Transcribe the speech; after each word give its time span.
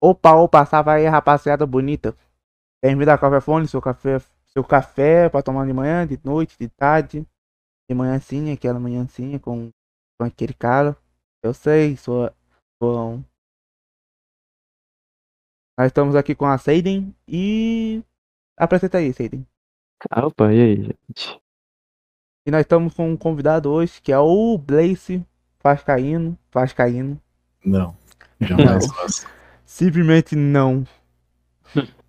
Opa, 0.00 0.34
opa, 0.34 0.64
salve 0.66 0.90
aí, 0.90 1.06
rapaziada 1.06 1.66
bonita. 1.66 2.16
Bem-vindo 2.82 3.10
a 3.10 3.18
Café 3.18 3.40
Fone, 3.40 3.68
seu 3.68 3.80
café, 3.82 4.18
seu 4.46 4.64
café 4.64 5.28
pra 5.28 5.42
tomar 5.42 5.66
de 5.66 5.72
manhã, 5.72 6.06
de 6.06 6.18
noite, 6.24 6.56
de 6.58 6.68
tarde, 6.68 7.26
de 7.88 7.94
manhãzinha, 7.96 8.54
aquela 8.54 8.80
manhãzinha 8.80 9.40
com, 9.40 9.70
com 10.18 10.26
aquele 10.26 10.54
cara. 10.54 10.96
Eu 11.44 11.54
sei, 11.54 11.96
sou, 11.96 12.30
um- 12.82 13.22
Nós 15.78 15.88
estamos 15.88 16.16
aqui 16.16 16.34
com 16.34 16.46
a 16.46 16.58
Seiden 16.58 17.14
e. 17.28 18.02
Apresenta 18.58 18.98
aí, 18.98 19.12
Seiden. 19.12 19.46
Ah, 20.10 20.26
Opa, 20.26 20.52
e 20.54 20.60
aí, 20.62 20.76
gente? 20.84 21.41
E 22.44 22.50
nós 22.50 22.62
estamos 22.62 22.92
com 22.94 23.10
um 23.10 23.16
convidado 23.16 23.70
hoje, 23.70 24.02
que 24.02 24.10
é 24.10 24.18
o 24.18 24.58
Blaze 24.58 25.24
Vascaíno. 25.62 26.36
Vascaíno. 26.50 27.20
Não, 27.64 27.96
jamais 28.40 28.86
faço. 28.92 29.28
Simplesmente 29.64 30.34
não. 30.34 30.84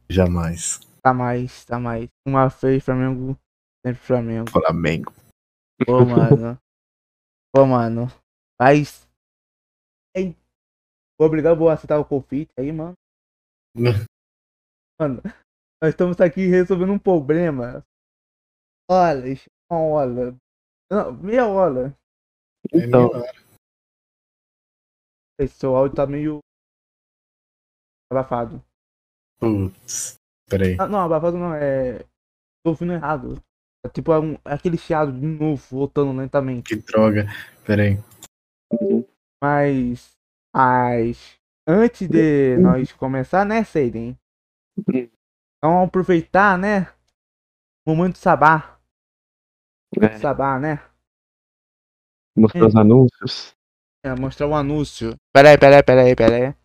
Jamais. 0.10 0.80
Tá 1.04 1.14
mais, 1.14 1.64
tá 1.66 1.80
mais. 1.80 2.10
Uma 2.26 2.48
vez 2.48 2.84
Flamengo, 2.84 3.38
sempre 3.86 4.02
Flamengo. 4.02 4.50
Flamengo. 4.50 5.14
Pô, 5.86 6.04
mano. 6.04 6.58
Pô, 7.54 7.66
mano. 7.66 8.12
Mas. 8.60 9.08
Vou 10.16 11.28
obrigar 11.28 11.56
vou 11.56 11.70
aceitar 11.70 12.00
o 12.00 12.06
convite 12.06 12.52
aí, 12.58 12.72
mano. 12.72 12.96
Mano, 15.00 15.22
nós 15.82 15.90
estamos 15.90 16.22
aqui 16.22 16.46
resolvendo 16.46 16.94
um 16.94 17.00
problema. 17.00 17.84
Olha, 18.90 19.36
uma 19.72 19.80
hora. 19.80 20.36
Não, 20.92 21.14
meia 21.14 21.48
hora. 21.48 21.98
É 22.72 22.78
Então, 22.78 23.10
minha 23.10 23.22
hora. 23.22 23.44
Esse 25.40 25.56
seu 25.56 25.76
áudio 25.76 25.96
tá 25.96 26.06
meio. 26.06 26.40
abafado. 28.12 28.64
Putz. 29.40 30.16
Peraí. 30.50 30.78
Ah, 30.80 30.88
não, 30.88 31.00
abafado 31.00 31.38
não, 31.38 31.54
é. 31.54 32.00
Tô 32.64 32.70
ouvindo 32.70 32.94
errado. 32.94 33.42
É 33.86 33.90
tipo 33.90 34.14
é 34.14 34.20
um, 34.20 34.34
é 34.46 34.54
aquele 34.54 34.78
chiado 34.78 35.12
de 35.12 35.26
novo, 35.26 35.62
voltando 35.70 36.18
lentamente. 36.18 36.76
Que 36.76 36.82
droga. 36.82 37.26
Peraí. 37.66 37.98
Mas. 39.42 40.12
Mas. 40.56 41.38
Antes 41.68 42.08
de 42.08 42.58
nós 42.58 42.92
começar, 42.94 43.46
né, 43.46 43.64
Seiden? 43.64 44.18
Então 44.88 45.10
vamos 45.62 45.88
aproveitar, 45.88 46.58
né? 46.58 46.94
Momento 47.88 48.18
sabá. 48.18 48.73
É, 50.02 50.18
Sabá, 50.18 50.60
né? 50.60 50.84
mostrar 52.36 52.66
os 52.68 52.76
anúncios. 52.76 53.56
É, 54.04 54.16
mostrar 54.16 54.48
o 54.48 54.56
anúncio. 54.56 55.16
Peraí, 55.34 55.58
peraí, 55.58 55.84
peraí, 55.84 56.16
peraí. 56.16 56.56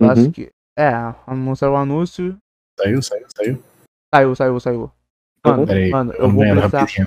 Eu 0.00 0.10
acho 0.10 0.22
Uhum. 0.22 0.32
que. 0.32 0.50
É, 0.78 0.90
mostrar 1.34 1.70
o 1.70 1.76
anúncio. 1.76 2.36
Saiu, 2.80 3.02
saiu, 3.02 3.26
saiu. 3.36 3.64
Saiu, 4.14 4.34
saiu, 4.34 4.60
saiu. 4.60 4.92
Tá 5.42 5.50
Mano. 5.50 5.66
Peraí. 5.66 5.90
mano, 5.90 6.12
eu 6.14 6.30
vou 6.30 6.40
precisar. 6.44 6.78
rapidinho. 6.80 7.06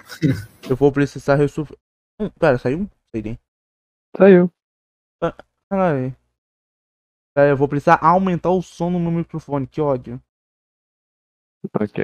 Eu 0.69 0.75
vou 0.75 0.91
precisar 0.91 1.35
resolver. 1.35 1.77
Hum, 2.19 2.29
pera, 2.39 2.57
saiu? 2.57 2.89
Seiden. 3.13 3.39
Saiu. 4.15 4.51
Peraí. 5.69 6.15
Peraí, 7.35 7.49
eu 7.51 7.57
vou 7.57 7.67
precisar 7.67 7.99
aumentar 8.01 8.49
o 8.51 8.61
som 8.61 8.89
no 8.89 8.99
meu 8.99 9.11
microfone, 9.11 9.67
que 9.67 9.81
ódio. 9.81 10.21
Ok. 11.79 12.03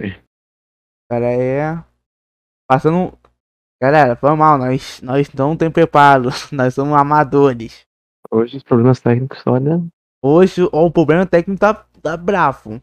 Pera 1.10 1.28
aí. 1.28 1.84
Passando. 2.68 3.18
Galera, 3.84 4.16
foi 4.16 4.34
mal, 4.34 4.58
nós, 4.58 5.02
nós 5.02 5.34
não 5.34 5.58
tem 5.58 5.70
preparo. 5.70 6.30
Nós 6.54 6.74
somos 6.74 6.98
amadores. 6.98 7.86
Hoje 8.32 8.56
os 8.56 8.64
problemas 8.64 9.02
técnicos, 9.02 9.46
olha. 9.46 9.86
Hoje 10.24 10.62
ó, 10.72 10.86
o 10.86 10.90
problema 10.90 11.26
técnico 11.26 11.60
tá, 11.60 11.74
tá 12.02 12.16
bravo. 12.16 12.82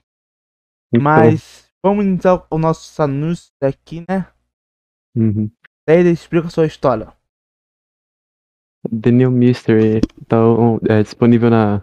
então, 0.92 1.02
Mas 1.02 1.72
vamos 1.82 2.04
iniciar 2.04 2.46
o 2.50 2.58
nosso 2.58 3.02
anúncio 3.02 3.50
aqui, 3.62 4.04
né? 4.06 4.26
uhum. 5.16 5.50
Daí 5.88 6.00
ele 6.00 6.10
explica 6.10 6.48
a 6.48 6.50
sua 6.50 6.66
história. 6.66 7.10
The 8.86 9.10
New 9.10 9.30
Mystery 9.30 10.02
então, 10.20 10.78
é 10.86 11.02
disponível 11.02 11.48
na, 11.48 11.82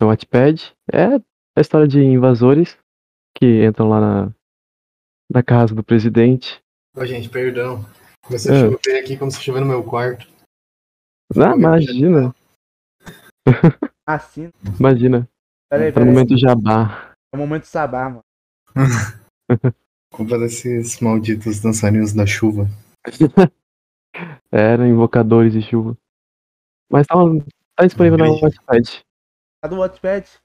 no 0.00 0.06
Wattpad. 0.06 0.74
É 0.90 1.16
a 1.54 1.60
história 1.60 1.86
de 1.86 2.02
invasores 2.02 2.78
que 3.36 3.66
entram 3.66 3.90
lá 3.90 4.00
na, 4.00 4.34
na 5.30 5.42
casa 5.42 5.74
do 5.74 5.84
presidente. 5.84 6.58
Ô, 6.96 7.04
gente, 7.04 7.28
perdão. 7.28 7.84
Começou 8.26 8.52
a 8.52 8.54
É. 8.56 8.60
chover 8.70 9.00
aqui 9.00 9.16
como 9.16 9.30
se 9.30 9.40
chover 9.40 9.60
no 9.60 9.66
meu 9.66 9.84
quarto. 9.84 10.26
Ah, 11.36 11.56
imagina, 11.56 12.34
Assim. 14.06 14.50
imagina. 14.78 15.28
Pera 15.68 15.84
aí, 15.84 15.90
Tá 15.92 15.94
pera 16.00 16.04
no 16.06 16.10
aí. 16.10 16.16
momento 16.16 16.38
jabá. 16.38 17.14
É 17.32 17.36
o 17.36 17.38
momento 17.38 17.64
sabá, 17.64 18.08
mano. 18.08 18.24
Culpa 20.12 20.38
desses 20.38 21.00
malditos 21.00 21.60
dançarinos 21.60 22.12
da 22.12 22.24
chuva. 22.26 22.66
Eram 24.50 24.86
invocadores 24.86 25.52
de 25.52 25.60
chuva. 25.62 25.96
Mas 26.90 27.06
tá, 27.06 27.14
tá 27.76 27.84
disponível 27.84 28.18
na 28.18 28.28
Entendi. 28.28 28.42
Wattpad. 28.44 29.04
A 29.62 29.68
do 29.68 29.76
Wattpad. 29.78 30.40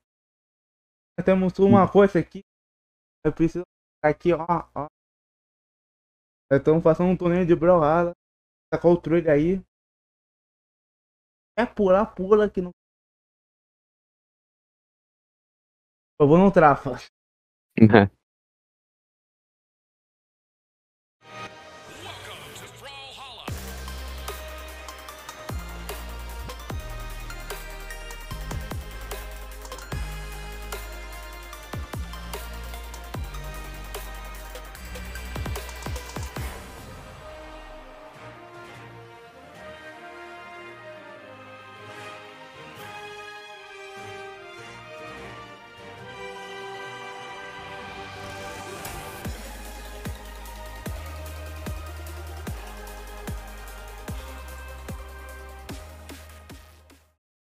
Temos 1.23 1.57
uma 1.59 1.87
coisa 1.89 2.17
aqui. 2.19 2.41
Eu 3.23 3.31
preciso. 3.31 3.63
Aqui, 4.03 4.33
ó, 4.33 4.45
ó. 4.73 4.87
Nós 6.51 6.59
estamos 6.59 6.83
fazendo 6.83 7.07
um 7.07 7.15
torneio 7.15 7.45
de 7.45 7.55
Brawlhalla. 7.55 8.11
Sacou 8.73 8.91
o 8.91 9.01
trailer 9.01 9.31
aí. 9.31 9.63
É 11.57 11.65
pular, 11.65 12.05
pula 12.13 12.49
que 12.49 12.61
não. 12.61 12.71
Eu 16.19 16.27
vou 16.27 16.37
no 16.37 16.51
trafa. 16.51 16.97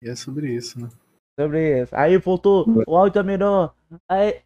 E 0.07 0.09
é 0.09 0.15
sobre 0.15 0.55
isso, 0.55 0.81
né? 0.81 0.89
Sobre 1.39 1.83
isso. 1.83 1.97
Aí 1.97 2.17
voltou. 2.17 2.65
O 2.87 2.97
áudio 2.97 3.25
melhor. 3.25 3.75
Aí. 4.09 4.41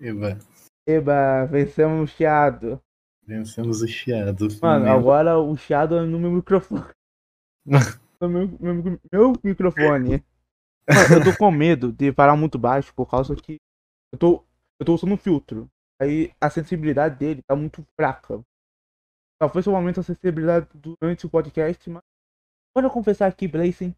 Eba, 0.00 0.38
Eba, 0.86 1.46
vencemos 1.46 2.08
o 2.08 2.14
chiado. 2.14 2.80
vencemos 3.24 3.82
o 3.82 3.88
chiado. 3.88 4.46
Mano, 4.62 4.88
agora 4.88 5.36
o 5.36 5.56
chiado 5.56 5.96
é 5.96 6.06
no 6.06 6.20
meu 6.20 6.30
microfone. 6.30 6.84
No 8.20 8.28
meu, 8.28 8.48
meu, 8.58 9.00
meu 9.12 9.32
microfone. 9.44 10.10
Mano, 10.10 11.14
eu 11.14 11.22
tô 11.22 11.38
com 11.38 11.52
medo 11.52 11.92
de 11.92 12.10
parar 12.12 12.34
muito 12.34 12.58
baixo 12.58 12.92
por 12.92 13.08
causa 13.08 13.36
que 13.36 13.58
eu 14.12 14.18
tô, 14.18 14.44
eu 14.80 14.84
tô 14.84 14.94
usando 14.94 15.16
filtro. 15.16 15.70
Aí 16.02 16.32
a 16.40 16.50
sensibilidade 16.50 17.16
dele 17.16 17.42
tá 17.46 17.54
muito 17.54 17.86
fraca. 17.94 18.42
Talvez 19.40 19.64
eu 19.66 19.76
aumente 19.76 20.00
a 20.00 20.02
sensibilidade 20.02 20.66
durante 20.74 21.26
o 21.26 21.30
podcast, 21.30 21.88
mas 21.88 22.02
quando 22.78 22.84
eu 22.84 22.90
confessar 22.92 23.26
aqui, 23.26 23.48
Blazing, 23.48 23.92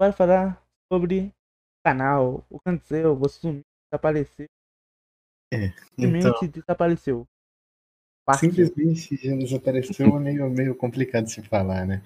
vai 0.00 0.10
falar 0.10 0.60
sobre 0.92 1.28
o 1.28 1.32
canal, 1.86 2.44
o 2.50 2.58
que 2.58 2.68
aconteceu, 2.68 3.14
você 3.14 3.38
sumiu, 3.38 3.62
desapareceu, 3.88 4.46
Então, 5.52 5.72
simplesmente 5.96 6.48
desapareceu. 6.48 7.24
Partiu. 8.26 8.50
simplesmente 8.50 9.16
já 9.16 9.36
desapareceu 9.36 10.08
é 10.08 10.18
meio, 10.18 10.50
meio 10.50 10.74
complicado 10.74 11.26
de 11.26 11.30
se 11.30 11.42
falar, 11.42 11.86
né? 11.86 12.02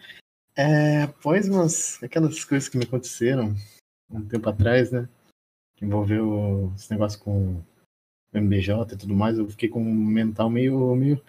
É, 0.54 1.04
após 1.04 1.48
umas, 1.48 2.02
aquelas 2.02 2.44
coisas 2.44 2.68
que 2.68 2.76
me 2.76 2.84
aconteceram 2.84 3.54
um 4.10 4.28
tempo 4.28 4.46
atrás, 4.50 4.92
né? 4.92 5.08
Que 5.74 5.86
envolveu 5.86 6.70
esse 6.76 6.90
negócio 6.90 7.18
com 7.18 7.54
o 7.54 7.64
MBJ 8.34 8.92
e 8.92 8.98
tudo 8.98 9.14
mais, 9.14 9.38
eu 9.38 9.48
fiquei 9.48 9.70
com 9.70 9.80
um 9.80 9.94
mental 9.94 10.50
meio, 10.50 10.94
meio 10.94 11.24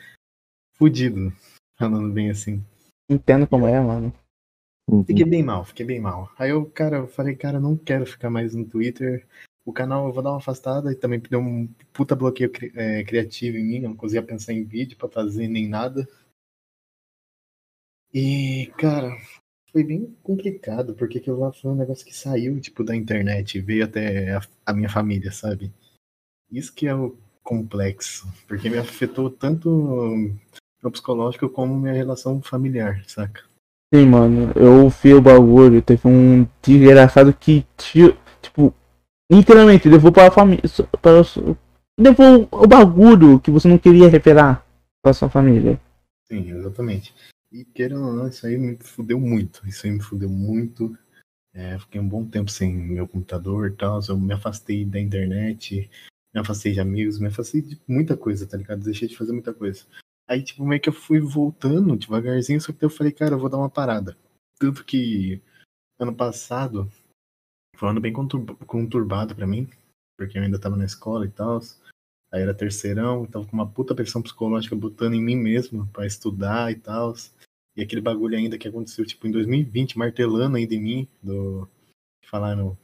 fudido, 0.75 1.31
falando 1.77 2.11
bem 2.11 2.29
assim. 2.29 2.61
Entendo 3.09 3.47
como 3.47 3.65
é, 3.65 3.79
mano. 3.79 4.13
Uhum. 4.91 5.05
Fiquei 5.05 5.23
bem 5.23 5.41
mal, 5.41 5.63
fiquei 5.63 5.85
bem 5.85 6.01
mal. 6.01 6.29
Aí 6.38 6.49
eu, 6.49 6.65
cara, 6.65 6.97
eu 6.97 7.07
falei, 7.07 7.33
cara, 7.33 7.61
não 7.61 7.77
quero 7.77 8.05
ficar 8.05 8.29
mais 8.29 8.53
no 8.53 8.65
Twitter. 8.65 9.25
O 9.63 9.71
canal 9.71 10.07
eu 10.07 10.13
vou 10.13 10.21
dar 10.21 10.31
uma 10.31 10.38
afastada 10.39 10.91
e 10.91 10.95
também 10.95 11.19
deu 11.19 11.39
um 11.39 11.65
puta 11.93 12.13
bloqueio 12.13 12.51
cri- 12.51 12.73
é, 12.75 13.01
criativo 13.05 13.55
em 13.57 13.63
mim, 13.63 13.79
não 13.79 13.95
conseguia 13.95 14.21
pensar 14.21 14.51
em 14.51 14.65
vídeo 14.65 14.97
pra 14.97 15.07
fazer 15.07 15.47
nem 15.47 15.65
nada. 15.69 16.05
E, 18.13 18.69
cara, 18.77 19.15
foi 19.71 19.81
bem 19.81 20.13
complicado, 20.21 20.93
porque 20.93 21.19
aquilo 21.19 21.39
lá 21.39 21.53
foi 21.53 21.71
um 21.71 21.75
negócio 21.75 22.05
que 22.05 22.13
saiu, 22.13 22.59
tipo, 22.59 22.83
da 22.83 22.93
internet 22.93 23.61
veio 23.61 23.85
até 23.85 24.35
a, 24.35 24.41
a 24.65 24.73
minha 24.73 24.89
família, 24.89 25.31
sabe? 25.31 25.71
Isso 26.51 26.73
que 26.73 26.85
é 26.85 26.93
o 26.93 27.15
complexo, 27.41 28.27
porque 28.45 28.69
me 28.69 28.77
afetou 28.77 29.29
tanto 29.29 29.69
no 30.83 30.91
psicológico 30.91 31.49
como 31.49 31.79
minha 31.79 31.93
relação 31.93 32.41
familiar, 32.41 33.05
saca? 33.07 33.50
Sim, 33.93 34.05
mano, 34.05 34.53
eu 34.55 34.88
vi 34.89 35.13
o 35.13 35.21
bagulho, 35.21 35.81
teve 35.81 36.07
um 36.07 36.47
desgraçado 36.61 37.33
que, 37.33 37.65
ti- 37.75 38.15
tipo, 38.41 38.73
literalmente 39.29 39.89
levou 39.89 40.11
para 40.13 40.29
a 40.29 40.31
família, 40.31 40.63
para 41.01 41.21
levou 41.99 42.47
o 42.51 42.67
bagulho 42.67 43.39
que 43.39 43.51
você 43.51 43.67
não 43.67 43.77
queria 43.77 44.07
revelar 44.07 44.65
para 45.03 45.13
sua 45.13 45.29
família. 45.29 45.79
Sim, 46.25 46.51
exatamente. 46.51 47.13
E 47.51 47.65
querendo 47.65 48.05
ou 48.05 48.13
não, 48.13 48.27
isso 48.29 48.47
aí 48.47 48.57
me 48.57 48.77
fudeu 48.77 49.19
muito. 49.19 49.67
Isso 49.67 49.85
aí 49.85 49.91
me 49.91 50.01
fudeu 50.01 50.29
muito. 50.29 50.97
É, 51.53 51.77
fiquei 51.79 51.99
um 51.99 52.07
bom 52.07 52.25
tempo 52.25 52.49
sem 52.49 52.73
meu 52.73 53.05
computador 53.05 53.67
e 53.69 53.75
tal. 53.75 53.99
Eu 54.07 54.17
me 54.17 54.33
afastei 54.33 54.85
da 54.85 54.99
internet, 55.01 55.89
me 56.33 56.39
afastei 56.39 56.71
de 56.71 56.79
amigos, 56.79 57.19
me 57.19 57.27
afastei 57.27 57.61
de 57.61 57.77
muita 57.85 58.15
coisa, 58.15 58.47
tá 58.47 58.55
ligado? 58.55 58.83
Deixei 58.85 59.09
de 59.09 59.17
fazer 59.17 59.33
muita 59.33 59.53
coisa. 59.53 59.83
Aí, 60.31 60.42
tipo, 60.42 60.63
meio 60.66 60.80
que 60.80 60.88
eu 60.88 60.94
fui 60.94 61.19
voltando 61.19 61.98
devagarzinho, 61.98 62.62
só 62.62 62.72
que 62.72 62.86
eu 62.86 62.89
falei, 62.89 63.12
cara, 63.12 63.33
eu 63.36 63.38
vou 63.38 63.50
dar 63.50 63.57
uma 63.57 63.69
parada. 63.69 64.18
Tanto 64.57 64.86
que 64.86 65.42
ano 66.00 66.16
passado 66.16 66.89
foi 67.75 67.89
um 67.89 67.92
ano 67.92 68.00
bem 68.00 68.13
conturba- 68.13 68.56
conturbado 68.66 69.36
pra 69.36 69.45
mim, 69.45 69.69
porque 70.18 70.38
eu 70.38 70.42
ainda 70.42 70.57
tava 70.57 70.78
na 70.78 70.86
escola 70.86 71.25
e 71.25 71.30
tal. 71.30 71.60
Aí 72.31 72.42
era 72.42 72.54
terceirão, 72.54 73.25
tava 73.25 73.45
com 73.45 73.51
uma 73.51 73.69
puta 73.69 73.94
pressão 73.94 74.22
psicológica 74.22 74.74
botando 74.74 75.16
em 75.16 75.22
mim 75.22 75.36
mesmo 75.36 75.86
pra 75.88 76.07
estudar 76.07 76.72
e 76.72 76.75
tal. 76.75 77.13
E 77.75 77.81
aquele 77.81 78.00
bagulho 78.00 78.38
ainda 78.38 78.57
que 78.57 78.69
aconteceu, 78.69 79.06
tipo, 79.06 79.27
em 79.27 79.31
2020, 79.31 79.98
martelando 79.98 80.56
ainda 80.56 80.74
em 80.74 80.81
mim, 80.81 81.07
do. 81.22 81.68
Falaram 82.25 82.77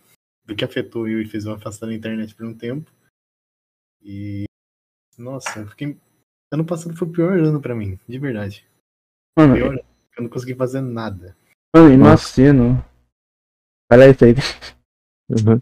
do 0.43 0.53
que 0.53 0.65
afetou 0.65 1.07
eu 1.07 1.21
e 1.21 1.25
fez 1.25 1.45
eu 1.45 1.53
afastar 1.53 1.85
da 1.85 1.93
internet 1.93 2.35
por 2.35 2.45
um 2.45 2.53
tempo. 2.53 2.91
E. 4.03 4.43
Nossa, 5.17 5.59
eu 5.59 5.67
fiquei. 5.69 5.97
Ano 6.51 6.65
passado 6.65 6.95
foi 6.95 7.07
o 7.07 7.11
pior 7.11 7.37
ano 7.39 7.61
pra 7.61 7.75
mim, 7.75 7.99
de 8.07 8.17
verdade. 8.19 8.65
Mano, 9.37 9.55
Pior 9.55 9.69
ano. 9.73 9.81
Eu 10.17 10.23
não 10.23 10.29
consegui 10.29 10.55
fazer 10.55 10.81
nada. 10.81 11.35
mano, 11.75 11.97
Nossa. 11.97 12.41
imagino. 12.41 12.83
Vai 13.89 14.07
lá, 14.07 14.13
Felipe. 14.13 14.41
Uhum. 15.29 15.61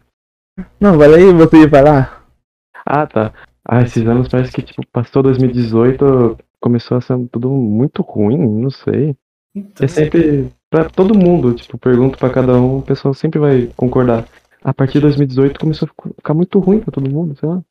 Não, 0.80 0.96
vai 0.96 1.06
lá 1.08 1.16
aí, 1.18 1.32
você 1.32 1.60
ia 1.62 1.68
falar. 1.68 2.26
Ah, 2.86 3.06
tá. 3.06 3.34
Ah, 3.62 3.82
esses 3.82 4.06
anos 4.06 4.28
parece 4.28 4.52
que, 4.52 4.62
tipo, 4.62 4.86
passou 4.86 5.22
2018, 5.22 6.38
começou 6.60 6.96
a 6.96 7.00
ser 7.00 7.18
tudo 7.28 7.50
muito 7.50 8.00
ruim, 8.00 8.38
não 8.62 8.70
sei. 8.70 9.14
Então, 9.54 9.84
É 9.84 9.88
sempre, 9.88 10.50
pra 10.70 10.88
todo 10.88 11.18
mundo, 11.18 11.52
tipo, 11.54 11.76
pergunto 11.76 12.16
pra 12.16 12.32
cada 12.32 12.54
um, 12.54 12.78
o 12.78 12.82
pessoal 12.82 13.12
sempre 13.12 13.38
vai 13.38 13.66
concordar. 13.76 14.26
A 14.62 14.72
partir 14.72 14.94
de 14.94 15.00
2018 15.00 15.60
começou 15.60 15.86
a 15.86 15.88
ficar- 15.90 16.14
ficar 16.16 16.34
muito 16.34 16.58
ruim 16.58 16.80
pra 16.80 16.90
todo 16.92 17.10
mundo, 17.10 17.36
sei 17.38 17.48
lá. 17.48 17.62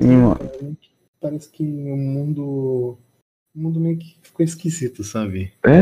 Sim, 0.00 0.16
mano. 0.16 0.38
Parece 1.24 1.48
que 1.48 1.62
o 1.62 1.96
mundo. 1.96 2.98
O 3.56 3.58
mundo 3.58 3.80
meio 3.80 3.96
que 3.96 4.18
ficou 4.20 4.44
esquisito, 4.44 5.02
sabe? 5.02 5.52
É, 5.64 5.80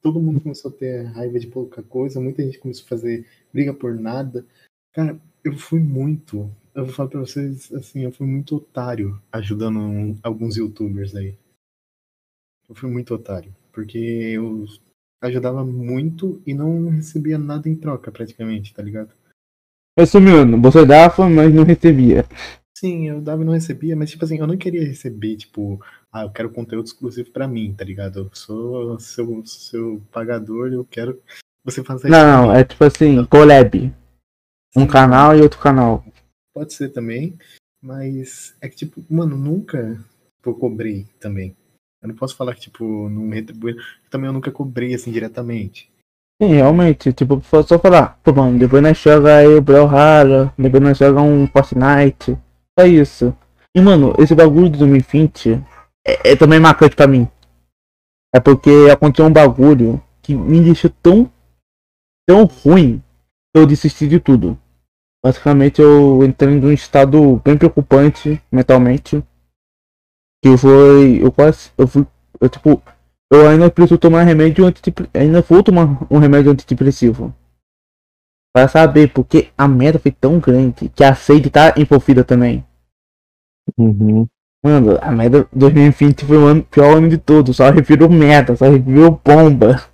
todo 0.00 0.20
mundo 0.20 0.40
começou 0.40 0.70
a 0.70 0.74
ter 0.74 1.02
raiva 1.06 1.40
de 1.40 1.48
pouca 1.48 1.82
coisa, 1.82 2.20
muita 2.20 2.42
gente 2.42 2.58
começou 2.58 2.84
a 2.84 2.88
fazer 2.88 3.26
briga 3.52 3.74
por 3.74 3.94
nada. 3.98 4.46
Cara, 4.92 5.18
eu 5.42 5.56
fui 5.58 5.80
muito. 5.80 6.48
Eu 6.74 6.84
vou 6.84 6.94
falar 6.94 7.08
pra 7.08 7.20
vocês 7.20 7.72
assim, 7.72 8.02
eu 8.02 8.12
fui 8.12 8.26
muito 8.26 8.56
otário 8.56 9.20
ajudando 9.32 9.78
um- 9.80 10.16
alguns 10.22 10.56
youtubers 10.56 11.16
aí. 11.16 11.36
Eu 12.68 12.74
fui 12.74 12.90
muito 12.90 13.12
otário. 13.14 13.54
Porque 13.72 13.98
eu 13.98 14.66
ajudava 15.22 15.64
muito 15.64 16.40
e 16.46 16.54
não 16.54 16.90
recebia 16.90 17.38
nada 17.38 17.68
em 17.68 17.74
troca, 17.74 18.12
praticamente, 18.12 18.72
tá 18.72 18.82
ligado? 18.82 19.10
Resumindo, 19.98 20.60
você 20.60 20.84
dava, 20.84 21.28
mas 21.28 21.52
não 21.52 21.64
recebia. 21.64 22.24
Sim, 22.84 23.08
eu 23.08 23.18
dava 23.18 23.40
e 23.40 23.46
não 23.46 23.54
recebia, 23.54 23.96
mas 23.96 24.10
tipo 24.10 24.22
assim, 24.26 24.36
eu 24.36 24.46
não 24.46 24.58
queria 24.58 24.84
receber, 24.84 25.38
tipo, 25.38 25.82
ah, 26.12 26.24
eu 26.24 26.30
quero 26.30 26.50
conteúdo 26.50 26.84
exclusivo 26.84 27.30
pra 27.30 27.48
mim, 27.48 27.72
tá 27.74 27.82
ligado? 27.82 28.18
Eu 28.18 28.30
sou 28.34 29.00
seu, 29.00 29.42
seu 29.46 30.02
pagador, 30.12 30.70
eu 30.70 30.84
quero 30.84 31.14
que 31.14 31.22
você 31.64 31.82
pra 31.82 31.96
Não, 32.04 32.52
mim. 32.52 32.58
é 32.58 32.62
tipo 32.62 32.84
assim, 32.84 33.24
collab. 33.24 33.90
Um 34.76 34.82
Sim, 34.82 34.86
canal 34.86 35.34
e 35.34 35.40
outro 35.40 35.58
canal. 35.60 36.04
Pode 36.54 36.74
ser 36.74 36.90
também, 36.90 37.38
mas 37.82 38.54
é 38.60 38.68
que, 38.68 38.76
tipo, 38.76 39.02
mano, 39.08 39.34
nunca 39.34 39.98
eu 40.44 40.54
cobrei 40.54 41.06
também. 41.18 41.56
Eu 42.02 42.08
não 42.08 42.14
posso 42.14 42.36
falar 42.36 42.54
que, 42.54 42.60
tipo, 42.60 43.08
não 43.08 43.30
retribui. 43.30 43.76
Também 44.10 44.26
eu 44.26 44.32
nunca 44.34 44.52
cobrei, 44.52 44.92
assim, 44.92 45.10
diretamente. 45.10 45.90
Sim, 46.42 46.48
realmente, 46.48 47.14
tipo, 47.14 47.40
só 47.40 47.78
falar, 47.78 48.20
pô 48.22 48.30
mano, 48.34 48.58
depois 48.58 48.82
nós 48.82 48.98
joga 48.98 49.38
aí 49.38 49.46
o 49.46 49.62
Brawlhalla, 49.62 50.52
depois 50.58 50.82
nós 50.82 50.98
joga 50.98 51.22
um 51.22 51.46
Fortnite. 51.46 52.36
Só 52.78 52.86
isso. 52.86 53.36
E 53.74 53.80
mano, 53.80 54.14
esse 54.18 54.34
bagulho 54.34 54.68
de 54.68 54.78
2020 54.78 55.62
é, 56.06 56.32
é 56.32 56.36
também 56.36 56.60
marcante 56.60 56.96
pra 56.96 57.06
mim. 57.06 57.28
É 58.34 58.40
porque 58.40 58.70
aconteceu 58.92 59.26
um 59.26 59.32
bagulho 59.32 60.02
que 60.20 60.34
me 60.34 60.60
deixou 60.60 60.90
tão, 61.02 61.30
tão 62.26 62.44
ruim 62.44 63.02
que 63.52 63.60
eu 63.60 63.66
desisti 63.66 64.08
de 64.08 64.18
tudo. 64.18 64.58
Basicamente 65.24 65.80
eu 65.80 66.22
entrei 66.24 66.60
num 66.60 66.72
estado 66.72 67.40
bem 67.44 67.56
preocupante 67.56 68.42
mentalmente. 68.52 69.22
Que 70.42 70.56
foi. 70.58 71.22
Eu 71.22 71.32
quase. 71.32 71.70
Eu 71.78 71.86
fui. 71.86 72.06
Eu 72.40 72.48
tipo. 72.48 72.82
Eu 73.32 73.48
ainda 73.48 73.70
preciso 73.70 73.98
tomar 73.98 74.22
remédio 74.24 74.66
antidepressivo. 74.66 75.10
Ainda 75.14 75.40
vou 75.40 75.62
tomar 75.62 76.06
um 76.10 76.18
remédio 76.18 76.52
antidepressivo. 76.52 77.34
Pra 78.54 78.68
saber, 78.68 79.12
porque 79.12 79.48
a 79.58 79.66
merda 79.66 79.98
foi 79.98 80.12
tão 80.12 80.38
grande 80.38 80.88
que 80.88 81.02
a 81.02 81.12
sede 81.14 81.50
tá 81.50 81.74
envolvida 81.76 82.22
também. 82.22 82.64
uhum. 83.76 84.28
Mano, 84.62 84.96
a 85.02 85.10
merda 85.10 85.46
2020 85.52 86.24
foi 86.24 86.36
o 86.38 86.46
ano, 86.46 86.62
pior 86.62 86.96
ano 86.96 87.08
de 87.08 87.18
todos. 87.18 87.56
Só 87.56 87.68
revirou 87.70 88.08
merda, 88.08 88.54
só 88.56 88.66
revirou 88.66 89.20
bomba. 89.24 89.84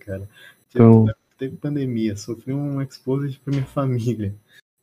Cara, 0.00 0.28
Então- 0.68 1.06
Tipo, 1.06 1.18
teve 1.38 1.56
pandemia, 1.56 2.14
sofri 2.16 2.52
um 2.52 2.80
exposed 2.82 3.40
pra 3.40 3.52
minha 3.52 3.66
família, 3.66 4.34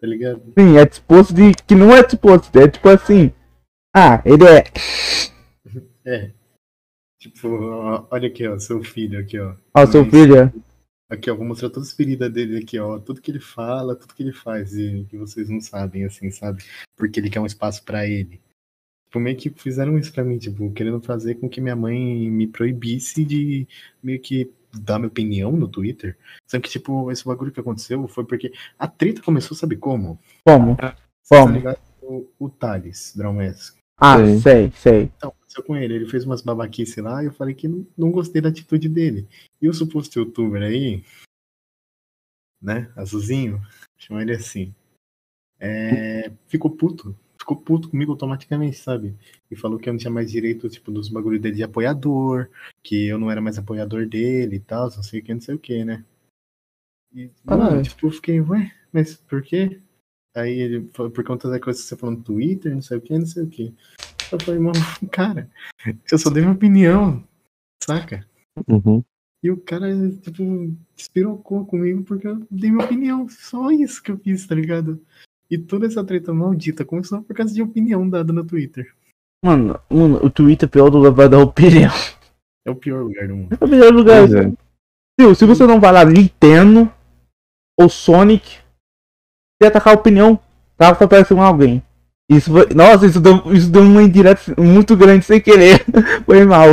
tá 0.01 0.07
ligado? 0.07 0.41
Sim, 0.57 0.77
é 0.77 0.85
disposto 0.85 1.33
de. 1.33 1.51
Que 1.53 1.73
não 1.75 1.95
é 1.95 2.03
disposto, 2.03 2.53
é 2.57 2.67
tipo 2.67 2.89
assim. 2.89 3.31
Ah, 3.95 4.21
ele 4.25 4.43
é. 4.45 4.63
É. 6.05 6.31
Tipo, 7.19 7.47
ó, 7.49 8.05
olha 8.11 8.27
aqui, 8.27 8.47
ó, 8.47 8.57
seu 8.59 8.83
filho 8.83 9.19
aqui, 9.19 9.39
ó. 9.39 9.53
Ó, 9.73 9.85
seu 9.85 10.05
filho. 10.09 10.51
Aqui, 11.09 11.31
ó, 11.31 11.35
vou 11.35 11.45
mostrar 11.45 11.69
todas 11.69 11.89
as 11.89 11.95
feridas 11.95 12.31
dele 12.31 12.59
aqui, 12.59 12.77
ó. 12.79 12.99
Tudo 12.99 13.19
que 13.19 13.31
ele 13.31 13.39
fala, 13.39 13.95
tudo 13.95 14.13
que 14.13 14.21
ele 14.21 14.31
faz, 14.33 14.75
e 14.75 15.05
que 15.09 15.17
vocês 15.17 15.49
não 15.49 15.59
sabem, 15.59 16.05
assim, 16.05 16.29
sabe? 16.29 16.63
Porque 16.95 17.19
ele 17.19 17.29
quer 17.31 17.39
um 17.39 17.45
espaço 17.47 17.83
pra 17.83 18.05
ele. 18.07 18.39
Tipo, 19.07 19.19
meio 19.19 19.35
que 19.35 19.49
fizeram 19.49 19.97
isso 19.97 20.13
pra 20.13 20.23
mim, 20.23 20.37
tipo, 20.37 20.71
querendo 20.71 21.01
fazer 21.01 21.35
com 21.35 21.49
que 21.49 21.59
minha 21.59 21.75
mãe 21.75 21.97
me 22.29 22.45
proibisse 22.45 23.25
de 23.25 23.67
meio 24.03 24.19
que 24.21 24.51
dar 24.71 24.99
minha 24.99 25.07
opinião 25.07 25.51
no 25.51 25.67
Twitter. 25.67 26.15
Sendo 26.45 26.61
que, 26.61 26.69
tipo, 26.69 27.11
esse 27.11 27.25
bagulho 27.25 27.51
que 27.51 27.59
aconteceu 27.59 28.07
foi 28.07 28.23
porque 28.23 28.53
a 28.77 28.87
treta 28.87 29.23
começou, 29.23 29.57
sabe 29.57 29.77
como? 29.77 30.19
Como? 30.45 30.77
Você 31.23 31.35
Como? 31.35 31.47
tá 31.47 31.51
ligado? 31.51 31.79
O, 32.03 32.27
o 32.37 32.49
Thales, 32.49 33.13
Draumes. 33.15 33.75
Ah, 33.97 34.17
Sei. 34.17 34.39
sei, 34.39 34.71
sei. 34.75 35.11
Então, 35.17 35.33
aconteceu 35.59 35.63
com 35.63 35.75
ele. 35.75 35.93
Ele 35.93 36.05
fez 36.05 36.25
umas 36.25 36.41
babaquice 36.41 37.01
lá 37.01 37.21
e 37.21 37.27
eu 37.27 37.33
falei 37.33 37.53
que 37.53 37.67
não, 37.67 37.85
não 37.97 38.11
gostei 38.11 38.41
da 38.41 38.49
atitude 38.49 38.87
dele. 38.89 39.27
E 39.61 39.69
o 39.69 39.73
suposto 39.73 40.19
youtuber 40.19 40.61
aí, 40.61 41.03
né, 42.61 42.91
Azulzinho, 42.95 43.61
chama 43.97 44.21
ele 44.21 44.33
assim, 44.33 44.73
é, 45.59 46.31
ficou 46.47 46.71
puto. 46.71 47.15
Ficou 47.37 47.55
puto 47.55 47.89
comigo 47.89 48.11
automaticamente, 48.11 48.77
sabe? 48.77 49.15
E 49.49 49.55
falou 49.55 49.79
que 49.79 49.87
eu 49.87 49.93
não 49.93 49.99
tinha 49.99 50.11
mais 50.11 50.29
direito, 50.29 50.69
tipo, 50.69 50.91
dos 50.91 51.09
bagulhos 51.09 51.41
dele 51.41 51.55
de 51.55 51.63
apoiador, 51.63 52.49
que 52.83 53.07
eu 53.07 53.17
não 53.17 53.31
era 53.31 53.41
mais 53.41 53.57
apoiador 53.57 54.05
dele 54.05 54.57
e 54.57 54.59
tal, 54.59 54.83
não 54.83 55.01
sei 55.03 55.21
o 55.21 55.23
que, 55.23 55.33
não 55.33 55.41
sei 55.41 55.55
o 55.55 55.59
que, 55.59 55.85
né? 55.85 56.05
E, 57.13 57.31
mano, 57.43 57.63
Caralho. 57.63 57.83
tipo, 57.83 58.07
eu 58.07 58.11
fiquei, 58.11 58.41
ué, 58.41 58.71
mas 58.91 59.15
por 59.15 59.41
quê? 59.41 59.81
Aí 60.35 60.59
ele 60.59 60.89
falou, 60.89 61.11
por 61.11 61.23
conta 61.23 61.49
da 61.49 61.59
coisa 61.59 61.79
que 61.79 61.87
você 61.87 61.97
falou 61.97 62.15
no 62.15 62.23
Twitter, 62.23 62.73
não 62.73 62.81
sei 62.81 62.97
o 62.97 63.01
que, 63.01 63.17
não 63.17 63.25
sei 63.25 63.43
o 63.43 63.49
que. 63.49 63.73
Eu 64.31 64.39
falei, 64.39 64.59
mano, 64.59 64.79
cara, 65.11 65.49
eu 66.11 66.17
só 66.17 66.29
dei 66.29 66.43
minha 66.43 66.55
opinião, 66.55 67.23
saca? 67.83 68.25
Uhum. 68.67 69.03
E 69.41 69.49
o 69.49 69.57
cara, 69.57 69.87
tipo, 70.21 70.75
despirocou 70.95 71.65
comigo 71.65 72.03
porque 72.03 72.27
eu 72.27 72.45
dei 72.51 72.69
minha 72.71 72.85
opinião. 72.85 73.27
Só 73.29 73.71
isso 73.71 74.03
que 74.03 74.11
eu 74.11 74.17
fiz, 74.17 74.45
tá 74.45 74.53
ligado? 74.53 75.01
E 75.49 75.57
toda 75.57 75.87
essa 75.87 76.03
treta 76.03 76.33
maldita 76.33 76.83
começou 76.83 77.21
por 77.21 77.35
causa 77.35 77.53
de 77.53 77.61
opinião 77.61 78.07
dada 78.07 78.33
no 78.33 78.45
Twitter. 78.45 78.93
Mano, 79.43 79.79
mano, 79.89 80.17
o 80.23 80.29
Twitter 80.29 80.67
é 80.67 80.71
pior 80.71 80.89
do 80.89 80.97
lugar 80.97 81.29
da 81.29 81.39
opinião. 81.39 81.91
É 82.67 82.71
o 82.71 82.75
pior 82.75 83.03
lugar 83.03 83.27
do 83.27 83.35
mundo. 83.35 83.57
É 83.59 83.65
o 83.65 83.67
melhor 83.67 83.93
lugar. 83.93 84.27
Pois 84.27 84.33
é. 84.33 84.51
Viu, 85.17 85.33
se 85.33 85.45
você 85.45 85.65
não 85.65 85.79
vai 85.79 85.91
lá 85.91 86.05
Nintendo 86.05 86.91
ou 87.79 87.89
Sonic 87.89 88.57
e 89.61 89.65
atacar 89.65 89.93
a 89.93 89.97
opinião, 89.97 90.35
tá? 90.77 90.91
Vai 90.91 91.05
aparecer 91.05 91.33
um 91.33 91.41
alguém. 91.41 91.81
Isso 92.29 92.51
foi. 92.51 92.67
Nossa, 92.75 93.07
isso 93.07 93.19
deu, 93.19 93.41
isso 93.53 93.71
deu 93.71 93.81
uma 93.81 94.03
indireta 94.03 94.53
muito 94.61 94.95
grande 94.95 95.25
sem 95.25 95.41
querer. 95.41 95.83
Foi 96.25 96.45
mal. 96.45 96.67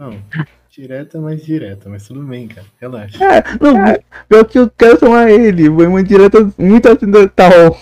Não. 0.00 0.22
Direta, 0.70 1.20
mas 1.20 1.44
direta, 1.44 1.90
mas 1.90 2.06
tudo 2.06 2.22
bem, 2.22 2.48
cara. 2.48 2.66
Relaxa. 2.80 3.22
É, 3.22 3.42
não, 3.60 3.74
pior 4.26 4.44
que 4.46 4.58
eu 4.58 4.70
quero 4.70 4.98
chamar 4.98 5.30
ele. 5.30 5.68
Foi 5.68 5.86
uma 5.86 6.02
direta 6.02 6.38
muito 6.56 6.88
acidental. 6.88 7.78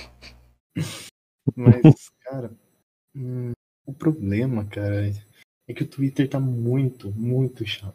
Mas, 1.55 2.11
cara, 2.25 2.50
hum, 3.14 3.52
o 3.87 3.93
problema, 3.93 4.64
cara, 4.64 5.09
é 5.69 5.73
que 5.75 5.85
o 5.85 5.87
Twitter 5.87 6.28
tá 6.28 6.40
muito, 6.40 7.12
muito 7.17 7.64
chato. 7.64 7.95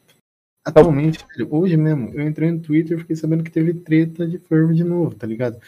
Atualmente, 0.66 1.26
velho, 1.36 1.54
hoje 1.54 1.76
mesmo, 1.76 2.10
eu 2.14 2.26
entrei 2.26 2.50
no 2.52 2.62
Twitter 2.62 2.98
e 2.98 3.02
fiquei 3.02 3.16
sabendo 3.18 3.44
que 3.44 3.52
teve 3.52 3.74
treta 3.74 4.26
de 4.26 4.38
fervo 4.38 4.74
de 4.74 4.84
novo, 4.84 5.14
tá 5.14 5.28
ligado? 5.28 5.60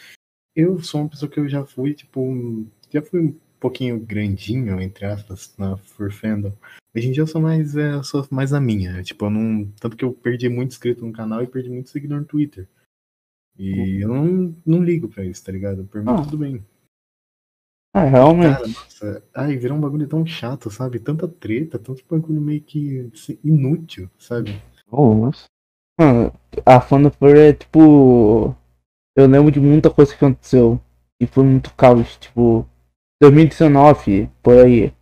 Eu 0.54 0.80
sou 0.82 1.02
uma 1.02 1.10
pessoa 1.10 1.30
que 1.30 1.38
eu 1.38 1.46
já 1.46 1.64
fui, 1.66 1.92
tipo, 1.92 2.20
um- 2.22 2.66
já 2.96 3.02
fui 3.02 3.20
um 3.20 3.34
pouquinho 3.60 3.98
grandinho, 4.00 4.80
entre 4.80 5.06
aspas, 5.06 5.54
na 5.58 5.76
Furfandom. 5.76 6.52
Hoje 6.94 7.08
em 7.08 7.12
dia 7.12 7.22
eu 7.22 7.26
sou 7.26 7.40
mais, 7.40 7.76
é, 7.76 7.92
eu 7.94 8.02
sou 8.02 8.26
mais 8.30 8.52
a 8.52 8.60
minha. 8.60 9.02
Tipo, 9.02 9.26
eu 9.26 9.30
não. 9.30 9.66
Tanto 9.80 9.96
que 9.96 10.04
eu 10.04 10.12
perdi 10.12 10.48
muito 10.48 10.70
inscrito 10.72 11.04
no 11.04 11.12
canal 11.12 11.42
e 11.42 11.46
perdi 11.46 11.68
muito 11.68 11.90
seguidor 11.90 12.20
no 12.20 12.24
Twitter. 12.24 12.66
E 13.58 14.02
eu 14.02 14.08
não, 14.08 14.54
não 14.66 14.82
ligo 14.84 15.08
pra 15.08 15.24
isso, 15.24 15.44
tá 15.44 15.52
ligado? 15.52 15.84
Por 15.84 16.02
mim, 16.02 16.10
Ah. 16.10 16.22
tudo 16.22 16.38
bem. 16.38 16.64
É, 17.94 18.04
realmente. 18.08 18.54
Cara, 18.56 18.68
nossa, 18.68 19.24
ai, 19.34 19.56
virou 19.56 19.78
um 19.78 19.80
bagulho 19.80 20.06
tão 20.06 20.24
chato, 20.26 20.70
sabe? 20.70 20.98
Tanta 20.98 21.26
treta, 21.26 21.78
tanto 21.78 22.04
bagulho 22.08 22.40
meio 22.40 22.60
que 22.62 23.10
inútil, 23.42 24.10
sabe? 24.18 24.60
Nossa. 24.92 25.46
Mano, 25.98 26.32
a 26.64 26.80
Fanfare 26.80 27.38
é 27.38 27.52
tipo. 27.54 28.54
Eu 29.16 29.26
lembro 29.26 29.50
de 29.50 29.58
muita 29.60 29.90
coisa 29.90 30.12
que 30.14 30.22
aconteceu. 30.22 30.78
E 31.18 31.26
foi 31.26 31.42
muito 31.44 31.74
caos. 31.74 32.18
Tipo, 32.18 32.68
2019, 33.20 34.28
por 34.42 34.58
aí. 34.58 34.92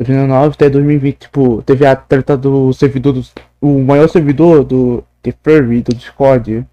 2019 0.00 0.54
até 0.54 0.70
2020, 0.70 1.16
tipo, 1.16 1.62
teve 1.62 1.84
a 1.84 1.94
treta 1.94 2.36
do 2.36 2.72
servidor 2.72 3.12
do. 3.12 3.22
O 3.60 3.82
maior 3.82 4.08
servidor 4.08 4.64
do 4.64 5.04
The 5.22 5.34
Furry, 5.42 5.82
do 5.82 5.94
Discord. 5.94 6.66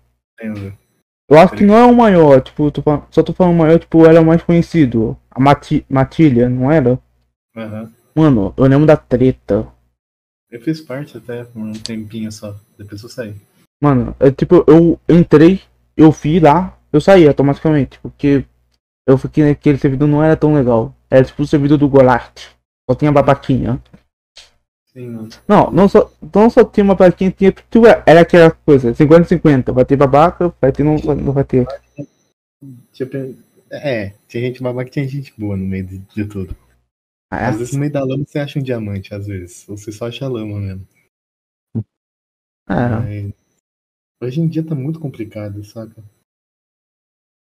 Eu 1.29 1.37
acho 1.37 1.55
que 1.55 1.65
não 1.65 1.75
é 1.75 1.85
o 1.85 1.93
maior, 1.93 2.41
tipo, 2.41 2.71
tô 2.71 2.81
só 3.11 3.21
tô 3.21 3.33
falando 3.33 3.55
o 3.55 3.57
maior, 3.57 3.79
tipo, 3.79 4.05
era 4.05 4.21
o 4.21 4.25
mais 4.25 4.41
conhecido. 4.41 5.17
A 5.29 5.39
Mati, 5.39 5.85
Matilha, 5.89 6.47
não 6.47 6.71
era? 6.71 6.97
Aham. 7.55 7.91
Mano, 8.15 8.53
eu 8.55 8.65
lembro 8.65 8.87
da 8.87 8.95
treta. 8.95 9.67
Eu 10.49 10.61
fiz 10.61 10.79
parte 10.79 11.17
até 11.17 11.43
por 11.43 11.59
um 11.59 11.73
tempinho 11.73 12.31
só, 12.31 12.55
depois 12.77 13.03
eu 13.03 13.09
saí. 13.09 13.35
Mano, 13.81 14.15
é 14.19 14.31
tipo, 14.31 14.63
eu 14.65 14.99
entrei, 15.09 15.61
eu 15.95 16.11
fui 16.11 16.39
lá, 16.39 16.77
eu 16.91 17.01
saí 17.01 17.27
automaticamente, 17.27 17.99
porque 17.99 18.45
eu 19.07 19.17
fiquei 19.17 19.45
naquele 19.45 19.77
servidor 19.77 20.07
não 20.07 20.21
era 20.21 20.35
tão 20.35 20.53
legal. 20.53 20.93
Era 21.09 21.23
tipo 21.23 21.41
o 21.41 21.47
servidor 21.47 21.77
do 21.77 21.87
Golart. 21.87 22.49
Só 22.89 22.95
tinha 22.95 23.11
babaquinha. 23.11 23.81
Sim, 24.91 25.07
mano. 25.07 25.29
Não, 25.47 25.71
não 25.71 25.87
só, 25.87 26.11
não 26.35 26.49
só 26.49 26.65
tinha 26.65 26.83
uma 26.83 26.95
babaquinha, 26.95 27.31
tinha 27.31 27.51
tipo, 27.51 27.87
era 28.05 28.21
aquela 28.21 28.51
coisa, 28.51 28.93
50-50. 28.93 29.71
Vai 29.71 29.85
ter 29.85 29.95
babaca, 29.95 30.53
vai 30.59 30.71
ter 30.73 30.83
não, 30.83 30.97
não 30.97 31.31
vai 31.31 31.45
ter. 31.45 31.65
É, 33.71 34.09
tinha 34.27 34.43
gente 34.43 34.61
babaca 34.61 34.89
tinha 34.89 35.07
gente 35.07 35.33
boa 35.37 35.55
no 35.55 35.65
meio 35.65 35.85
de, 35.85 35.99
de 35.99 36.25
tudo. 36.25 36.55
Ah, 37.31 37.49
Às 37.49 37.57
vezes 37.57 37.73
no 37.73 37.79
meio 37.79 37.91
da 37.91 38.03
lama 38.03 38.25
você 38.25 38.39
acha 38.39 38.59
um 38.59 38.63
diamante, 38.63 39.13
às 39.13 39.27
vezes. 39.27 39.67
Ou 39.69 39.77
você 39.77 39.91
só 39.91 40.07
acha 40.07 40.27
lama 40.27 40.59
mesmo. 40.59 40.87
é, 42.69 42.89
Mas 42.89 43.33
Hoje 44.19 44.41
em 44.41 44.47
dia 44.47 44.65
tá 44.65 44.73
muito 44.73 44.99
complicado, 44.99 45.63
saca? 45.63 46.03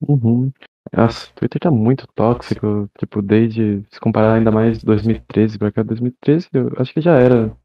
Uhum. 0.08 0.52
Nossa, 0.94 1.30
o 1.30 1.34
Twitter 1.34 1.60
tá 1.60 1.72
muito 1.72 2.08
tóxico, 2.14 2.90
tipo, 2.98 3.22
desde, 3.22 3.84
se 3.92 4.00
comparar 4.00 4.36
ainda 4.36 4.52
mais 4.52 4.84
2013 4.84 5.58
pra 5.58 5.72
cá, 5.72 5.84
2013 5.84 6.48
eu 6.54 6.72
acho 6.78 6.94
que 6.94 7.02
já 7.02 7.18
era. 7.18 7.56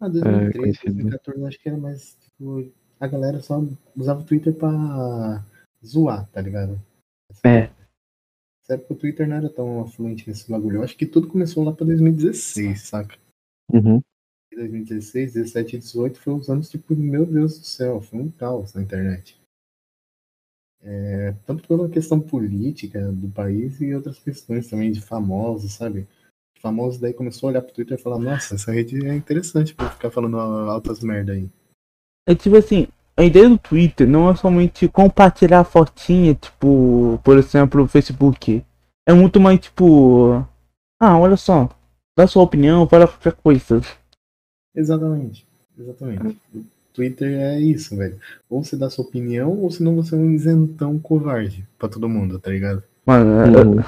Ah, 0.00 0.08
2013, 0.08 0.58
conhecido, 0.58 0.94
né? 0.94 1.10
2014, 1.10 1.40
eu 1.40 1.46
acho 1.46 1.58
que 1.58 1.68
era 1.68 1.78
mais, 1.78 2.16
tipo, 2.20 2.72
a 2.98 3.06
galera 3.06 3.40
só 3.40 3.62
usava 3.96 4.20
o 4.20 4.24
Twitter 4.24 4.54
pra 4.54 5.44
zoar, 5.84 6.28
tá 6.30 6.40
ligado? 6.40 6.80
É. 7.44 7.70
Nessa 8.60 8.74
época 8.74 8.94
o 8.94 8.96
Twitter 8.96 9.28
não 9.28 9.36
era 9.36 9.48
tão 9.48 9.82
afluente 9.82 10.28
nesse 10.28 10.50
bagulho. 10.50 10.78
Eu 10.78 10.82
acho 10.82 10.96
que 10.96 11.06
tudo 11.06 11.28
começou 11.28 11.64
lá 11.64 11.72
pra 11.72 11.86
2016, 11.86 12.80
saca? 12.82 13.16
Uhum. 13.72 14.02
2016, 14.52 15.34
17 15.34 15.76
e 15.76 15.78
18 15.78 16.18
foi 16.18 16.34
os 16.34 16.48
anos, 16.48 16.68
tipo, 16.68 16.94
meu 16.94 17.24
Deus 17.24 17.58
do 17.58 17.64
céu, 17.64 18.00
foi 18.00 18.18
um 18.18 18.30
caos 18.30 18.74
na 18.74 18.82
internet. 18.82 19.39
É, 20.82 21.34
tanto 21.46 21.66
pela 21.68 21.88
questão 21.88 22.18
política 22.18 23.12
do 23.12 23.28
país 23.28 23.80
e 23.80 23.94
outras 23.94 24.18
questões 24.18 24.68
também 24.68 24.90
de 24.90 25.00
famosos, 25.00 25.72
sabe? 25.72 26.06
Famosos 26.60 27.00
daí 27.00 27.12
começou 27.12 27.48
a 27.48 27.50
olhar 27.52 27.62
pro 27.62 27.72
Twitter 27.74 27.98
e 27.98 28.02
falar, 28.02 28.18
nossa, 28.18 28.54
essa 28.54 28.72
rede 28.72 29.06
é 29.06 29.14
interessante 29.14 29.74
pra 29.74 29.90
ficar 29.90 30.10
falando 30.10 30.38
altas 30.38 31.00
merda 31.00 31.32
aí. 31.32 31.48
É 32.26 32.34
tipo 32.34 32.56
assim, 32.56 32.86
a 33.16 33.24
ideia 33.24 33.48
do 33.48 33.58
Twitter 33.58 34.08
não 34.08 34.30
é 34.30 34.36
somente 34.36 34.88
compartilhar 34.88 35.64
fotinha, 35.64 36.34
tipo, 36.34 37.20
por 37.22 37.36
exemplo, 37.36 37.82
o 37.82 37.88
Facebook. 37.88 38.64
É 39.06 39.12
muito 39.12 39.38
mais 39.40 39.60
tipo. 39.60 40.46
Ah, 40.98 41.18
olha 41.18 41.36
só, 41.36 41.68
dá 42.16 42.26
sua 42.26 42.42
opinião, 42.42 42.88
fala 42.88 43.06
qualquer 43.06 43.32
coisa. 43.34 43.80
Exatamente, 44.74 45.46
exatamente. 45.78 46.40
Twitter 46.92 47.28
é 47.40 47.58
isso, 47.60 47.96
velho. 47.96 48.18
Ou 48.48 48.62
você 48.64 48.76
dá 48.76 48.88
sua 48.90 49.04
opinião, 49.04 49.50
ou 49.58 49.70
senão 49.70 49.94
você 49.96 50.14
é 50.14 50.18
um 50.18 50.30
isentão 50.30 50.98
covarde 50.98 51.66
pra 51.78 51.88
todo 51.88 52.08
mundo, 52.08 52.38
tá 52.38 52.50
ligado? 52.50 52.82
Mano, 53.06 53.76
Uhum. 53.76 53.82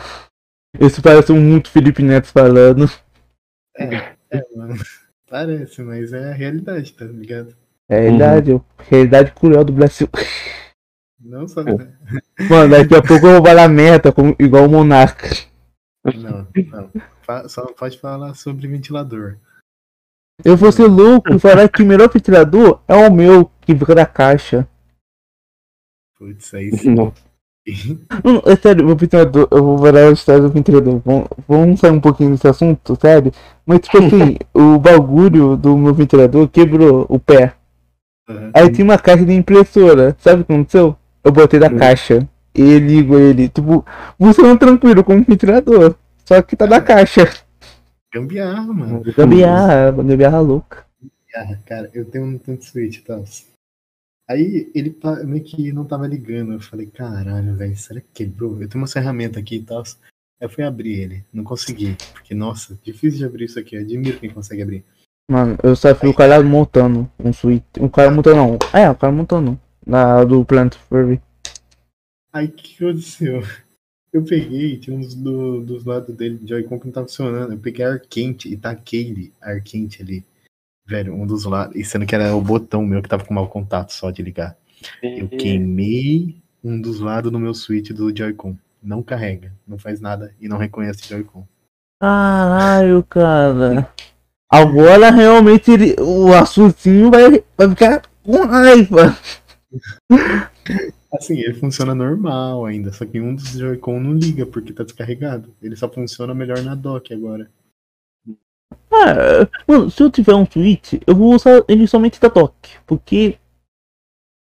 isso 0.81 1.03
parece 1.03 1.33
um 1.33 1.41
muito 1.41 1.71
Felipe 1.71 2.03
Neto 2.03 2.27
falando. 2.29 2.89
É, 3.77 4.15
é, 4.31 4.43
mano. 4.57 4.75
Parece, 5.29 5.83
mas 5.83 6.13
é 6.13 6.31
a 6.31 6.35
realidade, 6.35 6.93
tá 6.93 7.05
ligado? 7.07 7.55
É 7.89 7.97
a 7.99 8.01
realidade, 8.03 8.53
a 8.53 8.61
realidade 8.83 9.33
cruel 9.33 9.65
do 9.65 9.73
Brasil. 9.73 10.09
Não 11.21 11.47
só. 11.49 11.63
Mano, 11.65 12.71
daqui 12.71 12.95
a 12.95 13.03
pouco 13.03 13.27
eu 13.27 13.33
vou 13.35 13.45
falar 13.45 13.69
merda, 13.69 14.13
como, 14.13 14.35
igual 14.39 14.67
o 14.67 14.71
Monarca. 14.71 15.29
Não, 16.05 16.47
não. 16.71 16.91
Fa- 17.23 17.49
Só 17.49 17.67
pode 17.73 17.99
falar 17.99 18.35
sobre 18.35 18.67
ventilador. 18.67 19.37
Eu 20.45 20.57
vou 20.57 20.73
ser 20.73 20.87
louco 20.87 21.33
e 21.35 21.39
falar 21.39 21.69
que 21.69 21.83
o 21.83 21.87
melhor 21.87 22.09
ventilador 22.13 22.81
é 22.89 22.95
o 22.97 23.13
meu, 23.13 23.51
que 23.61 23.75
fica 23.75 23.95
da 23.95 24.07
caixa. 24.07 24.67
Putz, 26.19 26.53
aí 26.55 26.71
sim. 26.77 26.95
Nossa. 26.95 27.33
Não, 28.25 28.43
é 28.45 28.57
sério, 28.57 28.85
meu 28.85 28.97
ventilador, 28.97 29.47
eu 29.51 29.63
vou 29.63 29.79
falar 29.79 30.09
a 30.09 30.11
história 30.11 30.43
do 30.43 30.49
ventilador. 30.49 31.01
Vamos, 31.05 31.29
vamos 31.47 31.81
sair 31.81 31.93
um 31.93 32.01
pouquinho 32.01 32.31
desse 32.33 32.49
assunto, 32.49 32.99
sério. 33.01 33.33
Mas 33.65 33.81
tipo 33.81 33.99
assim, 33.99 34.37
o 34.53 34.79
bagulho 34.79 35.57
do 35.57 35.77
meu 35.77 35.95
ventilador 35.95 36.49
quebrou 36.49 37.07
o 37.09 37.19
pé. 37.21 37.55
Aham. 38.29 38.51
Aí 38.55 38.71
tinha 38.73 38.85
uma 38.85 38.99
caixa 38.99 39.25
de 39.25 39.33
impressora. 39.33 40.17
Sabe 40.19 40.43
o 40.43 40.45
que 40.45 40.53
aconteceu? 40.53 40.97
Eu 41.23 41.31
botei 41.33 41.61
da 41.61 41.69
Hum. 41.69 41.77
caixa. 41.79 42.29
E 42.55 42.79
ligo 42.79 43.17
ele. 43.17 43.49
Tipo, 43.49 43.85
funciona 44.19 44.59
tranquilo 44.59 45.03
como 45.05 45.25
ventilador. 45.25 45.95
Só 46.25 46.43
que 46.43 46.57
tá 46.57 46.67
da 46.67 46.81
caixa. 46.81 47.29
Gambiarra, 48.13 48.73
mano. 48.73 49.03
Gambiarra, 49.17 49.91
gambiarra 49.91 50.41
louca. 50.41 50.87
Gambiarra, 51.01 51.63
cara, 51.65 51.91
eu 51.95 52.05
tenho 52.05 52.25
um 52.25 52.33
Nintendo 52.33 52.63
Switch 52.63 53.03
tal. 53.03 53.25
Aí 54.29 54.71
ele 54.75 54.97
meio 55.25 55.43
que 55.43 55.73
não 55.73 55.85
tava 55.85 56.07
ligando. 56.07 56.53
Eu 56.53 56.61
falei, 56.61 56.87
caralho, 56.87 57.57
velho, 57.57 57.77
será 57.77 58.01
que 58.01 58.09
quebrou? 58.13 58.61
Eu 58.61 58.69
tenho 58.69 58.83
uma 58.83 58.89
ferramenta 58.89 59.41
aqui 59.41 59.57
e 59.57 59.63
tal. 59.63 59.83
Eu 60.39 60.49
fui 60.49 60.63
abrir 60.63 61.01
ele. 61.01 61.25
Não 61.33 61.43
consegui. 61.43 61.97
Porque, 62.13 62.35
nossa, 62.35 62.79
difícil 62.83 63.21
de 63.21 63.25
abrir 63.25 63.47
isso 63.47 63.59
aqui. 63.59 63.77
Eu 63.77 63.81
admiro 63.81 64.19
quem 64.19 64.31
consegue 64.31 64.63
abrir. 64.63 64.85
Mano, 65.31 65.57
eu 65.63 65.75
só 65.75 65.95
vi 65.95 66.09
o 66.09 66.15
cara 66.15 66.43
montando 66.43 67.11
um 67.19 67.33
suíte. 67.33 67.81
Um 67.81 67.89
cara 67.89 68.11
montando 68.11 68.37
não. 68.37 68.59
É, 68.73 68.91
o 68.91 68.95
cara 68.95 69.13
montando. 69.13 69.59
Na 69.87 70.23
do 70.25 70.45
Plant 70.45 70.77
Furry. 70.77 71.21
Aí 72.33 72.47
o 72.47 72.53
que 72.53 72.77
que 72.77 72.85
aconteceu? 72.85 73.43
Eu 74.13 74.23
peguei, 74.23 74.79
tinha 74.79 74.95
uns 74.95 75.15
do, 75.15 75.63
dos 75.63 75.85
lados 75.85 76.15
dele 76.15 76.37
de 76.37 76.49
Joy-Con 76.49 76.79
que 76.79 76.87
não 76.87 76.93
tava 76.93 77.07
funcionando. 77.07 77.53
Eu 77.53 77.59
peguei 77.59 77.85
ar 77.85 77.99
quente 77.99 78.53
e 78.53 78.57
taquei 78.57 79.09
ele, 79.09 79.33
ar 79.41 79.63
quente 79.63 80.03
ali. 80.03 80.23
Velho, 80.87 81.15
um 81.15 81.27
dos 81.27 81.45
lados. 81.45 81.75
E 81.75 81.85
sendo 81.85 82.05
que 82.05 82.15
era 82.15 82.37
o 82.37 82.41
botão 82.41 82.85
meu 82.85 83.03
que 83.03 83.09
tava 83.09 83.25
com 83.25 83.33
mau 83.33 83.49
contato 83.49 83.93
só 83.93 84.11
de 84.11 84.23
ligar. 84.23 84.55
Eu 85.03 85.29
queimei 85.29 86.43
um 86.63 86.79
dos 86.79 87.01
lados 87.01 87.33
no 87.33 87.39
meu 87.39 87.55
switch 87.55 87.91
do 87.91 88.15
Joy-Con. 88.15 88.57
Não 88.83 89.03
carrega, 89.03 89.53
não 89.67 89.79
faz 89.79 90.01
nada 90.01 90.35
e 90.39 90.47
não 90.47 90.59
reconhece 90.59 91.09
Joy-Con. 91.09 91.47
Caralho, 91.99 93.03
cara. 93.05 93.89
Agora 94.51 95.11
realmente 95.11 95.71
ele, 95.71 95.97
o 95.99 96.35
assuntinho 96.35 97.11
vai, 97.11 97.43
vai 97.57 97.71
ficar 97.71 98.03
com 98.23 98.45
raiva. 98.45 99.17
Assim, 101.13 101.39
ele 101.39 101.55
funciona 101.55 101.95
normal 101.95 102.65
ainda, 102.65 102.91
só 102.93 103.05
que 103.05 103.21
um 103.21 103.35
dos 103.35 103.51
Joy-Con 103.51 104.01
não 104.01 104.15
liga 104.15 104.47
porque 104.47 104.73
tá 104.73 104.83
descarregado. 104.83 105.55
Ele 105.63 105.77
só 105.77 105.89
funciona 105.89 106.35
melhor 106.35 106.63
na 106.63 106.75
dock 106.75 107.13
agora. 107.13 107.51
Ah, 108.91 109.47
mano, 109.67 109.91
se 109.91 110.03
eu 110.03 110.11
tiver 110.11 110.35
um 110.35 110.47
Switch, 110.47 110.95
eu 111.07 111.15
vou 111.15 111.35
usar 111.35 111.63
ele 111.69 111.87
somente 111.87 112.21
da 112.21 112.29
dock. 112.29 112.55
Porque 112.87 113.39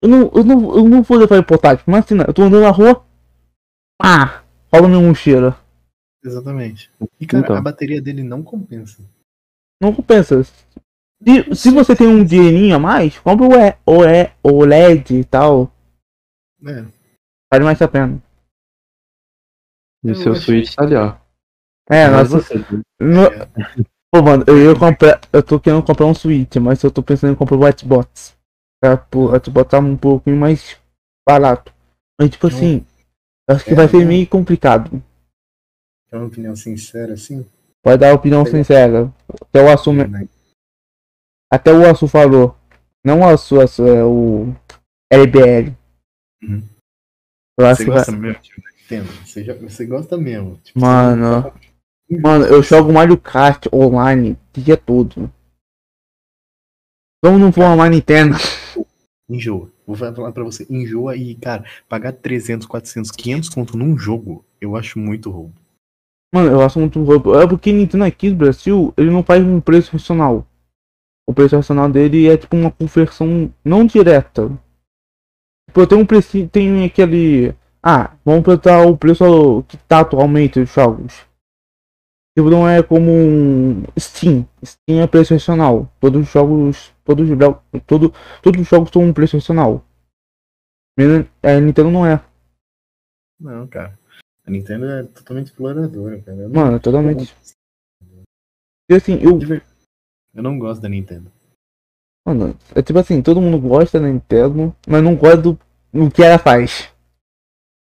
eu 0.02 0.08
não, 0.08 0.30
eu 0.34 0.44
não, 0.44 0.76
eu 0.76 0.88
não 0.88 1.02
vou 1.02 1.16
levar 1.18 1.36
ele 1.36 1.44
portátil. 1.46 1.84
Mas 1.88 2.04
assim, 2.04 2.16
eu 2.18 2.32
tô 2.32 2.42
andando 2.42 2.62
na 2.62 2.70
rua. 2.70 3.04
Ah, 4.00 4.42
rouba 4.72 4.88
minha 4.88 5.00
mochila. 5.00 5.58
Exatamente. 6.24 6.90
E 7.20 7.26
cara, 7.26 7.44
Então. 7.44 7.56
a 7.56 7.60
bateria 7.60 8.00
dele 8.00 8.22
não 8.22 8.42
compensa. 8.42 9.02
Não 9.80 9.92
compensa. 9.92 10.44
Se, 10.44 11.54
se 11.54 11.70
você 11.70 11.96
tem 11.96 12.06
um 12.06 12.24
dinheirinho 12.24 12.76
a 12.76 12.78
mais, 12.78 13.18
compra 13.18 13.46
o, 13.46 13.54
E- 13.54 13.76
o, 13.86 14.04
E- 14.04 14.30
o 14.42 14.64
LED 14.64 15.14
e 15.20 15.24
tal. 15.24 15.71
É, 16.64 16.84
Vale 17.52 17.64
mais 17.64 17.82
a 17.82 17.88
pena. 17.88 18.22
E 20.04 20.08
o 20.08 20.10
Eu 20.10 20.14
seu 20.14 20.34
Switch 20.34 20.74
tá 20.74 20.84
ali, 20.84 20.96
ó. 20.96 21.16
É, 21.90 22.08
Mas 22.08 22.30
nossa. 22.30 22.42
você, 22.42 22.54
no- 23.00 23.26
é. 23.26 23.46
Pô, 24.10 24.22
mano, 24.22 24.44
eu 24.46 24.58
ia 24.58 24.78
comprar. 24.78 25.20
Eu 25.32 25.42
tô 25.42 25.58
querendo 25.58 25.82
comprar 25.84 26.06
um 26.06 26.14
Switch, 26.14 26.56
mas 26.56 26.82
eu 26.82 26.90
tô 26.90 27.02
pensando 27.02 27.32
em 27.32 27.36
comprar 27.36 27.56
o 27.56 27.64
Whitebox. 27.64 28.36
É, 28.84 28.96
pô, 28.96 29.26
o 29.26 29.32
Whitebox 29.32 29.70
tá 29.70 29.78
um 29.78 29.96
pouquinho 29.96 30.36
mais 30.36 30.76
barato. 31.26 31.72
Mas 32.20 32.30
tipo 32.30 32.46
Então, 32.46 32.58
assim, 32.58 32.86
acho 33.48 33.64
que 33.64 33.72
é, 33.72 33.74
vai 33.74 33.88
ser 33.88 33.98
né? 33.98 34.04
meio 34.04 34.26
complicado. 34.28 35.02
é 36.10 36.16
uma 36.16 36.26
opinião 36.26 36.54
sincera, 36.54 37.14
assim. 37.14 37.46
Pode 37.82 37.98
dar 37.98 38.14
opinião 38.14 38.44
sincera. 38.44 39.12
Até 39.40 39.62
o 39.62 39.92
né? 39.92 40.28
até 41.50 41.72
o 41.72 41.88
Açu 41.90 42.06
falou. 42.06 42.56
Não 43.04 43.20
o 43.20 43.28
Açu 43.28 43.60
é 43.60 44.04
o 44.04 44.54
LBL. 45.10 45.74
Uhum. 46.42 46.62
Eu 47.58 47.66
acho 47.66 47.76
Você 47.78 47.84
que 47.84 47.90
vai. 47.90 47.98
gosta 47.98 48.12
mesmo, 48.12 48.42
tipo, 48.42 48.62
entendo. 48.84 49.06
Você, 49.26 49.44
já- 49.44 49.54
você 49.54 49.86
gosta 49.86 50.16
mesmo. 50.16 50.58
Tipo, 50.64 50.80
Mano. 50.80 51.52
Mano, 52.10 52.44
eu 52.46 52.62
jogo 52.62 52.92
Mario 52.92 53.16
Kart 53.18 53.66
online 53.72 54.36
o 54.56 54.60
dia 54.60 54.76
todo. 54.76 55.32
Como 57.24 57.38
não 57.38 57.52
for 57.52 57.62
uma 57.64 57.88
Nintendo? 57.88 58.34
Enjoa. 59.30 59.70
Vou 59.86 59.96
falar 59.96 60.32
pra 60.32 60.44
você. 60.44 60.66
Enjoa 60.68 61.16
e, 61.16 61.34
cara, 61.36 61.64
pagar 61.88 62.12
300, 62.12 62.66
400, 62.66 63.10
500 63.12 63.48
conto 63.48 63.76
num 63.76 63.96
jogo, 63.96 64.44
eu 64.60 64.76
acho 64.76 64.98
muito 64.98 65.30
roubo. 65.30 65.54
Mano, 66.34 66.50
eu 66.50 66.60
acho 66.62 66.78
muito 66.78 67.02
roubo. 67.02 67.38
É 67.38 67.46
porque 67.46 67.72
Nintendo 67.72 68.04
aqui 68.04 68.30
no 68.30 68.36
Brasil, 68.36 68.92
ele 68.96 69.10
não 69.10 69.22
faz 69.22 69.42
um 69.44 69.60
preço 69.60 69.92
racional. 69.92 70.46
O 71.28 71.32
preço 71.32 71.54
racional 71.56 71.90
dele 71.90 72.28
é 72.28 72.36
tipo 72.36 72.56
uma 72.56 72.70
conversão 72.70 73.52
não 73.64 73.86
direta. 73.86 74.50
Tipo, 75.72 75.80
eu 75.80 75.86
tenho 75.86 76.00
um 76.02 76.06
preço. 76.06 76.48
Tem 76.48 76.84
aquele. 76.84 77.54
Ah, 77.82 78.14
vamos 78.22 78.42
botar 78.42 78.86
o 78.86 78.94
preço 78.94 79.64
que 79.66 79.78
tá 79.78 80.00
atualmente 80.00 80.60
os 80.60 80.70
jogos. 80.70 81.14
Tipo, 82.36 82.50
não 82.50 82.68
é 82.68 82.82
como 82.82 83.10
um 83.10 83.82
Steam. 83.98 84.46
Steam 84.62 85.00
é 85.00 85.06
preço 85.06 85.32
racional. 85.32 85.90
Todos 85.98 86.26
os 86.26 86.30
jogos. 86.30 86.92
Todos, 87.02 87.26
todo, 87.86 88.12
todos 88.42 88.60
os 88.60 88.68
jogos 88.68 88.90
são 88.92 89.02
um 89.02 89.14
preço 89.14 89.38
racional. 89.38 89.82
A 91.42 91.58
Nintendo 91.58 91.90
não 91.90 92.04
é. 92.04 92.22
Não, 93.40 93.66
cara. 93.66 93.98
A 94.46 94.50
Nintendo 94.50 94.84
é 94.84 95.04
totalmente 95.04 95.46
exploradora, 95.46 96.20
cara. 96.20 96.48
Mano, 96.50 96.78
totalmente. 96.80 97.34
E 98.90 98.94
assim, 98.94 99.14
eu, 99.22 99.38
eu 100.34 100.42
não 100.42 100.58
gosto 100.58 100.82
da 100.82 100.88
Nintendo. 100.90 101.32
Mano, 102.24 102.56
é 102.74 102.82
tipo 102.82 102.98
assim, 102.98 103.20
todo 103.20 103.40
mundo 103.40 103.58
gosta 103.58 103.98
da 103.98 104.06
Nintendo, 104.06 104.74
mas 104.86 105.02
não 105.02 105.16
gosta 105.16 105.38
do, 105.38 105.58
do 105.92 106.10
que 106.10 106.22
ela 106.22 106.38
faz. 106.38 106.88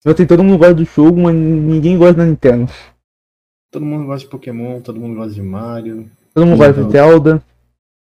Tipo 0.01 0.15
assim, 0.15 0.27
todo 0.27 0.45
mundo 0.45 0.59
gosta 0.59 0.75
do 0.75 0.85
jogo, 0.85 1.21
mas 1.21 1.35
ninguém 1.35 1.99
gosta 1.99 2.15
da 2.15 2.27
Nintendo. 2.27 2.73
Todo 3.71 3.85
mundo 3.85 4.07
gosta 4.07 4.25
de 4.25 4.31
Pokémon, 4.31 4.81
todo 4.81 5.01
mundo 5.01 5.17
gosta 5.17 5.35
de 5.35 5.43
Mario. 5.43 6.11
Todo 6.35 6.47
mundo 6.47 6.59
gosta 6.59 6.85
de. 6.85 6.91
Zelda. 6.91 7.43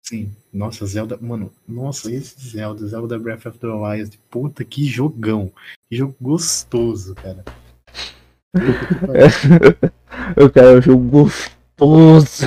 Sim. 0.02 0.31
Nossa, 0.52 0.85
Zelda. 0.85 1.19
Mano, 1.21 1.50
nossa, 1.66 2.12
esse 2.12 2.38
Zelda, 2.50 2.87
Zelda 2.87 3.19
Breath 3.19 3.47
of 3.47 3.59
the 3.59 3.66
Wild. 3.69 4.19
Puta, 4.28 4.64
que 4.64 4.85
jogão. 4.85 5.50
Que 5.88 5.97
jogo 5.97 6.14
gostoso, 6.21 7.14
cara. 7.14 7.45
Eu 10.37 10.50
quero 10.52 10.78
um 10.78 10.83
jogo 10.83 11.26
gostoso. 11.78 12.47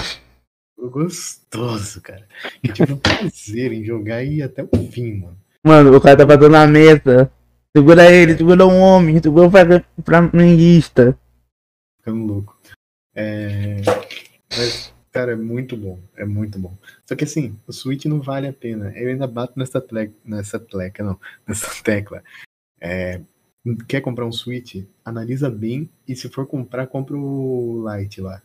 Jogo 0.86 0.90
gostoso, 0.90 2.02
cara. 2.02 2.28
Eu 2.64 2.74
tive 2.74 2.94
um 2.94 2.98
prazer 2.98 3.72
em 3.72 3.84
jogar 3.84 4.24
e 4.24 4.36
ir 4.36 4.44
até 4.44 4.64
o 4.64 4.92
fim, 4.92 5.16
mano. 5.16 5.38
Mano, 5.64 5.96
o 5.96 6.02
cara 6.02 6.18
tá 6.18 6.26
batendo 6.26 6.50
na 6.50 6.68
mesa. 6.68 7.32
Segura 7.76 8.12
ele, 8.12 8.38
segura 8.38 8.66
um 8.68 8.80
homem, 8.80 9.22
segura 9.22 9.48
o 9.48 10.04
flamenguista. 10.04 11.18
Ficando 12.00 12.26
louco. 12.26 12.58
É... 13.16 13.82
Mas, 14.56 14.94
cara, 15.12 15.32
é 15.32 15.36
muito 15.36 15.76
bom. 15.76 16.00
É 16.16 16.24
muito 16.24 16.60
bom. 16.60 16.78
Só 17.06 17.16
que 17.16 17.24
assim, 17.24 17.58
o 17.68 17.74
Switch 17.74 18.06
não 18.06 18.22
vale 18.22 18.48
a 18.48 18.54
pena. 18.54 18.94
Eu 18.96 19.10
ainda 19.10 19.26
bato 19.26 19.58
nessa 19.58 19.82
tecla, 19.82 20.16
nessa 20.24 20.60
tecla, 20.60 21.06
não, 21.06 21.20
nessa 21.48 21.84
tecla. 21.84 22.24
É, 22.80 23.22
Quer 23.88 24.02
comprar 24.02 24.28
um 24.28 24.32
Switch? 24.32 24.86
Analisa 25.04 25.50
bem 25.50 25.90
e 26.08 26.16
se 26.16 26.30
for 26.30 26.46
comprar, 26.46 26.86
compra 26.86 27.18
o 27.18 27.84
Lite 27.90 28.22
lá. 28.22 28.40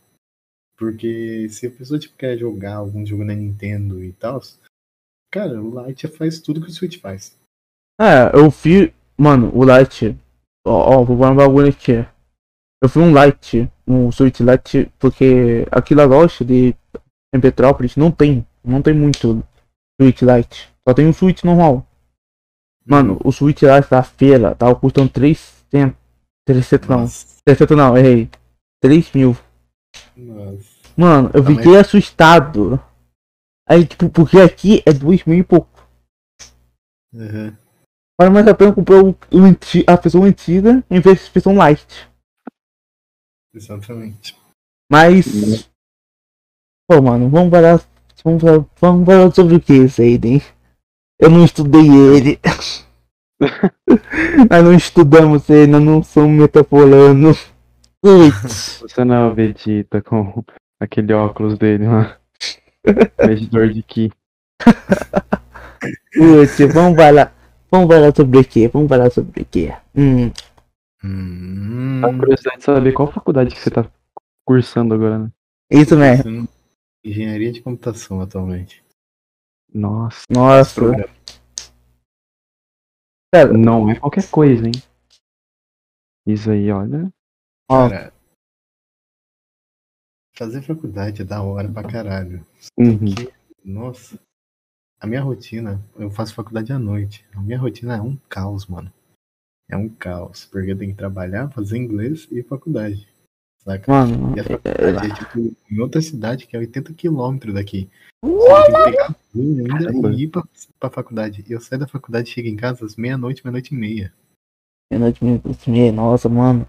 Porque 0.80 1.46
se 1.50 1.66
a 1.66 1.70
pessoa 1.70 2.00
tipo, 2.00 2.16
quer 2.16 2.38
jogar 2.38 2.76
algum 2.76 3.04
jogo 3.04 3.22
na 3.22 3.34
Nintendo 3.34 4.02
e 4.02 4.14
tal, 4.14 4.40
cara, 5.30 5.62
o 5.62 5.86
Lite 5.86 6.08
faz 6.08 6.40
tudo 6.40 6.62
que 6.62 6.68
o 6.68 6.72
Switch 6.72 6.98
faz. 6.98 7.38
É, 8.00 8.34
eu 8.34 8.50
fui. 8.50 8.90
Mano, 9.14 9.54
o 9.54 9.62
Lite. 9.62 10.16
Ó, 10.66 10.96
ó, 10.96 11.04
vou 11.04 11.18
falar 11.18 11.32
um 11.32 11.36
bagulho 11.36 11.68
aqui. 11.68 11.92
Eu 12.82 12.88
fui 12.88 13.02
um 13.02 13.12
Lite, 13.12 13.70
um 13.86 14.10
Switch 14.10 14.40
Lite, 14.40 14.90
porque 14.98 15.66
aqui 15.70 15.94
na 15.94 16.04
loja 16.04 16.42
de 16.42 16.74
em 17.34 17.40
Petrópolis 17.40 17.94
não 17.94 18.10
tem. 18.10 18.46
Não 18.64 18.80
tem 18.80 18.94
muito 18.94 19.44
Switch 20.00 20.22
Lite. 20.22 20.72
Só 20.88 20.94
tem 20.94 21.06
um 21.06 21.12
Switch 21.12 21.44
normal. 21.44 21.86
Mano, 22.86 23.20
o 23.22 23.30
Switch 23.30 23.60
Lite 23.60 23.90
da 23.90 24.02
feira 24.02 24.54
tava 24.54 24.74
custando 24.74 25.10
300. 25.10 25.94
300 26.46 26.88
não. 26.88 27.00
Nossa, 27.00 27.36
300 27.44 27.76
não, 27.76 27.98
errei. 27.98 28.30
3 28.80 29.12
mil. 29.12 29.36
nossa. 30.16 30.69
Mano, 30.96 31.31
eu 31.33 31.42
Tá, 31.42 31.50
fiquei 31.50 31.76
assustado. 31.76 32.81
Aí, 33.68 33.87
tipo, 33.87 34.09
porque 34.11 34.38
aqui 34.38 34.83
é 34.85 34.92
2 34.92 35.24
mil 35.24 35.38
e 35.38 35.44
pouco. 35.44 35.87
Uhum. 37.12 37.57
Vale 38.20 38.31
mais 38.35 38.46
a 38.46 38.55
pena 38.55 38.74
comprar 38.74 39.03
o, 39.03 39.11
o 39.11 39.16
a 39.87 39.96
versão 39.96 40.24
antiga 40.24 40.85
em 40.90 41.00
vez 41.00 41.24
de 41.24 41.31
versão 41.31 41.55
light. 41.55 42.11
Exatamente. 43.55 44.37
Mas. 44.90 45.70
Pô, 46.88 47.00
mano, 47.00 47.29
vamos 47.31 47.50
falar. 47.50 47.81
Vamos 48.22 48.42
falar, 48.42 48.66
vamos 48.81 49.07
falar 49.07 49.35
sobre 49.35 49.57
o 49.57 49.61
que, 49.61 49.88
Seiden? 49.88 50.42
Eu 51.18 51.31
não 51.31 51.44
estudei 51.44 51.88
ele. 51.88 52.40
nós 54.50 54.64
não 54.64 54.74
estudamos 54.74 55.48
ele, 55.48 55.72
nós 55.72 55.83
não 55.83 56.03
somos 56.03 56.38
metaforando. 56.38 57.31
Putz. 58.03 58.81
você 58.81 59.05
não 59.05 59.14
é 59.14 59.26
o 59.31 59.35
Vegeta 59.35 60.00
com 60.03 60.42
aquele 60.80 61.12
óculos 61.12 61.58
dele 61.58 61.86
lá. 61.86 62.18
Medidor 63.26 63.68
de 63.68 63.82
Ki. 63.82 64.10
Putz, 66.14 66.58
vamos 66.72 66.96
falar. 66.96 67.34
Vamos 67.70 67.88
falar 67.88 68.14
sobre 68.14 68.38
o 68.38 68.44
que? 68.44 68.68
Vamos 68.68 68.88
falar 68.88 69.10
sobre 69.10 69.42
o 69.42 69.44
que? 69.44 69.72
Hum. 69.94 70.32
Hum, 71.02 72.02
A 72.04 72.12
curiosidade 72.18 72.58
de 72.58 72.64
saber 72.64 72.92
qual 72.92 73.10
faculdade 73.10 73.54
que 73.54 73.60
você 73.60 73.70
tá 73.70 73.86
cursando 74.44 74.94
agora, 74.94 75.18
né? 75.18 75.30
Isso 75.70 75.96
mesmo. 75.96 76.48
Engenharia 77.04 77.52
de 77.52 77.62
computação 77.62 78.20
atualmente. 78.20 78.82
Nossa, 79.72 80.26
Nossa. 80.28 80.80
Pera, 83.32 83.52
não 83.52 83.88
é 83.88 83.94
qualquer 83.94 84.28
coisa, 84.28 84.66
hein? 84.66 84.72
Isso 86.26 86.50
aí, 86.50 86.70
olha. 86.70 87.08
Cara, 87.68 88.12
fazer 90.40 90.62
faculdade 90.62 91.20
é 91.20 91.24
da 91.24 91.42
hora 91.42 91.68
pra 91.68 91.85
caralho. 91.87 92.42
Uhum. 92.79 93.14
Nossa. 93.62 94.18
A 94.98 95.07
minha 95.07 95.20
rotina, 95.20 95.79
eu 95.98 96.11
faço 96.11 96.35
faculdade 96.35 96.72
à 96.72 96.79
noite. 96.79 97.26
A 97.35 97.40
minha 97.42 97.59
rotina 97.59 97.98
é 97.98 98.00
um 98.00 98.16
caos, 98.26 98.66
mano. 98.66 98.90
É 99.70 99.76
um 99.76 99.87
caos. 99.87 100.46
Porque 100.46 100.72
eu 100.72 100.79
tenho 100.79 100.92
que 100.92 100.96
trabalhar, 100.96 101.50
fazer 101.50 101.76
inglês 101.76 102.26
e 102.31 102.42
faculdade. 102.42 103.07
Saca? 103.62 103.92
mano. 103.92 104.35
E 104.35 104.40
a 104.40 104.42
é- 104.42 104.46
faculdade 104.46 105.12
é 105.12 105.14
tipo 105.14 105.57
em 105.70 105.79
outra 105.79 106.00
cidade 106.00 106.46
que 106.46 106.57
é 106.57 106.59
80 106.59 106.94
quilômetros 106.94 107.53
daqui. 107.53 107.90
Você 108.24 108.48
tem 108.48 108.64
que 108.64 108.90
pegar 108.90 109.16
ainda 109.35 109.85
Caramba. 109.85 110.12
e 110.12 110.22
ir 110.22 110.29
pra, 110.29 110.42
pra 110.79 110.90
faculdade. 110.90 111.44
E 111.46 111.53
eu 111.53 111.61
saio 111.61 111.81
da 111.81 111.87
faculdade 111.87 112.31
e 112.31 112.33
chego 112.33 112.48
em 112.48 112.57
casa 112.57 112.87
às 112.87 112.96
meia-noite, 112.96 113.44
meia-noite 113.44 113.74
e 113.74 113.76
meia. 113.76 114.12
Meia-noite, 114.90 115.22
meia-noite 115.22 115.68
e 115.68 115.70
meia, 115.70 115.92
nossa, 115.92 116.31
mano. 116.31 116.66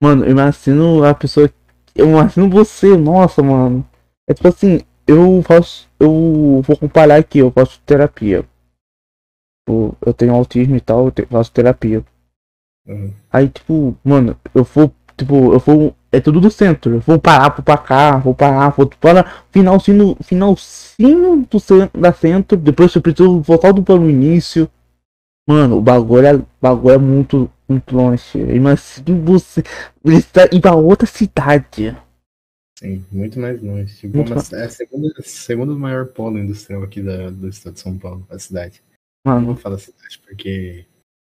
Mano, 0.00 0.24
eu 0.24 0.30
imagino 0.30 1.02
a 1.02 1.12
pessoa. 1.12 1.52
Eu 1.98 2.08
imagino 2.10 2.48
você, 2.48 2.96
nossa, 2.96 3.42
mano. 3.42 3.84
É 4.28 4.32
tipo 4.32 4.46
assim, 4.48 4.80
eu 5.06 5.42
faço. 5.42 5.88
Eu 5.98 6.62
vou 6.64 6.76
comparar 6.78 7.16
aqui, 7.16 7.40
eu 7.40 7.50
faço 7.50 7.80
terapia. 7.84 8.44
Tipo, 9.60 9.96
eu 10.06 10.14
tenho 10.14 10.32
autismo 10.34 10.76
e 10.76 10.80
tal, 10.80 11.06
eu 11.06 11.10
te- 11.10 11.26
faço 11.26 11.52
terapia. 11.52 12.04
Uhum. 12.86 13.12
Aí, 13.32 13.48
tipo, 13.48 13.96
mano, 14.04 14.36
eu 14.54 14.62
vou. 14.64 14.92
Tipo, 15.16 15.52
eu 15.52 15.58
vou. 15.58 15.94
É 16.12 16.20
tudo 16.20 16.40
do 16.40 16.50
centro. 16.50 16.94
Eu 16.94 17.00
vou 17.00 17.18
parar, 17.18 17.50
vou 17.54 17.64
pra 17.64 17.76
cá, 17.76 18.16
vou 18.16 18.34
parar, 18.34 18.70
vou 18.70 18.86
para 18.86 19.24
finalzinho, 19.50 20.16
finalzinho 20.22 21.44
do 21.50 21.58
centro, 21.60 22.00
da 22.00 22.12
centro. 22.12 22.56
Depois 22.56 22.94
eu 22.94 23.02
preciso 23.02 23.40
voltar 23.40 23.72
do 23.72 23.82
para 23.82 23.96
o 24.00 24.08
início. 24.08 24.70
Mano, 25.46 25.78
o 25.78 25.82
bagulho 25.82 26.26
é, 26.26 26.40
bagulho 26.62 26.94
é 26.94 26.98
muito, 26.98 27.50
muito 27.68 27.94
longe. 27.94 28.38
Imagina 28.38 29.20
você 29.24 29.62
precisa 30.02 30.48
ir 30.52 30.60
pra 30.60 30.74
outra 30.74 31.06
cidade. 31.06 31.96
Sim, 32.78 33.04
muito 33.10 33.38
mais 33.40 33.60
longe. 33.62 33.94
Tipo, 33.96 34.18
Muito 34.18 34.32
uma, 34.32 34.42
é 34.60 34.64
a 34.64 34.70
segunda, 34.70 35.12
segundo 35.22 35.78
maior 35.78 36.06
polo 36.06 36.38
industrial 36.38 36.82
aqui 36.82 37.02
da, 37.02 37.28
do 37.30 37.48
estado 37.48 37.74
de 37.74 37.80
São 37.80 37.98
Paulo, 37.98 38.24
a 38.30 38.38
cidade. 38.38 38.80
Não 39.26 39.34
Mano, 39.34 39.46
vou 39.46 39.56
falar 39.56 39.78
cidade 39.78 40.18
porque. 40.26 40.84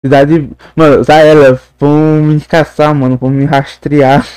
cidade. 0.05 0.49
Mano, 0.75 1.03
já 1.03 1.15
era. 1.15 1.59
Vão 1.79 2.21
me 2.23 2.39
caçar, 2.41 2.93
mano. 2.93 3.17
Vão 3.17 3.29
me 3.31 3.43
rastrear. 3.45 4.27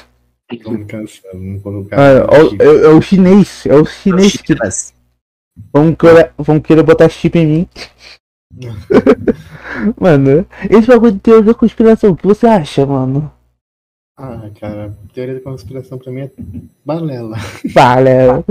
Vamos 0.63 0.87
cansar, 0.87 1.33
vamos 1.33 1.63
colocar. 1.63 1.97
Mano, 1.97 2.21
é, 2.33 2.43
o- 2.43 2.63
é- 2.63 2.85
é 2.87 2.89
o 2.89 3.03
chinês. 3.03 3.67
É 3.67 3.75
o 3.75 3.85
chinês 3.85 4.37
que 4.37 4.55
vão 5.73 5.95
querer, 5.95 6.33
vão 6.39 6.59
querer 6.61 6.83
botar 6.83 7.09
chip 7.09 7.39
em 7.39 7.47
mim. 7.47 7.69
Mano, 10.01 10.47
esse 10.71 10.87
bagulho 10.87 11.13
de 11.13 11.21
teoria 11.21 11.45
da 11.45 11.55
conspiração, 11.55 12.11
o 12.11 12.17
que 12.17 12.27
você 12.27 12.47
acha, 12.47 12.85
mano? 12.85 13.33
Ah, 14.17 14.49
cara, 14.61 14.97
teoria 15.13 15.35
da 15.35 15.41
conspiração 15.41 15.99
pra 15.99 16.13
mim 16.13 16.23
é 16.23 16.31
balela. 16.85 17.37
Valeu. 17.73 18.45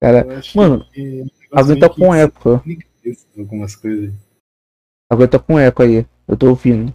Cara, 0.00 0.26
Mano, 0.56 0.84
que 0.92 1.20
é 1.20 1.24
alguém 1.52 1.78
tá 1.78 1.88
que 1.88 2.00
com 2.00 2.12
eco. 2.12 2.60
Algumas 3.38 3.76
coisas. 3.76 4.12
Alguém 5.08 5.28
tá 5.28 5.38
com 5.38 5.58
eco 5.60 5.82
aí. 5.82 6.04
Eu 6.26 6.36
tô 6.36 6.48
ouvindo. 6.48 6.92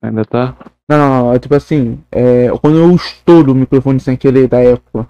Ainda 0.00 0.24
tá? 0.24 0.56
Não, 0.88 0.98
não, 0.98 1.08
não. 1.08 1.34
É 1.34 1.38
tipo 1.40 1.54
assim, 1.56 2.04
é, 2.12 2.48
quando 2.60 2.78
eu 2.78 2.94
estouro 2.94 3.50
o 3.50 3.54
microfone 3.54 3.98
sem 3.98 4.16
querer 4.16 4.46
da 4.46 4.62
eco. 4.62 5.08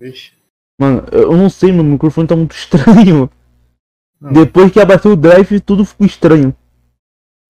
Vixe. 0.00 0.32
Mano, 0.80 1.04
eu 1.12 1.36
não 1.36 1.48
sei, 1.48 1.70
meu 1.70 1.84
microfone 1.84 2.26
tá 2.26 2.34
muito 2.34 2.52
estranho. 2.56 3.30
Não. 4.24 4.32
Depois 4.32 4.72
que 4.72 4.80
abateu 4.80 5.12
o 5.12 5.16
drive, 5.16 5.60
tudo 5.60 5.84
ficou 5.84 6.06
estranho. 6.06 6.56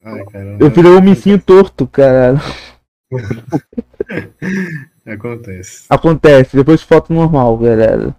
Ai. 0.03 0.25
Eu 0.59 0.71
virei 0.71 0.91
um 0.91 0.99
homicinho 0.99 1.41
torto, 1.41 1.87
cara. 1.87 2.35
Acontece. 5.07 5.87
Acontece, 5.89 6.57
depois 6.57 6.83
foto 6.83 7.13
normal, 7.13 7.57
galera. 7.59 8.17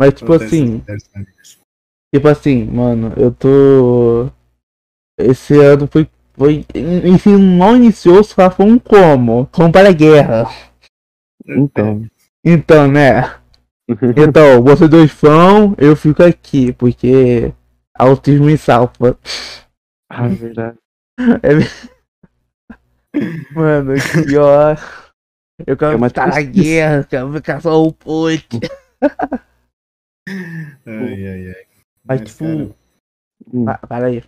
Mas 0.00 0.14
tipo 0.14 0.32
Acontece, 0.32 0.56
assim, 0.56 0.76
acontece, 0.76 1.08
acontece. 1.14 1.58
tipo 2.14 2.28
assim, 2.28 2.64
mano, 2.64 3.12
eu 3.18 3.30
tô. 3.30 4.30
Esse 5.18 5.54
ano 5.58 5.86
foi. 5.86 6.08
Foi. 6.32 6.64
Enfim, 7.04 7.36
não 7.36 7.76
iniciou, 7.76 8.24
só 8.24 8.50
foi 8.50 8.64
um 8.64 8.78
como. 8.78 9.46
Como 9.52 9.70
para 9.70 9.90
a 9.90 9.92
guerra. 9.92 10.48
Então. 11.46 12.08
Então, 12.42 12.88
né? 12.90 13.41
Então, 13.88 14.62
vocês 14.62 14.88
dois 14.88 15.12
vão, 15.12 15.74
eu 15.78 15.96
fico 15.96 16.22
aqui, 16.22 16.72
porque 16.72 17.52
autismo 17.94 18.46
me 18.46 18.56
salva. 18.56 19.18
ah, 20.10 20.26
é 20.26 20.34
verdade. 20.34 20.78
Mano, 23.54 23.94
que 23.94 24.26
pior. 24.26 24.78
Eu 25.66 25.76
quero 25.76 25.92
É 25.92 25.96
uma 25.96 26.08
ficar 26.08 26.28
na 26.28 26.42
guerra, 26.42 27.04
quero 27.04 27.32
ficar 27.32 27.60
só 27.60 27.82
o 27.82 27.92
Putin. 27.92 28.60
Ai, 30.86 31.26
ai, 31.26 31.48
ai. 31.48 31.66
Mas, 32.04 32.20
Mas, 32.20 32.30
tipo, 32.30 32.44
cara, 32.44 32.70
Hum, 33.52 33.64
Ah, 33.68 33.86
Para 33.86 34.06
aí. 34.06 34.24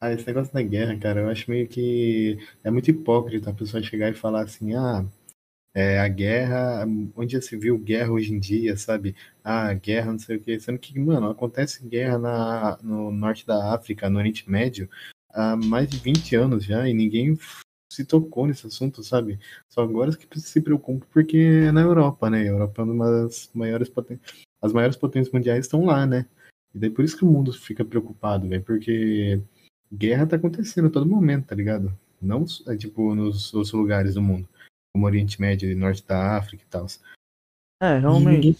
Ah, 0.00 0.12
esse 0.12 0.26
negócio 0.26 0.52
da 0.52 0.62
guerra, 0.62 0.98
cara, 0.98 1.20
eu 1.20 1.28
acho 1.28 1.50
meio 1.50 1.68
que 1.68 2.38
é 2.64 2.70
muito 2.70 2.90
hipócrita 2.90 3.50
a 3.50 3.54
pessoa 3.54 3.82
chegar 3.82 4.10
e 4.10 4.14
falar 4.14 4.42
assim, 4.42 4.74
ah, 4.74 5.04
é, 5.74 5.98
a 6.00 6.08
guerra, 6.08 6.86
onde 7.16 7.32
já 7.32 7.40
se 7.40 7.56
viu 7.56 7.78
guerra 7.78 8.12
hoje 8.12 8.32
em 8.32 8.38
dia, 8.38 8.76
sabe? 8.76 9.14
Ah, 9.42 9.72
guerra, 9.74 10.12
não 10.12 10.18
sei 10.18 10.36
o 10.36 10.40
quê. 10.40 10.58
Sendo 10.60 10.78
que, 10.78 10.98
mano, 10.98 11.30
acontece 11.30 11.86
guerra 11.86 12.18
na, 12.18 12.78
no 12.82 13.10
norte 13.10 13.46
da 13.46 13.74
África, 13.74 14.10
no 14.10 14.18
Oriente 14.18 14.50
Médio, 14.50 14.88
há 15.30 15.56
mais 15.56 15.88
de 15.88 15.98
20 15.98 16.36
anos 16.36 16.64
já, 16.64 16.88
e 16.88 16.92
ninguém 16.94 17.38
se 17.92 18.04
tocou 18.04 18.46
nesse 18.46 18.66
assunto, 18.66 19.02
sabe? 19.02 19.38
Só 19.68 19.82
agora 19.82 20.16
que 20.16 20.40
se 20.40 20.60
preocupa 20.60 21.06
porque 21.12 21.36
é 21.68 21.72
na 21.72 21.82
Europa, 21.82 22.30
né? 22.30 22.40
A 22.42 22.46
Europa 22.46 22.82
é 22.82 22.84
uma 22.84 23.10
das 23.10 23.50
maiores 23.54 23.88
potências, 23.88 24.42
as 24.60 24.72
maiores 24.72 24.96
potências 24.96 25.32
mundiais 25.32 25.66
estão 25.66 25.84
lá, 25.84 26.06
né? 26.06 26.26
E 26.74 26.78
daí 26.78 26.90
por 26.90 27.04
isso 27.04 27.16
que 27.16 27.24
o 27.24 27.28
mundo 27.28 27.52
fica 27.52 27.84
preocupado, 27.84 28.48
velho, 28.48 28.62
porque 28.62 29.40
guerra 29.92 30.26
tá 30.26 30.36
acontecendo 30.36 30.88
a 30.88 30.90
todo 30.90 31.06
momento, 31.06 31.46
tá 31.46 31.54
ligado? 31.54 31.96
Não 32.20 32.44
é, 32.68 32.76
tipo 32.76 33.14
nos 33.14 33.52
outros 33.52 33.72
lugares 33.72 34.14
do 34.14 34.22
mundo, 34.22 34.48
como 34.94 35.06
Oriente 35.06 35.40
Médio 35.40 35.70
e 35.70 35.74
Norte 35.74 36.06
da 36.06 36.36
África 36.36 36.62
e 36.62 36.66
tal. 36.66 36.86
É, 37.82 37.98
realmente. 37.98 38.58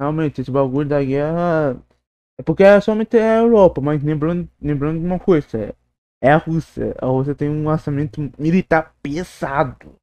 Realmente, 0.00 0.40
esse 0.40 0.50
bagulho 0.50 0.88
da 0.88 1.02
guerra. 1.02 1.80
É 2.38 2.42
porque 2.42 2.62
é 2.62 2.80
somente 2.80 3.16
a 3.16 3.38
Europa, 3.38 3.80
mas 3.80 4.02
lembrando, 4.02 4.48
lembrando 4.60 4.98
de 5.00 5.06
uma 5.06 5.18
coisa, 5.18 5.74
é- 6.22 6.30
a 6.32 6.36
Rússia. 6.36 6.94
A 7.00 7.06
Rússia 7.06 7.34
tem 7.34 7.48
um 7.48 7.66
orçamento 7.68 8.20
militar 8.38 8.94
pesado, 9.02 9.94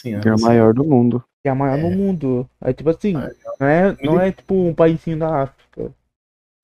Sim, 0.00 0.14
a 0.14 0.20
que 0.20 0.28
é 0.28 0.32
a 0.32 0.36
maior 0.36 0.72
do 0.74 0.84
mundo. 0.84 1.20
que 1.42 1.48
é 1.48 1.50
a 1.50 1.54
maior 1.54 1.78
É. 1.78 1.82
no 1.82 1.90
mundo. 1.90 2.48
É 2.60 2.72
tipo 2.72 2.90
assim, 2.90 3.16
Ah, 3.16 3.30
não 3.60 3.66
é, 3.66 3.96
não 4.02 4.20
é 4.20 4.32
tipo 4.32 4.54
um 4.54 4.74
paísinho 4.74 5.18
da 5.18 5.42
África. 5.42 5.92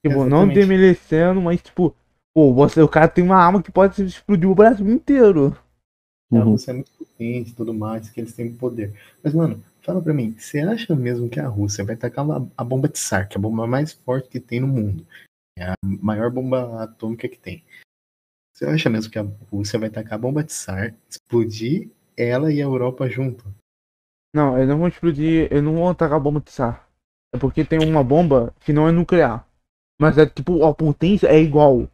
Tipo, 0.05 0.21
não 0.21 0.27
Exatamente. 0.45 0.55
desmerecendo, 0.55 1.41
mas 1.41 1.63
tipo, 1.63 1.95
pô, 2.35 2.53
você, 2.53 2.81
o 2.83 2.89
cara 2.89 3.09
tem 3.09 3.23
uma 3.25 3.37
arma 3.37 3.63
que 3.63 3.71
pode 3.71 4.03
explodir 4.05 4.49
o 4.49 4.55
Brasil 4.55 4.89
inteiro. 4.89 5.57
A 6.37 6.41
Uhum. 6.45 6.53
Rússia 6.53 6.71
é 6.71 6.75
muito 6.75 6.91
potente 6.93 7.51
e 7.51 7.55
tudo 7.55 7.75
mais, 7.75 8.09
que 8.11 8.21
eles 8.21 8.33
têm 8.33 8.53
poder. 8.53 8.93
Mas, 9.23 9.35
mano, 9.35 9.63
fala 9.83 10.01
pra 10.01 10.15
mim, 10.15 10.35
você 10.39 10.61
acha 10.61 10.95
mesmo 10.95 11.29
que 11.29 11.41
a 11.41 11.49
Rússia 11.49 11.85
vai 11.85 11.97
tacar 11.97 12.25
uma- 12.25 12.51
a 12.57 12.65
bomba 12.65 12.89
de 12.89 12.99
SAR, 12.99 13.29
que 13.29 13.37
é 13.37 13.39
a 13.39 13.43
bomba 13.43 13.67
mais 13.67 13.93
forte 13.93 14.29
que 14.29 14.41
tem 14.41 14.61
no 14.61 14.67
mundo? 14.67 15.07
É 15.59 15.65
a 15.71 15.75
maior 15.83 16.31
bomba 16.31 16.83
atômica 16.83 17.29
que 17.29 17.39
tem. 17.39 17.63
Você 18.55 18.67
acha 18.67 18.89
mesmo 18.91 19.11
que 19.11 19.19
a 19.19 19.27
Rússia 19.51 19.79
vai 19.79 19.91
tacar 19.91 20.15
a 20.15 20.19
bomba 20.19 20.43
de 20.45 20.53
SAR, 20.53 20.95
explodir 21.09 21.91
ela 22.17 22.53
e 22.53 22.61
a 22.61 22.65
Europa 22.65 23.09
junto? 23.09 23.45
Não, 24.35 24.57
eles 24.57 24.69
não 24.69 24.79
vão 24.79 24.89
explodir, 24.89 25.49
eles 25.51 25.63
não 25.63 25.75
vão 25.75 25.89
atacar 25.89 26.17
a 26.17 26.21
bomba 26.21 26.41
de 26.41 26.51
SAR. 26.51 26.89
É 27.35 27.39
porque 27.39 27.65
tem 27.65 27.79
uma 27.79 28.05
bomba 28.05 28.55
que 28.61 28.73
não 28.73 28.89
é 28.89 28.93
nuclear. 28.93 29.47
Mas 30.01 30.19
é 30.19 30.27
tipo, 30.27 30.65
a 30.65 30.75
potência 30.75 31.29
é 31.29 31.41
igual. 31.41 31.89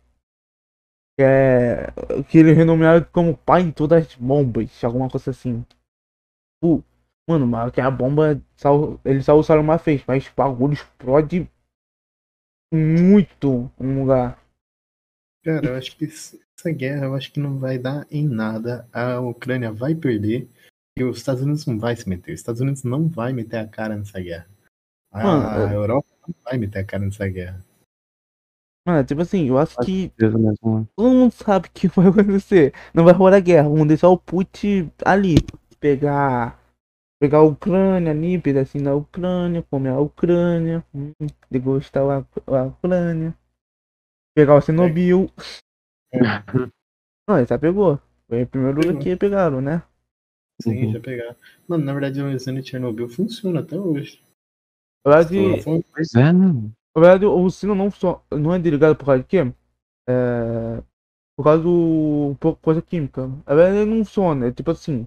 Que 1.19 1.23
é. 1.25 2.23
Que 2.29 2.39
ele 2.39 2.53
é 2.53 2.55
renomeado 2.55 3.05
como 3.11 3.37
pai 3.37 3.65
de 3.65 3.73
todas 3.73 4.07
as 4.07 4.15
bombas, 4.15 4.85
alguma 4.85 5.11
coisa 5.11 5.33
assim. 5.33 5.65
Tipo, 6.55 6.85
mano, 7.29 7.45
mas 7.45 7.73
que 7.73 7.81
a 7.81 7.91
bomba 7.91 8.41
ele 9.05 9.21
só 9.21 9.37
usaram 9.37 9.63
uma 9.63 9.77
vez, 9.79 10.05
mas 10.07 10.29
o 10.29 10.35
bagulho 10.37 10.75
explode 10.75 11.51
muito 12.73 13.69
um 13.81 14.01
lugar. 14.01 14.41
Cara, 15.45 15.67
eu 15.67 15.77
acho 15.77 15.97
que 15.97 16.05
essa 16.05 16.71
guerra 16.71 17.07
eu 17.07 17.15
acho 17.15 17.33
que 17.33 17.41
não 17.41 17.59
vai 17.59 17.79
dar 17.79 18.07
em 18.11 18.25
nada. 18.29 18.89
A 18.93 19.19
Ucrânia 19.19 19.73
vai 19.73 19.97
perder 19.97 20.49
e 20.97 21.03
os 21.03 21.19
Estados 21.19 21.43
Unidos 21.43 21.67
não 21.67 21.81
vai 21.81 21.97
se 21.97 22.09
meter. 22.09 22.33
Os 22.33 22.41
Estados 22.41 22.61
Unidos 22.61 22.85
não 22.85 23.09
vai 23.09 23.33
meter 23.33 23.57
a 23.57 23.67
cara 23.67 23.97
nessa 23.97 24.21
guerra. 24.21 24.49
A 25.11 25.25
Mano, 25.25 25.73
é- 25.73 25.75
Europa 25.75 26.09
não 26.29 26.35
vai 26.45 26.59
meter 26.59 26.79
a 26.79 26.85
cara 26.85 27.05
nessa 27.05 27.27
guerra. 27.27 27.65
Mano, 28.89 29.05
tipo 29.05 29.21
assim, 29.21 29.47
eu 29.49 29.59
acho 29.59 29.77
que 29.81 30.11
mesmo. 30.19 30.89
todo 30.97 31.11
mundo 31.11 31.31
sabe 31.33 31.69
que 31.69 31.89
vai 31.95 32.07
acontecer. 32.09 32.73
Não 32.95 33.05
vai 33.05 33.13
rolar 33.13 33.39
guerra. 33.41 33.69
Vamos 33.69 33.87
deixar 33.87 34.09
o 34.09 34.17
Putin 34.17 34.91
ali. 35.05 35.35
Pegar. 35.79 36.59
Pegar 37.21 37.39
a 37.39 37.43
Ucrânia 37.43 38.13
ali, 38.13 38.41
pedacinho 38.41 38.85
da 38.85 38.95
Ucrânia, 38.95 39.63
comer 39.71 39.91
a 39.91 40.01
Ucrânia, 40.01 40.83
hum, 40.95 41.13
degustar 41.51 42.03
a, 42.09 42.25
a 42.57 42.63
Ucrânia. 42.67 43.37
Pegar 44.35 44.55
o 44.55 44.61
Chernobyl. 44.61 45.29
Não, 47.29 47.37
ele 47.39 47.47
já 47.47 47.59
pegou. 47.59 48.01
Foi 48.29 48.43
o 48.43 48.47
primeiro 48.47 48.77
lugar 48.77 48.89
Pegou. 48.93 49.03
que 49.03 49.17
pegaram, 49.17 49.61
né? 49.61 49.83
Sim, 50.63 50.87
Uhum. 50.87 50.93
já 50.93 51.01
pegar. 51.01 51.37
Mano, 51.69 51.85
na 51.85 51.93
verdade, 51.93 52.23
o 52.23 52.31
exame 52.31 52.63
de 52.63 52.71
Chernobyl 52.71 53.09
funciona 53.09 53.61
até 53.61 53.79
hoje. 53.79 54.23
Na 55.05 55.17
verdade, 55.17 55.63
Foi- 55.63 55.83
Pois 55.93 56.15
é, 56.15 56.33
né? 56.33 56.71
Na 56.97 57.03
verdade 57.03 57.27
o 57.27 57.51
sino 57.51 57.75
não, 57.75 57.91
só, 57.91 58.25
não 58.31 58.55
é 58.55 58.59
desligado 58.59 58.97
por 58.97 59.07
causa 59.07 59.23
de 59.23 59.29
quê? 59.29 59.53
É, 60.09 60.83
por 61.37 61.45
causa 61.45 61.63
do. 61.63 62.37
por 62.41 62.57
coisa 62.57 62.83
química. 62.83 63.29
Na 63.47 63.55
verdade 63.55 63.79
ele 63.79 63.91
não 63.91 64.05
funciona, 64.05 64.49
é 64.49 64.53
tipo 64.53 64.71
assim. 64.71 65.07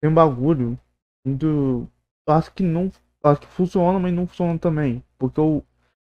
Tem 0.00 0.10
um 0.10 0.14
bagulho 0.14 0.78
muito. 1.26 1.88
Eu 2.28 2.34
acho 2.34 2.52
que 2.52 2.62
não. 2.62 2.90
Acho 3.22 3.40
que 3.40 3.46
funciona, 3.46 3.98
mas 3.98 4.12
não 4.12 4.26
funciona 4.26 4.58
também. 4.58 5.02
Porque 5.18 5.40
o. 5.40 5.62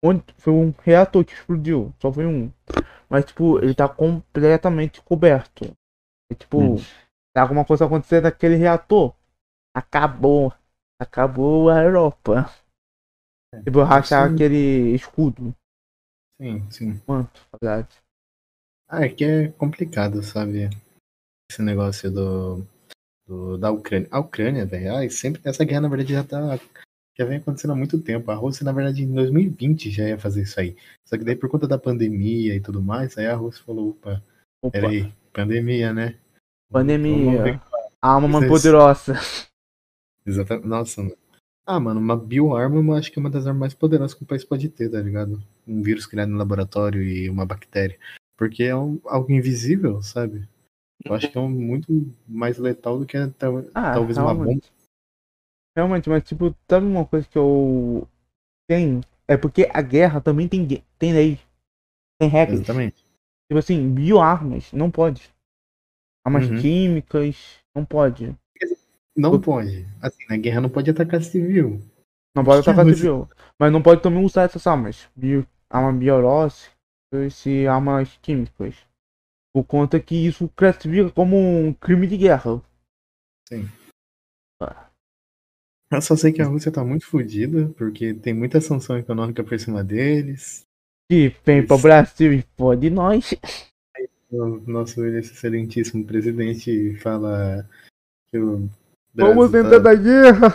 Onde 0.04 0.22
foi 0.36 0.52
um 0.52 0.74
reator 0.82 1.24
que 1.24 1.32
explodiu. 1.32 1.94
Só 2.00 2.12
foi 2.12 2.26
um. 2.26 2.52
Mas 3.08 3.24
tipo, 3.24 3.58
ele 3.58 3.74
tá 3.74 3.88
completamente 3.88 5.02
coberto. 5.02 5.64
É, 6.30 6.34
tipo, 6.34 6.76
Hum. 6.76 6.76
alguma 7.36 7.64
coisa 7.64 7.86
acontecer 7.86 8.20
naquele 8.22 8.56
reator. 8.56 9.14
Acabou. 9.74 10.52
Acabou 11.00 11.70
a 11.70 11.82
Europa. 11.82 12.50
Tipo, 13.62 13.82
rachar 13.82 14.28
Sim. 14.28 14.34
aquele 14.34 14.94
escudo. 14.94 15.54
Sim, 16.40 16.70
sim. 16.70 17.00
Mano, 17.06 17.30
verdade. 17.60 17.88
Ah, 18.88 19.04
é 19.04 19.08
que 19.08 19.24
é 19.24 19.48
complicado, 19.48 20.22
sabe? 20.22 20.68
Esse 21.50 21.62
negócio 21.62 22.10
do, 22.10 22.66
do- 23.26 23.58
da 23.58 23.70
Ucrânia. 23.70 24.08
A 24.10 24.18
Ucrânia, 24.20 24.66
velho, 24.66 24.94
ai, 24.96 25.08
sempre 25.10 25.40
essa 25.44 25.64
guerra 25.64 25.82
na 25.82 25.88
verdade 25.88 26.12
já 26.12 26.24
tá 26.24 26.58
já 27.16 27.24
vem 27.24 27.38
acontecendo 27.38 27.72
há 27.72 27.76
muito 27.76 28.00
tempo. 28.02 28.28
A 28.30 28.34
Rússia, 28.34 28.64
na 28.64 28.72
verdade, 28.72 29.04
em 29.04 29.12
2020 29.14 29.88
já 29.90 30.08
ia 30.08 30.18
fazer 30.18 30.42
isso 30.42 30.58
aí. 30.58 30.76
Só 31.04 31.16
que 31.16 31.22
daí 31.24 31.36
por 31.36 31.48
conta 31.48 31.68
da 31.68 31.78
pandemia 31.78 32.56
e 32.56 32.60
tudo 32.60 32.82
mais, 32.82 33.16
aí 33.16 33.26
a 33.26 33.36
Rússia 33.36 33.62
falou, 33.64 33.90
opa, 33.90 34.20
Opa, 34.60 34.72
peraí, 34.72 35.12
pandemia, 35.32 35.92
né? 35.92 36.18
pandemia. 36.72 37.42
Vamos 37.42 37.42
ver- 37.44 37.60
A 38.02 38.14
arma 38.16 38.26
mais 38.28 38.44
Isso. 38.44 38.52
poderosa. 38.52 39.14
Exatamente. 40.26 40.66
Nossa, 40.66 41.02
mano. 41.02 41.16
Ah, 41.66 41.80
mano, 41.80 41.98
uma 41.98 42.16
bioarma 42.16 42.76
eu 42.76 42.94
acho 42.94 43.10
que 43.10 43.18
é 43.18 43.20
uma 43.20 43.30
das 43.30 43.46
armas 43.46 43.60
mais 43.60 43.74
poderosas 43.74 44.14
que 44.14 44.22
o 44.22 44.26
país 44.26 44.44
pode 44.44 44.68
ter, 44.68 44.90
tá 44.90 45.00
ligado? 45.00 45.42
Um 45.66 45.82
vírus 45.82 46.06
criado 46.06 46.28
no 46.28 46.36
laboratório 46.36 47.02
e 47.02 47.28
uma 47.30 47.46
bactéria. 47.46 47.98
Porque 48.36 48.64
é 48.64 48.76
um- 48.76 49.00
algo 49.06 49.32
invisível, 49.32 50.02
sabe? 50.02 50.46
Eu 51.04 51.14
acho 51.14 51.30
que 51.30 51.38
é 51.38 51.40
um, 51.40 51.48
muito 51.48 51.88
mais 52.26 52.58
letal 52.58 52.98
do 52.98 53.06
que 53.06 53.16
Ah, 53.16 53.92
talvez 53.94 54.16
uma 54.18 54.34
bomba. 54.34 54.60
realmente. 55.76 56.08
Mas 56.08 56.22
tipo, 56.24 56.54
sabe 56.68 56.86
uma 56.86 57.06
coisa 57.06 57.26
que 57.28 57.38
eu 57.38 58.06
tenho? 58.68 59.00
É 59.26 59.36
porque 59.36 59.68
a 59.72 59.80
guerra 59.80 60.20
também 60.20 60.48
tem, 60.48 60.66
tem 60.98 61.12
lei. 61.12 61.38
Tem 62.18 62.28
regras. 62.28 62.60
Exatamente. 62.60 63.04
Tipo 63.48 63.58
assim, 63.58 63.92
bioarmas, 63.92 64.72
não 64.72 64.90
pode. 64.90 65.32
Armas 66.24 66.46
Uhum. 66.48 66.60
químicas, 66.60 67.58
não 67.74 67.84
pode. 67.84 68.34
Não 69.16 69.40
pode. 69.40 69.86
Assim, 70.02 70.24
na 70.28 70.36
guerra 70.36 70.60
não 70.60 70.68
pode 70.68 70.90
atacar 70.90 71.22
civil. 71.22 71.80
Não 72.34 72.44
pode 72.44 72.60
atacar 72.68 72.84
civil. 72.86 73.28
Mas 73.58 73.72
não 73.72 73.82
pode 73.82 74.02
também 74.02 74.24
usar 74.24 74.42
essas 74.42 74.66
armas. 74.66 75.08
Bio, 75.14 75.46
armas 75.70 75.96
biológicas 75.96 77.46
e 77.46 77.66
armas 77.66 78.18
químicas. 78.20 78.74
Por 79.54 79.64
conta 79.64 80.00
que 80.00 80.26
isso 80.26 80.50
classifica 80.56 81.10
como 81.10 81.36
um 81.36 81.72
crime 81.72 82.06
de 82.08 82.16
guerra. 82.16 82.60
Eu 85.92 86.02
só 86.02 86.16
sei 86.16 86.32
que 86.32 86.42
a 86.42 86.46
Rússia 86.46 86.72
tá 86.72 86.84
muito 86.84 87.06
fodida, 87.06 87.68
porque 87.76 88.14
tem 88.14 88.34
muita 88.34 88.60
sanção 88.60 88.98
econômica 88.98 89.44
por 89.44 89.58
cima 89.60 89.84
deles. 89.84 90.66
Que 91.08 91.32
vem 91.44 91.64
pro. 91.64 91.78
Brasil 91.78 92.32
e 92.32 92.44
fode 92.56 92.90
nós. 92.90 93.34
O 94.30 94.58
nosso 94.66 95.04
excelentíssimo 95.04 96.04
presidente 96.04 96.96
fala 96.96 97.68
que 98.28 98.38
o 98.38 98.68
Vamos 99.14 99.54
entrar 99.54 99.80
na 99.80 99.94
guerra. 99.94 100.50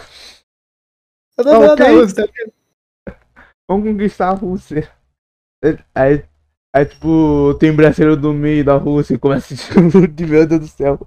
Tá... 1.36 1.44
Não, 1.44 1.62
não, 1.62 1.74
Ok. 1.74 1.86
não, 1.88 2.08
tá- 2.14 3.16
Vamos 3.70 3.88
conquistar 3.92 4.30
a 4.30 4.34
Rússia. 4.34 4.90
Aí, 5.94 6.24
aí 6.74 6.86
tipo, 6.86 7.54
tem 7.60 7.74
brasileiro 7.76 8.18
do 8.20 8.34
meio 8.34 8.66
da 8.66 8.76
Rússia 8.76 9.14
e 9.14 9.20
começa 9.20 9.54
a 9.54 10.08
de 10.08 10.26
meu 10.26 10.46
Deus 10.48 10.62
do 10.62 10.68
céu. 10.68 11.00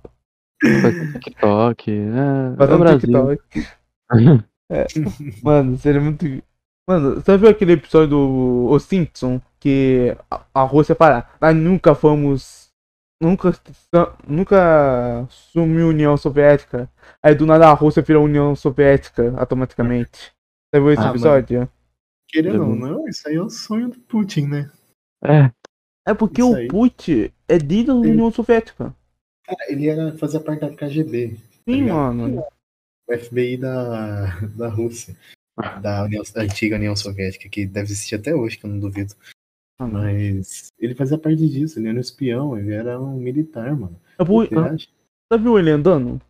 TikTok. 1.14 1.90
É, 1.90 2.54
é 2.54 2.56
Fazendo 2.56 2.76
o 2.76 2.78
Brasil. 2.78 3.00
TikTok. 3.00 3.68
É, 4.70 4.86
mano, 5.42 5.76
seria 5.76 6.00
muito. 6.00 6.24
Mano, 6.88 7.16
você 7.16 7.36
viu 7.36 7.48
aquele 7.48 7.72
episódio 7.72 8.08
do 8.10 8.68
Os 8.70 8.84
Simpson 8.84 9.40
que 9.60 10.16
a, 10.30 10.40
a 10.54 10.62
Rússia 10.62 10.94
fala, 10.94 11.28
nós 11.40 11.54
nunca 11.54 11.94
fomos. 11.94 12.61
Nunca. 13.22 13.52
Nunca 14.26 15.26
sumiu 15.30 15.86
a 15.86 15.90
União 15.90 16.16
Soviética. 16.16 16.90
Aí 17.22 17.34
do 17.36 17.46
nada 17.46 17.68
a 17.68 17.72
Rússia 17.72 18.02
vira 18.02 18.18
a 18.18 18.22
União 18.22 18.56
Soviética 18.56 19.32
automaticamente. 19.38 20.32
Você 20.74 20.80
viu 20.80 20.90
esse 20.90 21.00
Ah, 21.00 21.04
mano. 21.04 21.14
episódio? 21.14 21.70
Querendo 22.28 22.64
ou 22.66 22.74
não, 22.74 23.08
isso 23.08 23.28
aí 23.28 23.36
é 23.36 23.40
o 23.42 23.48
sonho 23.48 23.90
do 23.90 24.00
Putin, 24.00 24.46
né? 24.46 24.70
É, 25.22 25.50
É 26.04 26.12
porque 26.14 26.42
o. 26.42 26.66
Putin 26.66 27.30
é 27.48 27.58
líder 27.58 27.92
da. 27.92 27.94
União 27.94 28.32
Soviética. 28.32 28.92
Cara, 29.46 29.70
ele 29.70 29.86
era 29.88 30.16
fazer 30.18 30.40
parte 30.40 30.60
da 30.60 30.74
KGB, 30.74 31.36
Sim, 31.68 31.82
ligado? 31.82 32.14
mano. 32.14 32.44
o 33.08 33.18
FBI 33.18 33.56
da, 33.56 34.26
da 34.56 34.68
Rússia, 34.68 35.14
da, 35.80 36.04
União- 36.04 36.22
da 36.34 36.42
antiga 36.42 36.76
União 36.76 36.96
Soviética, 36.96 37.48
que 37.48 37.66
deve 37.66 37.86
existir 37.86 38.14
até 38.16 38.34
hoje, 38.34 38.56
que 38.58 38.64
eu 38.66 38.70
não 38.70 38.80
duvido. 38.80 39.14
Mas 39.86 40.72
ele 40.78 40.94
fazia 40.94 41.18
parte 41.18 41.48
disso, 41.48 41.78
ele 41.78 41.88
era 41.88 41.96
um 41.96 42.00
espião, 42.00 42.56
ele 42.58 42.72
era 42.72 43.00
um 43.00 43.16
militar, 43.16 43.74
mano. 43.76 43.98
Eu 44.18 44.24
vou- 44.24 44.46
Você? 44.46 44.88
Você 45.30 45.38
viu 45.38 45.58
ele 45.58 45.70
andando? 45.70 46.20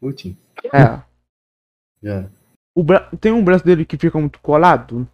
Putin, 0.00 0.36
É. 0.66 1.02
já. 2.02 2.28
O 2.76 2.82
bra... 2.82 3.08
Tem 3.20 3.32
um 3.32 3.42
braço 3.44 3.64
dele 3.64 3.84
que 3.84 3.96
fica 3.96 4.18
muito 4.18 4.38
colado. 4.40 5.08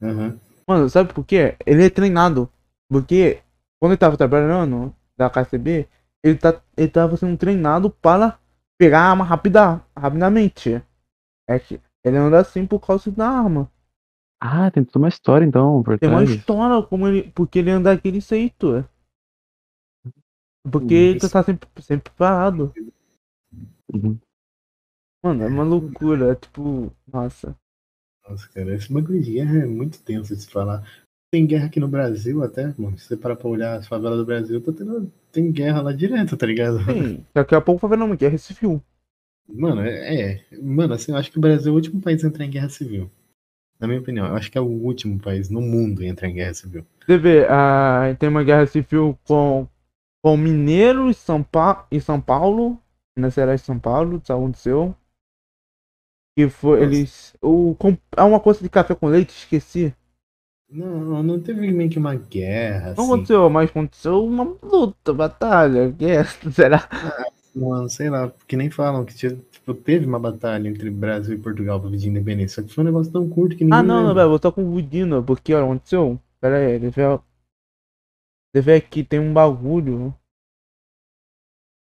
Aham. 0.00 0.38
Mano, 0.66 0.88
sabe 0.88 1.12
por 1.12 1.24
quê? 1.24 1.56
Ele 1.66 1.84
é 1.84 1.90
treinado. 1.90 2.48
Porque 2.88 3.42
quando 3.80 3.92
ele 3.92 3.98
tava 3.98 4.16
trabalhando 4.16 4.94
da 5.16 5.28
KCB, 5.28 5.88
ele, 6.24 6.38
tá... 6.38 6.62
ele 6.76 6.88
tava 6.88 7.16
sendo 7.16 7.36
treinado 7.36 7.90
para 7.90 8.38
pegar 8.78 9.00
a 9.00 9.10
arma 9.10 9.24
rapida... 9.24 9.84
rapidamente. 9.96 10.82
É 11.48 11.58
que 11.58 11.80
ele 12.04 12.16
anda 12.16 12.38
assim 12.38 12.66
por 12.66 12.80
causa 12.80 13.10
da 13.10 13.28
arma. 13.28 13.70
Ah, 14.40 14.70
tem 14.70 14.84
toda 14.84 14.98
uma 15.00 15.08
história 15.08 15.44
então 15.44 15.82
por 15.82 15.98
Tem 15.98 16.08
uma 16.08 16.24
trás. 16.24 16.30
história 16.38 16.86
como 16.86 17.08
ele. 17.08 17.30
Porque 17.32 17.58
ele 17.58 17.70
anda 17.70 17.94
daquele 17.94 18.20
jeito. 18.20 18.84
Porque 20.70 20.94
Hum, 20.94 20.98
ele 20.98 21.20
tá 21.20 21.42
sempre, 21.42 21.68
sempre 21.80 22.12
parado. 22.12 22.72
Uhum. 23.92 24.18
Mano, 25.24 25.42
é 25.44 25.46
uma 25.46 25.64
loucura. 25.64 26.32
É 26.32 26.34
tipo. 26.34 26.92
Nossa. 27.12 27.56
Nossa, 28.28 28.48
cara, 28.50 28.74
esse 28.74 28.92
bagulho 28.92 29.22
de 29.22 29.32
guerra 29.32 29.58
é 29.58 29.66
muito 29.66 30.02
tenso 30.02 30.34
de 30.36 30.42
se 30.42 30.50
falar. 30.50 30.86
Tem 31.32 31.46
guerra 31.46 31.66
aqui 31.66 31.80
no 31.80 31.88
Brasil 31.88 32.42
até, 32.42 32.74
mano. 32.78 32.96
Se 32.98 33.06
você 33.06 33.16
parar 33.16 33.36
pra 33.36 33.48
olhar 33.48 33.78
as 33.78 33.86
favelas 33.88 34.18
do 34.18 34.24
Brasil, 34.24 34.60
tá 34.62 34.72
tendo, 34.72 35.10
tem 35.32 35.50
guerra 35.50 35.82
lá 35.82 35.92
direto, 35.92 36.36
tá 36.36 36.46
ligado? 36.46 36.78
Sim, 36.84 37.24
daqui 37.34 37.54
a 37.54 37.60
pouco 37.60 37.86
vai 37.88 37.98
ver 37.98 38.04
uma 38.04 38.16
guerra 38.16 38.38
civil. 38.38 38.82
Mano, 39.48 39.80
é, 39.80 40.42
é. 40.52 40.58
Mano, 40.60 40.94
assim, 40.94 41.12
eu 41.12 41.18
acho 41.18 41.30
que 41.32 41.38
o 41.38 41.40
Brasil 41.40 41.70
é 41.70 41.72
o 41.72 41.74
último 41.74 42.00
país 42.00 42.22
a 42.22 42.28
entrar 42.28 42.44
em 42.44 42.50
guerra 42.50 42.68
civil. 42.68 43.10
Na 43.80 43.86
minha 43.86 44.00
opinião, 44.00 44.26
eu 44.26 44.34
acho 44.34 44.50
que 44.50 44.58
é 44.58 44.60
o 44.60 44.66
último 44.66 45.18
país 45.20 45.48
no 45.48 45.60
mundo 45.60 46.02
a 46.02 46.06
entrar 46.06 46.28
em 46.28 46.34
guerra 46.34 46.54
civil. 46.54 46.84
Você 47.06 47.16
vê, 47.16 47.46
ah, 47.48 48.14
tem 48.18 48.28
uma 48.28 48.42
guerra 48.42 48.66
civil 48.66 49.16
com, 49.24 49.66
com 50.22 50.36
Mineiro 50.36 51.08
e 51.08 51.14
São, 51.14 51.42
pa 51.42 51.86
e 51.90 52.00
São 52.00 52.20
Paulo. 52.20 52.78
Minas 53.16 53.34
Gerais 53.34 53.62
São 53.62 53.78
Paulo, 53.78 54.20
isso 54.22 54.32
aconteceu. 54.32 54.94
Que 56.36 56.48
foi, 56.48 56.80
Nossa. 56.80 56.94
eles. 56.94 57.36
O, 57.42 57.74
com, 57.76 57.96
é 58.16 58.22
uma 58.22 58.40
coisa 58.40 58.60
de 58.60 58.68
café 58.68 58.94
com 58.94 59.08
leite, 59.08 59.30
esqueci. 59.30 59.94
Não, 60.70 61.22
não 61.22 61.40
teve 61.40 61.72
meio 61.72 61.88
que 61.88 61.98
uma 61.98 62.14
guerra, 62.14 62.94
Não 62.94 63.04
assim. 63.04 63.12
aconteceu, 63.14 63.48
mas 63.48 63.70
aconteceu 63.70 64.24
uma 64.24 64.44
luta, 64.62 65.14
batalha, 65.14 65.88
guerra, 65.88 66.28
será? 66.52 66.86
Mano, 67.54 67.88
sei 67.88 68.08
lá, 68.08 68.30
que 68.46 68.56
nem 68.56 68.70
falam 68.70 69.04
que 69.04 69.14
tinha- 69.14 69.34
tipo, 69.50 69.74
teve 69.74 70.06
uma 70.06 70.18
batalha 70.18 70.68
entre 70.68 70.90
Brasil 70.90 71.34
e 71.34 71.38
Portugal 71.40 71.80
pra 71.80 71.90
pedir 71.90 72.08
independência. 72.08 72.62
Só 72.62 72.68
que 72.68 72.74
foi 72.74 72.84
um 72.84 72.86
negócio 72.86 73.12
tão 73.12 73.28
curto 73.28 73.56
que 73.56 73.64
ninguém 73.64 73.78
Ah, 73.78 73.82
não, 73.82 73.96
não, 74.02 74.08
lembra. 74.08 74.22
velho, 74.24 74.34
eu 74.34 74.38
tô 74.38 74.52
confundindo, 74.52 75.22
porque 75.24 75.52
olha, 75.54 75.64
aconteceu. 75.64 76.20
Pera 76.40 76.56
aí, 76.58 76.78
deixa 76.78 77.00
eu. 77.00 77.22
Deixa 78.54 78.56
eu 78.56 78.62
ver 78.62 78.74
aqui, 78.76 79.02
tem 79.04 79.18
um 79.18 79.32
bagulho. 79.32 80.14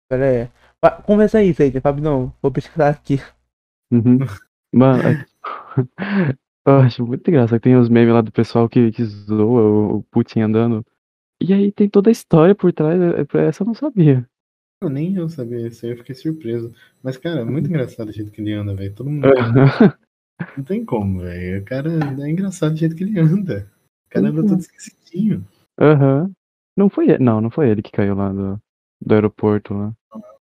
Pera 0.09 0.29
aí. 0.45 0.51
Vai, 0.83 1.03
Conversa 1.03 1.39
aí, 1.39 1.55
Seita, 1.55 1.81
Fábio, 1.81 2.05
não, 2.05 2.33
vou 2.43 2.51
pesquisar 2.53 2.91
aqui. 2.91 3.19
Uhum. 3.91 4.19
Mano, 4.73 5.03
é- 5.03 5.27
eu 6.67 6.75
acho 6.81 7.07
muito 7.07 7.29
engraçado 7.29 7.59
que 7.59 7.65
tem 7.65 7.77
os 7.77 7.89
memes 7.89 8.13
lá 8.13 8.21
do 8.21 8.33
pessoal 8.33 8.69
que, 8.69 8.91
que 8.93 9.05
zoa 9.05 9.63
o, 9.97 10.03
Putin 10.11 10.41
andando. 10.41 10.85
E 11.41 11.53
aí 11.53 11.73
tem 11.73 11.89
toda 11.89 12.11
a 12.11 12.13
história 12.13 12.55
por 12.55 12.73
trás, 12.73 13.01
é- 13.01 13.21
é- 13.39 13.47
essa 13.49 13.63
eu 13.63 13.67
não 13.67 13.75
sabia. 13.75 14.29
Eu 14.85 14.91
nem 14.91 15.15
eu 15.17 15.29
sabia 15.29 15.67
isso 15.67 15.85
aí, 15.85 15.93
eu 15.93 15.97
fiquei 15.99 16.15
surpreso. 16.15 16.73
Mas, 17.03 17.17
cara, 17.17 17.41
é 17.41 17.45
muito 17.45 17.69
engraçado 17.69 18.09
o 18.09 18.13
jeito 18.13 18.31
que 18.31 18.41
ele 18.41 18.53
anda, 18.53 18.75
velho. 18.75 18.95
Todo 18.95 19.11
mundo. 19.11 19.27
Não 20.57 20.65
tem 20.65 20.85
como, 20.85 21.21
velho. 21.21 21.61
O 21.63 21.65
cara 21.65 21.91
é 21.91 22.31
engraçado 22.31 22.73
o 22.73 22.77
jeito 22.77 22.95
que 22.95 23.05
ele 23.05 23.19
anda. 23.19 23.71
O 24.07 24.11
cara 24.11 24.29
anda 24.29 24.47
todo 24.47 24.61
esquecidinho. 24.61 25.47
Aham. 25.81 26.31
Não 26.77 26.91
foi 26.91 27.09
ele, 27.09 27.23
não, 27.23 27.41
não 27.41 27.51
foi 27.51 27.71
ele 27.71 27.83
que 27.83 27.93
caiu 27.93 28.17
lá 28.17 28.33
do, 28.33 28.61
do 29.01 29.15
aeroporto 29.15 29.75
lá. 29.75 29.93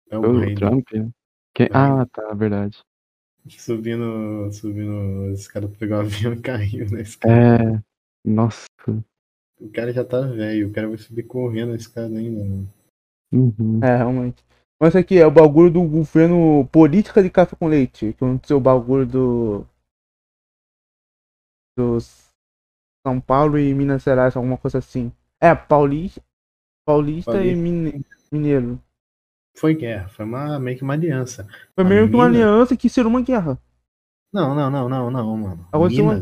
É 0.10 0.18
o 0.18 0.22
o 0.22 0.56
Trump? 0.56 0.92
né? 0.94 1.10
Quem- 1.54 1.70
Ah, 1.72 2.06
tá, 2.12 2.34
verdade. 2.34 2.80
subindo, 3.50 4.52
subindo. 4.52 5.32
Esse 5.32 5.52
cara 5.52 5.68
pegou 5.68 5.98
o 5.98 6.00
avião 6.02 6.34
e 6.34 6.42
caiu 6.42 6.90
na 6.92 7.02
escada. 7.02 7.34
É. 7.34 7.82
Nossa. 8.26 8.68
O 9.60 9.70
cara 9.70 9.92
já 9.92 10.04
tá 10.04 10.22
velho, 10.22 10.68
o 10.68 10.72
cara 10.72 10.88
vai 10.88 10.98
subir 10.98 11.24
correndo 11.24 11.72
a 11.72 11.76
escada 11.76 12.16
ainda, 12.18 12.44
mano. 12.44 12.70
Uhum. 13.34 13.80
É, 13.84 13.96
realmente. 13.98 14.44
Mas 14.82 14.96
aqui 14.96 15.18
é 15.18 15.26
o 15.26 15.32
bagulho 15.32 15.72
do 15.72 15.84
governo 15.84 16.68
política 16.72 17.22
de 17.24 17.30
café 17.30 17.56
com 17.56 17.68
leite. 17.68 18.14
Que 18.14 18.24
aconteceu 18.24 18.58
o 18.58 18.62
bagulho 18.62 19.06
do. 19.06 19.66
Dos. 21.78 22.28
São 23.06 23.20
Paulo 23.22 23.58
e 23.58 23.74
Minas 23.74 24.04
Gerais, 24.04 24.36
alguma 24.36 24.58
coisa 24.58 24.80
assim. 24.80 25.12
É, 25.42 25.56
Paulista. 25.56 26.22
Paulista, 26.86 27.32
e 27.32 27.34
Paulista. 27.36 27.62
Mine- 27.62 28.06
Mineiro. 28.32 28.82
Foi 29.58 29.74
guerra, 29.76 30.08
foi 30.10 30.26
uma, 30.26 30.60
meio 30.60 30.78
que 30.78 30.84
uma 30.84 30.94
aliança. 30.94 31.48
Foi 31.76 31.84
A 31.84 31.88
meio 31.88 32.08
que 32.10 32.16
uma 32.16 32.30
Minas- 32.30 32.42
aliança 32.48 32.78
que 32.78 32.90
será 32.90 33.08
uma 33.08 33.22
guerra. 33.22 33.58
Não, 34.34 34.54
não, 34.54 34.70
não, 34.70 34.90
não, 34.90 35.10
não, 35.12 35.38
mano. 35.38 35.68
Aconteceu 35.72 36.04
uma- 36.04 36.20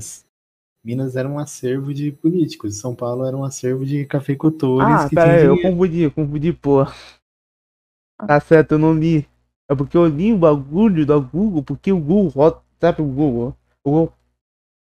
Minas. 0.86 1.16
Era 1.16 1.28
um 1.28 1.40
acervo 1.40 1.94
de 1.94 2.12
políticos. 2.12 2.76
São 2.78 2.94
Paulo 2.96 3.26
era 3.26 3.36
um 3.36 3.44
acervo 3.44 3.86
de 3.86 4.06
cafeicultores 4.06 4.88
Ah, 4.88 5.10
que 5.10 5.16
pera 5.16 5.32
aí, 5.34 5.40
tinham 5.40 5.56
eu 5.56 5.62
confundi, 5.62 6.02
eu 6.02 6.12
confundi, 6.12 6.54
pô. 6.54 6.86
Tá 8.28 8.40
certo, 8.40 8.74
eu 8.74 8.80
não 8.80 8.94
li. 8.94 9.28
É 9.70 9.76
porque 9.76 9.98
eu 9.98 10.06
li 10.06 10.32
o 10.32 10.38
bagulho 10.38 11.06
da 11.06 11.18
Google, 11.18 11.64
porque 11.64 11.92
o 11.92 12.00
Google 12.00 12.30
rota, 12.30 12.62
sabe 12.80 13.02
o 13.02 13.06
Google? 13.06 13.56
O 13.84 13.90
Google 13.92 14.14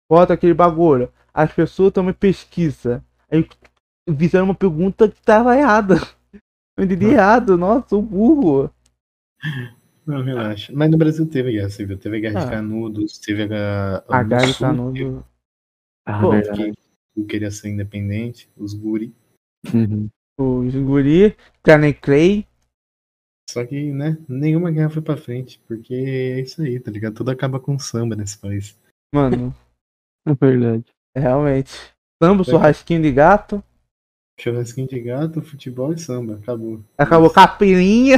rota 0.10 0.34
aquele 0.34 0.54
bagulho. 0.54 1.12
As 1.34 1.52
pessoas 1.54 1.92
também 1.92 2.14
pesquisam. 2.14 3.04
Aí 3.30 3.48
fizeram 4.18 4.46
uma 4.46 4.56
pergunta 4.56 5.08
que 5.10 5.22
tava 5.22 5.56
errada. 5.58 5.96
Eu 6.78 6.86
entendi 6.86 7.08
Ah. 7.08 7.12
errado, 7.12 7.58
nossa, 7.58 7.94
o 7.96 8.02
burro. 8.02 8.72
Não, 10.08 10.24
relaxa. 10.24 10.72
Mas 10.74 10.90
no 10.90 10.98
Brasil 10.98 11.28
teve 11.30 11.52
guerra 11.52 11.70
civil. 11.70 11.98
Teve 11.98 12.18
a 12.18 12.20
guerra 12.22 12.40
Ah. 12.40 12.46
de 12.46 12.52
Canudos, 12.52 13.18
teve 13.20 13.54
a. 13.54 14.02
A 14.08 14.24
Gary 14.24 14.54
Sul, 14.54 14.68
tá 14.68 14.74
no. 14.74 15.24
Ah, 16.12 16.28
verdade. 16.30 16.74
que 17.14 17.24
queria 17.26 17.52
ser 17.52 17.70
independente, 17.70 18.50
os 18.58 18.74
guri. 18.74 19.14
Uhum. 19.74 20.10
Os 20.40 20.74
guri, 20.76 21.36
Kanye 21.62 21.94
Clay. 21.94 22.48
Só 23.50 23.66
que, 23.66 23.92
né, 23.92 24.18
nenhuma 24.28 24.72
guerra 24.72 24.90
foi 24.90 25.02
pra 25.02 25.18
frente, 25.18 25.60
porque 25.68 25.94
é 25.94 26.40
isso 26.42 26.62
aí, 26.62 26.80
tá 26.80 26.92
ligado? 26.92 27.16
Tudo 27.16 27.32
acaba 27.32 27.60
com 27.60 27.78
samba 27.80 28.16
nesse 28.16 28.38
país. 28.38 28.80
Mano, 29.14 29.54
É 30.28 30.34
verdade. 30.36 30.86
realmente. 31.16 31.72
Samba, 32.22 32.44
churrasquinho 32.44 33.02
de 33.02 33.12
gato. 33.12 33.64
Churrasquinho 34.40 34.88
de 34.88 35.00
gato, 35.02 35.42
futebol 35.42 35.92
e 35.94 36.00
samba, 36.00 36.36
acabou. 36.36 36.84
Acabou 36.98 37.28
Isso. 37.28 37.36
capirinha. 37.36 38.18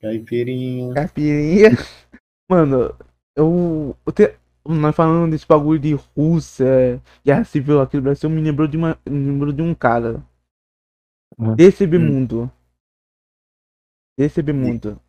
Caipirinha. 0.00 0.94
Capirinha. 0.94 1.70
Mano, 2.50 2.94
eu. 3.36 3.96
eu 4.06 4.12
te, 4.12 4.34
nós 4.74 4.94
falando 4.94 5.30
desse 5.30 5.46
bagulho 5.46 5.78
de 5.80 5.94
Rússia, 6.16 7.02
guerra 7.24 7.44
civil 7.44 7.80
aqui 7.80 7.96
no 7.96 8.02
Brasil, 8.02 8.28
me 8.28 8.40
lembrou 8.40 8.68
de, 8.68 8.76
uma, 8.76 8.98
me 9.08 9.30
lembrou 9.30 9.52
de 9.52 9.62
um 9.62 9.74
cara. 9.74 10.22
Ah. 11.38 11.54
DCB 11.54 11.96
Hum. 11.98 12.06
Mundo. 12.06 12.52
DCB 14.18 14.52
Mundo. 14.52 15.00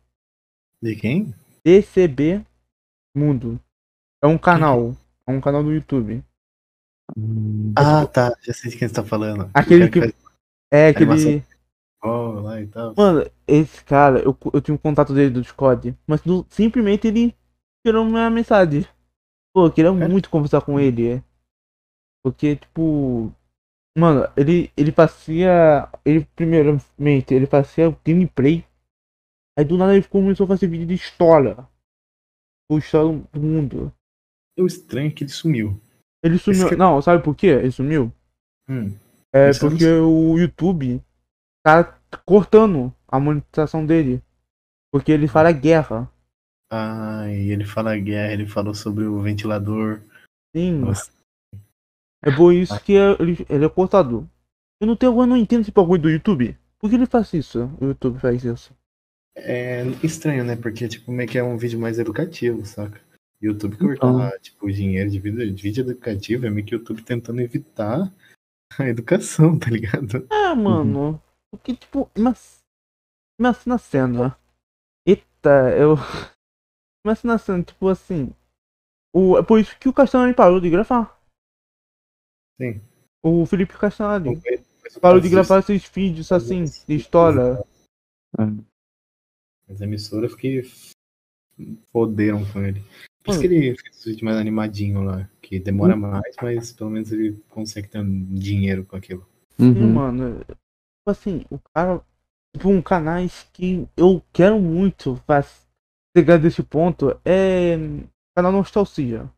De 0.82 0.96
quem? 0.96 1.34
DCB 1.64 2.44
Mundo. 3.14 3.60
É 4.22 4.26
um 4.26 4.38
canal. 4.38 4.96
É 5.26 5.32
um 5.32 5.40
canal 5.40 5.62
do 5.62 5.72
YouTube. 5.72 6.22
Hum, 7.16 7.72
Ah, 7.76 8.06
tá. 8.06 8.32
Já 8.42 8.52
sei 8.52 8.70
de 8.70 8.76
quem 8.76 8.88
você 8.88 8.94
tá 8.94 9.04
falando. 9.04 9.50
Aquele 9.52 9.88
cara 9.88 10.12
que- 10.12 10.18
É 10.72 10.88
aquele. 10.88 11.42
Faz 12.00 12.42
lá 12.42 12.60
e 12.60 12.66
tal. 12.68 12.94
Mano, 12.96 13.30
esse 13.46 13.84
cara, 13.84 14.20
eu, 14.20 14.36
eu 14.54 14.60
tinha 14.60 14.74
um 14.74 14.78
contato 14.78 15.12
dele 15.12 15.30
do 15.30 15.42
Discord, 15.42 15.94
mas 16.06 16.22
do- 16.22 16.46
simplesmente 16.48 17.06
ele 17.08 17.34
tirou 17.84 18.04
minha 18.04 18.30
mensagem. 18.30 18.86
Pô, 19.54 19.66
eu 19.66 19.72
queria 19.72 19.88
É? 19.90 20.08
muito 20.08 20.30
conversar 20.30 20.60
com 20.62 20.78
ele. 20.78 21.12
é. 21.14 21.22
Porque, 22.24 22.56
tipo. 22.56 23.32
Mano, 23.98 24.30
ele, 24.36 24.70
ele 24.76 24.92
fazia. 24.92 25.88
Ele, 26.04 26.24
primeiramente, 26.36 27.34
ele 27.34 27.46
fazia 27.46 27.90
gameplay. 28.04 28.64
Aí 29.58 29.64
do 29.64 29.76
nada 29.76 29.96
ele 29.96 30.06
começou 30.06 30.44
a 30.44 30.48
fazer 30.48 30.68
vídeo 30.68 30.86
de 30.86 30.94
história. 30.94 31.56
O 32.70 32.78
história 32.78 33.18
do 33.32 33.40
mundo. 33.40 33.92
O 34.58 34.66
estranho 34.66 35.08
é 35.08 35.10
que 35.10 35.24
ele 35.24 35.30
sumiu. 35.30 35.80
Ele 36.22 36.38
sumiu. 36.38 36.68
que- 36.68 36.76
Não, 36.76 37.00
sabe 37.02 37.22
por 37.22 37.34
quê? 37.34 37.48
Ele 37.48 37.70
sumiu? 37.72 38.12
Hum. 38.68 38.96
É 39.34 39.50
Isso 39.50 39.64
não 39.64 39.70
porque 39.72 39.86
o 39.86 40.38
YouTube 40.38 41.02
tá 41.64 41.98
cortando 42.24 42.94
a 43.08 43.18
monetização 43.18 43.84
dele. 43.84 44.22
Porque 44.92 45.10
ele 45.10 45.26
fala 45.26 45.50
guerra. 45.52 46.10
Ah, 46.70 47.26
e 47.28 47.50
ele 47.50 47.64
fala 47.64 47.98
guerra, 47.98 48.32
ele 48.32 48.46
falou 48.46 48.74
sobre 48.74 49.04
o 49.04 49.20
ventilador. 49.20 50.00
Sim. 50.54 50.80
Nossa. 50.80 51.10
É 52.22 52.30
por 52.30 52.52
isso 52.52 52.78
que 52.84 52.92
ele, 52.92 53.44
ele 53.48 53.64
é 53.64 53.68
cortador. 53.68 54.24
Eu 54.80 54.86
não 54.86 54.96
tenho, 54.96 55.20
eu 55.20 55.26
não 55.26 55.36
entendo 55.36 55.62
esse 55.62 55.72
bagulho 55.72 56.02
do 56.02 56.10
YouTube. 56.10 56.56
Por 56.78 56.88
que 56.88 56.96
ele 56.96 57.06
faz 57.06 57.32
isso? 57.34 57.70
O 57.80 57.86
YouTube 57.86 58.18
faz 58.18 58.44
isso. 58.44 58.72
É 59.36 59.84
estranho, 60.02 60.44
né? 60.44 60.56
Porque, 60.56 60.88
tipo, 60.88 61.10
meio 61.10 61.28
que 61.28 61.38
é 61.38 61.42
um 61.42 61.56
vídeo 61.56 61.78
mais 61.78 61.98
educativo, 61.98 62.64
saca? 62.64 63.00
YouTube 63.40 63.74
Então. 63.74 63.88
cortar, 63.88 64.38
tipo, 64.40 64.66
o 64.66 64.72
dinheiro 64.72 65.10
de 65.10 65.18
vídeo, 65.18 65.54
de 65.54 65.62
vídeo 65.62 65.82
educativo 65.82 66.46
é 66.46 66.50
meio 66.50 66.66
que 66.66 66.74
o 66.74 66.78
YouTube 66.78 67.02
tentando 67.02 67.40
evitar 67.40 68.12
a 68.78 68.88
educação, 68.88 69.58
tá 69.58 69.70
ligado? 69.70 70.26
É, 70.30 70.54
mano. 70.54 71.20
Porque, 71.50 71.74
tipo, 71.74 72.10
mas. 72.16 72.58
Imagina 73.38 73.74
a 73.74 73.78
cena. 73.78 74.38
Eita, 75.06 75.74
eu. 75.76 75.96
Imagina 77.04 77.34
a 77.34 77.38
cena, 77.38 77.62
tipo 77.62 77.88
assim. 77.88 78.32
O, 79.12 79.38
é 79.38 79.42
por 79.42 79.58
isso 79.58 79.76
que 79.78 79.88
o 79.88 79.92
Castanhari 79.92 80.34
parou 80.34 80.60
de 80.60 80.70
gravar. 80.70 81.20
Sim. 82.60 82.80
O 83.22 83.44
Felipe 83.46 83.76
Castanhari. 83.76 84.28
O 84.28 85.00
Parou 85.00 85.20
de 85.20 85.28
gravar 85.28 85.60
esses 85.60 85.88
vídeos 85.88 86.32
assim, 86.32 86.64
de 86.64 86.94
história. 86.96 87.62
As 89.68 89.80
emissoras 89.80 90.34
que 90.34 90.62
foderam 91.92 92.44
com 92.52 92.62
ele. 92.62 92.80
Por 93.22 93.32
isso 93.32 93.40
Mano. 93.40 93.40
que 93.40 93.46
ele 93.46 93.76
fez 93.76 93.96
esse 93.96 94.10
vídeo 94.10 94.24
mais 94.24 94.36
animadinho 94.38 95.02
lá. 95.02 95.28
Que 95.42 95.60
demora 95.60 95.94
mais, 95.94 96.34
mas 96.42 96.72
pelo 96.72 96.90
menos 96.90 97.12
ele 97.12 97.40
consegue 97.48 97.88
ter 97.88 97.98
um 98.00 98.24
dinheiro 98.34 98.84
com 98.84 98.96
aquilo. 98.96 99.26
Sim, 99.58 99.70
Uhum. 99.70 99.92
mano. 99.92 100.40
Tipo 100.40 100.56
assim, 101.06 101.44
o 101.50 101.58
cara. 101.72 102.02
Tipo, 102.52 102.68
um 102.68 102.82
canais 102.82 103.48
que 103.52 103.86
eu 103.96 104.20
quero 104.32 104.58
muito 104.58 105.14
faz, 105.24 105.64
chegar 106.16 106.38
desse 106.38 106.62
ponto 106.62 107.18
é. 107.24 107.76
Canal 108.36 108.52
Nostalgia. 108.52 109.30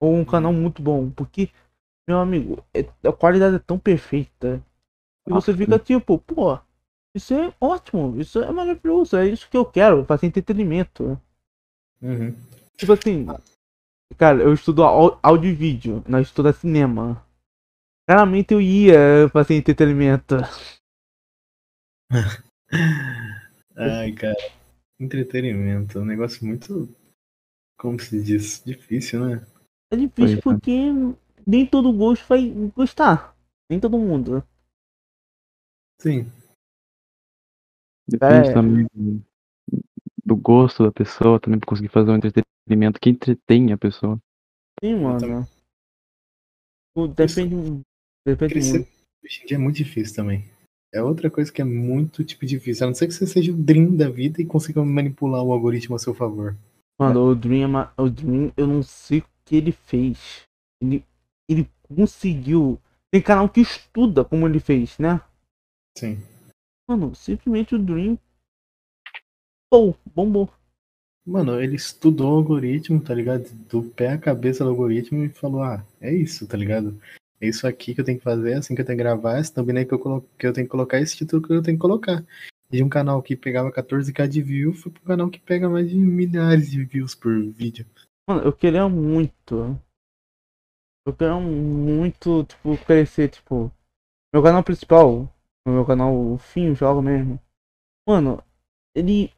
Ou 0.00 0.16
um 0.16 0.24
canal 0.24 0.52
muito 0.52 0.82
bom. 0.82 1.10
Porque, 1.10 1.50
meu 2.08 2.18
amigo, 2.18 2.64
é- 2.74 2.88
a 3.08 3.12
qualidade 3.12 3.56
é 3.56 3.60
tão 3.60 3.78
perfeita. 3.78 4.62
E 5.26 5.30
você 5.30 5.54
fica 5.54 5.78
tipo, 5.78 6.18
pô, 6.18 6.58
isso 7.14 7.34
é 7.34 7.54
ótimo, 7.60 8.18
isso 8.20 8.42
é 8.42 8.50
maravilhoso, 8.50 9.16
é 9.16 9.28
isso 9.28 9.48
que 9.48 9.56
eu 9.56 9.64
quero, 9.64 10.04
fazer 10.04 10.26
entretenimento. 10.26 11.20
Uhum. 12.00 12.34
Tipo 12.76 12.94
assim, 12.94 13.26
cara, 14.16 14.42
eu 14.42 14.52
estudo 14.52 14.82
áudio 14.82 15.50
e 15.50 15.54
vídeo, 15.54 16.02
nós 16.08 16.26
estuda 16.26 16.52
cinema. 16.52 17.24
Claramente 18.08 18.52
eu 18.52 18.60
ia 18.60 19.28
fazer 19.32 19.54
entretenimento. 19.56 20.36
Ai, 23.76 24.12
cara. 24.12 24.61
Entretenimento. 25.02 25.98
É 25.98 26.00
um 26.00 26.04
negócio 26.04 26.46
muito. 26.46 26.88
Como 27.78 27.98
se 27.98 28.22
diz? 28.22 28.62
Difícil, 28.64 29.26
né? 29.26 29.46
É 29.90 29.96
difícil 29.96 30.14
Pois 30.14 30.38
é. 30.38 30.40
porque 30.40 30.76
nem 31.46 31.66
todo 31.66 31.92
gosto 31.92 32.26
vai 32.28 32.50
gostar. 32.74 33.36
Nem 33.68 33.80
todo 33.80 33.98
mundo. 33.98 34.46
Sim. 36.00 36.30
Depende 38.08 38.50
É. 38.50 38.54
também 38.54 38.86
do, 40.24 40.36
gosto 40.36 40.84
da 40.84 40.92
pessoa, 40.92 41.40
também 41.40 41.58
pra 41.58 41.68
conseguir 41.68 41.88
fazer 41.88 42.10
um 42.10 42.16
entretenimento 42.16 43.00
que 43.00 43.10
entretém 43.10 43.72
a 43.72 43.78
pessoa. 43.78 44.18
Sim, 44.82 44.96
mano. 44.96 45.46
Depende. 47.16 47.82
Depende 48.26 48.52
Crescer 48.54 48.78
muito. 48.78 48.90
hoje 49.24 49.42
em 49.42 49.46
dia 49.46 49.56
é 49.56 49.60
muito 49.60 49.76
difícil 49.76 50.14
também. 50.14 50.44
É 50.94 51.02
outra 51.02 51.30
coisa 51.30 51.50
que 51.50 51.62
é 51.62 51.64
muito, 51.64 52.22
tipo, 52.22 52.44
difícil. 52.44 52.84
A 52.84 52.88
não 52.88 52.94
ser 52.94 53.06
que 53.06 53.14
você 53.14 53.26
seja 53.26 53.50
o 53.50 53.56
Dream 53.56 53.96
da 53.96 54.10
vida 54.10 54.42
e 54.42 54.46
consiga 54.46 54.84
manipular 54.84 55.42
o 55.42 55.52
algoritmo 55.52 55.96
a 55.96 55.98
seu 55.98 56.12
favor. 56.12 56.54
Mano, 56.98 57.30
o 57.30 57.34
Dream, 57.34 57.80
é 57.80 57.90
o 57.96 58.10
Dream, 58.10 58.52
eu 58.56 58.66
não 58.66 58.82
sei 58.82 59.20
o 59.20 59.24
que 59.44 59.56
ele 59.56 59.72
fez. 59.72 60.42
Ele, 60.82 61.02
ele 61.48 61.68
conseguiu. 61.82 62.78
Tem 63.10 63.22
canal 63.22 63.48
que 63.48 63.60
estuda 63.60 64.24
como 64.24 64.46
ele 64.46 64.60
fez, 64.60 64.98
né? 64.98 65.20
Sim. 65.96 66.18
Mano, 66.88 67.14
simplesmente 67.14 67.74
o 67.74 67.78
Dream. 67.78 68.18
Pô, 69.70 69.94
bombou. 70.14 70.50
Mano, 71.24 71.60
ele 71.60 71.76
estudou 71.76 72.32
o 72.32 72.36
algoritmo, 72.36 73.00
tá 73.00 73.14
ligado? 73.14 73.48
Do 73.68 73.82
pé 73.82 74.12
à 74.12 74.18
cabeça 74.18 74.64
do 74.64 74.70
algoritmo 74.70 75.24
e 75.24 75.28
falou, 75.28 75.62
ah, 75.62 75.84
é 76.00 76.12
isso, 76.12 76.46
tá 76.46 76.56
ligado? 76.56 77.00
Isso 77.42 77.66
aqui 77.66 77.92
que 77.92 78.00
eu 78.00 78.04
tenho 78.04 78.18
que 78.18 78.24
fazer, 78.24 78.54
assim 78.54 78.72
que 78.72 78.82
eu 78.82 78.86
tenho 78.86 78.96
que 78.96 79.02
gravar, 79.02 79.36
essa 79.36 79.52
thumbnail 79.52 79.84
que 79.84 79.92
eu, 79.92 79.98
colo... 79.98 80.24
que 80.38 80.46
eu 80.46 80.52
tenho 80.52 80.64
que 80.64 80.70
colocar, 80.70 81.00
esse 81.00 81.16
título 81.16 81.42
que 81.42 81.52
eu 81.52 81.60
tenho 81.60 81.76
que 81.76 81.82
colocar. 81.82 82.24
De 82.70 82.82
um 82.84 82.88
canal 82.88 83.20
que 83.20 83.36
pegava 83.36 83.72
14k 83.72 84.28
de 84.28 84.40
view, 84.40 84.72
foi 84.72 84.92
pro 84.92 85.02
canal 85.02 85.28
que 85.28 85.40
pega 85.40 85.68
mais 85.68 85.90
de 85.90 85.96
milhares 85.96 86.70
de 86.70 86.84
views 86.84 87.16
por 87.16 87.32
vídeo. 87.50 87.84
Mano, 88.28 88.42
eu 88.42 88.52
queria 88.52 88.88
muito. 88.88 89.76
Eu 91.04 91.12
queria 91.12 91.34
muito, 91.34 92.44
tipo, 92.44 92.78
crescer, 92.86 93.28
tipo. 93.28 93.72
Meu 94.32 94.40
canal 94.40 94.62
principal, 94.62 95.28
meu 95.66 95.84
canal 95.84 96.38
fim, 96.38 96.74
jogo 96.76 97.02
mesmo. 97.02 97.40
Mano, 98.08 98.42
ele. 98.94 99.32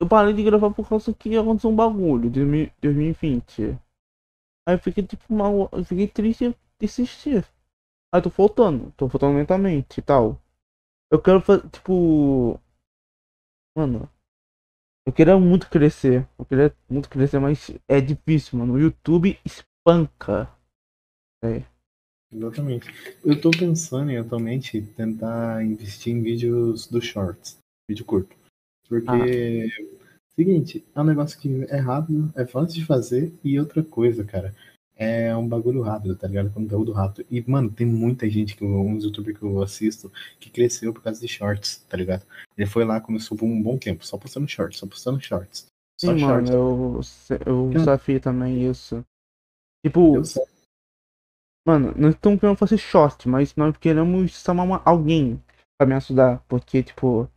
Eu 0.00 0.08
parei 0.08 0.34
de 0.34 0.42
gravar 0.42 0.72
por 0.72 0.88
causa 0.88 1.14
que 1.14 1.36
aconteceu 1.36 1.70
um 1.70 1.76
bagulho 1.76 2.28
de 2.28 2.44
2020. 2.82 3.78
Aí 4.66 4.74
eu 4.74 4.78
fiquei 4.80 5.04
tipo 5.04 5.32
mal. 5.32 5.68
Eu 5.72 5.84
fiquei 5.84 6.08
triste 6.08 6.54
de 6.82 6.86
assistir. 6.86 7.46
Aí 8.12 8.20
tô 8.20 8.28
faltando, 8.28 8.92
tô 8.96 9.08
faltando 9.08 9.38
lentamente 9.38 10.00
e 10.00 10.02
tal. 10.02 10.40
Eu 11.10 11.22
quero 11.22 11.40
fazer, 11.40 11.68
tipo. 11.70 12.60
Mano. 13.76 14.10
Eu 15.06 15.12
queria 15.12 15.38
muito 15.38 15.68
crescer. 15.68 16.28
Eu 16.38 16.44
queria 16.44 16.76
muito 16.88 17.08
crescer, 17.08 17.38
mas 17.38 17.70
é 17.88 18.00
difícil, 18.00 18.58
mano. 18.58 18.74
O 18.74 18.78
YouTube 18.78 19.38
espanca. 19.44 20.50
Exatamente. 22.30 22.88
Eu 23.24 23.40
tô 23.40 23.50
pensando 23.50 24.10
em 24.10 24.16
atualmente 24.16 24.80
tentar 24.80 25.64
investir 25.64 26.14
em 26.14 26.22
vídeos 26.22 26.86
do 26.86 27.00
shorts, 27.00 27.58
vídeo 27.88 28.04
curto. 28.04 28.36
Porque, 28.88 29.68
seguinte, 30.34 30.84
é 30.94 31.00
um 31.00 31.04
negócio 31.04 31.38
que 31.38 31.64
é 31.64 31.78
rápido, 31.78 32.32
é 32.36 32.46
fácil 32.46 32.80
de 32.80 32.86
fazer 32.86 33.32
e 33.42 33.58
outra 33.58 33.82
coisa, 33.82 34.24
cara. 34.24 34.54
É 34.96 35.34
um 35.36 35.48
bagulho 35.48 35.82
rápido, 35.82 36.16
tá 36.16 36.26
ligado? 36.28 36.52
Conteúdo 36.52 36.92
rápido. 36.92 37.26
E, 37.30 37.42
mano, 37.48 37.70
tem 37.70 37.86
muita 37.86 38.28
gente, 38.28 38.56
que 38.56 38.64
uns 38.64 39.04
youtubers 39.04 39.38
que 39.38 39.44
eu 39.44 39.62
assisto, 39.62 40.12
que 40.38 40.50
cresceu 40.50 40.92
por 40.92 41.02
causa 41.02 41.20
de 41.20 41.28
shorts, 41.28 41.84
tá 41.88 41.96
ligado? 41.96 42.24
Ele 42.56 42.66
foi 42.68 42.84
lá, 42.84 43.00
começou 43.00 43.36
por 43.36 43.46
um 43.46 43.62
bom 43.62 43.78
tempo, 43.78 44.04
só 44.06 44.16
postando 44.18 44.48
shorts, 44.48 44.78
só 44.78 44.86
postando 44.86 45.20
shorts. 45.20 45.66
Só 46.00 46.12
Sim, 46.12 46.18
shorts. 46.18 46.50
mano, 46.50 46.52
eu, 46.52 47.00
eu 47.46 47.66
Cara. 47.68 47.78
desafio 47.78 48.20
também 48.20 48.68
isso. 48.68 49.04
Tipo, 49.84 50.22
mano, 51.66 51.92
nós 51.96 52.14
estamos 52.14 52.40
querendo 52.40 52.56
fazer 52.56 52.78
short, 52.78 53.28
mas 53.28 53.54
nós 53.56 53.76
queremos 53.76 54.32
chamar 54.32 54.62
uma- 54.64 54.82
alguém 54.84 55.42
pra 55.78 55.86
me 55.86 55.94
ajudar. 55.94 56.44
Porque, 56.48 56.82
tipo, 56.82 57.28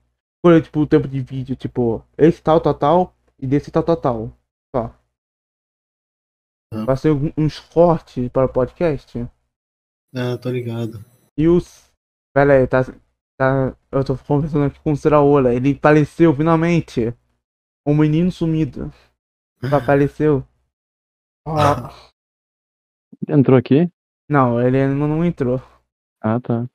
por 0.43 0.61
tipo, 0.61 0.81
o 0.81 0.87
tempo 0.87 1.07
de 1.07 1.21
vídeo, 1.21 1.55
tipo, 1.55 2.03
esse 2.17 2.41
tal, 2.41 2.61
tal, 2.61 2.73
tal, 2.73 3.15
e 3.39 3.47
desse 3.47 3.71
tal, 3.71 3.83
tal, 3.83 3.97
tal. 3.97 4.33
Ser 6.97 7.11
um- 7.11 7.31
uns 7.37 7.59
cortes 7.59 8.27
para 8.29 8.45
o 8.45 8.51
podcast. 8.51 9.27
Ah, 10.15 10.37
tô 10.41 10.49
ligado. 10.49 11.03
E 11.37 11.47
os. 11.47 11.91
Pera 12.33 12.53
aí, 12.53 12.67
tá, 12.67 12.83
tá. 13.37 13.75
Eu 13.91 14.03
tô 14.03 14.17
conversando 14.17 14.65
aqui 14.65 14.79
com 14.79 14.91
o 14.91 14.95
Siraola. 14.95 15.53
Ele 15.53 15.73
apareceu 15.73 16.33
finalmente. 16.35 17.13
Um 17.87 17.95
menino 17.95 18.31
sumido. 18.31 18.91
Apareceu. 19.71 20.43
Ó, 21.47 21.53
Entrou 23.27 23.57
aqui? 23.57 23.89
não, 24.29 24.59
ele 24.61 24.81
ainda 24.81 24.95
não 24.95 25.23
entrou. 25.23 25.61
Ah, 26.21 26.39
tá. 26.39 26.67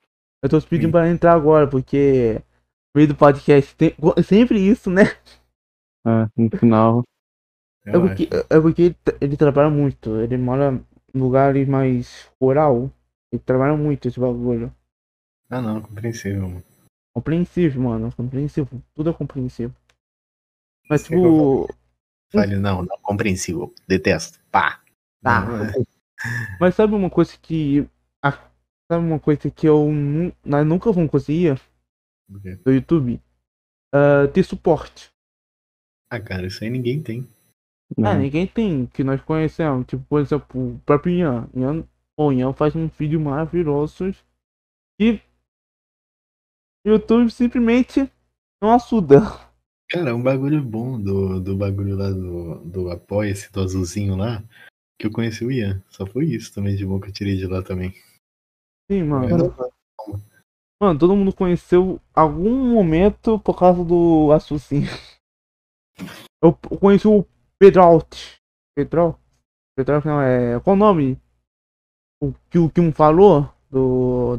Eu 0.42 0.48
tô 0.48 0.60
pedindo 0.62 0.86
Sim. 0.88 0.92
pra 0.92 1.04
ele 1.06 1.14
entrar 1.14 1.34
agora, 1.34 1.68
porque. 1.68 2.34
No 2.94 2.98
meio 3.00 3.08
do 3.08 3.14
podcast 3.16 3.74
tem 3.76 3.94
sempre 4.24 4.58
isso, 4.58 4.90
né? 4.90 5.02
Ah, 6.04 6.28
no 6.36 6.48
final. 6.58 7.04
É 7.86 7.92
porque, 7.92 8.28
é 8.50 8.60
porque 8.60 8.82
ele, 8.82 8.94
tra- 8.94 9.18
ele 9.20 9.36
trabalha 9.36 9.70
muito. 9.70 10.16
Ele 10.20 10.36
mora 10.36 10.72
em 11.14 11.18
lugares 11.18 11.66
mais 11.66 12.30
rural. 12.40 12.90
Ele 13.32 13.42
trabalha 13.42 13.76
muito 13.76 14.06
esse 14.06 14.18
bagulho. 14.20 14.74
Ah, 15.48 15.60
não, 15.60 15.80
compreensível, 15.82 16.48
mano. 16.48 16.64
Compreensível, 17.14 17.82
mano. 17.82 18.12
Compreensível. 18.12 18.80
Tudo 18.94 19.10
é 19.10 19.12
compreensível. 19.12 19.74
Mas, 20.88 21.02
Sei 21.02 21.16
tipo. 21.16 21.68
Fale, 22.32 22.56
não, 22.56 22.82
não, 22.82 22.98
compreensível. 23.02 23.74
Detesto. 23.88 24.38
Pá. 24.50 24.80
Tá. 25.22 25.46
Não, 25.46 25.64
é. 25.64 25.72
Mas 26.60 26.74
sabe 26.74 26.94
uma 26.94 27.10
coisa 27.10 27.36
que. 27.40 27.88
a- 28.22 28.50
sabe 28.90 29.04
uma 29.04 29.18
coisa 29.18 29.50
que 29.50 29.66
eu 29.66 29.90
nu- 29.90 30.32
nós 30.44 30.66
nunca 30.66 30.92
vamos 30.92 31.10
conseguir 31.10 31.60
do 32.28 32.70
YouTube? 32.72 33.20
Ah, 33.92 34.28
ter 34.32 34.44
suporte. 34.44 35.08
Ah, 36.12 36.20
cara, 36.20 36.46
isso 36.46 36.62
aí 36.62 36.70
ninguém 36.70 37.02
tem. 37.02 37.26
Ah, 37.98 38.14
Não. 38.14 38.18
ninguém 38.18 38.46
tem 38.46 38.86
que 38.86 39.02
nós 39.02 39.20
conhecemos. 39.22 39.86
Tipo, 39.86 40.04
por 40.04 40.20
exemplo, 40.20 40.74
o 40.74 40.78
próprio 40.80 41.14
Ian. 41.14 41.48
Ian, 41.54 41.84
o 42.18 42.32
Ian 42.32 42.52
faz 42.52 42.74
um 42.76 42.86
vídeo 42.86 43.20
maravilhoso 43.20 44.14
e 45.00 45.20
o 46.86 46.90
YouTube 46.90 47.30
simplesmente 47.30 48.10
não 48.62 48.74
ajuda. 48.74 49.20
Cara, 49.90 50.14
um 50.14 50.22
bagulho 50.22 50.62
bom 50.62 51.00
do, 51.00 51.40
do 51.40 51.56
bagulho 51.56 51.96
lá 51.96 52.10
do, 52.10 52.60
do 52.64 52.90
Apoia-se, 52.90 53.50
do 53.50 53.60
azulzinho 53.60 54.14
lá, 54.14 54.42
que 54.98 55.06
eu 55.06 55.10
conheci 55.10 55.44
o 55.44 55.50
Ian. 55.50 55.82
Só 55.88 56.06
foi 56.06 56.26
isso 56.26 56.54
também 56.54 56.76
de 56.76 56.86
bom 56.86 57.00
que 57.00 57.08
eu 57.08 57.12
tirei 57.12 57.36
de 57.36 57.46
lá 57.46 57.62
também. 57.62 57.92
Sim, 58.90 59.02
mano. 59.02 59.26
É. 59.26 59.80
Mano, 60.82 60.98
todo 60.98 61.16
mundo 61.16 61.34
conheceu 61.34 62.00
algum 62.14 62.72
momento 62.72 63.38
por 63.40 63.58
causa 63.58 63.84
do. 63.84 64.30
Eu 66.42 66.58
eu 66.70 66.78
conheci 66.78 67.06
o 67.06 67.26
Pedralt. 67.60 68.40
Pedro? 68.74 69.18
Pedro 69.76 70.00
não, 70.04 70.20
é. 70.22 70.58
Qual 70.60 70.74
o 70.74 70.78
nome? 70.78 71.20
O 72.22 72.32
que 72.50 72.58
o 72.58 72.70
Kim 72.70 72.90
falou? 72.92 73.52
Do. 73.70 74.38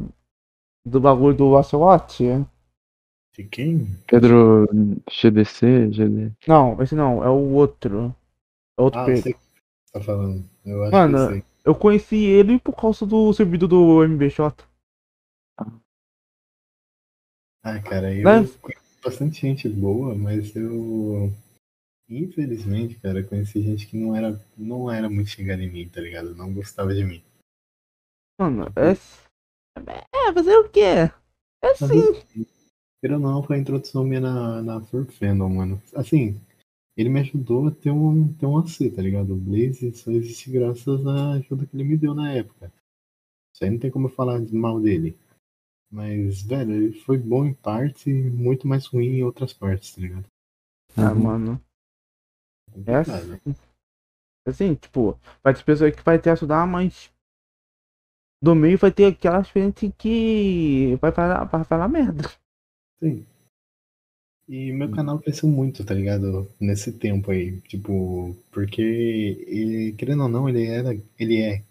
Do 0.85 0.99
bagulho 0.99 1.37
do 1.37 1.51
Ocelot? 1.51 2.23
De 3.37 3.43
quem? 3.45 3.85
Pedro 4.07 4.65
GDC, 5.09 5.91
GD. 5.91 6.31
Não, 6.47 6.81
esse 6.81 6.95
não, 6.95 7.23
é 7.23 7.29
o 7.29 7.53
outro. 7.53 8.15
É 8.77 8.81
outro 8.81 8.99
Ah, 8.99 9.03
eu 9.03 9.05
Pedro. 9.07 9.21
sei 9.23 9.31
o 9.31 9.35
que 9.35 9.41
você 9.85 9.93
tá 9.93 10.01
falando. 10.01 10.49
Eu 10.65 10.83
acho 10.83 10.91
Mano, 10.91 11.17
que 11.17 11.23
eu 11.23 11.29
sei. 11.29 11.43
Eu 11.63 11.75
conheci 11.75 12.15
ele 12.25 12.59
por 12.59 12.75
causa 12.75 13.05
do 13.05 13.31
servidor 13.33 13.67
do 13.69 14.03
MBJ. 14.03 14.51
Ah, 17.63 17.79
cara, 17.79 18.11
eu 18.13 18.23
Mas- 18.23 18.55
conheci 18.55 18.81
bastante 19.03 19.41
gente 19.41 19.69
boa, 19.69 20.15
mas 20.15 20.55
eu. 20.55 21.31
Infelizmente, 22.11 22.99
cara, 22.99 23.23
conheci 23.23 23.61
gente 23.61 23.87
que 23.87 23.95
não 23.95 24.13
era, 24.13 24.37
não 24.57 24.91
era 24.91 25.09
muito 25.09 25.29
chegada 25.29 25.63
em 25.63 25.71
mim, 25.71 25.87
tá 25.87 26.01
ligado? 26.01 26.35
Não 26.35 26.53
gostava 26.53 26.93
de 26.93 27.05
mim. 27.05 27.23
Mano, 28.37 28.65
é. 28.75 28.91
É, 30.13 30.33
fazer 30.33 30.57
o 30.57 30.69
quê? 30.69 31.09
É 31.63 31.67
assim. 31.71 32.03
Queira 32.99 33.17
não, 33.17 33.41
foi 33.41 33.55
a 33.55 33.59
introdução 33.59 34.03
minha 34.03 34.19
na, 34.19 34.61
na 34.61 34.81
Fur 34.81 35.05
Fandom, 35.05 35.47
mano. 35.47 35.81
Assim, 35.95 36.37
ele 36.97 37.07
me 37.07 37.21
ajudou 37.21 37.67
a 37.67 37.71
ter 37.71 37.91
um, 37.91 38.33
ter 38.33 38.45
um 38.45 38.57
AC, 38.57 38.91
tá 38.93 39.01
ligado? 39.01 39.33
O 39.33 39.37
Blaze 39.37 39.93
só 39.93 40.11
existe 40.11 40.51
graças 40.51 41.07
à 41.07 41.31
ajuda 41.31 41.65
que 41.65 41.77
ele 41.77 41.85
me 41.85 41.97
deu 41.97 42.13
na 42.13 42.33
época. 42.33 42.73
Isso 43.53 43.63
aí 43.63 43.69
não 43.69 43.79
tem 43.79 43.89
como 43.89 44.07
eu 44.07 44.11
falar 44.11 44.39
mal 44.51 44.81
dele. 44.81 45.17
Mas, 45.89 46.41
velho, 46.41 46.73
ele 46.73 46.93
foi 46.99 47.17
bom 47.17 47.45
em 47.45 47.53
partes 47.53 48.05
e 48.05 48.13
muito 48.13 48.67
mais 48.67 48.85
ruim 48.85 49.19
em 49.19 49.23
outras 49.23 49.53
partes, 49.53 49.95
tá 49.95 50.01
ligado? 50.01 50.25
Ah, 50.97 51.13
Uhum. 51.13 51.23
mano. 51.23 51.61
É 52.85 53.03
Complicado. 53.03 53.33
assim. 53.33 53.55
Assim, 54.47 54.75
tipo, 54.75 55.19
vai 55.43 55.53
ter 55.53 55.63
pessoas 55.63 55.95
que 55.95 56.01
vai 56.03 56.17
te 56.19 56.29
ajudar, 56.29 56.65
mas. 56.65 57.11
Do 58.43 58.55
meio 58.55 58.77
vai 58.77 58.91
ter 58.91 59.05
aquelas 59.05 59.47
gente 59.49 59.91
que 59.99 60.95
vai 60.99 61.11
falar, 61.11 61.43
vai 61.43 61.63
falar 61.63 61.87
merda. 61.87 62.23
Sim. 62.99 63.25
E 64.49 64.71
meu 64.73 64.91
canal 64.91 65.19
cresceu 65.19 65.47
muito, 65.47 65.85
tá 65.85 65.93
ligado? 65.93 66.51
Nesse 66.59 66.91
tempo 66.91 67.29
aí. 67.31 67.61
Tipo, 67.61 68.35
porque, 68.51 68.81
ele, 68.81 69.93
querendo 69.93 70.23
ou 70.23 70.29
não, 70.29 70.49
ele 70.49 70.65
era. 70.65 70.89
Ele 71.19 71.39
é, 71.39 71.63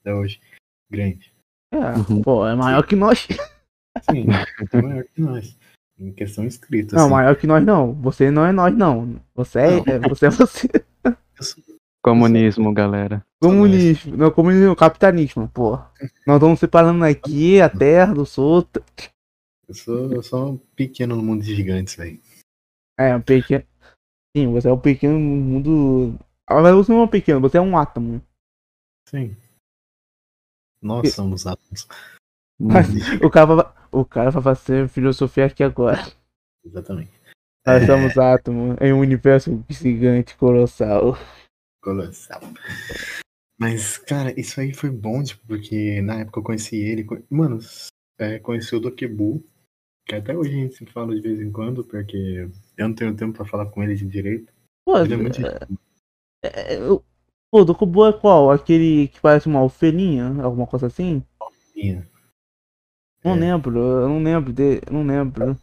até 0.00 0.12
hoje, 0.12 0.40
grande. 0.90 1.32
É, 1.72 1.78
Uhum. 2.12 2.22
pô, 2.22 2.46
é 2.46 2.54
maior 2.54 2.84
que 2.86 2.96
nós. 2.96 3.26
Sim, 4.10 4.26
é 4.72 4.82
maior 4.82 5.04
que 5.04 5.20
nós. 5.20 5.56
Em 5.98 6.12
questão 6.12 6.44
escrita. 6.44 6.94
Não, 6.94 7.04
assim. 7.04 7.12
maior 7.12 7.36
que 7.36 7.46
nós 7.46 7.64
não. 7.64 7.92
Você 7.94 8.30
não 8.30 8.44
é 8.44 8.52
nós, 8.52 8.74
não. 8.76 9.18
Você 9.34 9.58
é, 9.58 9.70
Não. 9.70 9.84
é- 9.86 10.08
você 10.08 10.26
é 10.26 10.30
você. 10.30 10.68
Comunismo, 12.04 12.72
galera. 12.72 13.24
Comunismo. 13.40 14.16
Não, 14.16 14.30
comunismo, 14.30 14.76
capitalismo, 14.76 15.48
pô. 15.48 15.76
Nós 16.26 16.36
estamos 16.36 16.60
separando 16.60 17.04
aqui 17.04 17.60
a 17.60 17.68
terra 17.68 18.14
do 18.14 18.24
solto. 18.24 18.80
Eu 19.68 19.74
sou, 19.74 20.12
eu 20.12 20.22
sou 20.22 20.52
um 20.52 20.56
pequeno 20.76 21.16
no 21.16 21.22
mundo 21.22 21.42
de 21.42 21.52
gigantes, 21.54 21.96
velho. 21.96 22.20
É, 22.96 23.16
um 23.16 23.20
pequeno. 23.20 23.64
Sim, 24.36 24.52
você 24.52 24.68
é 24.68 24.72
o 24.72 24.78
pequeno 24.78 25.18
no 25.18 25.18
mundo. 25.18 26.18
Mas 26.48 26.74
você 26.74 26.92
não 26.92 27.00
é 27.00 27.04
um 27.04 27.08
pequeno, 27.08 27.40
você 27.40 27.58
é 27.58 27.60
um 27.60 27.76
átomo. 27.76 28.22
Sim. 29.08 29.34
Nós 30.80 31.12
somos 31.12 31.46
átomos. 31.46 31.88
Mas 32.58 32.86
o 33.22 33.30
cara, 33.30 33.46
vai- 33.54 33.72
o 33.92 34.04
cara 34.04 34.30
vai 34.30 34.42
fazer 34.42 34.88
filosofia 34.88 35.46
aqui 35.46 35.62
agora. 35.62 35.98
Exatamente. 36.64 37.12
Nós 37.66 37.82
É. 37.82 37.86
somos 37.86 38.16
átomos 38.16 38.76
em 38.80 38.92
um 38.92 39.00
universo 39.00 39.64
gigante, 39.68 40.36
colossal. 40.36 41.16
Colossal. 41.82 42.40
Mas, 43.58 43.96
cara, 43.98 44.38
isso 44.38 44.60
aí 44.60 44.72
foi 44.74 44.90
bom, 44.90 45.22
tipo, 45.22 45.44
porque 45.46 46.00
na 46.02 46.20
época 46.20 46.40
eu 46.40 46.44
conheci 46.44 46.76
ele. 46.76 47.06
Mano, 47.30 47.58
é, 48.18 48.38
conheci 48.38 48.74
o 48.76 48.80
Dokebu, 48.80 49.42
que 50.06 50.14
até 50.14 50.36
hoje 50.36 50.50
a 50.50 50.54
gente 50.54 50.74
se 50.74 50.86
fala 50.86 51.14
de 51.14 51.20
vez 51.22 51.40
em 51.40 51.50
quando, 51.50 51.82
porque 51.84 52.48
eu 52.76 52.88
não 52.88 52.94
tenho 52.94 53.16
tempo 53.16 53.32
pra 53.36 53.46
falar 53.46 53.66
com 53.66 53.82
ele 53.82 53.94
de 53.94 54.06
direito. 54.06 54.52
Pô, 54.84 54.98
Ele 54.98 55.14
é 55.14 55.16
muito. 55.16 55.40
é, 55.46 55.58
é, 56.42 56.76
eu- 56.78 57.02
pô, 57.50 57.64
do 57.64 57.74
Kubo 57.74 58.06
é 58.06 58.12
qual? 58.12 58.50
Aquele 58.50 59.08
que 59.08 59.20
parece 59.20 59.46
uma 59.48 59.62
ovelhinha? 59.62 60.26
Alguma 60.42 60.66
coisa 60.66 60.86
assim? 60.86 61.24
fofinho. 61.38 62.06
Não 63.26 63.34
É. 63.34 63.40
lembro, 63.40 63.76
eu 63.76 64.08
não 64.08 64.22
lembro, 64.22 64.52
de, 64.52 64.80
não 64.88 65.02
lembro. 65.04 65.48
Nossa, 65.48 65.60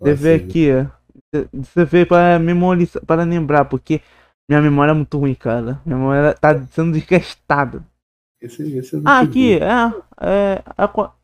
Você 0.00 0.14
vê 0.14 0.34
aqui, 0.34 0.68
você 1.52 1.84
vê 1.84 2.04
para 2.04 2.38
memorizar, 2.40 3.04
para 3.06 3.22
lembrar, 3.22 3.66
porque 3.66 4.00
minha 4.50 4.60
memória 4.60 4.90
é 4.90 4.94
muito 4.94 5.16
ruim, 5.16 5.34
cara. 5.34 5.80
Minha 5.86 5.96
memória 5.98 6.34
tá 6.34 6.66
sendo 6.66 6.92
desgastada. 6.92 7.84
Esse, 8.40 8.62
esse 8.76 8.96
é 8.96 9.00
Ah, 9.04 9.20
aqui, 9.20 9.54
é, 9.54 9.66
é, 10.20 10.62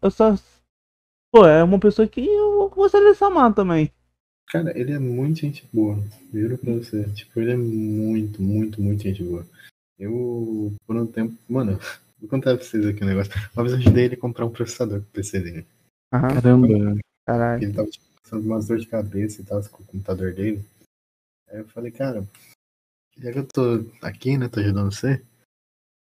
eu 0.03 0.11
só, 0.11 0.35
pô, 1.33 1.47
é 1.47 1.63
uma 1.65 1.79
pessoa 1.81 2.07
que 2.07 2.25
eu 2.25 2.69
gostaria 2.71 3.13
de 3.13 3.19
chamar 3.19 3.53
também. 3.53 3.91
Cara, 4.49 4.77
ele 4.79 4.93
é 4.93 4.99
muito 4.99 5.41
gente 5.41 5.67
boa, 5.73 5.97
juro 6.33 6.57
pra 6.59 6.73
você. 6.75 7.05
Tipo, 7.13 7.41
ele 7.41 7.53
é 7.53 7.57
muito, 7.57 8.41
muito, 8.41 8.81
muito 8.81 9.03
gente 9.03 9.25
boa. 9.25 9.45
Eu, 9.99 10.73
por 10.87 10.97
um 10.97 11.07
tempo, 11.07 11.35
mano, 11.49 11.79
vou 12.25 12.31
contar 12.31 12.57
pra 12.57 12.65
vocês 12.65 12.87
aqui 12.87 13.05
um 13.05 13.07
negócio. 13.07 13.33
Uma 13.55 13.63
vez 13.65 13.75
eu 13.75 13.79
ajudei 13.81 14.05
ele 14.05 14.15
a 14.15 14.21
comprar 14.21 14.47
um 14.47 14.51
processador 14.51 15.01
pro 15.03 15.11
PC 15.11 15.41
dele. 15.41 15.67
Aham, 16.13 16.35
Caramba. 16.35 16.69
caralho. 17.27 17.63
Ele 17.63 17.73
tava 17.73 17.91
tipo, 17.91 18.05
passando 18.23 18.47
umas 18.47 18.67
dor 18.67 18.79
de 18.79 18.87
cabeça 18.87 19.41
e 19.41 19.45
tal 19.45 19.63
com 19.69 19.83
o 19.83 19.87
computador 19.87 20.33
dele. 20.33 20.65
Aí 21.49 21.59
eu 21.59 21.69
falei, 21.69 21.91
cara, 21.91 22.27
já 23.19 23.33
que 23.33 23.39
eu 23.39 23.47
tô 23.47 23.87
aqui, 24.03 24.37
né, 24.39 24.49
tô 24.49 24.61
ajudando 24.61 24.93
você, 24.93 25.23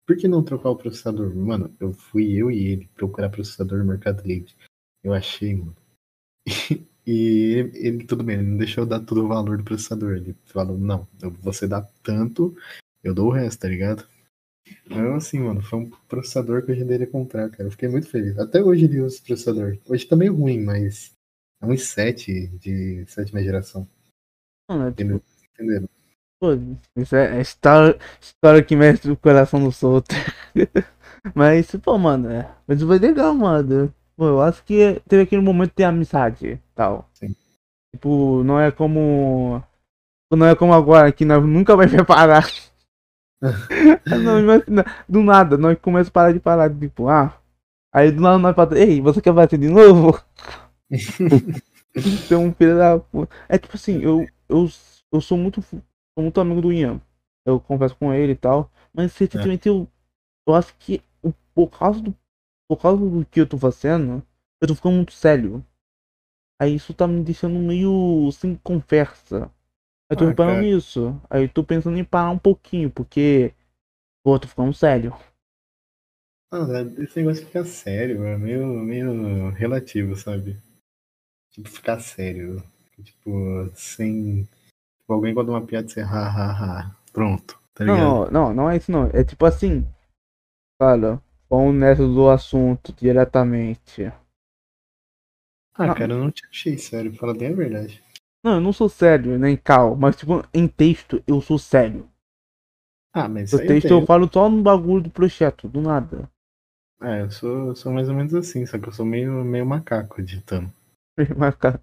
por 0.06 0.16
que 0.16 0.26
não 0.26 0.42
trocar 0.42 0.70
o 0.70 0.76
processador? 0.76 1.34
Mano, 1.34 1.74
eu 1.78 1.92
fui 1.92 2.32
eu 2.32 2.50
e 2.50 2.66
ele 2.66 2.88
procurar 2.94 3.28
processador 3.28 3.78
no 3.78 3.84
Mercado 3.84 4.26
Livre. 4.26 4.54
Eu 5.04 5.12
achei, 5.12 5.54
mano. 5.54 5.76
E 7.10 7.54
ele, 7.54 7.78
ele, 7.78 8.04
tudo 8.04 8.22
bem, 8.22 8.36
ele 8.36 8.50
não 8.50 8.58
deixou 8.58 8.84
eu 8.84 8.86
dar 8.86 9.00
todo 9.00 9.24
o 9.24 9.28
valor 9.28 9.56
do 9.56 9.64
processador. 9.64 10.16
Ele 10.16 10.36
falou, 10.44 10.76
não, 10.76 11.08
você 11.40 11.66
dá 11.66 11.80
tanto, 12.02 12.54
eu 13.02 13.14
dou 13.14 13.28
o 13.28 13.32
resto, 13.32 13.60
tá 13.60 13.68
ligado? 13.68 14.06
Então, 14.86 15.14
assim, 15.14 15.40
mano, 15.40 15.62
foi 15.62 15.78
um 15.78 15.90
processador 16.08 16.64
que 16.64 16.70
eu 16.70 16.74
agendei 16.74 16.96
ele 16.96 17.04
a 17.04 17.10
comprar, 17.10 17.50
cara. 17.50 17.64
Eu 17.64 17.70
fiquei 17.70 17.88
muito 17.88 18.08
feliz. 18.08 18.38
Até 18.38 18.62
hoje 18.62 18.84
ele 18.84 19.00
usa 19.00 19.16
esse 19.16 19.22
processador. 19.22 19.78
Hoje 19.86 20.06
tá 20.06 20.16
meio 20.16 20.34
ruim, 20.34 20.60
mas 20.60 21.12
é 21.60 21.66
um 21.66 21.70
i7 21.70 22.58
de 22.58 23.04
sétima 23.06 23.42
geração. 23.42 23.86
Mano, 24.70 24.88
é 24.88 24.92
tipo, 24.92 25.22
Entenderam? 25.54 25.88
pô, 26.40 26.50
isso 26.96 27.16
é, 27.16 27.38
é 27.38 27.40
história, 27.40 27.98
história 28.20 28.62
que 28.62 28.76
mexe 28.76 29.10
o 29.10 29.16
coração 29.16 29.62
do 29.62 29.72
solto. 29.72 30.14
Mas, 31.34 31.70
pô, 31.82 31.98
mano, 31.98 32.30
é. 32.30 32.48
Mas 32.66 32.80
foi 32.80 32.98
legal, 32.98 33.34
mano. 33.34 33.92
Pô, 34.16 34.26
eu 34.26 34.40
acho 34.40 34.62
que 34.64 35.00
teve 35.08 35.22
aquele 35.22 35.42
momento 35.42 35.72
de 35.76 35.84
amizade 35.84 36.62
tal. 36.74 37.08
Sim. 37.12 37.34
Tipo, 37.94 38.42
não 38.44 38.60
é 38.60 38.70
como. 38.70 39.62
Não 40.32 40.46
é 40.46 40.54
como 40.54 40.72
agora, 40.74 41.10
que 41.10 41.24
nós 41.24 41.44
nunca 41.44 41.76
vai 41.76 41.88
preparar. 41.90 42.46
não, 44.06 44.38
imagina, 44.40 44.84
do 45.08 45.22
nada, 45.22 45.56
nós 45.56 45.78
começamos 45.80 46.08
a 46.08 46.12
parar 46.12 46.32
de 46.32 46.40
parar, 46.40 46.74
tipo, 46.74 47.08
ah. 47.08 47.38
Aí 47.92 48.10
do 48.12 48.20
nada 48.22 48.38
nós 48.38 48.54
falamos, 48.56 48.78
ei, 48.78 49.00
você 49.00 49.20
quer 49.22 49.32
bater 49.32 49.58
de 49.58 49.68
novo? 49.68 50.20
Então, 52.04 52.44
um 52.44 52.54
filho 52.54 52.76
da 52.78 52.98
puta. 52.98 53.34
É 53.48 53.58
tipo 53.58 53.74
assim, 53.76 54.00
eu, 54.02 54.30
eu, 54.48 54.68
eu 55.12 55.20
sou 55.20 55.36
muito, 55.38 55.60
sou 55.62 55.80
muito 56.18 56.40
amigo 56.40 56.60
do 56.60 56.72
Ian. 56.72 57.00
Eu 57.44 57.60
converso 57.60 57.96
com 57.96 58.12
ele 58.12 58.32
e 58.32 58.36
tal. 58.36 58.70
Mas 58.92 59.16
recentemente 59.16 59.68
eu, 59.68 59.88
eu 60.48 60.54
acho 60.54 60.74
que 60.78 61.02
o- 61.22 61.32
por 61.54 61.68
causa 61.70 62.00
do. 62.02 62.14
Por 62.68 62.78
causa 62.80 63.04
do 63.04 63.26
que 63.26 63.40
eu 63.40 63.48
tô 63.48 63.58
fazendo, 63.58 64.22
eu 64.60 64.68
tô 64.68 64.74
ficando 64.74 64.96
muito 64.96 65.12
sério. 65.12 65.64
Aí 66.60 66.74
isso 66.74 66.94
tá 66.94 67.06
me 67.06 67.22
deixando 67.22 67.58
meio 67.58 68.30
sem 68.32 68.54
conversa. 68.56 69.50
Eu 70.10 70.16
tô 70.16 70.24
Ah, 70.24 70.28
reparando 70.28 70.60
cara. 70.60 70.62
nisso. 70.62 71.20
Aí 71.30 71.44
eu 71.44 71.48
tô 71.48 71.62
pensando 71.64 71.98
em 71.98 72.04
parar 72.04 72.30
um 72.30 72.38
pouquinho, 72.38 72.90
porque. 72.90 73.54
Pô, 74.24 74.38
tô 74.38 74.48
ficando 74.48 74.74
sério. 74.74 75.14
Ah, 76.52 76.66
esse 76.98 77.18
negócio 77.20 77.42
de 77.42 77.46
ficar 77.46 77.64
sério 77.64 78.22
é 78.24 78.36
meio, 78.36 78.66
meio 78.66 79.48
relativo, 79.50 80.14
sabe? 80.16 80.58
Tipo, 81.52 81.68
ficar 81.68 82.00
sério. 82.00 82.62
Tipo, 83.02 83.68
sem. 83.74 84.44
Tipo, 84.98 85.14
alguém 85.14 85.34
conta 85.34 85.50
uma 85.52 85.66
piada 85.66 85.88
e 85.88 85.90
você 85.90 86.00
ha, 86.02 86.06
ha, 86.06 86.52
ha. 86.82 86.96
Pronto, 87.12 87.60
tá 87.74 87.84
ligado? 87.84 88.20
Não, 88.20 88.30
não, 88.30 88.54
não 88.54 88.70
é 88.70 88.76
isso 88.76 88.92
não. 88.92 89.06
É 89.12 89.24
tipo 89.24 89.44
assim. 89.44 89.84
Cara, 90.80 91.22
vamos 91.50 91.74
nessa 91.74 92.06
do 92.06 92.30
assunto 92.30 92.92
diretamente. 92.92 94.12
ah, 95.74 95.88
não. 95.88 95.94
cara, 95.94 96.12
eu 96.12 96.18
não 96.18 96.30
te 96.30 96.44
achei 96.46 96.76
sério, 96.76 97.14
fala 97.14 97.32
bem 97.34 97.48
a 97.48 97.56
verdade. 97.56 98.02
Não, 98.42 98.54
eu 98.54 98.60
não 98.60 98.72
sou 98.72 98.88
sério, 98.88 99.38
nem 99.38 99.56
cal, 99.56 99.94
mas 99.96 100.16
tipo, 100.16 100.42
em 100.52 100.66
texto 100.66 101.22
eu 101.26 101.40
sou 101.40 101.58
sério. 101.58 102.08
Ah, 103.12 103.28
mas 103.28 103.52
No 103.52 103.58
eu 103.58 103.66
texto 103.66 103.86
eu 103.86 103.96
tenho. 103.98 104.06
falo 104.06 104.30
só 104.32 104.48
no 104.48 104.62
bagulho 104.62 105.02
do 105.04 105.10
projeto, 105.10 105.68
do 105.68 105.80
nada. 105.80 106.30
É, 107.00 107.22
eu 107.22 107.30
sou, 107.30 107.68
eu 107.68 107.76
sou 107.76 107.92
mais 107.92 108.08
ou 108.08 108.14
menos 108.14 108.34
assim, 108.34 108.64
só 108.66 108.78
que 108.78 108.88
eu 108.88 108.92
sou 108.92 109.04
meio, 109.06 109.44
meio 109.44 109.66
macaco 109.66 110.20
editando. 110.20 110.72
Cara, 111.58 111.80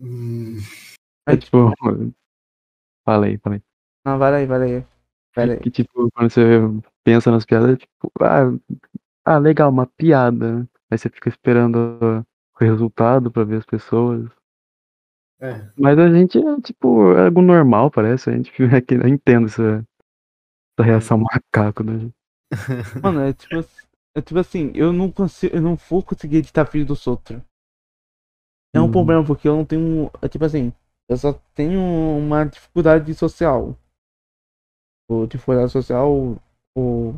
Hum, 0.00 0.58
É 1.28 1.36
tipo. 1.36 1.72
Falei, 3.04 3.38
falei. 3.38 3.62
não, 4.04 4.18
vai 4.18 4.34
aí, 4.34 4.46
vai 4.46 4.62
aí. 4.62 4.84
Pera 5.34 5.52
aí. 5.54 5.60
Que 5.60 5.70
tipo, 5.70 6.10
quando 6.12 6.30
você 6.30 6.42
pensa 7.04 7.30
nas 7.30 7.44
piadas, 7.46 7.78
tipo, 7.78 8.12
ah, 8.20 8.52
ah, 9.24 9.38
legal, 9.38 9.70
uma 9.70 9.86
piada. 9.86 10.68
Aí 10.90 10.98
você 10.98 11.08
fica 11.10 11.28
esperando 11.28 12.24
o 12.64 12.68
resultado 12.68 13.30
pra 13.30 13.44
ver 13.44 13.58
as 13.58 13.66
pessoas. 13.66 14.28
é, 15.40 15.68
Mas 15.78 15.98
a 15.98 16.10
gente 16.10 16.38
é 16.38 16.60
tipo 16.60 17.12
é 17.12 17.26
algo 17.26 17.40
normal, 17.40 17.90
parece. 17.90 18.30
A 18.30 18.32
gente 18.34 18.50
é 18.64 18.80
que 18.80 18.94
entendo 18.94 19.46
essa, 19.46 19.84
essa 20.78 20.86
reação 20.86 21.18
macaco, 21.18 21.82
né? 21.84 22.10
Mano, 23.02 23.20
é 23.20 23.32
tipo, 23.32 23.56
é 24.14 24.20
tipo 24.22 24.38
assim, 24.38 24.72
eu 24.74 24.92
não 24.92 25.10
consigo, 25.10 25.54
eu 25.56 25.62
não 25.62 25.76
vou 25.76 26.02
conseguir 26.02 26.38
editar 26.38 26.64
vídeo 26.64 26.86
do 26.88 26.96
Sotra. 26.96 27.44
É 28.74 28.80
um 28.80 28.84
Uhum. 28.86 28.92
problema, 28.92 29.24
porque 29.24 29.48
eu 29.48 29.56
não 29.56 29.64
tenho. 29.64 30.10
É 30.22 30.28
tipo 30.28 30.44
assim, 30.44 30.72
eu 31.08 31.16
só 31.16 31.32
tenho 31.54 31.80
uma 31.80 32.44
dificuldade 32.44 33.12
social. 33.14 33.76
O 35.10 35.26
dificuldade 35.26 35.70
social, 35.72 36.38
o 36.76 37.14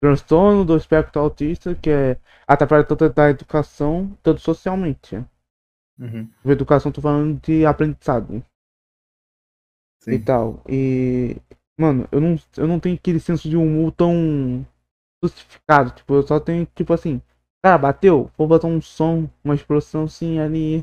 transtorno 0.00 0.64
do 0.64 0.76
espectro 0.76 1.20
autista, 1.22 1.74
que 1.74 1.90
é 1.90 2.18
atrapalha 2.46 2.84
tanto 2.84 3.08
da 3.10 3.30
educação, 3.30 4.16
tanto 4.22 4.40
socialmente. 4.40 5.24
uhum, 5.98 6.32
educação, 6.44 6.90
tô 6.90 7.00
falando 7.00 7.40
de 7.40 7.64
aprendizado 7.64 8.42
e 10.10 10.18
sim. 10.18 10.18
tal. 10.18 10.62
E. 10.68 11.36
Mano, 11.78 12.08
eu 12.10 12.20
não, 12.20 12.36
eu 12.56 12.66
não 12.66 12.80
tenho 12.80 12.96
aquele 12.96 13.20
senso 13.20 13.48
de 13.48 13.56
humor 13.56 13.92
tão 13.92 14.66
justificado. 15.22 15.92
Tipo, 15.92 16.14
eu 16.14 16.22
só 16.26 16.40
tenho, 16.40 16.66
tipo 16.74 16.92
assim, 16.92 17.22
cara, 17.62 17.78
bateu, 17.78 18.30
vou 18.38 18.48
botar 18.48 18.68
um 18.68 18.80
som, 18.80 19.28
uma 19.44 19.54
explosão 19.54 20.08
sim 20.08 20.38
ali. 20.40 20.80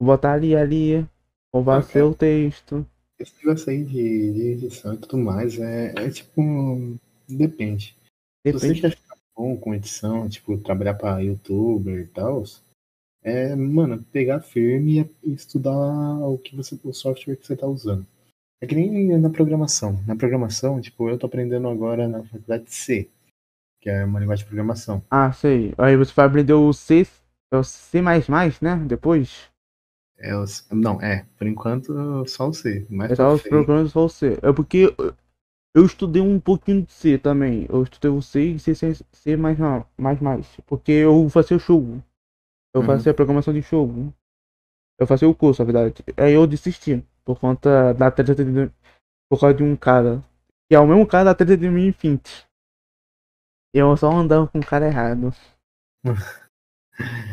Vou 0.00 0.08
botar 0.08 0.34
ali, 0.34 0.56
ali. 0.56 1.06
Vou 1.52 1.64
Ah, 1.68 1.82
ser 1.82 2.02
o 2.04 2.14
texto. 2.14 2.86
Esse 3.18 3.34
negócio 3.44 3.70
aí 3.70 3.84
de, 3.84 4.32
de 4.32 4.42
edição 4.52 4.94
e 4.94 4.98
tudo 4.98 5.18
mais 5.18 5.58
é, 5.58 5.92
é 5.98 6.10
tipo. 6.10 6.98
Depende. 7.28 7.95
Se 8.46 8.52
você 8.52 8.68
Depende. 8.68 8.80
quer 8.80 8.90
ficar 8.90 9.16
bom 9.36 9.56
com 9.56 9.74
edição, 9.74 10.28
tipo, 10.28 10.56
trabalhar 10.58 10.94
pra 10.94 11.18
youtuber 11.18 12.00
e 12.00 12.06
tal, 12.06 12.44
é, 13.20 13.56
mano, 13.56 14.04
pegar 14.12 14.40
firme 14.40 15.10
e, 15.24 15.32
estudar 15.32 15.72
o 15.72 16.38
que 16.38 16.54
você, 16.54 16.78
o 16.84 16.92
software 16.92 17.34
que 17.34 17.44
você 17.44 17.56
tá 17.56 17.66
usando. 17.66 18.06
É 18.60 18.66
que 18.66 18.74
nem 18.76 19.18
na 19.18 19.30
programação. 19.30 20.00
Na 20.06 20.14
programação, 20.14 20.80
tipo, 20.80 21.10
eu 21.10 21.18
tô 21.18 21.26
aprendendo 21.26 21.66
agora 21.68 22.06
na 22.06 22.22
faculdade 22.22 22.64
de 22.64 22.74
C, 22.74 23.08
que 23.80 23.90
é 23.90 24.04
uma 24.04 24.20
linguagem 24.20 24.44
de 24.44 24.48
programação. 24.48 25.02
Ah, 25.10 25.32
sei. 25.32 25.74
Aí 25.76 25.96
você 25.96 26.12
vai 26.14 26.26
aprender 26.26 26.52
o 26.52 26.72
C. 26.72 27.04
É 27.52 27.56
o 27.56 27.64
C, 27.64 28.00
né? 28.62 28.76
Depois. 28.86 29.50
É, 30.18 30.30
não, 30.70 31.02
é, 31.02 31.26
por 31.36 31.46
enquanto 31.48 32.24
só 32.26 32.48
o 32.48 32.54
C. 32.54 32.86
Mas 32.88 33.10
É 33.10 33.16
só 33.16 33.34
os 33.34 33.42
programas 33.42 33.90
só 33.90 34.04
o 34.04 34.08
C. 34.08 34.38
É 34.40 34.52
porque 34.52 34.94
eu- 35.76 35.84
estudei 35.86 36.22
um 36.22 36.40
pouquinho 36.40 36.82
de 36.82 36.92
C 36.92 37.18
também. 37.18 37.66
Eu 37.68 37.82
estudei 37.82 38.10
o 38.10 38.20
C 38.22 38.52
e 38.52 38.58
C, 38.58 38.74
C, 38.74 38.94
C 39.12 39.36
mais, 39.36 39.56
mais, 39.96 40.20
mais. 40.20 40.46
Porque 40.66 40.90
eu 40.92 41.28
fazia 41.28 41.56
o 41.56 41.60
jogo. 41.60 42.02
Eu 42.74 42.80
Uhum. 42.80 42.86
fazia 42.86 43.14
programação 43.14 43.54
de 43.54 43.60
jogo. 43.60 44.12
Eu 44.98 45.06
fazia 45.06 45.28
o 45.28 45.34
curso, 45.34 45.62
na 45.62 45.70
verdade. 45.72 46.02
Aí 46.16 46.32
eu 46.32 46.46
desisti. 46.46 47.04
Por 47.24 47.38
conta 47.38 47.92
da 47.94 48.10
treta 48.10 48.34
de. 48.44 48.70
Por 49.30 49.40
causa 49.40 49.54
de 49.54 49.62
um 49.62 49.76
cara. 49.76 50.22
Que 50.68 50.74
é 50.74 50.80
o 50.80 50.86
mesmo 50.86 51.06
cara 51.06 51.24
da 51.24 51.34
treta 51.34 51.56
de 51.56 51.60
2020. 51.62 52.46
E 53.74 53.78
eu 53.78 53.96
só 53.96 54.10
andava 54.10 54.46
com 54.48 54.58
o 54.58 54.66
cara 54.66 54.86
errado. 54.86 55.30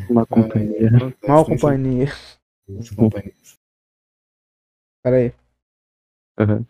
Uma 0.09 0.25
companhia. 0.25 0.89
Acontece 0.97 1.27
Mal 1.27 1.45
companhia. 1.45 2.07
nessa 2.67 2.95
companhia. 2.95 3.33
Pera 5.03 5.17
aí. 5.17 5.33
Aham. 6.37 6.65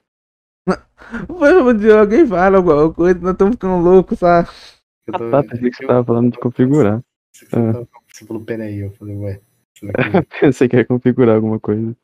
Dizer, 1.76 1.98
alguém 1.98 2.26
fala 2.28 2.58
alguma 2.58 2.94
coisa, 2.94 3.20
nós 3.20 3.32
estamos 3.34 3.56
ficando 3.56 3.84
loucos, 3.84 4.20
sabe? 4.20 4.48
Eu 5.08 5.14
tô- 5.18 5.36
Ah, 5.36 5.44
pensei 5.44 5.70
que 5.70 5.78
você 5.78 5.88
tava 5.88 6.04
falando 6.06 6.32
de 6.32 6.40
configurar. 6.40 7.02
Você 7.36 7.46
tava- 7.48 7.88
falou, 8.28 8.44
peraí, 8.44 8.80
eu 8.80 8.92
falei, 8.92 9.16
ué. 9.18 9.42
Pensei 10.40 10.70
que 10.70 10.78
ia 10.78 10.86
configurar 10.86 11.36
alguma 11.36 11.60
coisa. 11.60 11.96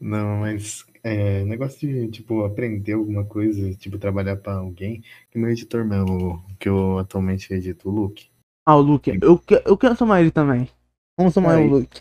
Não, 0.00 0.38
mas 0.38 0.84
é, 1.02 1.44
negócio 1.44 1.80
de, 1.86 2.08
tipo, 2.08 2.44
aprender 2.44 2.92
alguma 2.94 3.24
coisa, 3.24 3.74
tipo, 3.74 3.98
trabalhar 3.98 4.36
pra 4.36 4.54
alguém, 4.54 5.02
que 5.30 5.38
meu 5.38 5.50
editor 5.50 5.84
meu, 5.84 6.40
que 6.58 6.68
eu 6.68 6.98
atualmente 6.98 7.52
edito, 7.52 7.90
o 7.90 7.92
Luke. 7.92 8.28
Ah, 8.64 8.76
o 8.76 8.80
Luke. 8.80 9.18
Eu, 9.20 9.38
que- 9.38 9.62
eu 9.66 9.76
quero 9.76 9.96
chamar 9.96 10.20
ele 10.22 10.30
também. 10.30 10.68
Vamos 11.18 11.34
chamar 11.34 11.56
Aí. 11.56 11.66
o 11.66 11.70
Luke. 11.70 12.00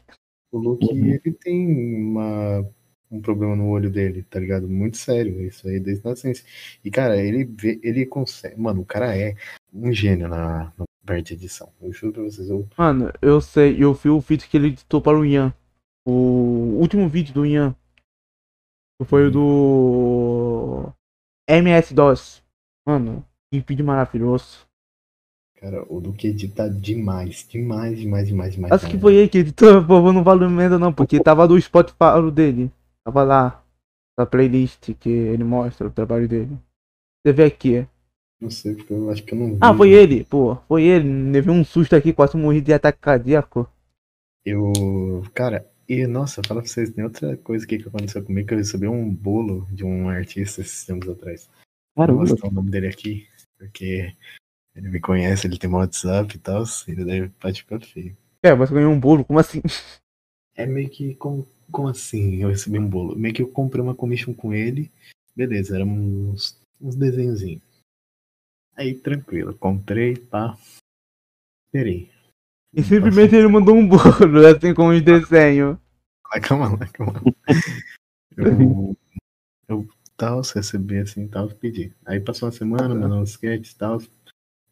O 0.52 0.58
Luke, 0.60 0.86
Uhum. 0.86 1.06
ele 1.08 1.32
tem 1.34 1.68
uma, 2.02 2.66
um 3.12 3.22
problema 3.22 3.56
no 3.56 3.70
olho 3.70 3.90
dele, 3.90 4.24
tá 4.24 4.40
ligado? 4.40 4.68
Muito 4.68 4.98
sério, 4.98 5.42
isso 5.42 5.68
aí 5.68 5.80
desde 5.80 6.06
a 6.08 6.12
nascença. 6.12 6.44
E, 6.84 6.90
cara, 6.92 7.18
ele 7.22 7.44
vê, 7.44 7.80
ele 7.84 8.06
consegue, 8.06 8.60
mano, 8.60 8.82
o 8.82 8.86
cara 8.86 9.16
é 9.18 9.36
um 9.74 9.92
gênio 9.94 10.28
na, 10.28 10.72
na 10.78 10.86
parte 11.06 11.28
de 11.28 11.34
edição. 11.36 11.72
Eu 11.82 11.94
juro 11.94 12.14
pra 12.14 12.24
vocês, 12.24 12.50
eu, 12.50 12.68
Mano, 12.78 13.12
eu 13.22 13.40
sei, 13.42 13.82
eu 13.84 13.94
vi 13.94 14.10
o 14.10 14.20
vídeo 14.20 14.48
que 14.50 14.58
ele 14.58 14.68
editou 14.68 15.02
para 15.02 15.18
o 15.18 15.26
Ian. 15.26 15.54
O 16.08 16.78
último 16.80 17.08
vídeo 17.10 17.34
do 17.34 17.46
Ian. 17.46 17.76
que 19.00 19.08
Foi 19.08 19.28
o 19.28 19.32
do. 19.32 20.94
MS-DOS. 21.48 22.44
Mano, 22.88 23.26
que 23.52 23.60
vídeo 23.60 23.86
maravilhoso. 23.86 24.68
cara, 25.56 25.84
o 25.90 26.00
Luke 26.00 26.28
edita 26.28 26.70
demais, 26.70 27.48
demais, 27.48 28.00
demais, 28.00 28.28
demais, 28.28 28.54
demais. 28.54 28.72
Acho 28.74 28.86
que 28.86 28.98
demais. 28.98 29.02
foi 29.02 29.16
ele 29.16 29.30
que 29.30 29.40
editou, 29.40 29.82
pô, 29.86 30.12
não 30.12 30.24
vale 30.24 30.48
merda 30.48 30.78
não, 30.78 30.94
porque 30.94 31.20
tava 31.20 31.48
do 31.48 31.60
Spotify 31.60 32.32
dele. 32.34 32.72
Tava 33.06 33.24
lá. 33.24 33.64
essa 34.18 34.28
playlist 34.28 34.94
que 35.00 35.10
ele 35.10 35.44
mostra 35.44 35.88
o 35.88 35.92
trabalho 35.92 36.28
dele. 36.28 36.58
Você 37.24 37.32
vê 37.32 37.44
aqui. 37.44 37.88
Não 38.42 38.50
sei, 38.50 38.76
porque 38.76 38.94
eu 38.94 39.10
acho 39.12 39.24
que 39.24 39.34
eu 39.34 39.38
não 39.38 39.54
vi. 39.54 39.60
Ah, 39.62 39.74
foi 39.74 39.92
ele, 39.92 40.24
pô. 40.24 40.56
Foi 40.68 40.84
ele. 40.84 41.32
Levei 41.32 41.54
um 41.54 41.64
susto 41.64 41.96
aqui, 41.96 42.12
quase 42.12 42.36
morri 42.36 42.62
de 42.62 42.74
ataque 42.74 43.00
cardíaco. 43.00 43.70
Eu. 44.44 45.24
Cara, 45.34 45.70
e 45.88 46.08
nossa, 46.08 46.42
fala 46.46 46.62
pra 46.62 46.70
vocês, 46.70 46.90
tem 46.92 47.04
outra 47.04 47.38
coisa 47.38 47.64
aqui 47.64 47.78
que 47.78 47.88
aconteceu 47.88 48.24
comigo, 48.24 48.48
que 48.48 48.54
eu 48.56 48.58
recebi 48.58 48.88
um 48.88 49.14
bolo 49.14 49.68
de 49.72 49.86
um 49.86 50.10
artista 50.10 50.62
esses 50.62 50.84
tempos 50.84 51.08
atrás. 51.08 51.48
Não 51.96 52.08
vou 52.08 52.18
Caramba. 52.18 52.30
mostrar 52.32 52.50
o 52.50 52.54
nome 52.54 52.72
dele 52.72 52.88
aqui, 52.88 53.28
porque 53.58 54.14
ele 54.76 54.90
me 54.90 55.00
conhece, 55.00 55.46
ele 55.46 55.58
tem 55.58 55.70
meu 55.70 55.80
WhatsApp 55.80 56.36
e 56.36 56.40
tal, 56.40 56.64
ele 56.88 57.06
deve 57.06 57.30
pode 57.40 57.62
ficar 57.62 57.80
feio. 57.80 58.18
É, 58.44 58.54
você 58.56 58.74
ganhou 58.74 58.92
um 58.92 59.00
bolo, 59.00 59.24
como 59.24 59.40
assim? 59.40 59.62
É 60.56 60.66
meio 60.66 60.90
que 60.90 61.16
como, 61.16 61.46
como 61.72 61.90
assim 61.90 62.42
eu 62.42 62.50
recebi 62.50 62.80
um 62.80 62.88
bolo? 62.88 63.16
Meio 63.16 63.34
que 63.34 63.42
eu 63.42 63.52
comprei 63.52 63.82
uma 63.84 63.96
commission 63.96 64.34
com 64.34 64.54
ele, 64.54 64.92
beleza, 65.36 65.76
eram 65.76 65.88
uns, 65.88 66.60
uns 66.80 66.96
desenhozinhos. 66.96 67.62
Aí 68.76 68.94
tranquilo, 68.94 69.54
comprei, 69.58 70.16
pá. 70.16 70.58
Esperei. 71.68 72.10
E 72.74 72.84
simplesmente 72.84 73.36
ele 73.36 73.48
mandou 73.48 73.76
um 73.76 73.88
bolo, 73.88 74.02
assim 74.48 74.74
como 74.74 74.92
os 74.92 75.02
desenhos. 75.02 75.78
Mas 76.30 76.46
calma 76.46 76.70
lá, 76.70 76.88
calma 76.88 77.14
lá. 77.14 77.22
Eu, 78.38 78.98
eu 79.68 79.88
tal, 80.18 80.42
recebi 80.42 80.98
assim, 80.98 81.28
tal, 81.28 81.50
pedi. 81.50 81.94
Aí 82.06 82.20
passou 82.20 82.48
uma 82.48 82.56
semana, 82.56 82.94
mandou 82.96 83.20
uns 83.20 83.32
sketches 83.32 83.72
e 83.72 83.78
tal, 83.78 84.02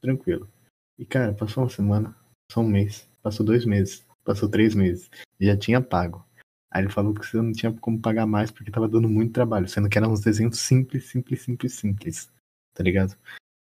tranquilo. 0.02 0.50
E 0.98 1.06
cara, 1.06 1.34
passou 1.34 1.64
uma 1.64 1.70
semana, 1.70 2.16
passou 2.48 2.64
um 2.64 2.68
mês, 2.68 3.08
passou 3.22 3.46
dois 3.46 3.66
meses, 3.66 4.06
passou 4.24 4.50
três 4.50 4.76
meses, 4.76 5.10
já 5.40 5.58
tinha 5.58 5.82
pago. 5.82 6.26
Aí 6.72 6.84
ele 6.84 6.92
falou 6.92 7.14
que 7.14 7.26
você 7.26 7.38
não 7.38 7.52
tinha 7.52 7.72
como 7.72 8.00
pagar 8.00 8.26
mais 8.26 8.50
porque 8.50 8.72
tava 8.72 8.88
dando 8.88 9.08
muito 9.08 9.34
trabalho, 9.34 9.68
sendo 9.68 9.90
que 9.90 9.98
eram 9.98 10.12
uns 10.12 10.22
desenhos 10.22 10.60
simples, 10.60 11.06
simples, 11.06 11.42
simples, 11.42 11.74
simples, 11.74 12.30
tá 12.74 12.84
ligado? 12.84 13.16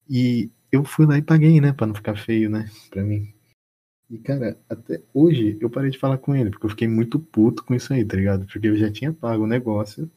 E 0.07 0.51
eu 0.72 0.84
fui 0.84 1.05
lá 1.05 1.18
e 1.18 1.22
paguei, 1.22 1.60
né, 1.60 1.74
pra 1.74 1.88
não 1.88 1.95
ficar 1.95 2.16
feio, 2.16 2.49
né, 2.49 2.70
pra 2.91 3.03
mim. 3.03 3.34
E, 4.10 4.18
cara, 4.18 4.60
até 4.68 5.01
hoje 5.14 5.57
eu 5.62 5.70
parei 5.70 5.91
de 5.91 5.99
falar 5.99 6.18
com 6.18 6.36
ele, 6.36 6.49
porque 6.49 6.66
eu 6.66 6.70
fiquei 6.72 6.88
muito 6.88 7.20
puto 7.20 7.64
com 7.64 7.76
isso 7.76 7.93
aí, 7.93 8.03
tá 8.03 8.18
ligado? 8.18 8.45
Porque 8.47 8.68
eu 8.68 8.76
já 8.76 8.91
tinha 8.91 9.14
pago 9.14 9.43
o 9.43 9.47
negócio. 9.47 10.10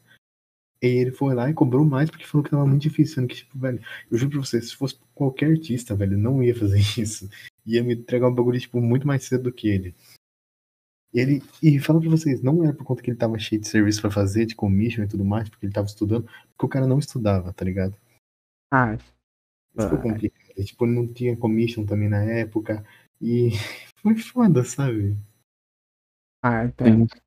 E 0.81 0.87
ele 0.87 1.11
foi 1.11 1.33
lá 1.35 1.49
e 1.49 1.53
cobrou 1.53 1.85
mais 1.85 2.09
porque 2.09 2.25
falou 2.25 2.43
que 2.43 2.49
tava 2.49 2.65
muito 2.65 2.81
difícil. 2.81 3.15
Sendo 3.15 3.27
que, 3.27 3.35
tipo, 3.35 3.57
velho, 3.57 3.79
eu 4.11 4.17
juro 4.17 4.31
pra 4.31 4.39
você, 4.41 4.61
se 4.61 4.75
fosse 4.75 4.97
qualquer 5.13 5.51
artista, 5.51 5.95
velho, 5.95 6.17
não 6.17 6.43
ia 6.43 6.55
fazer 6.55 6.79
isso. 6.99 7.29
Ia 7.65 7.83
me 7.83 7.93
entregar 7.93 8.27
um 8.27 8.33
bagulho, 8.33 8.59
tipo, 8.59 8.81
muito 8.81 9.07
mais 9.07 9.23
cedo 9.23 9.43
do 9.43 9.53
que 9.53 9.69
ele. 9.69 9.95
E 11.13 11.19
ele, 11.19 11.43
e 11.61 11.79
fala 11.79 11.99
pra 12.01 12.09
vocês, 12.09 12.41
não 12.41 12.63
era 12.63 12.73
por 12.73 12.83
conta 12.83 13.03
que 13.03 13.09
ele 13.11 13.17
tava 13.17 13.37
cheio 13.37 13.61
de 13.61 13.67
serviço 13.67 14.01
pra 14.01 14.09
fazer, 14.09 14.45
de 14.45 14.55
commission 14.55 15.03
e 15.03 15.07
tudo 15.07 15.23
mais, 15.23 15.47
porque 15.47 15.65
ele 15.65 15.73
tava 15.73 15.85
estudando, 15.87 16.23
porque 16.25 16.65
o 16.65 16.69
cara 16.69 16.87
não 16.87 16.97
estudava, 16.97 17.53
tá 17.53 17.63
ligado? 17.63 17.95
Ah, 18.71 18.95
Isso 18.95 19.13
foi 19.89 19.97
Ah. 19.97 20.01
complicado. 20.01 20.43
E, 20.57 20.63
tipo, 20.63 20.85
ele 20.85 20.93
não 20.95 21.07
tinha 21.07 21.37
commission 21.37 21.85
também 21.85 22.09
na 22.09 22.23
época. 22.23 22.83
E 23.21 23.49
foi 24.01 24.15
foda, 24.17 24.63
sabe? 24.63 25.15
ah, 26.43 26.65
entendo. 26.65 27.07
Sim. 27.13 27.19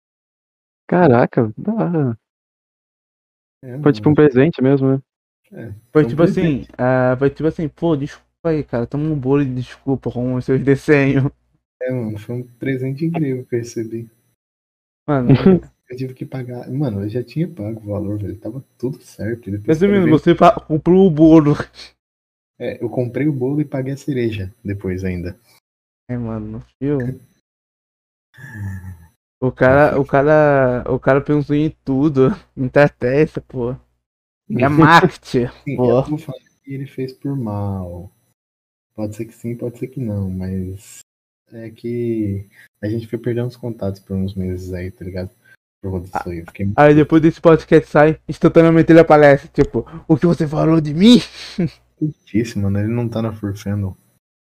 Caraca, 0.89 1.53
da 1.57 1.74
hora. 1.74 2.18
É, 3.64 3.80
Foi 3.80 3.93
tipo 3.93 4.09
um 4.11 4.14
presente 4.14 4.62
mesmo, 4.62 4.93
né? 4.93 5.03
é, 5.53 5.72
Foi 5.93 6.05
um 6.05 6.09
tipo 6.09 6.22
assim, 6.22 6.66
ah, 6.78 7.16
foi 7.18 7.30
tipo 7.30 7.49
assim, 7.49 7.68
pô, 7.68 7.97
desculpa 7.97 8.26
aí, 8.51 8.62
cara, 8.62 8.87
toma 8.87 9.05
um 9.05 9.18
bolo 9.18 9.45
de 9.45 9.55
desculpa 9.55 10.11
com 10.11 10.34
os 10.34 10.45
seus 10.45 10.62
desenhos. 10.62 11.24
É, 11.80 11.90
mano, 11.90 12.18
foi 12.18 12.36
um 12.36 12.42
presente 12.42 13.04
incrível 13.04 13.44
que 13.44 13.54
eu 13.54 13.58
recebi. 13.58 14.10
Mano, 15.06 15.30
Eu 15.88 15.96
tive 15.96 16.14
que 16.14 16.24
pagar. 16.24 16.70
Mano, 16.70 17.02
eu 17.02 17.08
já 17.08 17.22
tinha 17.22 17.48
pago 17.48 17.80
o 17.80 17.92
valor, 17.92 18.18
velho. 18.18 18.38
Tava 18.38 18.64
tudo 18.78 19.00
certo. 19.02 19.50
Resumindo, 19.50 20.08
você 20.08 20.34
comprou 20.66 21.06
o 21.06 21.10
bolo. 21.10 21.52
é, 22.58 22.82
eu 22.82 22.88
comprei 22.88 23.28
o 23.28 23.32
bolo 23.32 23.60
e 23.60 23.64
paguei 23.64 23.92
a 23.92 23.96
cereja 23.96 24.54
depois 24.64 25.04
ainda. 25.04 25.38
É, 26.08 26.16
mano, 26.16 26.64
viu? 26.80 26.98
O 29.38 29.52
cara, 29.52 30.00
o 30.00 30.04
cara, 30.04 30.84
o 30.90 30.98
cara 30.98 31.20
pensou 31.20 31.54
em 31.54 31.70
tudo. 31.84 32.28
Em 32.56 32.66
estratégia, 32.66 33.42
pô. 33.42 33.72
É 33.72 33.76
marketing. 34.68 35.46
Sim, 35.64 35.76
Pô. 35.76 36.00
eu 36.00 36.18
falar 36.18 36.38
que 36.64 36.72
ele 36.74 36.86
fez 36.86 37.12
por 37.12 37.36
mal. 37.36 38.10
Pode 38.94 39.14
ser 39.14 39.26
que 39.26 39.34
sim, 39.34 39.54
pode 39.54 39.78
ser 39.78 39.88
que 39.88 40.00
não, 40.00 40.30
mas 40.30 41.00
é 41.53 41.70
que 41.70 42.47
a 42.82 42.88
gente 42.88 43.07
foi 43.07 43.18
perdendo 43.18 43.49
os 43.49 43.57
contatos 43.57 44.01
por 44.01 44.16
uns 44.16 44.34
meses 44.34 44.72
aí, 44.72 44.90
tá 44.90 45.05
ligado? 45.05 45.30
Por 45.82 45.90
conta 45.90 46.07
disso 46.07 46.28
aí. 46.28 46.44
Fiquei 46.44 46.72
Aí 46.76 46.94
depois 46.94 47.22
desse 47.22 47.40
podcast 47.40 47.90
sai, 47.90 48.20
instantaneamente 48.28 48.90
ele 48.90 49.01
aparece, 49.01 49.49
tipo, 49.49 49.86
o 50.09 50.16
que 50.16 50.26
você 50.26 50.47
falou 50.47 50.80
de 50.80 50.92
mim? 50.94 51.20
difícil, 52.01 52.62
mano. 52.62 52.78
Ele 52.78 52.88
não 52.88 53.09
tá 53.09 53.22
na 53.22 53.32
Furfandom. 53.32 53.97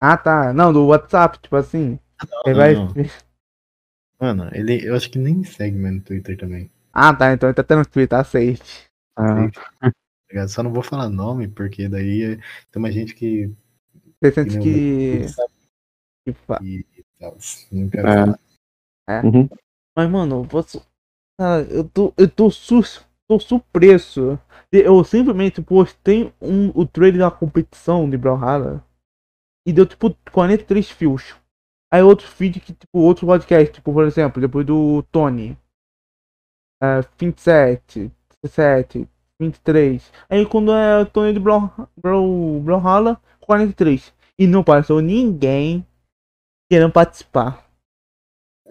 Ah 0.01 0.16
tá, 0.16 0.53
não, 0.53 0.72
do 0.72 0.86
WhatsApp, 0.86 1.38
tipo 1.40 1.57
assim. 1.57 1.99
Ele 2.46 2.55
vai. 2.55 2.74
não. 2.74 2.92
Mano, 4.20 4.51
ele, 4.53 4.86
eu 4.86 4.96
acho 4.96 5.11
que 5.11 5.18
nem 5.18 5.44
segue 5.44 5.76
meu 5.76 5.92
no 5.92 6.01
Twitter 6.01 6.36
também. 6.36 6.70
Ah 6.92 7.14
tá, 7.14 7.32
então 7.32 7.49
ele 7.49 7.55
tá 7.55 7.62
tranquilo, 7.62 8.09
tá 8.09 8.24
safe. 8.24 8.61
Ah, 9.16 9.49
tá 9.80 9.92
ligado? 10.30 10.49
Só 10.49 10.62
não 10.62 10.72
vou 10.72 10.82
falar 10.82 11.09
nome, 11.09 11.49
porque 11.49 11.88
daí 11.88 12.36
tem 12.70 12.82
uma 12.82 12.90
gente 12.90 13.14
que, 13.14 13.53
Você 14.20 14.32
sente 14.32 14.59
que. 14.59 15.20
Que 15.20 15.57
e 16.62 17.04
tal. 17.18 17.36
Não 17.72 17.88
quero 17.88 18.08
É. 19.08 19.20
uhum. 19.22 19.48
Mas 19.96 20.10
mano, 20.10 20.44
você. 20.44 20.80
Cara, 21.38 21.62
eu 21.62 21.88
tô. 21.88 22.12
Eu 22.16 22.28
tô, 22.28 22.50
su... 22.50 22.80
tô 23.28 23.38
surpreso. 23.38 24.38
Eu 24.70 25.02
simplesmente 25.02 25.62
postei 25.62 26.32
um, 26.40 26.68
o 26.74 26.86
trailer 26.86 27.20
da 27.20 27.30
competição 27.30 28.08
de 28.08 28.18
Brawlhalla 28.18 28.84
e 29.66 29.72
deu 29.72 29.86
tipo 29.86 30.14
43 30.30 30.90
fios. 30.90 31.34
Aí 31.92 32.02
outro 32.02 32.26
feed 32.28 32.60
que, 32.60 32.74
tipo, 32.74 32.98
outro 32.98 33.26
podcast, 33.26 33.72
tipo, 33.72 33.92
por 33.92 34.04
exemplo, 34.04 34.40
depois 34.40 34.66
do 34.66 35.02
Tony. 35.10 35.56
É, 36.82 37.00
27, 37.18 38.12
17, 38.42 39.08
23. 39.40 40.12
Aí 40.28 40.46
quando 40.46 40.72
é 40.72 41.00
o 41.00 41.06
Tony 41.06 41.32
de 41.32 41.40
Brawl, 41.40 41.70
Brawl, 41.96 42.60
Brawlhalla, 42.60 43.20
43. 43.40 44.12
E 44.38 44.46
não 44.46 44.60
apareceu 44.60 45.00
ninguém 45.00 45.84
querendo 46.68 46.92
participar. 46.92 47.66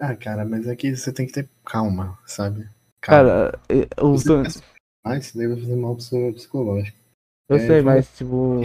Ah, 0.00 0.14
cara, 0.14 0.44
mas 0.44 0.68
aqui 0.68 0.94
você 0.94 1.12
tem 1.12 1.26
que 1.26 1.32
ter 1.32 1.48
calma, 1.64 2.16
sabe? 2.24 2.68
Calma. 3.00 3.50
Cara, 3.50 3.60
é, 3.68 4.02
o 4.02 4.12
Você 4.12 4.42
pensa 4.42 4.62
mais, 5.04 5.26
isso 5.26 5.36
daí 5.36 5.48
vai 5.48 5.56
fazer 5.60 5.76
mal 5.76 5.94
pro 5.94 6.04
seu 6.04 6.32
psicológico. 6.32 6.96
eu 7.48 7.56
é, 7.56 7.58
sei, 7.58 7.68
foi- 7.68 7.82
mas 7.82 8.16
tipo. 8.16 8.60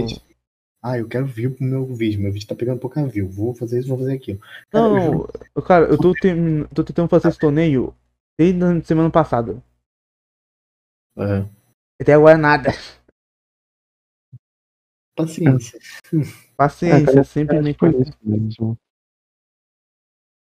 Ah, 0.86 0.97
eu 0.99 1.07
quero 1.07 1.25
view 1.25 1.55
pro 1.55 1.63
meu 1.65 1.86
vídeo. 1.86 2.19
Meu 2.21 2.31
vídeo 2.31 2.47
tá 2.47 2.53
pegando 2.53 2.79
pouca 2.79 3.05
view. 3.07 3.29
Vou 3.29 3.55
fazer 3.55 3.79
isso, 3.79 3.88
vou 3.88 3.97
fazer 3.97 4.15
aquilo. 4.15 4.39
Cara, 4.69 4.86
eu 4.86 5.27
Não, 5.55 5.63
cara, 5.63 5.86
eu 5.86 5.97
tô, 5.97 6.13
tem- 6.13 6.65
tô 6.67 6.84
tentando 6.84 7.07
fazer 7.07 7.29
esse 7.29 7.39
torneio 7.39 7.95
desde 8.38 8.61
a 8.63 8.84
semana 8.84 9.09
passada. 9.09 9.63
Aham. 11.17 11.49
Até 12.01 12.13
agora 12.13 12.38
nada. 12.38 12.71
Paciência. 15.15 15.79
Paciência, 16.57 17.01
É, 17.01 17.05
cara, 17.05 17.23
simplesmente 17.23 17.79
Foi 17.79 17.93
paciência. 17.93 18.77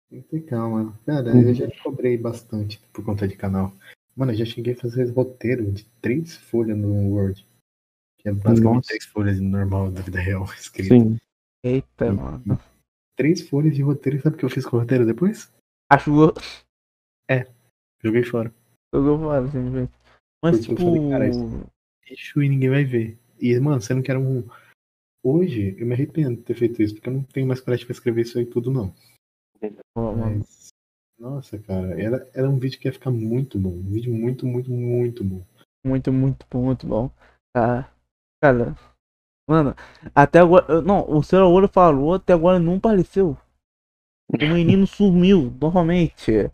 Tem 0.10 0.22
que 0.22 0.28
ter 0.30 0.42
calma. 0.42 0.98
Cara, 1.06 1.34
Uhum. 1.34 1.42
eu 1.42 1.54
já 1.54 1.68
te 1.70 1.82
cobrei 1.84 2.18
bastante 2.18 2.80
por 2.94 3.04
conta 3.04 3.28
de 3.28 3.36
canal. 3.36 3.74
Mano, 4.16 4.32
eu 4.32 4.36
já 4.38 4.46
cheguei 4.46 4.74
a 4.74 4.78
fazer 4.78 5.10
roteiro 5.12 5.72
de 5.72 5.84
três 6.02 6.36
folhas 6.38 6.78
no 6.78 7.10
Word. 7.14 7.46
Que 8.20 8.30
é 8.30 8.32
basicamente 8.32 8.64
Nossa. 8.76 8.88
três 8.88 9.06
folhas 9.06 9.40
normal 9.40 9.92
da 9.92 10.02
vida 10.02 10.20
real 10.20 10.46
escrito. 10.58 10.88
Sim. 10.90 11.18
Eita, 11.64 12.12
mano. 12.14 12.60
Três 13.16 13.42
folhas 13.48 13.76
de 13.76 13.82
roteiro. 13.82 14.22
Sabe 14.22 14.36
o 14.36 14.40
que 14.40 14.46
eu 14.46 14.50
fiz 14.50 14.66
com 14.66 14.78
o 14.78 14.80
roteiro 14.80 15.06
depois? 15.06 15.52
Acho 15.92 16.06
que 17.30 17.48
Joguei 18.04 18.24
fora. 18.24 18.54
eu 18.94 19.04
vou 19.04 19.20
falar, 19.20 19.46
simplesmente. 19.48 19.92
Mas 20.44 20.58
Porque 20.66 20.72
eu 20.72 20.76
tipo. 20.78 20.90
falei, 20.96 21.10
cara, 21.10 21.28
isso- 21.30 21.66
Lixo 22.10 22.42
e 22.44 22.48
ninguém 22.50 22.70
vai 22.70 22.86
ver. 22.86 23.18
E, 23.40 23.60
mano, 23.60 23.82
você 23.82 23.94
não 23.94 24.02
quer 24.02 24.18
um. 24.18 24.48
Hoje, 25.24 25.76
eu 25.78 25.86
me 25.86 25.94
arrependo 25.94 26.38
de 26.38 26.44
ter 26.44 26.54
feito 26.56 26.82
isso, 26.82 26.94
porque 26.94 27.10
eu 27.10 27.14
não 27.14 27.24
tenho 27.24 27.46
mais 27.48 27.60
coragem 27.60 27.86
pra 27.86 27.92
escrever 27.92 28.22
isso 28.22 28.38
aí 28.40 28.46
tudo, 28.46 28.72
não. 28.72 28.94
Mas, 29.96 30.70
nossa, 31.20 31.58
cara, 31.58 32.00
era, 32.00 32.30
era 32.34 32.50
um 32.50 32.60
vídeo 32.60 32.80
que 32.80 32.88
ia 32.88 32.94
ficar 32.94 33.12
muito 33.12 33.58
bom. 33.60 33.72
Um 33.72 33.92
vídeo 33.92 34.14
muito, 34.14 34.46
muito, 34.46 34.72
muito 34.72 35.24
bom. 35.24 35.44
Muito, 35.86 36.12
muito 36.12 36.46
bom, 36.50 36.66
muito 36.66 36.86
bom. 36.86 37.12
Tá. 37.54 37.92
Cara. 38.42 38.76
Mano, 39.50 39.76
até 40.14 40.40
agora. 40.40 40.82
Não, 40.82 41.10
o 41.10 41.24
seu 41.24 41.50
olho 41.50 41.68
falou, 41.68 42.16
até 42.16 42.34
agora 42.34 42.60
não 42.60 42.76
apareceu. 42.76 43.38
O 44.30 44.38
menino 44.38 44.86
sumiu, 44.88 45.52
novamente. 45.60 46.52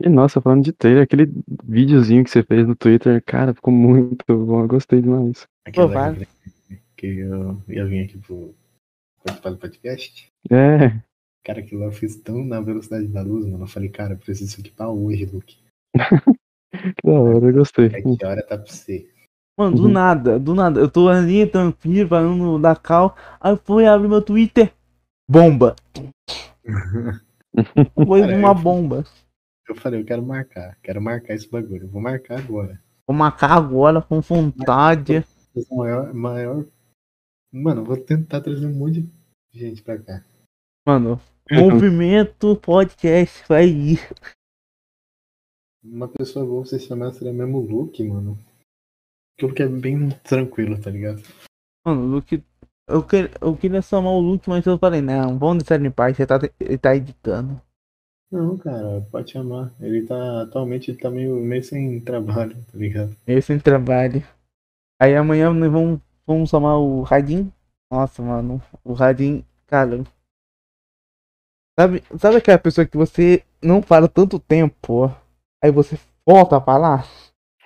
E 0.00 0.08
nossa, 0.08 0.40
falando 0.40 0.62
de 0.62 0.72
trailer, 0.72 1.02
aquele 1.02 1.26
videozinho 1.64 2.22
que 2.22 2.30
você 2.30 2.42
fez 2.42 2.66
no 2.66 2.76
Twitter, 2.76 3.22
cara, 3.24 3.54
ficou 3.54 3.72
muito 3.72 4.24
bom. 4.28 4.60
Eu 4.60 4.68
gostei 4.68 5.00
demais. 5.00 5.48
Aquela 5.66 6.14
Pô, 6.14 6.26
que 6.96 7.06
eu 7.06 7.62
ia 7.68 7.86
vir 7.86 8.04
aqui 8.04 8.18
pro 8.18 8.54
participar 9.24 9.50
do 9.50 9.58
podcast. 9.58 10.28
É, 10.50 11.00
Cara, 11.44 11.60
aquilo 11.60 11.80
lá 11.80 11.86
eu 11.86 11.92
fiz 11.92 12.16
tão 12.16 12.44
na 12.44 12.60
velocidade 12.60 13.06
da 13.06 13.22
luz, 13.22 13.46
mano. 13.46 13.64
Eu 13.64 13.68
falei, 13.68 13.88
cara, 13.88 14.14
eu 14.14 14.18
preciso 14.18 14.60
pra 14.74 14.88
hoje, 14.88 15.24
Luke. 15.26 15.56
Que 15.92 15.92
da 17.04 17.12
hora, 17.12 17.46
eu 17.46 17.52
gostei. 17.52 17.86
É 17.86 18.02
que 18.02 18.24
hora 18.26 18.42
tá 18.46 18.58
pra 18.58 18.66
você. 18.66 19.08
Mano, 19.58 19.76
do 19.76 19.82
Uhum. 19.84 19.88
nada, 19.92 20.38
do 20.40 20.54
nada. 20.54 20.80
Eu 20.80 20.90
tô 20.90 21.08
ali 21.08 21.46
tranquilo, 21.46 22.08
falando 22.08 22.58
da 22.60 22.74
cal. 22.76 23.16
Aí 23.40 23.56
foi 23.64 23.86
abrir 23.86 24.08
meu 24.08 24.20
Twitter. 24.20 24.72
Bomba. 25.30 25.74
Foi 28.06 28.20
Cara, 28.20 28.36
uma 28.36 28.48
eu- 28.50 28.54
bomba. 28.54 29.04
Eu 29.68 29.74
falei, 29.74 30.00
eu 30.00 30.04
quero 30.04 30.22
marcar, 30.22 30.76
quero 30.82 31.00
marcar 31.00 31.34
esse 31.34 31.48
bagulho. 31.50 31.84
Eu 31.84 31.88
vou 31.88 32.00
marcar 32.02 32.38
agora. 32.38 32.80
Vou 33.08 33.16
marcar 33.16 33.52
agora 33.52 34.02
com 34.02 34.20
vontade. 34.20 35.24
Maior, 35.70 36.12
maior. 36.12 36.64
Mano, 37.52 37.80
eu 37.80 37.84
vou 37.84 37.96
tentar 37.96 38.40
trazer 38.42 38.66
um 38.66 38.74
monte 38.74 39.02
de 39.02 39.58
gente 39.58 39.82
pra 39.82 39.98
cá. 39.98 40.22
Mano, 40.86 41.20
movimento 41.50 42.54
podcast 42.54 43.42
vai 43.48 43.66
ir. 43.66 43.98
Uma 45.84 46.06
pessoa 46.06 46.46
boa 46.46 46.64
você 46.64 46.78
chamar 46.78 47.12
seria 47.12 47.32
mesmo 47.32 47.58
o 47.58 47.66
Luke, 47.66 48.00
mano. 48.04 48.38
Porque 49.34 49.44
o 49.44 49.48
Luke 49.48 49.62
é 49.62 49.66
bem 49.66 50.10
tranquilo, 50.22 50.80
tá 50.80 50.88
ligado? 50.88 51.20
Mano, 51.84 52.02
o 52.02 52.06
Luke. 52.06 52.40
Eu, 52.88 53.02
que, 53.02 53.28
eu 53.40 53.56
queria 53.56 53.82
chamar 53.82 54.12
o 54.12 54.20
Luke, 54.20 54.48
mas 54.48 54.64
eu 54.64 54.78
falei, 54.78 55.00
não, 55.00 55.36
vamos 55.36 55.64
deixar 55.64 55.74
ele 55.74 55.88
em 55.88 55.90
paz, 55.90 56.16
ele 56.20 56.26
tá, 56.28 56.38
ele 56.60 56.78
tá 56.78 56.94
editando. 56.94 57.60
Não, 58.30 58.56
cara, 58.56 59.04
pode 59.10 59.32
chamar. 59.32 59.74
Ele 59.80 60.06
tá. 60.06 60.42
Atualmente 60.42 60.92
ele 60.92 60.98
tá 60.98 61.10
meio, 61.10 61.34
meio 61.34 61.64
sem 61.64 61.98
trabalho, 62.00 62.54
tá 62.70 62.78
ligado? 62.78 63.16
Meio 63.26 63.42
sem 63.42 63.58
trabalho. 63.58 64.22
Aí 65.02 65.16
amanhã 65.16 65.52
nós 65.52 65.72
vamos, 65.72 66.00
vamos 66.24 66.48
chamar 66.48 66.78
o 66.78 67.02
Radin. 67.02 67.52
Nossa, 67.90 68.22
mano, 68.22 68.62
o 68.84 68.92
Radin, 68.92 69.44
cara. 69.66 70.04
Sabe, 71.78 72.02
sabe 72.18 72.36
aquela 72.36 72.58
pessoa 72.58 72.86
que 72.86 72.96
você 72.96 73.44
não 73.62 73.82
fala 73.82 74.08
tanto 74.08 74.38
tempo, 74.38 75.14
aí 75.62 75.70
você 75.70 75.98
volta 76.26 76.56
a 76.56 76.60
falar? 76.60 77.06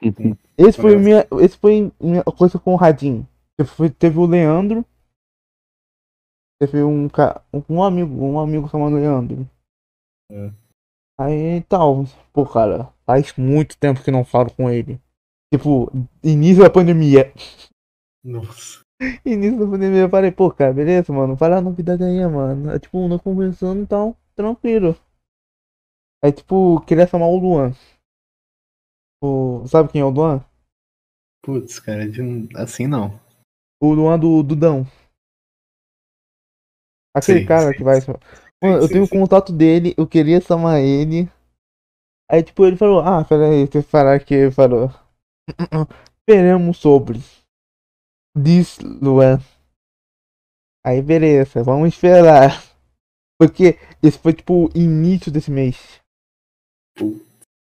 Esse 0.59 0.79
foi 0.81 0.97
minha, 0.97 1.27
esse 1.41 1.57
foi 1.57 1.91
minha 1.99 2.23
coisa 2.23 2.59
com 2.59 2.75
o 2.75 2.77
Radin. 2.77 3.27
Foi, 3.65 3.89
teve 3.89 4.19
o 4.19 4.27
Leandro. 4.27 4.85
Teve 6.61 6.83
um, 6.83 7.09
um 7.67 7.83
amigo, 7.83 8.13
um 8.23 8.39
amigo 8.39 8.69
chamado 8.69 8.95
Leandro. 8.95 9.49
É. 10.31 10.53
Aí 11.19 11.63
tal, 11.63 12.05
pô, 12.31 12.45
cara, 12.45 12.93
faz 13.07 13.35
muito 13.37 13.79
tempo 13.79 14.03
que 14.03 14.11
não 14.11 14.23
falo 14.23 14.51
com 14.55 14.69
ele. 14.69 15.01
Tipo, 15.53 15.91
início 16.23 16.63
da 16.63 16.71
pandemia. 16.71 17.33
Nossa. 18.23 18.83
Início 19.25 19.59
da 19.59 19.67
pandemia, 19.67 20.01
eu 20.03 20.09
falei, 20.11 20.31
pô, 20.31 20.51
cara, 20.51 20.73
beleza, 20.73 21.13
mano, 21.13 21.37
fala 21.37 21.57
a 21.59 21.61
novidade 21.61 22.03
aí, 22.05 22.27
mano. 22.27 22.71
É, 22.71 22.79
tipo, 22.79 23.07
não 23.09 23.19
conversando 23.19 23.83
e 23.83 23.87
tal, 23.87 24.17
tranquilo. 24.37 24.97
Aí, 26.23 26.33
tipo, 26.33 26.81
queria 26.87 27.07
chamar 27.07 27.27
o 27.27 27.37
Luan. 27.39 27.75
O, 29.23 29.65
sabe 29.67 29.89
quem 29.91 30.01
é 30.03 30.05
o 30.05 30.11
Luan? 30.11 30.45
Putz, 31.43 31.79
cara, 31.79 32.09
de- 32.09 32.49
assim 32.57 32.87
não. 32.87 33.21
O 33.79 33.93
Luan 33.93 34.19
do 34.19 34.43
Dudão. 34.43 34.87
Aquele 37.15 37.41
Sim, 37.41 37.45
cara 37.45 37.73
sim, 37.75 37.75
que 37.75 37.85
vai. 37.85 38.01
sim. 38.01 38.13
Mano, 38.63 38.83
eu 38.83 38.89
tenho 38.89 39.05
o 39.05 39.09
contato 39.09 39.53
dele, 39.53 39.95
eu 39.97 40.07
queria 40.07 40.41
chamar 40.41 40.81
ele. 40.81 41.31
Aí, 42.31 42.43
tipo, 42.43 42.65
ele 42.65 42.77
falou: 42.77 43.01
Ah, 43.01 43.25
peraí, 43.25 43.69
eu 43.73 43.83
falar 43.83 44.21
que 44.25 44.35
ele 44.35 44.51
falou. 44.51 44.91
Esperamos 46.27 46.79
sobre. 46.79 47.21
Diz 48.37 48.79
Luan. 48.79 49.41
Aí, 50.85 51.03
beleza, 51.03 51.63
vamos 51.63 51.89
esperar. 51.89 52.63
Porque 53.39 53.79
esse 54.03 54.19
foi, 54.19 54.33
tipo, 54.33 54.67
o 54.67 54.71
início 54.75 55.31
desse 55.33 55.51
mês. 55.51 56.01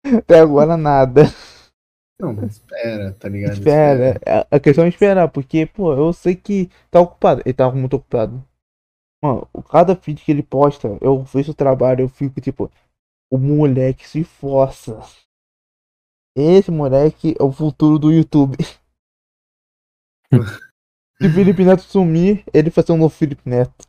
Até 0.04 0.40
agora 0.40 0.76
nada. 0.76 1.22
Não, 2.20 2.32
mas 2.32 2.52
espera, 2.52 3.12
tá 3.14 3.28
ligado? 3.28 3.54
Espera. 3.54 4.20
A- 4.26 4.56
A 4.56 4.60
questão 4.60 4.84
é 4.84 4.88
esperar, 4.88 5.28
porque, 5.28 5.66
pô, 5.66 5.92
eu 5.94 6.12
sei 6.12 6.36
que 6.36 6.70
tá 6.90 7.00
ocupado. 7.00 7.42
Ele 7.44 7.54
tava 7.54 7.74
muito 7.74 7.96
ocupado. 7.96 8.44
Mano, 9.22 9.48
cada 9.70 9.96
feed 9.96 10.22
que 10.22 10.30
ele 10.30 10.42
posta, 10.42 10.98
eu 11.00 11.22
vejo 11.22 11.52
o 11.52 11.54
trabalho, 11.54 12.02
eu 12.02 12.08
fico 12.08 12.40
tipo, 12.40 12.70
o 13.32 13.38
moleque 13.38 14.06
se 14.06 14.22
força. 14.22 15.00
Esse 16.36 16.70
moleque 16.70 17.34
é 17.38 17.42
o 17.42 17.50
futuro 17.52 17.98
do 17.98 18.12
YouTube. 18.12 18.56
Se 21.20 21.28
o 21.28 21.32
Felipe 21.32 21.64
Neto 21.64 21.82
sumir, 21.82 22.44
ele 22.52 22.70
vai 22.70 22.84
ser 22.84 22.92
um 22.92 22.96
novo 22.96 23.14
Felipe 23.14 23.48
Neto. 23.48 23.86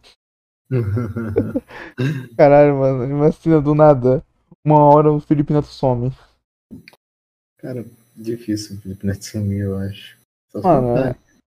Caralho, 2.37 2.77
mano, 2.77 3.03
imagina 3.05 3.61
do 3.61 3.73
nada. 3.73 4.23
Uma 4.63 4.79
hora 4.79 5.11
o 5.11 5.19
Felipe 5.19 5.51
Neto 5.51 5.67
some. 5.67 6.11
Cara, 7.57 7.85
difícil 8.15 8.77
o 8.77 8.81
Felipe 8.81 9.05
Neto 9.05 9.25
sumir, 9.25 9.61
eu 9.61 9.77
acho. 9.77 10.17
Só 10.51 10.61
Mano, 10.61 10.97
é, 10.97 11.15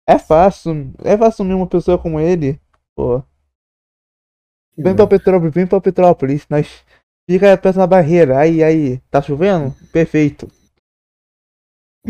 é 0.07 0.19
fácil. 0.19 0.93
É 1.05 1.17
fácil 1.17 1.39
sumir 1.39 1.55
uma 1.55 1.67
pessoa 1.67 1.99
como 1.99 2.21
ele. 2.21 2.61
Pô. 2.97 3.23
Vem 4.79 4.95
pra 4.95 5.07
Petrópolis, 5.07 5.55
vem 5.55 5.67
pra 5.67 5.81
Petrópolis. 5.81 6.47
Nós 6.49 6.85
fica 7.29 7.57
perto 7.59 7.77
da 7.77 7.87
barreira. 7.87 8.39
Aí, 8.39 8.63
aí. 8.63 8.99
Tá 9.11 9.21
chovendo? 9.23 9.75
Perfeito. 9.93 10.49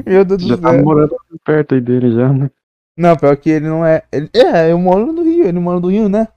Meu 0.04 0.24
Deus 0.24 0.42
Já 0.42 0.56
do 0.56 0.62
tá 0.62 0.72
céu. 0.72 0.84
morando 0.84 1.16
perto 1.44 1.74
aí 1.74 1.80
dele 1.80 2.12
já, 2.12 2.32
né? 2.32 2.50
Não, 2.96 3.16
pior 3.16 3.36
que 3.36 3.50
ele 3.50 3.68
não 3.68 3.84
é. 3.84 4.02
Ele, 4.10 4.30
é, 4.34 4.72
eu 4.72 4.78
moro 4.78 5.12
no 5.12 5.22
Rio. 5.22 5.46
Ele 5.46 5.58
mora 5.58 5.80
no 5.80 5.88
Rio, 5.88 6.08
né? 6.08 6.28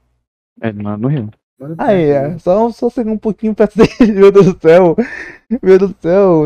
É, 0.61 0.71
lá 0.71 0.97
no 0.97 1.07
Rio. 1.07 1.29
Aí, 1.77 2.09
perto, 2.11 2.35
é. 2.35 2.39
Só, 2.39 2.69
só 2.71 2.89
chegar 2.89 3.11
um 3.11 3.17
pouquinho 3.17 3.55
perto 3.55 3.77
dele. 3.77 4.11
Meu 4.13 4.31
Deus 4.31 4.53
do 4.53 4.59
céu. 4.61 4.95
Meu 5.61 5.77
Deus 5.77 5.91
do 5.91 6.01
céu. 6.01 6.43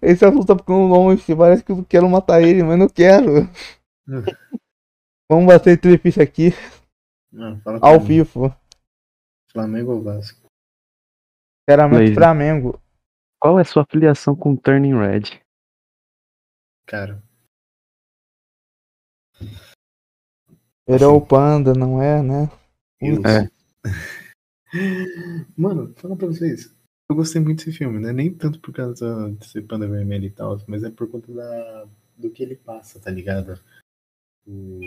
Esse 0.00 0.24
assunto 0.24 0.46
tá 0.46 0.56
ficando 0.56 0.86
longe. 0.86 1.34
Parece 1.34 1.64
que 1.64 1.72
eu 1.72 1.84
quero 1.84 2.08
matar 2.08 2.42
ele, 2.42 2.62
mas 2.62 2.78
não 2.78 2.88
quero. 2.88 3.48
Vamos 5.30 5.46
bater 5.46 5.78
fichas 5.98 6.22
aqui. 6.22 6.52
Não, 7.30 7.58
fala 7.60 7.78
Ao 7.80 7.92
pra 7.92 8.00
mim. 8.00 8.06
vivo. 8.06 8.54
Flamengo 9.50 9.92
ou 9.92 10.02
Vasco? 10.02 10.46
Sinceramente. 11.60 12.14
Flamengo. 12.14 12.80
Qual 13.40 13.58
é 13.58 13.62
a 13.62 13.64
sua 13.64 13.82
afiliação 13.82 14.36
com 14.36 14.54
Turning 14.54 14.98
Red? 14.98 15.40
Cara, 16.86 17.22
Ele 20.86 21.04
é 21.04 21.06
o 21.06 21.20
panda, 21.20 21.72
não 21.74 22.02
é, 22.02 22.22
né? 22.22 22.50
eu. 23.00 23.22
É. 23.24 23.50
Mano, 25.56 25.92
fala 25.96 26.16
pra 26.16 26.26
vocês. 26.26 26.74
Eu 27.10 27.16
gostei 27.16 27.40
muito 27.40 27.64
desse 27.64 27.76
filme, 27.76 27.98
né? 27.98 28.12
Nem 28.12 28.32
tanto 28.32 28.58
por 28.58 28.72
causa 28.72 29.34
de 29.38 29.46
ser 29.46 29.62
panda 29.62 29.86
vermelho 29.86 30.24
e 30.26 30.30
tal, 30.30 30.58
mas 30.66 30.82
é 30.82 30.90
por 30.90 31.08
conta 31.10 31.32
da, 31.32 31.86
do 32.16 32.30
que 32.30 32.42
ele 32.42 32.56
passa, 32.56 32.98
tá 32.98 33.10
ligado? 33.10 33.58
O 34.46 34.80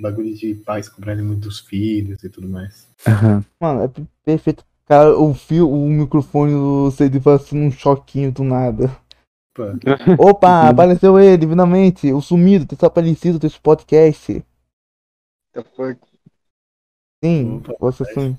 bagulho 0.00 0.34
de 0.34 0.54
pais 0.54 0.88
cobrarem 0.88 1.24
muito 1.24 1.48
dos 1.48 1.60
filhos 1.60 2.22
e 2.22 2.28
tudo 2.28 2.48
mais. 2.48 2.86
Aham. 3.06 3.44
Mano, 3.58 3.82
é 3.82 3.88
per- 3.88 4.06
perfeito. 4.24 4.64
Cara, 4.86 5.16
o 5.18 5.32
fio, 5.34 5.70
o 5.70 5.88
microfone 5.88 6.52
do 6.52 6.90
CD 6.90 7.20
fazendo 7.20 7.62
um 7.62 7.70
choquinho 7.70 8.30
do 8.30 8.44
nada. 8.44 8.90
Pô, 10.16 10.30
Opa, 10.30 10.68
apareceu 10.70 11.18
ele, 11.18 11.46
finalmente. 11.46 12.12
O 12.12 12.20
sumido, 12.20 12.66
ter 12.66 12.84
aparecido 12.86 13.38
desse 13.38 13.60
podcast. 13.60 14.44
The 15.52 15.62
fuck? 15.76 16.00
Sim, 17.24 17.56
Opa, 17.58 17.74
você 17.80 18.04
sim. 18.14 18.38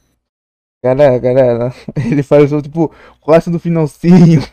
Galera, 0.84 1.20
galera, 1.20 1.70
ele 2.10 2.22
apareceu 2.22 2.62
tipo 2.62 2.90
quase 3.20 3.50
no 3.50 3.60
finalzinho. 3.60 4.42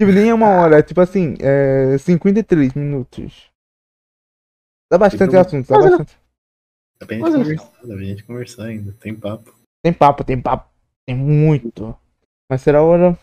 Tipo, 0.00 0.12
nem 0.12 0.28
é 0.30 0.34
uma 0.34 0.46
hora, 0.46 0.78
é 0.78 0.82
tipo 0.84 1.00
assim, 1.00 1.34
é 1.40 1.98
53 1.98 2.72
minutos. 2.74 3.50
Dá 4.88 4.96
bastante 4.96 5.30
Então- 5.30 5.40
assunto, 5.40 5.66
dá 5.68 5.76
bastante. 5.76 6.16
dá 7.00 7.06
pra 7.06 7.16
gente 7.16 7.24
conversar, 7.32 7.72
dá 7.82 7.94
pra 7.96 8.04
gente 8.04 8.24
conversar 8.24 8.64
ainda, 8.66 8.92
tem 8.92 9.12
papo. 9.12 9.52
Tem 9.82 9.92
papo, 9.92 10.22
tem 10.22 10.40
papo, 10.40 10.70
tem 11.04 11.16
muito. 11.16 11.98
Mas 12.48 12.62
será 12.62 12.80
hora, 12.80 13.18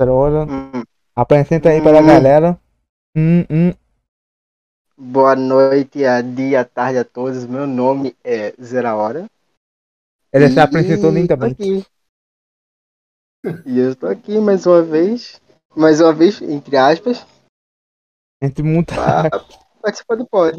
será 0.00 0.12
hora. 0.14 0.44
Hum, 0.44 0.84
Apresenta 1.20 1.68
aí 1.68 1.82
para 1.82 1.98
a 1.98 2.02
Hum. 2.02 2.06
galera. 2.06 2.60
Hum, 3.14 3.44
hum. 3.50 3.74
boa 4.96 5.36
noite, 5.36 6.02
a 6.02 6.22
dia, 6.22 6.62
a 6.62 6.64
tarde 6.64 6.98
a 6.98 7.04
todos. 7.04 7.44
Meu 7.44 7.66
nome 7.66 8.16
é 8.24 8.52
Zera 8.52 8.94
Hora. 8.96 9.28
Ele 10.32 10.48
se 10.48 10.58
E 10.58 10.60
apresentou 10.60 11.10
tô 11.10 11.18
lindamente. 11.18 11.86
E 13.66 13.78
eu 13.78 13.92
estou 13.92 14.08
aqui 14.08 14.38
mais 14.40 14.64
uma 14.64 14.80
vez. 14.80 15.38
Mais 15.76 16.00
uma 16.00 16.14
vez, 16.14 16.40
entre 16.40 16.78
aspas, 16.78 17.26
Entre 18.42 18.62
muita. 18.62 18.94
participar 19.82 20.16
do 20.16 20.26
pod. 20.26 20.56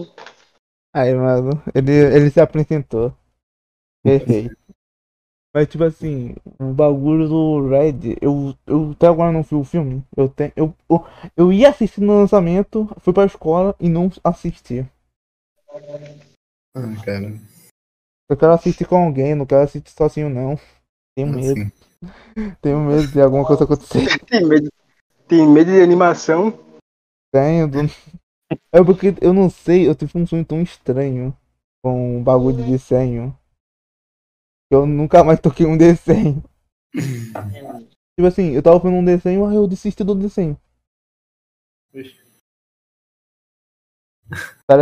Aí, 0.94 1.12
mano, 1.16 1.54
ele, 1.74 1.92
ele 1.92 2.30
se 2.30 2.40
apresentou. 2.40 3.12
Perfeito. 4.04 4.56
Mas, 5.54 5.68
tipo 5.68 5.84
assim, 5.84 6.34
o 6.60 6.72
bagulho 6.74 7.28
do 7.28 7.68
Red, 7.70 8.16
eu, 8.22 8.56
eu 8.66 8.92
até 8.92 9.08
agora 9.08 9.34
não 9.34 9.44
vi 9.44 9.56
o 9.56 9.66
filme. 9.66 10.02
Eu, 10.16 10.30
tenho, 10.30 10.54
eu, 10.56 10.74
eu, 10.90 11.06
eu 11.36 11.52
ia 11.54 11.70
assistir 11.70 12.00
no 12.00 12.14
lançamento, 12.14 12.90
fui 13.00 13.14
pra 13.14 13.26
escola 13.26 13.76
e 13.80 13.90
não 13.90 14.10
assisti. 14.24 14.86
Ah, 16.74 16.96
cara, 17.04 17.34
Eu 18.30 18.38
quero 18.38 18.54
assistir 18.54 18.88
com 18.88 18.96
alguém, 18.96 19.36
não 19.36 19.46
quero 19.46 19.64
assistir 19.64 19.92
sozinho, 19.92 20.30
não. 20.30 20.58
Tenho 21.18 21.28
medo, 21.28 21.62
assim, 21.62 21.72
tenho 22.62 22.80
medo 22.80 23.08
de 23.08 23.22
alguma 23.22 23.46
coisa 23.46 23.66
acontecer. 23.66 24.08
Tem 24.28 24.46
medo, 24.46 24.70
tem 25.28 25.48
medo 25.48 25.72
de 25.72 25.82
animação? 25.82 26.58
Tenho. 27.34 27.68
do- 27.68 27.80
É 28.74 28.84
porque 28.84 29.14
eu 29.22 29.34
não 29.34 29.50
sei, 29.50 29.88
eu 29.88 29.96
tive 29.96 30.18
um 30.18 30.28
sonho 30.28 30.44
tão 30.44 30.62
estranho 30.62 31.36
com 31.82 32.18
um 32.20 32.24
bagulho 32.24 32.58
de 32.58 32.64
desenho. 32.72 33.38
Eu 34.72 34.86
nunca 34.86 35.22
mais 35.22 35.42
toquei 35.42 35.66
um 35.66 35.76
desenho. 35.76 36.42
Tipo 38.16 38.28
assim, 38.28 38.52
eu 38.52 38.64
tava 38.64 38.80
vendo 38.80 38.96
um 38.96 39.04
desenho, 39.04 39.46
aí 39.46 39.56
eu 39.56 39.68
desisti 39.68 40.02
do 40.04 40.16
desenho. 40.16 40.58
Aí, 41.94 42.10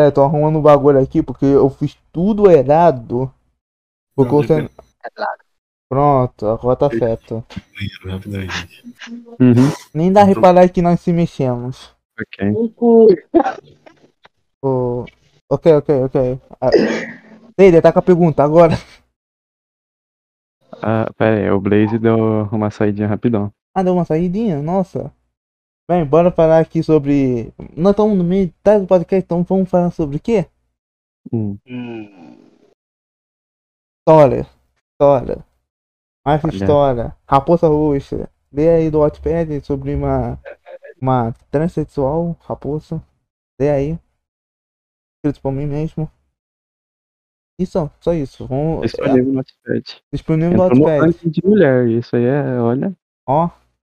eu 0.06 0.12
tô 0.12 0.24
arrumando 0.24 0.60
um 0.60 0.62
bagulho 0.62 1.00
aqui 1.00 1.24
porque 1.24 1.46
eu 1.46 1.68
fiz 1.70 1.98
tudo 2.12 2.52
errado. 2.52 3.34
Porque 4.16 4.62
Não. 4.62 4.70
Pronto, 5.90 6.46
agora 6.46 6.76
tá 6.76 6.90
certo. 6.90 7.44
Uhum. 9.40 9.72
Nem 9.92 10.12
dá 10.12 10.22
a 10.22 10.26
reparar 10.26 10.70
que 10.70 10.84
nós 10.84 11.00
se 11.00 11.12
mexemos. 11.12 11.96
Ok. 12.20 12.54
Ô, 14.62 15.06
Ok, 15.50 15.74
ok, 15.74 16.04
ok. 16.04 16.40
Ah, 16.62 16.70
Taylor, 17.56 17.82
tá 17.82 17.92
com 17.92 18.00
a 18.00 18.04
pergunta 18.04 18.44
agora. 18.44 18.78
Ah, 20.82 21.12
pera 21.18 21.38
aí, 21.38 21.52
o 21.52 21.60
Blaze 21.60 22.00
deu 22.00 22.44
uma 22.52 22.72
saidinha 22.72 23.08
rapidão. 23.08 23.52
Ah, 23.74 23.84
deu 23.84 23.94
uma 23.94 24.06
saidinha? 24.06 24.62
Nossa. 24.62 25.14
Bem, 25.90 26.06
bora 26.06 26.32
falar 26.32 26.60
aqui 26.60 26.84
sobre. 26.84 27.54
Nós 27.76 27.92
estamos 27.92 28.18
no 28.18 28.24
meio 28.24 28.54
tá, 28.62 28.78
do 28.78 28.86
podcast, 28.86 29.26
então 29.26 29.44
vamos 29.44 29.70
falar 29.70 29.92
sobre 29.92 30.18
o 30.18 30.20
quê? 30.20 30.46
Hum. 31.34 31.58
História. 34.00 34.48
História. 34.92 35.46
Mais 36.26 36.44
Olha. 36.44 36.54
história. 36.54 37.18
Raposa 37.28 37.68
Roxa. 37.68 38.30
Lê 38.52 38.70
aí 38.70 38.90
do 38.90 39.00
Wattpad 39.00 39.66
sobre 39.66 39.96
uma. 39.96 40.40
Uma 41.02 41.34
transexual 41.50 42.36
raposa. 42.42 43.02
Lê 43.60 43.70
aí. 43.70 44.00
Escrito 45.18 45.42
por 45.42 45.52
mim 45.52 45.66
mesmo. 45.66 46.12
Isso, 47.60 47.92
só 48.00 48.14
isso. 48.14 48.48
Vamos. 48.48 48.84
Disponível 48.84 49.26
no 49.34 49.38
Wattpad. 49.40 50.02
Disponível 50.14 50.58
no 50.58 50.64
Entrou 50.66 50.80
no 50.80 50.86
Wattpad. 50.86 51.12
ranking 51.12 51.30
de 51.30 51.42
mulher, 51.46 51.88
isso 51.90 52.16
aí 52.16 52.24
é, 52.24 52.60
olha. 52.62 52.96
Ó. 53.28 53.50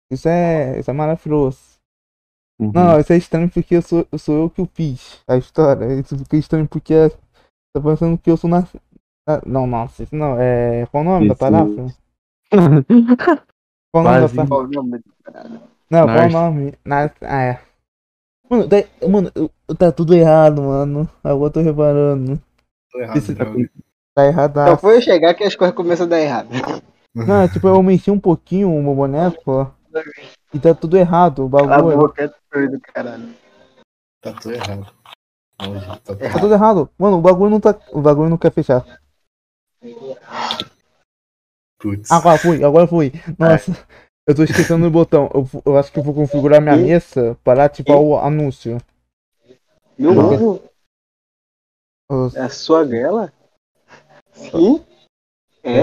Isso 0.10 0.28
é. 0.30 0.80
Isso 0.80 0.90
é 0.90 0.94
maravilhoso. 0.94 1.60
Uhum. 2.60 2.72
Não, 2.74 3.00
isso 3.00 3.12
é 3.14 3.18
estranho 3.18 3.50
porque 3.50 3.76
eu 3.76 3.82
sou, 3.82 4.06
sou 4.18 4.44
eu 4.44 4.50
que 4.50 4.62
eu 4.62 4.70
fiz 4.74 5.22
a 5.28 5.38
história. 5.38 5.94
Isso 6.00 6.18
fica 6.18 6.38
estranho 6.38 6.68
porque 6.68 6.94
tá 7.74 7.82
pensando 7.82 8.18
que 8.18 8.32
eu 8.32 8.38
sou 8.38 8.50
na. 8.50 8.62
na- 9.28 9.42
Não, 9.46 9.68
nossa, 9.68 10.04
isso 10.04 10.16
não. 10.16 10.38
É. 10.40 10.86
Qual 10.88 11.02
o 11.04 11.06
nome 11.06 11.28
da 11.28 11.34
Isso. 11.34 11.40
paráfra? 11.40 11.86
Qual 13.92 14.04
o 14.06 14.08
nome 14.08 14.20
da 14.36 14.46
paráfra? 14.46 14.56
O? 14.56 15.70
Não, 15.92 16.06
qual 16.06 16.28
o 16.28 16.30
nome? 16.32 16.74
Ah, 17.22 17.42
é. 17.42 17.62
Mano, 18.50 18.68
daí- 18.68 18.88
mano, 19.08 19.32
eu- 19.36 19.52
eu- 19.68 19.76
tá 19.76 19.92
tudo 19.92 20.14
errado, 20.16 20.62
mano. 20.62 21.10
Agora 21.24 21.50
eu 21.50 21.52
tô 21.54 21.62
reparando. 21.62 22.42
Tô 22.92 23.00
errado, 23.00 23.36
droga. 23.36 23.70
Tá 24.16 24.26
errado. 24.26 24.54
Só 24.68 24.78
foi 24.78 24.98
eu 24.98 25.02
chegar 25.02 25.34
que 25.34 25.44
as 25.44 25.56
coisas 25.56 25.76
começam 25.76 26.06
a 26.06 26.10
dar 26.10 26.20
errado. 26.20 26.50
Não, 27.14 27.48
tipo, 27.50 27.68
eu 27.68 27.82
mexi 27.84 28.10
um 28.12 28.20
pouquinho 28.20 28.74
o 28.74 28.82
meu 28.84 28.96
boneco, 28.96 29.42
ó. 29.52 29.72
E 30.54 30.60
tá 30.60 30.74
tudo 30.74 30.98
errado, 30.98 31.46
o 31.46 31.50
Cala 31.50 31.76
a 31.76 31.78
bagulho. 31.78 31.98
boca, 31.98 32.24
é 32.24 32.32
doido, 32.52 32.80
caralho. 32.82 33.34
Tá 34.22 34.34
tudo 34.34 34.54
errado. 34.54 34.86
Tá 35.58 35.66
tudo 36.06 36.18
Tá 36.20 36.40
tudo 36.40 36.54
errado. 36.54 36.90
Mano, 36.98 37.18
o 37.18 37.22
bagulho 37.22 37.52
não 37.52 37.60
tá. 37.60 37.76
O 37.92 38.02
bagulho 38.02 38.30
não 38.30 38.38
quer 38.38 38.52
fechar. 38.52 38.84
Putz. 41.80 42.12
Agora 42.12 42.38
fui, 42.38 42.64
agora 42.64 42.88
fui. 42.88 43.14
Nossa, 43.38 43.72
eu 44.28 44.36
tô 44.36 44.44
esquecendo 44.44 44.86
o 44.86 44.92
botão. 44.92 45.30
Eu, 45.34 45.48
eu 45.66 45.78
acho 45.78 45.92
que 45.92 46.00
eu 46.00 46.04
vou 46.04 46.14
configurar 46.14 46.62
minha 46.62 46.76
E? 46.76 46.84
mesa 46.84 47.38
para 47.44 47.66
ativar 47.66 47.98
o 47.98 48.18
anúncio. 48.18 48.78
Meu 49.98 50.14
Não. 50.14 50.69
Os- 52.10 52.36
é 52.36 52.42
a 52.42 52.50
sua 52.50 52.86
gela? 52.88 53.32
Sim? 54.34 54.84
É? 55.64 55.82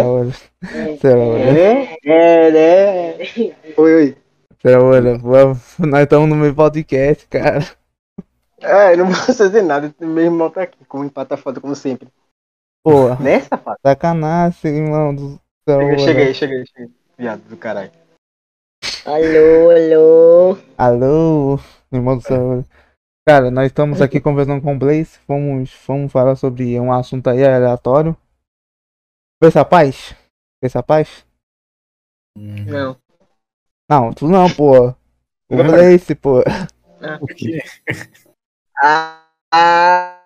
Será. 0.98 1.20
É? 1.20 1.98
É, 2.04 3.18
é. 3.18 3.54
Oi, 3.76 3.94
oi. 3.94 4.16
Será. 4.60 4.78
Vamos- 5.18 5.78
Nós 5.78 6.02
estamos 6.02 6.28
no 6.28 6.34
meio 6.36 6.52
do 6.52 6.56
podcast, 6.56 7.26
cara. 7.28 7.60
Ah, 8.62 8.90
eu 8.92 8.98
não 8.98 9.06
vou 9.06 9.14
fazer 9.34 9.62
nada, 9.62 9.94
meu 10.00 10.24
irmão 10.24 10.50
tá 10.50 10.62
aqui, 10.62 10.82
com 10.86 11.00
um 11.00 11.04
empata 11.04 11.36
foda, 11.36 11.60
como 11.60 11.74
sempre. 11.76 12.08
Porra, 12.82 13.16
Né, 13.22 13.40
safado? 13.40 13.78
sacanagem, 13.84 14.82
mano. 14.88 15.38
Será 15.68 15.80
Cheguei, 15.80 15.92
hora. 15.92 15.98
cheguei, 15.98 16.34
cheguei, 16.34 16.66
cheguei. 16.66 16.90
Viado 17.18 17.40
do 17.42 17.56
caralho. 17.56 17.90
Alô, 19.04 19.70
alô. 19.70 20.58
Alô, 20.78 21.60
irmão 21.92 22.16
do 22.16 22.22
céu. 22.22 22.64
Cara, 23.28 23.50
nós 23.50 23.66
estamos 23.66 24.00
aqui 24.00 24.20
conversando 24.20 24.62
com 24.62 24.74
o 24.74 24.78
Blaze. 24.78 25.18
Vamos, 25.26 25.74
vamos 25.86 26.12
falar 26.12 26.36
sobre 26.36 26.78
um 26.78 26.92
assunto 26.92 27.28
aí 27.28 27.44
aleatório. 27.44 28.16
Pensa 29.40 29.64
paz? 29.64 30.14
Pensa 30.62 30.82
paz? 30.82 31.26
Hum, 32.38 32.64
Não. 32.66 32.96
Não, 33.90 34.12
tu 34.12 34.28
não, 34.28 34.48
pô. 34.52 34.88
O 35.48 35.56
Blaze, 35.56 36.14
pô. 36.14 36.40
O 37.20 37.26
quê? 37.26 37.62
Ah, 38.82 39.28
ah, 39.52 40.22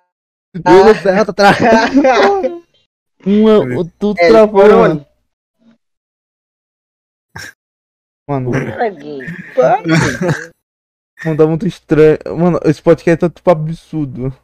Deu 0.54 0.94
certo, 0.94 1.32
tra... 1.32 1.50
Uma, 3.26 3.58
o- 3.80 3.84
tudo 3.84 4.18
É, 4.18 4.28
travou, 4.28 4.62
foi 4.62 4.74
mano. 4.74 5.06
Mano, 8.28 8.50
paguei. 8.50 9.20
Paguei. 9.54 9.94
Mano, 11.24 11.36
tá 11.38 11.46
muito 11.46 11.66
estranho. 11.66 12.18
Mano, 12.38 12.60
esse 12.64 12.82
podcast 12.82 13.20
tá 13.20 13.30
tipo 13.30 13.50
absurdo. 13.50 14.34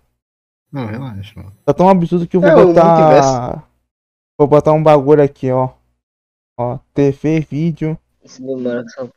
Não, 0.72 0.86
relaxa, 0.86 1.32
mano. 1.36 1.52
Tá 1.64 1.72
tão 1.72 1.88
absurdo 1.88 2.26
que 2.26 2.36
eu 2.36 2.40
vou 2.40 2.50
É, 2.50 2.54
botar. 2.54 3.68
Vou 4.38 4.48
botar 4.48 4.72
um 4.72 4.82
bagulho 4.82 5.22
aqui, 5.22 5.50
ó. 5.50 5.70
Ó, 6.58 6.78
TV, 6.92 7.40
vídeo. 7.40 7.98
Isso 8.24 8.44
demora 8.44 8.82
que 8.84 8.90
só. 8.90 9.08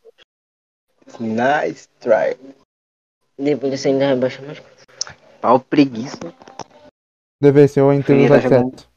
nice 1.20 1.88
try. 1.99 2.38
Depois 3.38 3.80
você 3.80 3.89
ainda 3.89 4.07
rebaixa 4.07 4.41
mais. 4.41 4.62
Pau 5.41 5.60
preguiça. 5.60 6.18
Deve 7.41 7.68
ser 7.70 7.82
o 7.82 7.89
da 7.93 8.01
17. 8.03 8.88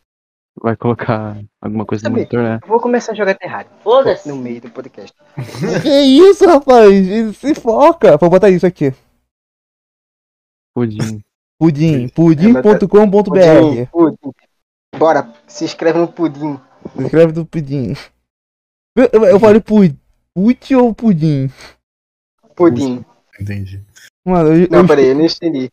Vai 0.61 0.77
colocar 0.77 1.41
alguma 1.61 1.85
coisa 1.87 2.03
no 2.03 2.11
Sabe- 2.11 2.17
monitor, 2.21 2.43
né? 2.43 2.61
Eu 2.63 2.69
vou 2.69 2.81
começar 2.81 3.13
a 3.13 3.15
jogar 3.15 3.35
Terraria. 3.37 3.71
Foda-se. 3.83 4.29
No 4.29 4.37
meio 4.37 4.61
do 4.61 4.71
podcast. 4.71 5.15
Que 5.83 5.89
isso, 5.89 6.47
rapaz? 6.47 7.37
Se 7.39 7.55
foca. 7.55 8.17
Vou 8.19 8.29
botar 8.31 8.51
isso 8.51 8.67
aqui. 8.67 8.93
Pudim. 10.75 11.23
Pudim. 11.59 12.09
Pudim, 12.09 12.55
Pudim.com.br. 12.55 13.87
pudim. 13.93 14.33
Bora, 14.99 15.33
se 15.47 15.65
inscreve 15.65 15.99
no 15.99 16.09
pudim. 16.09 16.59
Escreve 16.99 17.33
do 17.33 17.47
pudim. 17.47 17.95
Eu, 18.97 19.09
eu, 19.13 19.25
eu 19.27 19.41
falei 19.41 19.61
pu- 19.61 19.97
put 20.35 20.75
ou 20.75 20.93
pudim? 20.95 21.49
Pudim. 22.57 23.05
Entendi. 23.41 23.81
Mano, 24.27 24.53
eu, 24.55 24.69
Não, 24.69 24.81
eu, 24.81 24.87
peraí, 24.87 25.07
eu 25.07 25.15
não 25.15 25.25
entendi. 25.25 25.71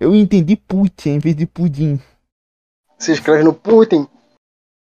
eu 0.00 0.14
entendi 0.14 0.56
put 0.56 1.08
em 1.08 1.18
vez 1.18 1.36
de 1.36 1.46
pudim. 1.46 2.00
Se 2.98 3.12
inscreve 3.12 3.44
no 3.44 3.52
Putin. 3.52 4.08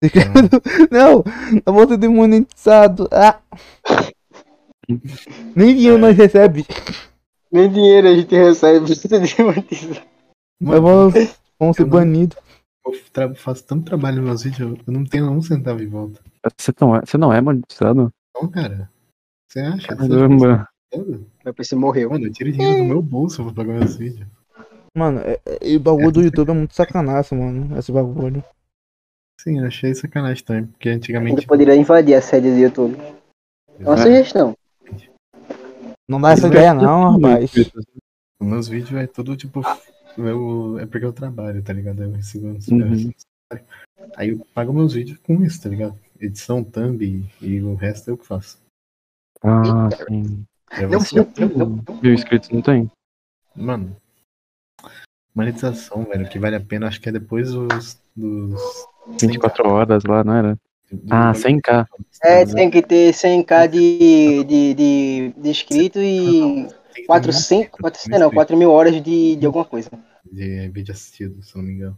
No- 0.04 0.90
Não, 0.92 1.24
eu 1.66 1.74
vou 1.74 1.88
ser 1.88 1.98
demonetizado. 1.98 3.08
Ah. 3.12 3.40
Nem 5.56 5.76
dinheiro 5.76 5.98
nós 5.98 6.16
recebe. 6.16 6.66
Nem 7.52 7.70
dinheiro 7.72 8.08
a 8.08 8.16
gente 8.16 8.36
recebe. 8.36 8.88
Você 8.88 9.08
desmonetiza. 9.08 10.02
Nós 10.62 10.80
vamos, 10.82 11.14
vamos 11.60 11.76
ser 11.78 11.86
banidos. 11.86 12.38
Eu 12.86 12.94
tra- 13.12 13.34
faço 13.34 13.64
tanto 13.66 13.86
trabalho 13.86 14.18
nos 14.18 14.26
meus 14.26 14.44
vídeos, 14.44 14.78
eu 14.86 14.94
não 14.94 15.04
tenho 15.04 15.30
um 15.32 15.42
centavo 15.42 15.80
de 15.80 15.88
volta. 15.88 16.20
Você 16.56 16.72
não 16.80 16.96
é, 16.96 17.02
você 17.04 17.18
não 17.18 17.34
é 17.34 17.42
monetizado? 17.42 18.12
Não, 18.36 18.48
cara. 18.48 18.90
Você 19.50 19.60
acha? 19.60 19.96
Você 19.96 20.08
Caramba. 20.08 20.68
acha? 20.94 21.16
Meu 21.44 21.54
PC 21.54 21.76
morreu. 21.76 22.10
Mano, 22.12 22.28
eu 22.28 22.32
tiro 22.32 22.52
dinheiro 22.52 22.78
do 22.78 22.86
meu 22.86 23.02
bolso 23.02 23.44
pra 23.44 23.54
pagar 23.54 23.80
meus 23.80 23.96
vídeos. 23.96 24.28
Mano, 24.96 25.20
é- 25.22 25.40
é- 25.46 25.76
o 25.76 25.80
bagulho 25.80 26.12
do 26.12 26.22
YouTube 26.22 26.52
é 26.52 26.54
muito 26.54 26.76
sacanagem, 26.76 27.38
mano. 27.40 27.78
Esse 27.78 27.92
bagulho. 27.92 28.44
Sim, 29.40 29.60
eu 29.60 29.68
achei 29.68 29.94
sacanagem 29.94 30.44
também, 30.44 30.66
porque 30.68 30.90
A 30.90 30.94
gente 30.94 31.04
antigamente. 31.04 31.46
poderia 31.48 31.76
invadir 31.76 32.16
a 32.16 32.22
sede 32.22 32.50
do 32.52 32.58
YouTube. 32.58 32.96
É 33.80 33.84
uma 33.84 33.94
É. 33.96 33.98
sugestão. 33.98 34.58
Não 36.08 36.22
dá 36.22 36.32
essa 36.32 36.48
ideia 36.48 36.74
não, 36.74 37.14
rapaz. 37.14 37.52
Os 38.40 38.48
meus 38.48 38.68
vídeos 38.68 38.94
é 39.02 39.08
tudo 39.08 39.36
tipo. 39.36 39.62
Eu, 40.18 40.80
é 40.80 40.86
porque 40.86 41.06
eu 41.06 41.12
trabalho, 41.12 41.62
tá 41.64 41.74
ligado? 41.74 42.02
Eu 42.04 42.12
recebo 42.12 42.48
uns 42.48 42.68
Uhum. 42.68 43.12
Aí 44.16 44.30
eu 44.30 44.40
pago 44.54 44.72
meus 44.72 44.94
vídeos 44.94 45.18
com 45.20 45.42
isso, 45.44 45.62
tá 45.62 45.70
ligado? 45.70 45.98
Edição, 46.20 46.64
thumb 46.64 47.04
e, 47.04 47.26
e 47.46 47.62
o 47.62 47.76
resto 47.76 48.10
eu 48.10 48.18
que 48.18 48.26
faço. 48.26 48.58
Ah, 49.44 49.90
sim. 50.08 50.46
É 50.72 50.86
Não, 50.88 51.00
você- 51.00 51.16
não, 51.16 51.48
não, 51.58 51.84
não. 51.88 52.02
Mil 52.02 52.14
inscritos 52.14 52.50
não 52.50 52.62
tem? 52.62 52.90
Mano, 53.56 53.96
monetização, 55.36 56.06
velho, 56.06 56.28
que 56.30 56.40
vale 56.40 56.56
a 56.56 56.62
pena, 56.62 56.88
acho 56.88 57.02
que 57.02 57.10
é 57.10 57.12
depois 57.12 57.52
dos. 57.52 58.00
dos 58.16 58.88
100 59.20 59.30
24 59.30 59.68
horas 59.70 60.04
lá, 60.04 60.24
não 60.24 60.34
era? 60.34 60.60
Ah, 61.10 61.32
100k. 61.34 61.86
É, 62.24 62.46
tem 62.46 62.72
que 62.72 62.82
ter 62.82 63.14
100k 63.14 63.68
de, 63.68 64.44
de, 64.44 64.74
de, 64.74 65.34
de 65.38 65.50
inscrito 65.50 66.00
e 66.00 66.68
400, 67.06 67.80
400 67.80 68.20
não, 68.20 68.32
4 68.32 68.56
mil 68.56 68.72
horas 68.72 69.02
de, 69.02 69.36
de 69.36 69.46
alguma 69.46 69.66
coisa. 69.66 69.90
De 70.32 70.70
vídeo 70.70 70.94
assistido, 70.94 71.44
se 71.44 71.56
não 71.56 71.64
me 71.64 71.74
engano. 71.74 71.98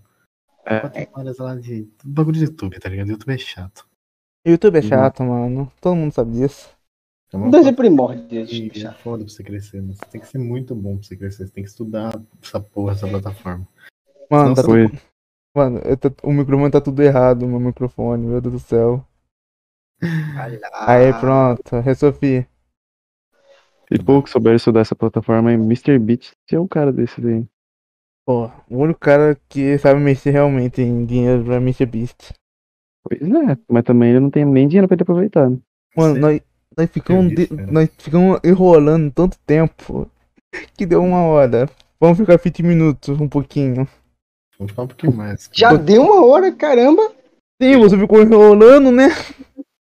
É. 0.65 0.79
4 0.79 1.09
horas 1.13 1.37
lá 1.37 1.55
de. 1.55 1.87
Bagulho 2.03 2.37
de 2.37 2.45
YouTube, 2.45 2.79
tá 2.79 2.89
ligado? 2.89 3.09
YouTube 3.09 3.33
é 3.33 3.37
chato. 3.37 3.87
YouTube 4.45 4.77
é 4.77 4.81
chato, 4.81 5.23
mano. 5.23 5.71
Todo 5.79 5.95
mundo 5.95 6.13
sabe 6.13 6.31
disso. 6.31 6.76
É 7.33 7.37
uma 7.37 7.51
Dois 7.51 7.69
primórdios. 7.71 8.51
E 8.51 8.71
é 8.85 8.91
foda 8.93 9.23
pra 9.25 9.33
você 9.33 9.43
crescer, 9.43 9.81
mas 9.81 9.97
tem 10.09 10.21
que 10.21 10.27
ser 10.27 10.37
muito 10.37 10.73
bom 10.73 10.97
pra 10.97 11.07
você 11.07 11.15
crescer. 11.17 11.45
Você 11.47 11.51
tem 11.53 11.63
que 11.63 11.69
estudar 11.69 12.19
essa 12.41 12.59
porra, 12.59 12.93
essa 12.93 13.07
plataforma. 13.07 13.67
Mano, 14.29 14.55
tá 14.55 14.63
Foi. 14.63 14.89
Mano, 15.55 15.79
eu 15.79 15.97
tô- 15.97 16.11
o 16.23 16.31
microfone 16.31 16.71
tá 16.71 16.79
tudo 16.79 17.01
errado, 17.01 17.47
meu 17.47 17.59
microfone, 17.59 18.25
meu 18.27 18.39
Deus 18.39 18.53
do 18.53 18.59
céu. 18.59 19.05
Aí, 20.73 21.11
pronto, 21.19 21.79
resolvi. 21.79 22.47
Se 23.91 24.03
pouco 24.03 24.29
souber 24.29 24.55
estudar 24.55 24.81
essa 24.81 24.95
plataforma, 24.95 25.51
Mr. 25.53 25.97
Beat 25.97 26.31
é 26.51 26.59
um 26.59 26.67
cara 26.67 26.91
desse 26.91 27.19
daí. 27.21 27.45
Pô, 28.25 28.47
o 28.69 28.77
único 28.79 28.99
cara 28.99 29.37
que 29.47 29.77
sabe 29.77 29.99
mexer 30.01 30.31
realmente 30.31 30.81
em 30.81 31.05
dinheiro 31.05 31.45
pra 31.45 31.55
MrBeast. 31.61 32.33
Pois 33.03 33.21
é, 33.21 33.57
mas 33.69 33.83
também 33.83 34.09
ele 34.11 34.19
não 34.19 34.29
tem 34.29 34.43
nem 34.43 34.67
dinheiro 34.67 34.87
pra 34.87 34.95
ele 34.95 35.03
aproveitar. 35.03 35.49
né? 35.49 35.57
Mano, 35.95 36.13
Você- 36.15 36.19
nós, 36.19 36.41
nós 36.77 36.89
ficamos 36.89 37.33
de- 37.33 37.43
Isso, 37.43 37.55
cara. 37.57 37.71
nós 37.71 37.89
ficamos 37.97 38.39
enrolando 38.43 39.11
tanto 39.11 39.37
tempo 39.45 40.09
que 40.77 40.85
deu 40.85 41.03
uma 41.03 41.23
hora. 41.23 41.69
Vamos 41.99 42.17
ficar 42.17 42.37
20 42.37 42.61
minutos, 42.63 43.19
um 43.19 43.27
pouquinho. 43.27 43.87
Vamos 44.59 44.73
falar 44.73 44.85
um 44.85 44.87
pouquinho 44.89 45.13
mais. 45.13 45.49
Já 45.51 45.73
deu 45.73 46.03
uma 46.03 46.23
hora, 46.25 46.51
caramba. 46.51 47.11
Sim, 47.61 47.77
você 47.77 47.97
ficou 47.97 48.21
enrolando, 48.21 48.91
né? 48.91 49.09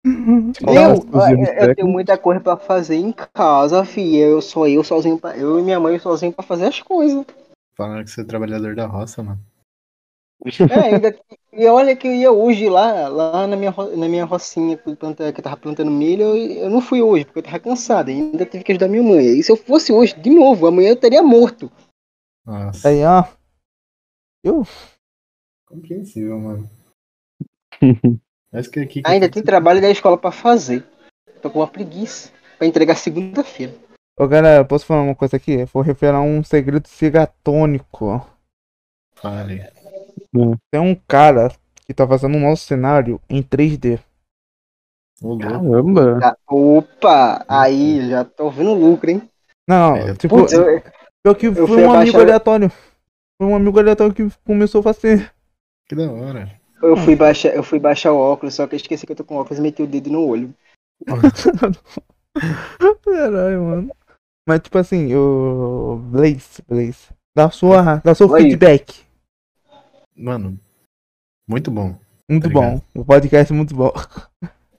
Eu, 0.04 0.94
os 0.94 1.28
erros 1.28 1.48
eu, 1.48 1.68
eu 1.68 1.74
tenho 1.76 1.88
muita 1.88 2.18
coisa 2.18 2.40
pra 2.40 2.56
fazer 2.56 2.96
em 2.96 3.12
casa, 3.32 3.84
filha. 3.84 4.24
Eu 4.24 4.42
sou 4.42 4.66
eu 4.66 4.82
sozinho, 4.82 5.16
pra, 5.18 5.36
eu 5.36 5.58
e 5.60 5.62
minha 5.62 5.78
mãe 5.78 5.98
sozinho 5.98 6.32
pra 6.32 6.44
fazer 6.44 6.66
as 6.66 6.80
coisas. 6.82 7.24
Falaram 7.76 8.02
que 8.04 8.10
você 8.10 8.20
é 8.22 8.24
trabalhador 8.24 8.74
da 8.74 8.86
roça, 8.86 9.22
mano. 9.22 9.38
É, 10.70 10.94
ainda, 10.94 11.16
e 11.52 11.66
olha 11.66 11.94
que 11.94 12.08
eu 12.08 12.12
ia 12.12 12.32
hoje 12.32 12.68
lá, 12.68 13.06
lá 13.08 13.46
na 13.46 13.56
minha, 13.56 13.72
na 13.96 14.08
minha 14.08 14.24
rocinha 14.24 14.76
que 14.76 14.88
eu 14.88 14.96
planta- 14.96 15.32
que 15.32 15.38
eu 15.38 15.44
tava 15.44 15.56
plantando 15.56 15.90
milho, 15.90 16.22
eu, 16.22 16.36
eu 16.64 16.70
não 16.70 16.80
fui 16.80 17.00
hoje, 17.00 17.24
porque 17.24 17.38
eu 17.38 17.44
tava 17.44 17.60
cansado, 17.60 18.08
ainda 18.08 18.44
tive 18.44 18.64
que 18.64 18.72
ajudar 18.72 18.88
minha 18.88 19.02
mãe. 19.02 19.38
E 19.38 19.42
se 19.42 19.52
eu 19.52 19.56
fosse 19.56 19.92
hoje, 19.92 20.18
de 20.18 20.30
novo, 20.30 20.66
amanhã 20.66 20.90
eu 20.90 20.96
teria 20.96 21.22
morto. 21.22 21.70
Nossa. 22.44 22.88
Aí, 22.88 23.04
ó. 23.04 23.24
Compreensível, 25.66 26.38
mano. 26.38 26.70
Mas 28.52 28.68
que 28.68 28.80
aqui. 28.80 29.02
Ainda 29.06 29.30
tem 29.30 29.42
trabalho 29.42 29.80
da 29.80 29.90
escola 29.90 30.18
pra 30.18 30.32
fazer. 30.32 30.84
Tô 31.40 31.50
com 31.50 31.60
uma 31.60 31.68
preguiça. 31.68 32.30
Pra 32.58 32.66
entregar 32.66 32.96
segunda-feira. 32.96 33.74
Ô, 34.18 34.28
galera, 34.28 34.64
posso 34.64 34.84
falar 34.86 35.02
uma 35.02 35.14
coisa 35.14 35.36
aqui? 35.36 35.64
Vou 35.64 35.82
revelar 35.82 36.20
um 36.20 36.44
segredo 36.44 36.86
cigatônico. 36.86 38.24
Fale. 39.14 39.72
Tem 40.70 40.80
um 40.80 40.94
cara 40.94 41.52
que 41.86 41.92
tá 41.92 42.06
fazendo 42.06 42.36
um 42.36 42.40
nosso 42.40 42.64
cenário 42.64 43.20
em 43.28 43.42
3D. 43.42 44.00
Ô, 45.22 45.34
louco. 45.34 45.42
Caramba! 45.42 46.36
Opa! 46.48 47.44
Aí, 47.46 48.08
já 48.08 48.24
tô 48.24 48.50
vendo 48.50 48.72
lucro, 48.72 49.10
hein? 49.10 49.28
Não, 49.68 49.94
É, 49.94 50.14
tipo, 50.14 50.36
Putz, 50.36 50.52
eu, 50.52 50.82
pior 51.22 51.34
que 51.34 51.46
eu 51.46 51.54
foi 51.54 51.66
fui 51.66 51.84
um 51.84 51.92
amigo 51.92 52.18
aleatório. 52.18 52.70
Foi 53.40 53.48
um 53.48 53.54
amigo 53.54 53.78
aleatório 53.78 54.14
que 54.14 54.28
começou 54.44 54.80
a 54.80 54.84
fazer. 54.84 55.32
Que 55.88 55.94
da 55.94 56.10
hora. 56.10 56.50
eu 56.82 56.96
fui 56.96 57.14
baixar, 57.14 57.54
eu 57.54 57.62
fui 57.62 57.78
baixar 57.78 58.12
o 58.12 58.18
óculos, 58.18 58.54
só 58.54 58.66
que 58.66 58.74
eu 58.74 58.78
esqueci 58.78 59.06
que 59.06 59.12
eu 59.12 59.16
tô 59.16 59.24
com 59.24 59.36
óculos 59.36 59.58
e 59.58 59.62
meti 59.62 59.82
o 59.82 59.86
dedo 59.86 60.10
no 60.10 60.26
olho. 60.26 60.52
Caralho, 63.04 63.62
mano. 63.62 63.90
Mas 64.48 64.60
tipo 64.60 64.78
assim, 64.78 65.14
o. 65.14 66.00
Blaze, 66.04 66.62
Blaze. 66.66 67.10
Dá 67.36 67.50
sua, 67.50 67.96
dá 68.04 68.14
seu 68.14 68.28
feedback. 68.28 69.04
Mano, 70.16 70.58
muito 71.48 71.70
bom. 71.70 71.98
Muito 72.28 72.48
Tá 72.48 72.54
bom. 72.54 72.80
O 72.94 73.04
podcast 73.04 73.52
é 73.52 73.56
muito 73.56 73.74
bom. 73.74 73.92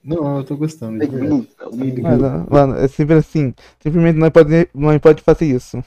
Não, 0.02 0.38
eu 0.38 0.44
tô 0.44 0.56
gostando. 0.56 0.98
verdade. 0.98 2.02
Mano, 2.02 2.46
mano, 2.50 2.74
é 2.76 2.88
sempre 2.88 3.14
assim. 3.14 3.54
Simplesmente 3.80 4.18
não 4.18 4.30
pode, 4.30 4.68
não 4.74 4.98
pode 4.98 5.22
fazer 5.22 5.46
isso. 5.46 5.82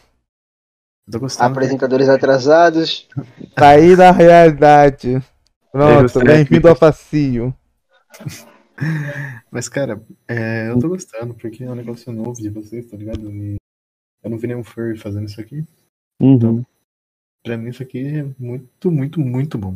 Tô 1.12 1.20
gostando. 1.20 1.52
Apresentadores 1.52 2.10
atrasados. 2.10 3.08
Sair 3.58 3.96
da 3.96 4.12
realidade. 4.12 5.24
Pronto, 5.72 6.20
bem-vindo 6.22 6.68
ao 6.68 6.76
facio. 6.76 7.54
Mas, 9.52 9.70
cara, 9.70 10.02
é, 10.28 10.70
eu 10.70 10.80
tô 10.80 10.90
gostando, 10.90 11.34
porque 11.34 11.64
é 11.64 11.70
um 11.70 11.76
negócio 11.76 12.12
novo 12.12 12.42
de 12.42 12.50
vocês, 12.50 12.86
tá 12.88 12.98
ligado? 12.98 13.30
E 13.32 13.56
eu 14.24 14.30
não 14.30 14.38
vi 14.38 14.48
nenhum 14.48 14.64
furry 14.64 14.98
fazendo 14.98 15.26
isso 15.26 15.40
aqui. 15.40 15.64
Uhum. 16.20 16.64
Pra 17.48 17.58
mim, 17.58 17.70
isso 17.70 17.82
aqui 17.84 18.20
é 18.20 18.24
muito, 18.38 18.92
muito, 18.92 19.20
muito 19.20 19.58
bom. 19.58 19.76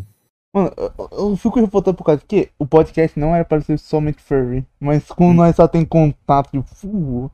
Mano, 0.53 0.72
eu, 0.78 1.30
eu 1.30 1.38
fico 1.38 1.59
revoltado 1.59 1.95
por 1.95 2.03
causa 2.03 2.22
que 2.28 2.49
o 2.59 2.67
podcast 2.67 3.17
não 3.17 3.34
era 3.34 3.45
para 3.45 3.61
ser 3.61 3.78
somente 3.80 4.22
furry. 4.22 4.65
Mas 4.80 5.07
como 5.07 5.32
Hum. 5.32 5.36
nós 5.36 5.55
só 5.55 5.67
tem 5.67 5.86
contato 5.86 6.51
de 6.51 6.61
full, 6.76 7.32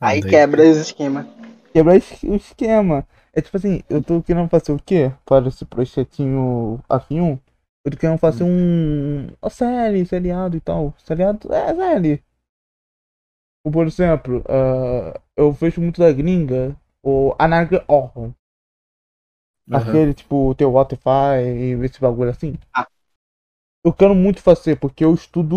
Aí 0.00 0.22
quebra 0.22 0.62
os 0.62 0.78
esquemas. 0.78 1.26
quebrar 1.74 1.96
es- 1.96 2.22
o 2.22 2.34
esquema. 2.34 3.06
É 3.34 3.40
tipo 3.42 3.56
assim, 3.56 3.82
eu 3.88 4.02
tô 4.02 4.22
querendo 4.22 4.48
fazer 4.48 4.72
o 4.72 4.78
quê? 4.82 5.12
Para 5.26 5.48
esse 5.48 5.64
projetinho 5.64 6.80
F1. 6.88 7.38
Eu 7.84 7.92
tô 7.92 7.98
querendo 7.98 8.18
fazer 8.18 8.44
um. 8.44 9.28
Uma 9.42 9.50
série, 9.50 10.04
seriado 10.06 10.56
e 10.56 10.60
tal. 10.60 10.94
Seriado? 11.04 11.52
É, 11.52 11.74
série. 11.74 12.22
Por 13.70 13.86
exemplo, 13.86 14.42
ah, 14.48 15.20
eu 15.36 15.52
vejo 15.52 15.80
muito 15.82 16.00
da 16.00 16.10
gringa 16.12 16.74
o 17.04 17.34
Anarchy 17.38 17.82
Horror. 17.86 18.32
Aham. 19.70 19.88
Aquele 19.88 20.14
tipo, 20.14 20.54
teu 20.56 20.70
Spotify 20.70 21.40
e 21.44 21.84
esse 21.84 22.00
bagulho 22.00 22.30
assim. 22.30 22.54
Ah. 22.74 22.88
Eu 23.84 23.92
quero 23.92 24.14
muito 24.14 24.42
fazer, 24.42 24.76
porque 24.76 25.04
eu 25.04 25.14
estudo. 25.14 25.56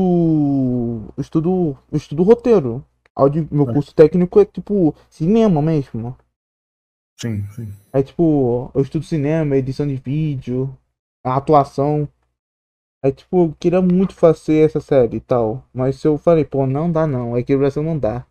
Eu 1.18 1.22
estudo. 1.22 1.78
Eu 1.91 1.97
estudo 1.97 2.24
roteiro. 2.24 2.86
Áudio, 3.16 3.47
meu 3.51 3.66
curso 3.66 3.93
técnico 3.93 4.39
é 4.39 4.45
tipo 4.45 4.95
cinema 5.09 5.61
mesmo. 5.61 6.18
Sim, 7.20 7.45
sim. 7.51 7.72
É 7.91 8.01
tipo, 8.01 8.72
eu 8.74 8.82
estudo 8.82 9.05
cinema, 9.05 9.55
edição 9.55 9.88
de 9.88 9.95
vídeo, 9.95 10.76
atuação. 11.24 12.07
É 13.03 13.11
tipo, 13.11 13.45
eu 13.45 13.55
queria 13.59 13.82
muito 13.82 14.16
fazer 14.16 14.66
essa 14.66 14.80
série 14.80 15.18
e 15.18 15.22
tal. 15.22 15.64
Mas 15.74 15.97
se 15.97 16.07
eu 16.07 16.18
falei, 16.18 16.45
pô, 16.45 16.66
não 16.66 16.91
dá 16.91 17.05
não, 17.05 17.36
aqui 17.36 17.53
no 17.53 17.59
Brasil 17.59 17.84
não 17.84 17.99
dá. 17.99 18.26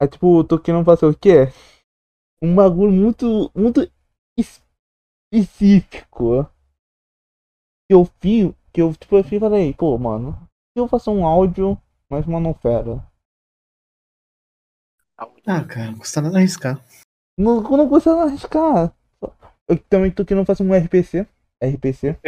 É 0.00 0.06
tipo, 0.06 0.40
eu 0.40 0.44
tô 0.44 0.58
querendo 0.58 0.84
fazer 0.84 1.06
o 1.06 1.16
quê? 1.16 1.48
Um 2.42 2.54
bagulho 2.54 2.92
muito, 2.92 3.50
muito 3.54 3.90
específico. 5.38 6.44
Que 7.88 7.94
eu 7.94 8.04
fiz, 8.20 8.52
que 8.72 8.80
eu 8.80 8.94
tipo, 8.94 9.16
eu 9.16 9.20
e 9.20 9.38
falei, 9.40 9.74
pô, 9.74 9.96
mano, 9.98 10.32
se 10.72 10.80
eu 10.80 10.88
faço 10.88 11.10
um 11.10 11.26
áudio, 11.26 11.78
mas 12.08 12.26
uma 12.26 12.40
novela. 12.40 13.06
Ah, 15.46 15.64
cara, 15.64 15.90
não 15.90 15.98
custa 15.98 16.20
nada 16.20 16.38
arriscar. 16.38 16.82
Não, 17.38 17.60
não 17.60 17.88
custa 17.88 18.14
nada 18.14 18.30
arriscar. 18.30 18.92
Eu 19.68 19.78
também 19.78 20.10
tô 20.10 20.24
querendo 20.24 20.46
fazer 20.46 20.62
um 20.62 20.74
RPC. 20.74 21.26
RPC. 21.62 22.18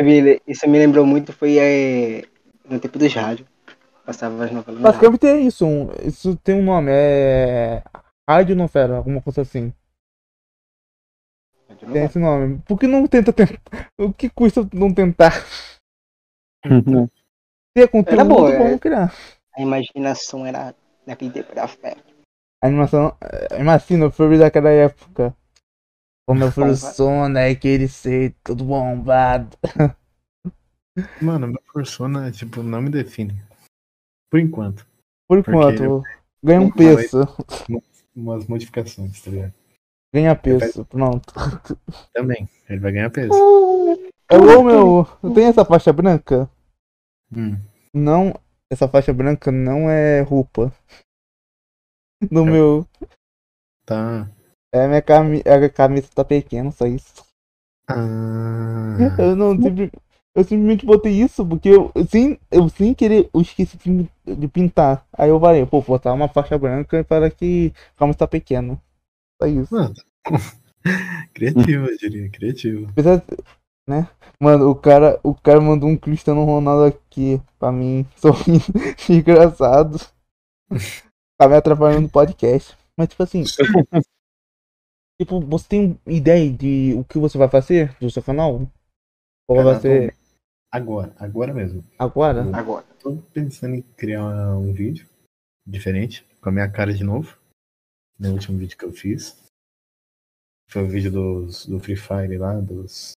Isso 0.47 0.69
me 0.69 0.79
lembrou 0.79 1.05
muito, 1.05 1.33
foi 1.33 1.59
é, 1.59 2.23
no 2.65 2.79
tempo 2.79 2.99
dos 2.99 3.13
rádios. 3.13 3.49
Passava 4.05 4.45
as 4.45 4.53
novelas. 4.53 4.81
Basicamente 4.81 5.27
é 5.27 5.41
isso. 5.41 5.67
um- 5.67 5.91
isso 6.05 6.37
tem 6.37 6.55
um 6.55 6.65
nome. 6.65 6.91
É. 6.93 7.83
Rádio 8.29 8.55
novela, 8.57 8.97
alguma 8.97 9.21
coisa 9.21 9.43
assim. 9.43 9.73
Tem 11.93 12.05
esse 12.05 12.19
nome. 12.19 12.61
Por 12.67 12.79
que 12.79 12.87
não 12.87 13.07
tenta 13.07 13.33
tentar? 13.33 13.61
O 13.99 14.13
que 14.13 14.29
custa 14.29 14.69
não 14.73 14.93
tentar? 14.93 15.33
Ter 17.75 17.89
conteúdo, 17.89 18.21
Era 18.21 18.25
bom, 18.25 18.49
é. 18.49 18.79
criar. 18.79 19.13
A 19.57 19.61
imaginação 19.63 20.45
era 20.45 20.75
naquele 21.07 21.31
tempo 21.31 21.53
era 21.53 21.67
fé. 21.69 21.97
A 22.63 22.67
animação. 22.67 23.17
eh, 23.21 23.61
Imagina 23.61 24.07
o 24.07 24.11
filme 24.11 24.39
daquela 24.39 24.71
época. 24.71 25.35
Como 26.29 26.43
eu 26.43 26.51
fui 26.51 26.69
o 26.69 26.77
som, 26.77 27.29
né? 27.29 27.51
Aquele 27.51 27.89
ser 27.89 28.35
todo 28.43 28.65
bombado. 28.65 29.57
Mano, 31.23 31.49
meu 31.49 31.63
persona, 31.75 32.31
tipo, 32.33 32.63
não 32.63 32.81
me 32.81 32.91
define. 32.91 33.35
Por 34.31 34.41
enquanto. 34.41 34.87
Por 35.29 35.39
enquanto, 35.39 36.03
ganha 36.43 36.61
um 36.61 36.71
peso. 36.71 37.21
Umas 38.15 38.47
modificações, 38.47 39.21
tá 39.23 39.31
ligado? 39.31 39.53
Ganha 40.17 40.35
peso, 40.35 40.83
pronto. 40.87 41.31
Também. 42.15 42.49
Ele 42.71 42.81
vai 42.81 42.91
ganhar 42.91 43.11
peso. 43.11 43.35
Alô, 44.31 44.63
meu. 44.63 45.35
Tem 45.35 45.45
essa 45.45 45.63
faixa 45.63 45.93
branca? 45.93 46.49
Hum. 47.31 47.59
Não, 47.93 48.33
essa 48.73 48.89
faixa 48.89 49.13
branca 49.13 49.53
não 49.53 49.91
é 49.91 50.23
roupa. 50.23 50.73
No 52.31 52.47
meu. 52.47 52.89
Tá. 53.85 54.27
É 54.73 54.89
minha 54.89 55.03
cami 55.03 55.43
a 55.45 55.69
camisa 55.69 56.09
tá 56.15 56.25
pequena, 56.25 56.71
só 56.71 56.87
isso. 56.87 57.23
Ah, 57.87 58.97
Eu 59.19 59.37
não 59.37 59.61
sempre. 59.61 59.93
Eu 60.35 60.45
simplesmente 60.45 60.87
botei 60.87 61.13
isso 61.13 61.45
porque 61.47 61.69
eu, 61.69 61.93
sem, 62.09 62.41
eu 62.51 62.71
sem 62.71 62.95
querer, 62.95 63.29
eu 63.35 63.41
esqueci 63.43 63.77
de, 64.25 64.49
pintar. 64.49 65.07
Aí 65.13 65.29
eu 65.29 65.39
falei, 65.39 65.67
pô, 65.67 65.83
vou 65.83 65.97
botar 65.97 66.15
uma 66.15 66.29
faixa 66.29 66.57
branca 66.57 67.05
para 67.05 67.31
que 67.31 67.75
a 67.95 67.99
câmera 67.99 68.15
está 68.15 68.27
pequena. 68.27 68.81
Só 69.41 69.49
isso. 69.49 69.75
Mano, 69.75 69.95
criativo, 71.35 71.87
eu 71.87 71.97
diria, 71.97 72.31
criativo. 72.31 72.89
Apesar, 72.91 73.23
né? 73.89 74.09
Mano, 74.41 74.71
o 74.71 74.75
cara, 74.75 75.19
o 75.23 75.35
cara 75.35 75.61
mandou 75.61 75.89
um 75.89 75.97
Cristiano 75.97 76.45
Ronaldo 76.45 76.85
aqui 76.85 77.41
pra 77.59 77.73
mim, 77.73 78.07
sorrindo, 78.17 78.65
engraçado. 79.09 79.99
Tá 81.39 81.49
me 81.49 81.55
atrapalhando 81.55 82.03
no 82.03 82.09
podcast. 82.09 82.77
Mas 82.97 83.09
tipo 83.09 83.23
assim, 83.23 83.45
tipo, 85.21 85.41
você 85.41 85.69
tem 85.69 86.01
ideia 86.07 86.51
de 86.51 86.95
o 86.97 87.05
que 87.05 87.19
você 87.19 87.37
vai 87.37 87.49
fazer 87.49 87.95
do 87.99 88.11
seu 88.11 88.23
canal? 88.23 88.67
Ou 89.49 89.63
vai 89.63 89.79
ser 89.81 90.15
Agora, 90.73 91.15
agora 91.19 91.55
mesmo. 91.55 91.85
agora? 91.99 92.43
Agora. 92.55 92.85
Tô 93.01 93.17
pensando 93.33 93.77
em 93.77 93.83
criar 93.83 94.57
um 94.57 94.73
vídeo 94.73 95.09
diferente, 95.67 96.27
com 96.41 96.49
a 96.49 96.53
minha 96.53 96.69
cara 96.71 96.93
de 96.93 97.05
novo. 97.05 97.39
No 98.19 98.33
último 98.33 98.59
vídeo 98.59 98.77
que 98.77 98.85
eu 98.85 98.93
fiz. 98.93 99.37
Foi 100.71 100.83
o 100.85 100.89
vídeo 100.89 101.11
dos, 101.13 101.67
do 101.67 101.79
Free 101.79 101.97
Fire 101.97 102.37
lá, 102.39 102.59
dos 102.61 103.13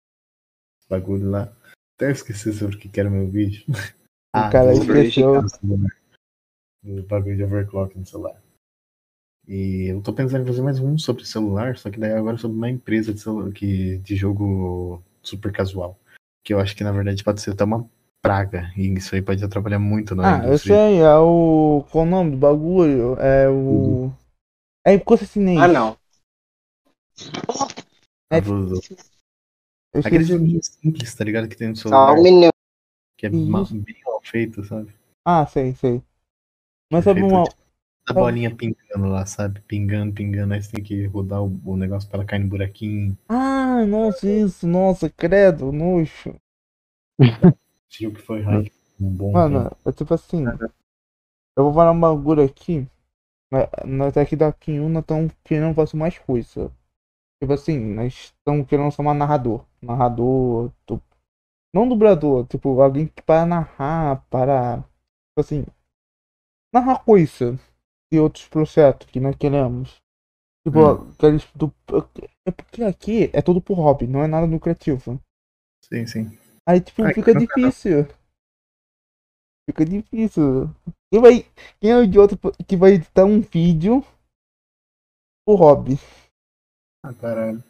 bagulho 0.88 1.30
lá. 1.30 1.52
Até 1.96 2.06
eu 2.06 2.12
esqueci 2.12 2.52
sobre 2.52 2.76
o 2.76 2.78
que 2.78 2.88
que 2.88 3.00
era 3.00 3.08
o 3.08 3.12
meu 3.12 3.28
vídeo. 3.28 3.64
O 4.36 4.50
cara 4.52 4.72
do- 4.72 4.82
esqueceu. 4.82 5.40
do 5.42 5.48
celular. 5.48 5.96
Do 6.84 7.02
bagulho 7.04 7.36
de 7.36 7.42
overclock 7.44 7.98
no 7.98 8.06
celular. 8.06 8.40
E 9.48 9.86
eu 9.86 10.02
tô 10.02 10.12
pensando 10.12 10.42
em 10.42 10.46
fazer 10.46 10.60
mais 10.62 10.78
um 10.78 10.98
sobre 10.98 11.24
celular, 11.24 11.78
só 11.78 11.90
que 11.90 11.98
daí 11.98 12.12
agora 12.12 12.36
sobre 12.36 12.56
uma 12.56 12.68
empresa 12.70 13.12
de, 13.12 13.20
celular, 13.20 13.50
que, 13.52 13.96
de 13.98 14.14
jogo 14.14 15.02
super 15.22 15.50
casual. 15.50 15.98
Que 16.44 16.52
eu 16.52 16.60
acho 16.60 16.76
que 16.76 16.84
na 16.84 16.92
verdade 16.92 17.24
pode 17.24 17.40
ser 17.40 17.52
até 17.52 17.64
uma 17.64 17.88
praga. 18.22 18.70
E 18.76 18.86
isso 18.92 19.14
aí 19.14 19.22
pode 19.22 19.42
atrapalhar 19.42 19.78
muito 19.78 20.14
na 20.14 20.36
Ah, 20.36 20.42
eu 20.44 20.48
indústria. 20.50 20.76
sei, 20.76 20.98
é 21.00 21.16
o. 21.16 21.84
Qual 21.90 22.04
o 22.04 22.08
nome 22.08 22.32
do 22.32 22.36
bagulho? 22.36 23.18
É 23.18 23.48
o. 23.48 24.12
É 24.88 24.98
coisa 24.98 25.26
chinês. 25.26 25.60
Ah, 25.60 25.68
não. 25.68 25.98
É- 28.30 28.38
Eu 29.92 30.00
Aquele 30.00 30.24
joguinho 30.24 30.60
simples, 30.62 31.14
tá 31.14 31.24
ligado? 31.24 31.46
Que 31.46 31.56
tem 31.56 31.68
no 31.68 31.76
Só 31.76 31.88
celular, 31.88 32.14
um 32.14 32.22
minuto. 32.22 32.54
que 33.18 33.26
é 33.26 33.28
bem 33.30 33.46
mal 33.46 33.66
feito, 34.22 34.64
sabe? 34.64 34.92
Ah, 35.26 35.46
sei, 35.46 35.74
sei. 35.74 36.02
Mas 36.90 37.04
sabe 37.04 37.22
uma. 37.22 37.44
A 38.08 38.12
bolinha 38.14 38.54
pingando 38.54 39.08
lá, 39.10 39.26
sabe? 39.26 39.60
Pingando, 39.68 40.14
pingando, 40.14 40.54
aí 40.54 40.62
você 40.62 40.72
tem 40.72 40.82
que 40.82 41.04
rodar 41.06 41.42
o, 41.42 41.60
o 41.66 41.76
negócio 41.76 42.08
para 42.08 42.20
ela 42.20 42.26
cair 42.26 42.40
no 42.40 42.48
buraquinho. 42.48 43.14
Ah, 43.28 43.84
nossa, 43.84 44.26
isso, 44.26 44.66
nossa, 44.66 45.10
credo, 45.10 45.70
nojo. 45.70 46.34
Esse 47.20 48.04
jogo 48.04 48.16
que 48.16 48.22
foi 48.22 48.40
hype 48.40 48.72
um 48.98 49.10
bom 49.10 49.32
Mano, 49.32 49.64
tempo. 49.64 49.76
é 49.84 49.92
tipo 49.92 50.14
assim. 50.14 50.44
Eu 51.56 51.64
vou 51.64 51.74
falar 51.74 51.92
um 51.92 52.00
bagulho 52.00 52.42
aqui. 52.42 52.86
Mas 53.50 53.68
Nós 53.86 54.16
aqui 54.16 54.36
da 54.36 54.52
Kiuna 54.52 55.00
estamos 55.00 55.32
querendo 55.44 55.74
fazer 55.74 55.96
mais 55.96 56.18
coisa. 56.18 56.70
Tipo 57.42 57.52
assim, 57.52 57.78
nós 57.78 58.12
estamos 58.14 58.66
querendo 58.66 58.90
ser 58.90 59.02
um 59.02 59.14
narrador. 59.14 59.64
Narrador. 59.80 60.70
do- 60.86 61.02
Não 61.74 61.88
dublador, 61.88 62.46
tipo, 62.46 62.80
alguém 62.80 63.06
que 63.06 63.22
para 63.22 63.46
narrar, 63.46 64.24
para. 64.30 64.78
Tipo 64.78 65.40
assim. 65.40 65.66
Narrar 66.74 67.04
coisa 67.04 67.58
de 68.12 68.18
outros 68.18 68.46
projetos 68.48 69.06
que 69.10 69.20
nós 69.20 69.36
queremos. 69.36 69.96
Tipo, 70.66 70.80
Hum. 70.80 71.10
aqueles 71.12 71.46
do. 71.54 71.72
É 72.46 72.50
porque 72.50 72.82
aqui 72.82 73.30
é 73.32 73.40
tudo 73.40 73.60
por 73.60 73.74
hobby, 73.74 74.06
não 74.06 74.22
é 74.22 74.26
nada 74.26 74.46
lucrativo. 74.46 75.20
Sim, 75.84 76.06
sim. 76.06 76.38
Aí, 76.66 76.80
tipo, 76.80 77.02
Ah, 77.02 77.12
fica 77.14 77.34
difícil. 77.34 78.06
Fica 79.68 79.84
difícil. 79.84 80.70
Quem 81.12 81.20
vai. 81.20 81.46
Quem 81.78 81.90
é 81.90 81.96
o 81.98 82.04
idiota 82.04 82.38
que 82.66 82.74
vai 82.74 82.92
editar 82.92 83.26
um 83.26 83.40
vídeo 83.42 84.02
por 85.46 85.56
hobby? 85.56 85.98
Ah, 87.04 87.12
caralho. 87.12 87.62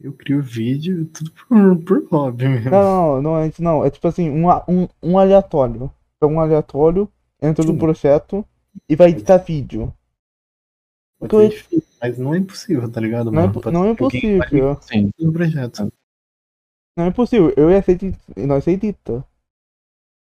Eu 0.00 0.12
crio 0.14 0.42
vídeo 0.42 1.06
tudo 1.06 1.30
por, 1.32 1.84
por 1.84 2.08
hobby 2.10 2.48
mesmo. 2.48 2.70
Não, 2.70 2.82
não, 3.14 3.22
não 3.22 3.36
é 3.38 3.46
isso 3.46 3.62
não. 3.62 3.84
É 3.84 3.90
tipo 3.90 4.08
assim, 4.08 4.28
um, 4.30 4.48
um, 4.68 4.88
um 5.00 5.16
aleatório. 5.16 5.92
Então 6.16 6.34
um 6.34 6.40
aleatório 6.40 7.08
entra 7.40 7.64
no 7.64 7.78
projeto 7.78 8.44
e 8.88 8.96
vai 8.96 9.10
editar 9.10 9.36
vídeo. 9.38 9.94
Pode 11.20 11.30
que 11.30 11.36
eu- 11.36 11.40
ser 11.42 11.48
difícil, 11.50 11.88
mas 12.00 12.18
não 12.18 12.34
é 12.34 12.38
impossível, 12.38 12.90
tá 12.90 13.00
ligado? 13.00 13.30
Não 13.30 13.38
é, 13.42 13.46
mano? 13.46 13.60
Pode 13.60 13.72
não 13.72 13.84
é 13.84 13.86
ser 13.86 13.92
impossível. 13.92 14.82
Sim. 14.82 15.10
no 15.20 15.32
projeto. 15.32 15.92
Não 16.98 17.04
é 17.04 17.08
impossível. 17.08 17.54
Eu 17.56 17.70
ia 17.70 17.80
ser 17.80 17.92
edit- 17.92 18.18
nós 18.38 18.66
edita. 18.66 19.24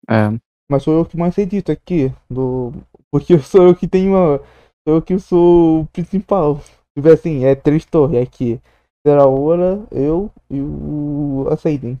É. 0.06 0.38
Mas 0.70 0.84
sou 0.84 0.94
eu 0.94 1.04
que 1.04 1.16
mais 1.16 1.36
edito 1.36 1.72
aqui. 1.72 2.12
Do... 2.30 2.72
Porque 3.10 3.34
eu 3.34 3.42
sou 3.42 3.66
eu 3.66 3.74
que 3.74 3.88
tenho 3.88 4.12
uma. 4.12 4.38
Sou 4.86 4.96
eu 4.96 5.02
que 5.02 5.18
sou 5.18 5.80
o 5.80 5.86
principal. 5.86 6.60
Tipo 6.96 7.08
assim, 7.08 7.44
é 7.44 7.56
três 7.56 7.84
torres 7.84 8.22
aqui. 8.22 8.60
Será 9.04 9.26
hora, 9.26 9.84
eu 9.90 10.30
e 10.48 10.60
o 10.60 11.48
a 11.50 11.56
Seiden. 11.56 12.00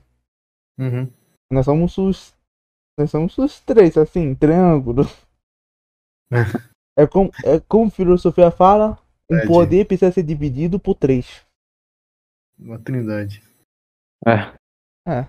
Uhum. 0.78 1.10
Nós 1.50 1.64
somos 1.64 1.98
os. 1.98 2.32
Nós 2.96 3.10
somos 3.10 3.36
os 3.38 3.58
três, 3.60 3.96
assim, 3.98 4.36
triângulo. 4.36 5.02
é 6.96 7.06
como, 7.08 7.30
é 7.44 7.58
como 7.58 7.90
filosofia 7.90 8.52
fala, 8.52 8.96
um 9.28 9.34
Verdade. 9.34 9.48
poder 9.48 9.86
precisa 9.86 10.12
ser 10.12 10.22
dividido 10.22 10.78
por 10.78 10.94
três. 10.94 11.44
Uma 12.56 12.78
trindade. 12.78 13.42
É. 14.24 14.54
É. 15.08 15.26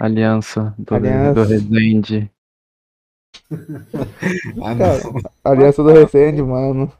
Aliança 0.00 0.74
do, 0.76 0.94
Aliança. 0.94 1.34
do 1.34 1.44
Resende. 1.44 2.33
Ah, 4.62 4.76
Cara. 4.76 5.00
Aliança 5.44 5.82
do 5.82 5.90
Resende, 5.92 6.42
mano. 6.42 6.90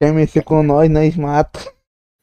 Quer 0.00 0.12
mexer 0.12 0.42
com 0.42 0.62
nós, 0.62 0.90
nós 0.90 1.16
mata. 1.16 1.60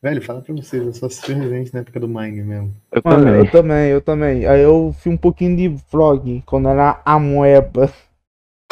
Velho, 0.04 0.22
fala 0.22 0.42
pra 0.42 0.54
vocês, 0.56 0.82
eu 0.84 0.94
só 0.94 1.06
assisti 1.06 1.32
Resident 1.34 1.72
na 1.74 1.82
época 1.82 2.00
do 2.00 2.08
Mine 2.08 2.42
mesmo. 2.42 2.74
Eu 2.92 3.02
Mano, 3.06 3.24
também. 3.26 3.40
eu 3.40 3.52
também, 3.52 3.90
eu 3.92 4.02
também. 4.02 4.46
Aí 4.48 4.62
eu 4.62 4.94
fiz 4.98 5.14
um 5.14 5.18
pouquinho 5.18 5.56
de 5.56 5.68
vlog 5.92 6.42
quando 6.46 6.70
era 6.70 7.02
a 7.06 7.20
moeba. 7.20 7.92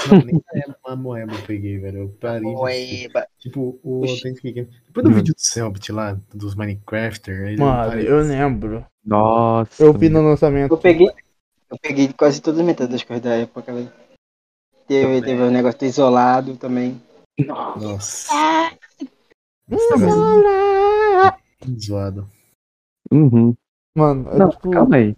Não, 0.10 0.22
nem 0.26 0.42
era 0.54 0.76
uma 0.86 0.96
moeba 0.96 1.34
eu 1.34 1.42
peguei, 1.46 1.78
velho. 1.78 1.98
Eu 2.00 2.10
parei. 2.20 2.42
Moeba. 2.42 3.28
Tipo, 3.38 3.80
o. 3.84 4.04
Authentic 4.06 4.42
Game. 4.54 4.70
Depois 4.88 5.04
do 5.04 5.12
Hum. 5.12 5.14
vídeo 5.14 5.36
do 5.36 5.40
Selbit 5.42 5.92
lá, 5.92 6.18
dos 6.34 6.56
Minecrafter, 6.56 7.56
Mano, 7.60 8.00
eu 8.02 8.22
lembro. 8.24 8.86
Nossa. 9.06 9.84
Eu 9.84 9.94
vi 9.94 10.10
no 10.10 10.22
lançamento. 10.24 10.74
Eu 10.74 10.78
peguei. 10.78 11.10
Eu 11.70 11.78
peguei 11.80 12.12
quase 12.14 12.42
todas 12.42 12.60
as 12.60 12.66
metades 12.66 12.92
das 12.92 13.04
coisas 13.04 13.24
da 13.24 13.36
época, 13.36 13.72
velho. 13.72 13.92
Teve, 14.90 15.22
teve 15.22 15.42
o 15.44 15.52
negócio 15.52 15.80
do 15.80 15.86
isolado 15.86 16.58
também. 16.58 17.00
Nossa. 17.46 18.34
Negócio 19.68 19.94
é 21.62 21.80
zoado. 21.80 22.28
Uhum. 23.12 23.56
Mano, 23.96 24.30
é 24.32 24.38
Não, 24.40 24.50
tipo. 24.50 24.72
calma 24.72 24.96
aí. 24.96 25.16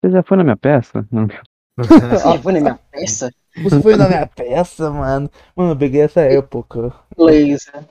Você 0.00 0.12
já 0.12 0.22
foi 0.22 0.36
na 0.36 0.44
minha 0.44 0.56
peça? 0.56 1.04
Não. 1.10 1.26
Você 1.76 2.38
foi 2.42 2.52
na 2.52 2.60
minha 2.60 2.78
peça? 2.92 3.32
Você 3.56 3.82
foi 3.82 3.96
na 3.96 4.06
minha 4.08 4.26
peça, 4.28 4.90
mano. 4.90 5.28
Mano, 5.56 5.72
eu 5.72 5.76
peguei 5.76 6.02
essa 6.02 6.20
época. 6.20 6.94
Laser. 7.18 7.84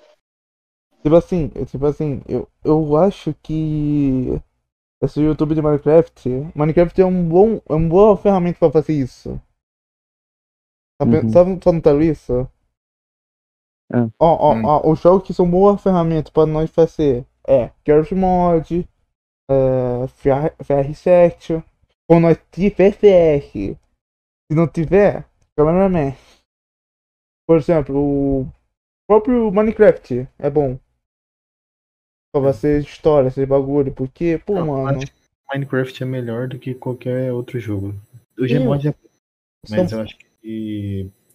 Tipo 1.04 1.16
assim, 1.18 1.52
eu- 1.54 1.66
tipo 1.66 1.86
assim, 1.86 2.22
eu, 2.28 2.48
eu 2.64 2.98
acho 2.98 3.36
que 3.44 4.40
esse 5.04 5.22
YouTube 5.22 5.54
de 5.56 5.62
Minecraft, 5.62 6.30
Minecraft 6.56 7.02
é 7.02 7.06
um 7.06 7.28
bom, 7.28 7.62
é 7.70 7.74
uma 7.74 7.90
boa 7.90 8.18
ferramenta 8.18 8.58
pra 8.60 8.72
fazer 8.72 8.94
isso. 8.94 9.40
Sabe, 11.02 11.18
Uhum. 11.18 11.30
sabe 11.30 11.60
só 11.64 11.72
notaram 11.72 12.02
isso? 12.02 12.50
É. 13.92 13.98
Ó, 14.20 14.28
ó, 14.50 14.54
Hum. 14.56 14.66
ó, 14.66 14.92
os 14.92 15.00
jogos 15.00 15.28
que 15.28 15.34
são 15.34 15.50
boas 15.50 15.82
ferramentas 15.82 16.32
pra 16.32 16.46
nós 16.46 16.70
fazer 16.72 17.26
é 17.48 17.72
Garry's 17.86 18.12
Mod, 18.12 18.88
é, 19.50 20.04
FR- 20.08 20.56
FR7, 20.60 21.64
quando 22.10 22.24
nós 22.24 22.38
tiver 22.52 22.92
FR, 22.94 23.78
se 24.50 24.56
não 24.56 24.68
tiver, 24.68 25.26
Cameraman. 25.58 26.16
Por 27.48 27.58
exemplo, 27.58 27.96
o 28.42 28.48
próprio 29.08 29.52
Minecraft 29.52 30.28
é 30.40 30.50
bom. 30.50 30.80
Pra 32.34 32.42
fazer 32.42 32.82
história, 32.82 33.28
esse 33.28 33.46
bagulho, 33.46 33.94
porque, 33.94 34.40
pô, 34.46 34.56
Não, 34.56 34.68
mano, 34.68 34.98
acho 34.98 35.06
que 35.12 35.14
Minecraft 35.54 36.04
é 36.04 36.06
melhor 36.06 36.48
do 36.48 36.58
que 36.60 36.74
qualquer 36.74 37.32
outro 37.32 37.60
jogo. 37.60 37.94
O. 38.38 38.46
Gmod 38.48 38.88
é 38.90 38.96
mas 39.70 39.90
são- 39.90 40.00
eu 40.00 40.04
acho 40.06 40.18
que 40.18 40.26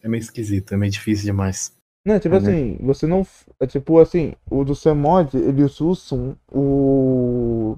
é 0.03 0.09
meio 0.09 0.20
esquisito, 0.20 0.73
é 0.73 0.77
meio 0.77 0.93
difícil 0.93 1.24
demais. 1.24 1.77
Né, 2.07 2.19
tipo 2.19 2.35
né? 2.35 2.41
assim, 2.41 2.77
você 2.81 3.07
não. 3.07 3.27
É 3.61 3.66
tipo 3.66 3.99
assim, 3.99 4.35
o 4.51 4.65
do 4.65 4.74
Cmod, 4.74 5.37
eles 5.37 5.81
usam 5.81 6.37
o. 6.51 7.77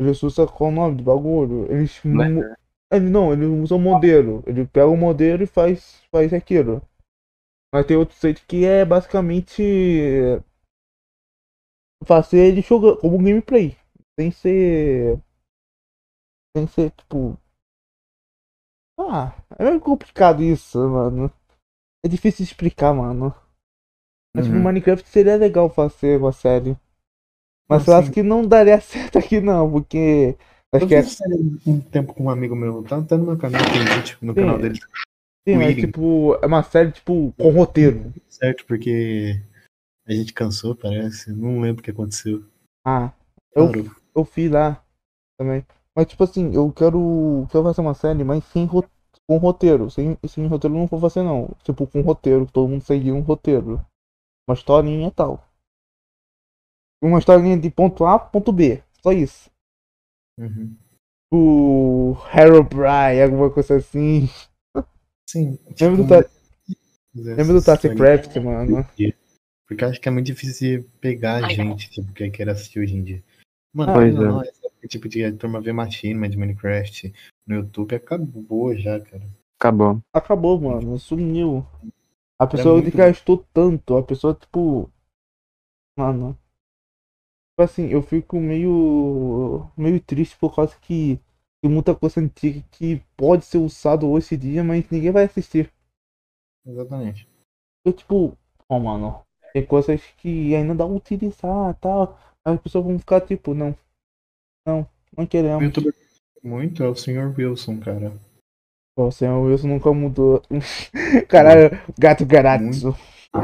Eles 0.00 0.22
usam 0.22 0.46
qual 0.46 0.70
o 0.70 0.74
nome 0.74 0.96
do 0.96 1.02
bagulho? 1.04 1.70
Eles. 1.70 2.00
Blender. 2.02 2.56
Ele 2.90 3.10
não, 3.10 3.32
ele 3.32 3.46
usa 3.46 3.74
o 3.74 3.78
modelo. 3.78 4.42
Ele 4.46 4.64
pega 4.66 4.86
o 4.86 4.96
modelo 4.96 5.42
e 5.42 5.46
faz, 5.46 6.02
faz 6.10 6.32
aquilo. 6.32 6.80
Mas 7.74 7.84
tem 7.84 7.96
outro 7.96 8.16
site 8.16 8.44
que 8.46 8.64
é 8.64 8.84
basicamente. 8.84 9.62
Fazer 12.04 12.38
ele 12.38 12.62
jogar 12.62 12.96
como 12.98 13.18
gameplay. 13.18 13.76
Sem 14.18 14.30
ser. 14.30 15.20
Sem 16.56 16.66
ser, 16.66 16.90
tipo. 16.92 17.38
Ah, 18.98 19.34
é 19.58 19.64
meio 19.64 19.80
complicado 19.80 20.42
isso, 20.42 20.78
mano. 20.88 21.30
É 22.04 22.08
difícil 22.08 22.44
de 22.44 22.50
explicar, 22.52 22.94
mano. 22.94 23.34
Mas 24.34 24.46
tipo, 24.46 24.56
Uhum. 24.56 24.62
Minecraft 24.64 25.08
seria 25.08 25.36
legal 25.36 25.68
fazer 25.68 26.18
uma 26.18 26.32
série. 26.32 26.76
Mas 27.68 27.88
Ah, 27.88 27.92
eu 27.92 27.96
acho 27.96 28.12
que 28.12 28.22
não 28.22 28.46
daria 28.46 28.80
certo 28.80 29.18
aqui 29.18 29.40
não, 29.40 29.70
porque. 29.70 30.36
Acho 30.74 30.84
Eu 30.84 30.88
que 30.88 30.94
é. 30.94 31.02
um 31.66 31.80
tempo 31.80 32.12
com 32.12 32.24
um 32.24 32.30
amigo 32.30 32.54
meu, 32.56 32.82
tá, 32.82 33.00
tá 33.02 33.16
no 33.16 33.24
meu 33.24 33.38
canal, 33.38 33.60
tem 33.62 33.84
vídeo 33.96 34.18
no 34.20 34.34
Sim. 34.34 34.40
canal 34.40 34.58
dele, 34.58 34.78
Sim, 34.78 35.54
mas 35.56 35.66
Waiting. 35.66 35.80
tipo, 35.86 36.34
é 36.42 36.46
uma 36.46 36.62
série, 36.62 36.90
tipo, 36.92 37.32
com 37.38 37.50
roteiro. 37.50 38.12
certo? 38.28 38.66
Porque 38.66 39.40
a 40.06 40.12
gente 40.12 40.32
cansou, 40.32 40.74
parece. 40.74 41.32
Não 41.32 41.60
lembro 41.60 41.80
o 41.80 41.84
que 41.84 41.90
aconteceu. 41.92 42.44
Ah, 42.84 43.12
eu, 43.54 43.68
Parou. 43.68 43.84
eu 44.14 44.24
fiz 44.24 44.50
lá 44.50 44.82
também. 45.38 45.64
Mas 45.96 46.06
tipo 46.06 46.22
assim, 46.24 46.54
eu 46.54 46.70
quero, 46.72 47.46
quero 47.50 47.64
fazer 47.64 47.80
uma 47.80 47.94
série, 47.94 48.22
mas 48.22 48.44
sem 48.44 48.66
ro- 48.66 48.84
com 49.26 49.38
roteiro. 49.38 49.90
Sem, 49.90 50.16
sem 50.28 50.46
roteiro 50.46 50.74
eu 50.76 50.80
não 50.80 50.86
vou 50.86 51.00
fazer 51.00 51.22
não. 51.22 51.48
Tipo, 51.64 51.86
com 51.86 52.02
roteiro, 52.02 52.46
todo 52.46 52.68
mundo 52.68 52.82
seguir 52.82 53.12
um 53.12 53.20
roteiro. 53.20 53.84
Uma 54.48 54.54
historinha 54.54 55.08
e 55.08 55.10
tal. 55.10 55.42
Uma 57.02 57.18
historinha 57.18 57.58
de 57.58 57.70
ponto 57.70 58.04
A 58.04 58.14
a 58.14 58.18
ponto 58.18 58.52
B. 58.52 58.82
Só 59.02 59.12
isso. 59.12 59.50
Uhum. 60.38 60.76
O 61.32 62.16
Herobrine, 62.32 63.22
alguma 63.22 63.50
coisa 63.50 63.76
assim. 63.76 64.28
Sim. 65.28 65.58
Lembra 65.80 65.96
do, 65.96 66.02
tipo, 66.04 66.08
Ta- 66.08 66.28
lembra 67.38 67.54
do 67.54 68.42
mano? 68.42 68.86
Porque 69.66 69.84
eu 69.84 69.88
acho 69.88 70.00
que 70.00 70.08
é 70.08 70.12
muito 70.12 70.26
difícil 70.26 70.82
de 70.82 70.88
pegar 71.00 71.44
a 71.44 71.48
gente, 71.48 71.90
tipo, 71.90 72.12
que 72.12 72.30
quer 72.30 72.48
assistir 72.48 72.78
hoje 72.80 72.94
em 72.94 73.02
dia. 73.02 73.24
Mano, 73.76 73.92
Ah, 73.92 73.94
Pois 73.94 74.14
não, 74.14 74.42
é. 74.42 74.46
esse 74.48 74.88
tipo 74.88 75.06
de 75.06 75.30
turma 75.32 75.60
ver 75.60 75.72
Machinima 75.74 76.26
de 76.30 76.38
Minecraft 76.38 77.12
no 77.46 77.56
YouTube 77.56 77.94
acabou 77.94 78.74
já, 78.74 78.98
cara. 78.98 79.28
Acabou. 79.60 80.00
Acabou, 80.14 80.58
mano. 80.58 80.98
Sumiu. 80.98 81.66
A 82.40 82.46
pessoa 82.46 82.80
muito- 82.80 82.96
gastou 82.96 83.44
tanto. 83.52 83.96
A 83.98 84.02
pessoa, 84.02 84.34
tipo. 84.34 84.90
Mano. 85.98 86.32
Tipo 87.50 87.62
assim, 87.62 87.86
eu 87.88 88.02
fico 88.02 88.38
meio. 88.40 89.70
meio 89.76 90.00
triste 90.00 90.38
por 90.38 90.54
causa 90.54 90.74
que 90.80 91.20
tem 91.62 91.70
muita 91.70 91.94
coisa 91.94 92.18
antiga 92.20 92.62
que 92.70 93.02
pode 93.14 93.44
ser 93.44 93.58
usado 93.58 94.08
hoje 94.08 94.34
em 94.34 94.38
dia, 94.38 94.64
mas 94.64 94.88
ninguém 94.90 95.10
vai 95.10 95.24
assistir. 95.24 95.70
Exatamente. 96.66 97.28
Eu, 97.84 97.92
tipo, 97.92 98.36
ó, 98.70 98.78
mano. 98.78 99.22
Tem 99.52 99.64
coisas 99.66 100.00
que 100.18 100.54
ainda 100.54 100.74
dá 100.74 100.84
pra 100.86 100.94
utilizar 100.94 101.70
e 101.70 101.74
tal. 101.80 102.02
Aí 102.12 102.35
as 102.46 102.60
pessoas 102.60 102.84
vão 102.84 102.98
ficar 102.98 103.20
tipo, 103.20 103.52
não. 103.54 103.76
Não, 104.66 104.86
não 105.16 105.26
queremos. 105.26 105.62
youtuber 105.62 105.92
que 105.92 106.46
muito 106.48 106.82
é 106.82 106.88
o 106.88 106.94
Sr. 106.94 107.34
Wilson, 107.36 107.78
cara. 107.80 108.12
Pô, 108.96 109.08
o 109.08 109.12
senhor 109.12 109.42
Wilson 109.44 109.68
nunca 109.68 109.92
mudou. 109.92 110.42
Caralho, 111.28 111.70
gato 111.98 112.24
garato. 112.24 112.64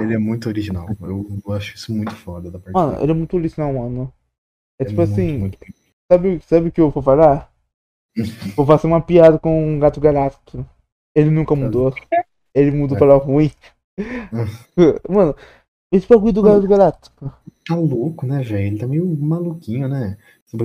Ele 0.00 0.14
é 0.14 0.18
muito 0.18 0.48
original. 0.48 0.86
Eu, 1.00 1.26
eu 1.46 1.52
acho 1.52 1.74
isso 1.74 1.92
muito 1.92 2.14
foda 2.14 2.50
da 2.50 2.58
parte 2.58 2.72
Mano, 2.72 2.92
dele. 2.92 3.02
ele 3.04 3.12
é 3.12 3.14
muito 3.14 3.36
original, 3.36 3.72
mano. 3.72 4.12
É, 4.80 4.84
É 4.84 4.86
tipo 4.86 5.00
muito, 5.02 5.12
assim, 5.12 5.38
muito- 5.38 5.58
sabe, 6.10 6.40
sabe 6.46 6.68
o 6.68 6.72
que 6.72 6.80
eu 6.80 6.90
vou 6.90 7.02
falar? 7.02 7.52
vou 8.56 8.64
fazer 8.66 8.86
uma 8.86 9.02
piada 9.02 9.38
com 9.38 9.74
um 9.74 9.78
gato 9.78 10.00
galáctico. 10.00 10.64
Ele 11.14 11.30
nunca 11.30 11.54
mudou. 11.54 11.94
Ele 12.54 12.70
mudou 12.70 12.96
É. 12.96 12.98
para 13.00 13.16
ruim. 13.16 13.50
Mano, 15.08 15.36
esse 15.92 16.06
bagulho 16.08 16.32
do 16.32 16.42
gato 16.42 16.66
galáctico. 16.66 17.32
Tá 17.66 17.74
louco, 17.76 18.26
né, 18.26 18.42
velho? 18.42 18.66
Ele 18.66 18.78
tá 18.78 18.86
meio 18.86 19.06
maluquinho, 19.16 19.88
né? 19.88 20.16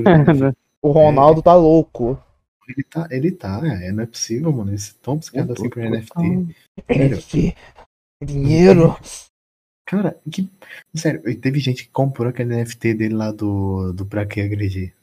É, 0.06 0.34
né? 0.34 0.54
O 0.82 0.92
Ronaldo 0.92 1.42
tá 1.42 1.56
louco. 1.56 2.22
ele 2.68 2.84
tá, 2.84 3.08
ele 3.12 3.32
tá, 3.32 3.62
é, 3.64 3.92
não 3.92 4.04
é 4.04 4.06
possível, 4.06 4.52
mano. 4.52 4.74
Esse 4.74 4.96
tão 4.96 5.16
obcecado 5.16 5.54
assim 5.54 5.70
com 5.70 5.80
NFT. 5.80 6.56
NFT. 6.90 7.56
Dinheiro. 8.24 8.98
Cara, 9.86 10.20
que. 10.30 10.50
Sério, 10.96 11.22
teve 11.40 11.60
gente 11.60 11.86
que 11.86 11.92
comprou 11.92 12.28
aquele 12.30 12.56
NFT 12.56 12.94
dele 12.94 13.14
lá 13.16 13.32
do, 13.32 13.94
do 13.94 14.06
Pra 14.06 14.26
Que 14.26 14.42
Agredir. 14.42 14.94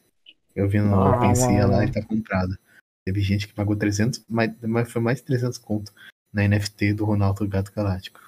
Eu 0.54 0.68
vi 0.68 0.78
no 0.80 0.94
Ah, 0.94 1.16
lá 1.16 1.34
mano. 1.34 1.84
e 1.84 1.90
tá 1.90 2.02
comprado. 2.02 2.56
Teve 3.04 3.20
gente 3.20 3.48
que 3.48 3.54
pagou 3.54 3.76
300, 3.76 4.24
mas, 4.28 4.52
mas 4.62 4.90
foi 4.90 5.00
mais 5.00 5.18
de 5.18 5.24
300 5.24 5.58
conto 5.58 5.92
na 6.32 6.46
NFT 6.46 6.94
do 6.94 7.04
Ronaldo 7.04 7.46
Gato 7.48 7.72
Galáctico. 7.72 8.20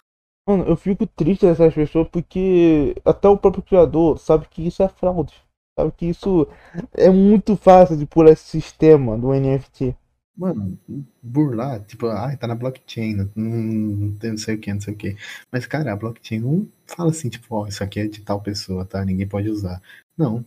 Mano, 0.46 0.64
eu 0.64 0.76
fico 0.76 1.06
triste 1.06 1.44
dessas 1.44 1.74
pessoas 1.74 2.08
porque 2.08 2.94
até 3.04 3.28
o 3.28 3.36
próprio 3.36 3.64
criador 3.64 4.18
sabe 4.18 4.46
que 4.48 4.66
isso 4.66 4.82
é 4.82 4.88
fraude. 4.88 5.34
Sabe 5.78 5.92
que 5.92 6.06
isso 6.06 6.48
é 6.92 7.10
muito 7.10 7.56
fácil 7.56 7.96
de 7.96 8.06
pular 8.06 8.30
esse 8.30 8.44
sistema 8.44 9.18
do 9.18 9.34
NFT. 9.34 9.94
Mano, 10.36 10.78
burlar, 11.22 11.82
tipo, 11.84 12.06
ah, 12.06 12.34
tá 12.36 12.46
na 12.46 12.54
blockchain, 12.54 13.14
não, 13.14 13.30
não, 13.34 14.16
não 14.22 14.38
sei 14.38 14.54
o 14.54 14.58
que, 14.58 14.72
não 14.72 14.80
sei 14.80 14.94
o 14.94 14.96
que. 14.96 15.16
Mas, 15.50 15.66
cara, 15.66 15.92
a 15.92 15.96
blockchain 15.96 16.40
não 16.40 16.68
fala 16.86 17.10
assim, 17.10 17.28
tipo, 17.30 17.54
ó, 17.54 17.66
isso 17.66 17.82
aqui 17.82 18.00
é 18.00 18.06
de 18.06 18.20
tal 18.20 18.40
pessoa, 18.42 18.84
tá? 18.84 19.04
Ninguém 19.04 19.26
pode 19.26 19.48
usar. 19.48 19.82
Não. 20.16 20.44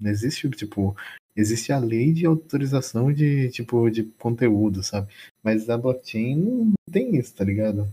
Não 0.00 0.10
existe, 0.10 0.48
tipo, 0.50 0.96
existe 1.36 1.72
a 1.72 1.78
lei 1.78 2.12
de 2.12 2.26
autorização 2.26 3.12
de, 3.12 3.50
tipo, 3.50 3.90
de 3.90 4.04
conteúdo, 4.04 4.82
sabe? 4.82 5.12
Mas 5.42 5.68
a 5.68 5.76
blockchain 5.78 6.36
não 6.36 6.72
tem 6.90 7.16
isso, 7.16 7.34
tá 7.34 7.44
ligado? 7.44 7.86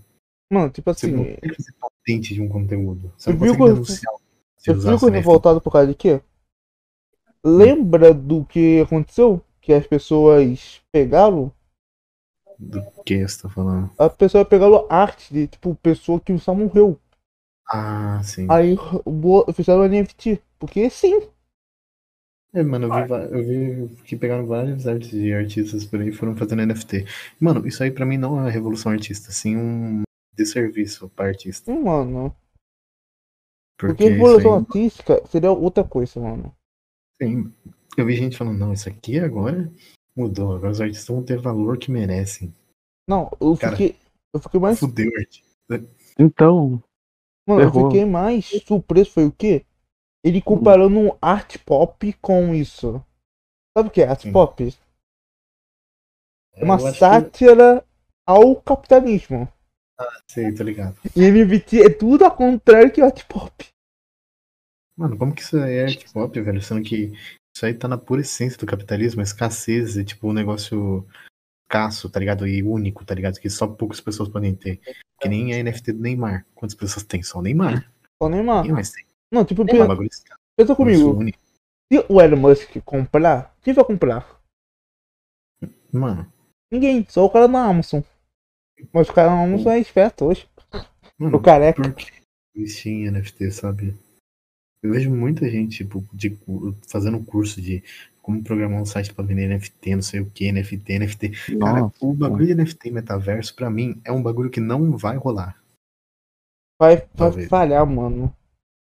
Mano, 0.54 0.70
tipo 0.70 0.94
Você 0.94 1.08
assim, 1.08 1.16
não 1.16 1.24
consegue 1.26 1.56
fazer 1.56 1.74
patente 1.80 2.34
de 2.36 2.42
um 2.42 2.48
conteúdo. 2.48 3.12
Você 3.18 3.30
Eu 3.30 3.34
não 3.34 3.40
vi 3.42 3.48
consegue 3.48 3.58
que 3.58 3.64
eu- 3.64 3.74
denunciar 3.74 4.14
usar 4.70 4.94
fico 5.00 5.10
revoltado 5.12 5.60
por 5.62 5.72
causa 5.72 5.88
de 5.88 5.96
quê? 5.96 6.22
Lembra 7.44 8.14
do 8.14 8.46
que 8.46 8.82
aconteceu? 8.82 9.42
Que 9.60 9.74
as 9.74 9.86
pessoas 9.88 10.82
pegaram? 10.92 11.52
Do 12.60 12.82
que 13.04 13.28
você 13.28 13.42
tá 13.42 13.50
falando? 13.50 13.90
A 13.98 14.10
pessoa 14.10 14.46
pegaram 14.46 14.86
arte 14.90 15.34
de, 15.34 15.48
tipo, 15.48 15.76
pessoa 15.76 16.20
que 16.20 16.38
só 16.38 16.54
morreu. 16.54 17.00
Ah, 17.68 18.22
sim. 18.24 18.48
Aí 18.50 18.78
fizeram 19.54 19.84
NFT. 19.86 20.40
Porque 20.60 20.90
sim. 20.90 21.28
É, 22.54 22.62
mano, 22.62 22.88
eu 22.88 23.44
vi, 23.44 23.54
eu 23.82 23.88
vi 23.88 23.96
que 24.04 24.16
pegaram 24.16 24.46
vários 24.46 24.86
artes 24.88 25.10
de 25.10 25.34
artistas 25.34 25.84
por 25.86 26.00
aí 26.00 26.10
e 26.10 26.14
foram 26.14 26.36
fazendo 26.38 26.62
NFT. 26.62 27.06
Mano, 27.40 27.68
isso 27.68 27.82
aí 27.84 27.90
pra 27.90 28.06
mim 28.06 28.18
não 28.18 28.38
é 28.38 28.42
uma 28.44 28.50
revolução 28.52 28.92
artista, 28.92 29.32
sim 29.32 29.58
um 29.58 30.04
desserviço 30.36 31.10
pra 31.10 31.28
artista. 31.28 31.74
Mano. 31.74 32.36
Porque 33.78 33.94
Porque 33.96 34.04
isso 34.06 34.14
revolução 34.14 34.54
aí, 34.54 34.60
artística 34.60 35.28
seria 35.28 35.52
outra 35.52 35.84
coisa, 35.84 36.20
mano. 36.20 36.56
sim, 37.22 37.52
eu 37.98 38.06
vi 38.06 38.16
gente 38.16 38.38
falando, 38.38 38.58
não, 38.60 38.74
isso 38.74 38.88
aqui 38.88 39.20
agora 39.20 39.72
mudou, 40.16 40.56
agora 40.56 40.72
os 40.72 40.80
artistas 40.82 41.08
vão 41.08 41.24
ter 41.24 41.40
valor 41.40 41.78
que 41.78 41.92
merecem. 41.92 42.54
Não, 43.08 43.30
eu 43.42 43.58
Cara, 43.58 43.76
fiquei. 43.76 44.00
Eu 44.34 44.40
fiquei 44.40 44.60
mais. 44.60 44.80
Fudeu, 44.80 45.12
artista. 45.18 45.50
Então, 46.18 46.82
Mano, 47.48 47.62
eu 47.62 47.68
errou. 47.68 47.90
fiquei 47.90 48.06
mais 48.06 48.46
surpreso 48.66 49.12
foi 49.12 49.26
o 49.26 49.32
quê? 49.32 49.66
Ele 50.24 50.42
comparando 50.42 50.98
um 50.98 51.18
art 51.22 51.58
pop 51.66 52.14
com 52.22 52.54
isso. 52.56 53.04
Sabe 53.76 53.90
o 53.90 53.92
que 53.92 54.02
é 54.02 54.08
art 54.08 54.22
Sim. 54.22 54.32
pop? 54.32 54.64
É 56.56 56.64
uma 56.64 56.76
Eu 56.76 56.86
acho 56.88 56.94
que- 56.94 57.00
sátira 57.00 57.86
ao 58.26 58.56
capitalismo. 58.62 59.48
Sei, 60.28 60.52
tô 60.54 60.64
ligado. 60.64 60.98
E 61.16 61.30
NFT 61.30 61.84
é 61.84 61.90
tudo 61.90 62.26
ao 62.26 62.36
contrário 62.36 62.92
que 62.92 63.02
art 63.02 63.24
pop. 63.26 63.68
Mano, 64.98 65.18
como 65.18 65.34
que 65.34 65.42
isso 65.42 65.58
aí 65.58 65.76
é 65.76 65.84
art 65.86 66.12
pop, 66.12 66.40
velho? 66.42 66.62
Sendo 66.62 66.84
que 66.84 67.14
isso 67.56 67.66
aí 67.66 67.74
tá 67.74 67.88
na 67.88 67.98
pura 67.98 68.22
essência 68.22 68.58
do 68.58 68.66
capitalismo, 68.66 69.22
a 69.22 69.24
escassez, 69.24 69.98
é 69.98 70.04
tipo 70.04 70.28
um 70.28 70.34
negócio 70.34 71.08
escasso, 71.64 72.10
tá 72.10 72.20
ligado? 72.20 72.48
E 72.48 72.62
único, 72.64 73.06
tá 73.06 73.14
ligado? 73.14 73.40
Que 73.40 73.50
só 73.50 73.68
poucas 73.68 74.02
pessoas 74.02 74.30
podem 74.30 74.56
ter. 74.56 74.80
Que 75.20 75.30
nem 75.30 75.54
a 75.54 75.64
NFT 75.64 75.94
do 75.94 76.02
Neymar. 76.02 76.46
Quantas 76.54 76.76
pessoas 76.76 77.06
tem? 77.06 77.24
Só 77.24 77.40
o 77.40 77.42
Neymar. 77.42 77.92
Só 78.22 78.30
Neymar. 78.30 78.58
Ninguém 78.58 78.74
mais 78.74 78.92
tem. 78.92 79.06
Não, 79.32 79.46
tipo, 79.46 79.64
um 79.64 79.66
pensa, 79.66 79.88
bagulho 79.88 80.10
pensa 80.56 80.76
comigo. 80.76 81.18
único. 81.18 81.40
Se 81.92 82.06
o 82.10 82.22
Elon 82.22 82.38
Musk 82.38 82.78
comprar, 82.86 83.56
quem 83.62 83.74
vai 83.74 83.86
comprar? 83.86 84.42
Mano, 85.92 86.32
Ninguém, 86.74 87.06
só 87.08 87.24
o 87.24 87.30
cara 87.30 87.48
da 87.48 87.66
Amazon. 87.66 88.02
Mas 88.92 89.10
o 89.10 89.14
cara 89.14 89.32
Amazon 89.32 89.72
é 89.74 89.80
esperto 89.80 90.26
hoje. 90.26 90.48
mano, 91.18 91.38
O 91.38 91.42
careca. 91.42 91.82
por 91.82 91.94
que 91.94 92.12
investir 92.56 92.92
em 92.92 93.10
NFT, 93.12 93.52
sabe? 93.52 93.96
Eu 94.82 94.92
vejo 94.92 95.10
muita 95.14 95.50
gente, 95.50 95.78
tipo, 95.78 96.04
de, 96.14 96.38
fazendo 96.90 97.24
curso 97.24 97.62
de 97.62 97.84
como 98.22 98.44
programar 98.44 98.82
um 98.82 98.86
site 98.86 99.14
pra 99.14 99.24
vender 99.24 99.48
NFT, 99.48 99.96
não 99.96 100.02
sei 100.02 100.20
o 100.22 100.30
que, 100.30 100.52
NFT, 100.52 101.00
NFT. 101.00 101.30
Cara, 101.60 101.82
nossa. 101.82 101.96
o 102.02 102.14
bagulho 102.14 102.46
de 102.48 102.56
NFT 102.56 102.92
metaverso, 102.92 103.56
pra 103.56 103.70
mim, 103.70 104.00
é 104.06 104.12
um 104.12 104.22
bagulho 104.22 104.50
que 104.50 104.60
não 104.60 104.98
vai 104.98 105.16
rolar. 105.18 105.62
Vai, 106.80 107.08
vai 107.14 107.46
falhar, 107.48 107.86
mano. 107.86 108.34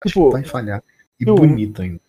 Tipo, 0.06 0.32
vai 0.32 0.44
falhar. 0.44 0.84
E 1.20 1.28
eu- 1.28 1.36
bonito 1.36 1.82
ainda. 1.82 2.00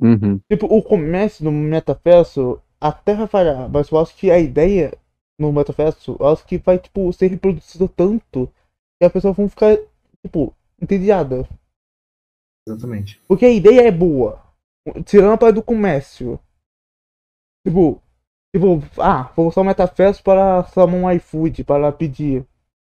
Uhum. 0.00 0.40
Tipo, 0.50 0.66
o 0.66 0.82
comércio 0.82 1.44
no 1.44 1.52
metaverso 1.52 2.60
até 2.80 3.14
vai 3.14 3.26
falhar, 3.28 3.68
mas 3.70 3.90
eu 3.90 3.98
acho 3.98 4.16
que 4.16 4.30
a 4.30 4.38
ideia 4.38 4.92
no 5.38 5.52
metaverso, 5.52 6.16
acho 6.22 6.46
que 6.46 6.58
vai, 6.58 6.78
tipo, 6.78 7.12
ser 7.12 7.28
reproduzido 7.28 7.88
tanto 7.88 8.52
que 8.98 9.04
as 9.04 9.12
pessoas 9.12 9.36
vão 9.36 9.48
ficar, 9.48 9.76
tipo, 10.22 10.54
entediadas. 10.80 11.46
Exatamente. 12.66 13.20
Porque 13.28 13.44
a 13.44 13.50
ideia 13.50 13.88
é 13.88 13.90
boa. 13.90 14.42
Tirando 15.04 15.32
a 15.32 15.38
parte 15.38 15.54
do 15.56 15.62
comércio. 15.62 16.38
Tipo, 17.66 18.00
Tipo, 18.54 18.80
ah, 19.02 19.32
vou 19.34 19.48
usar 19.48 19.62
o 19.62 19.64
MetaFest 19.64 20.22
para 20.22 20.62
chamar 20.66 20.96
um 20.96 21.10
iFood, 21.10 21.64
para 21.64 21.90
pedir. 21.90 22.46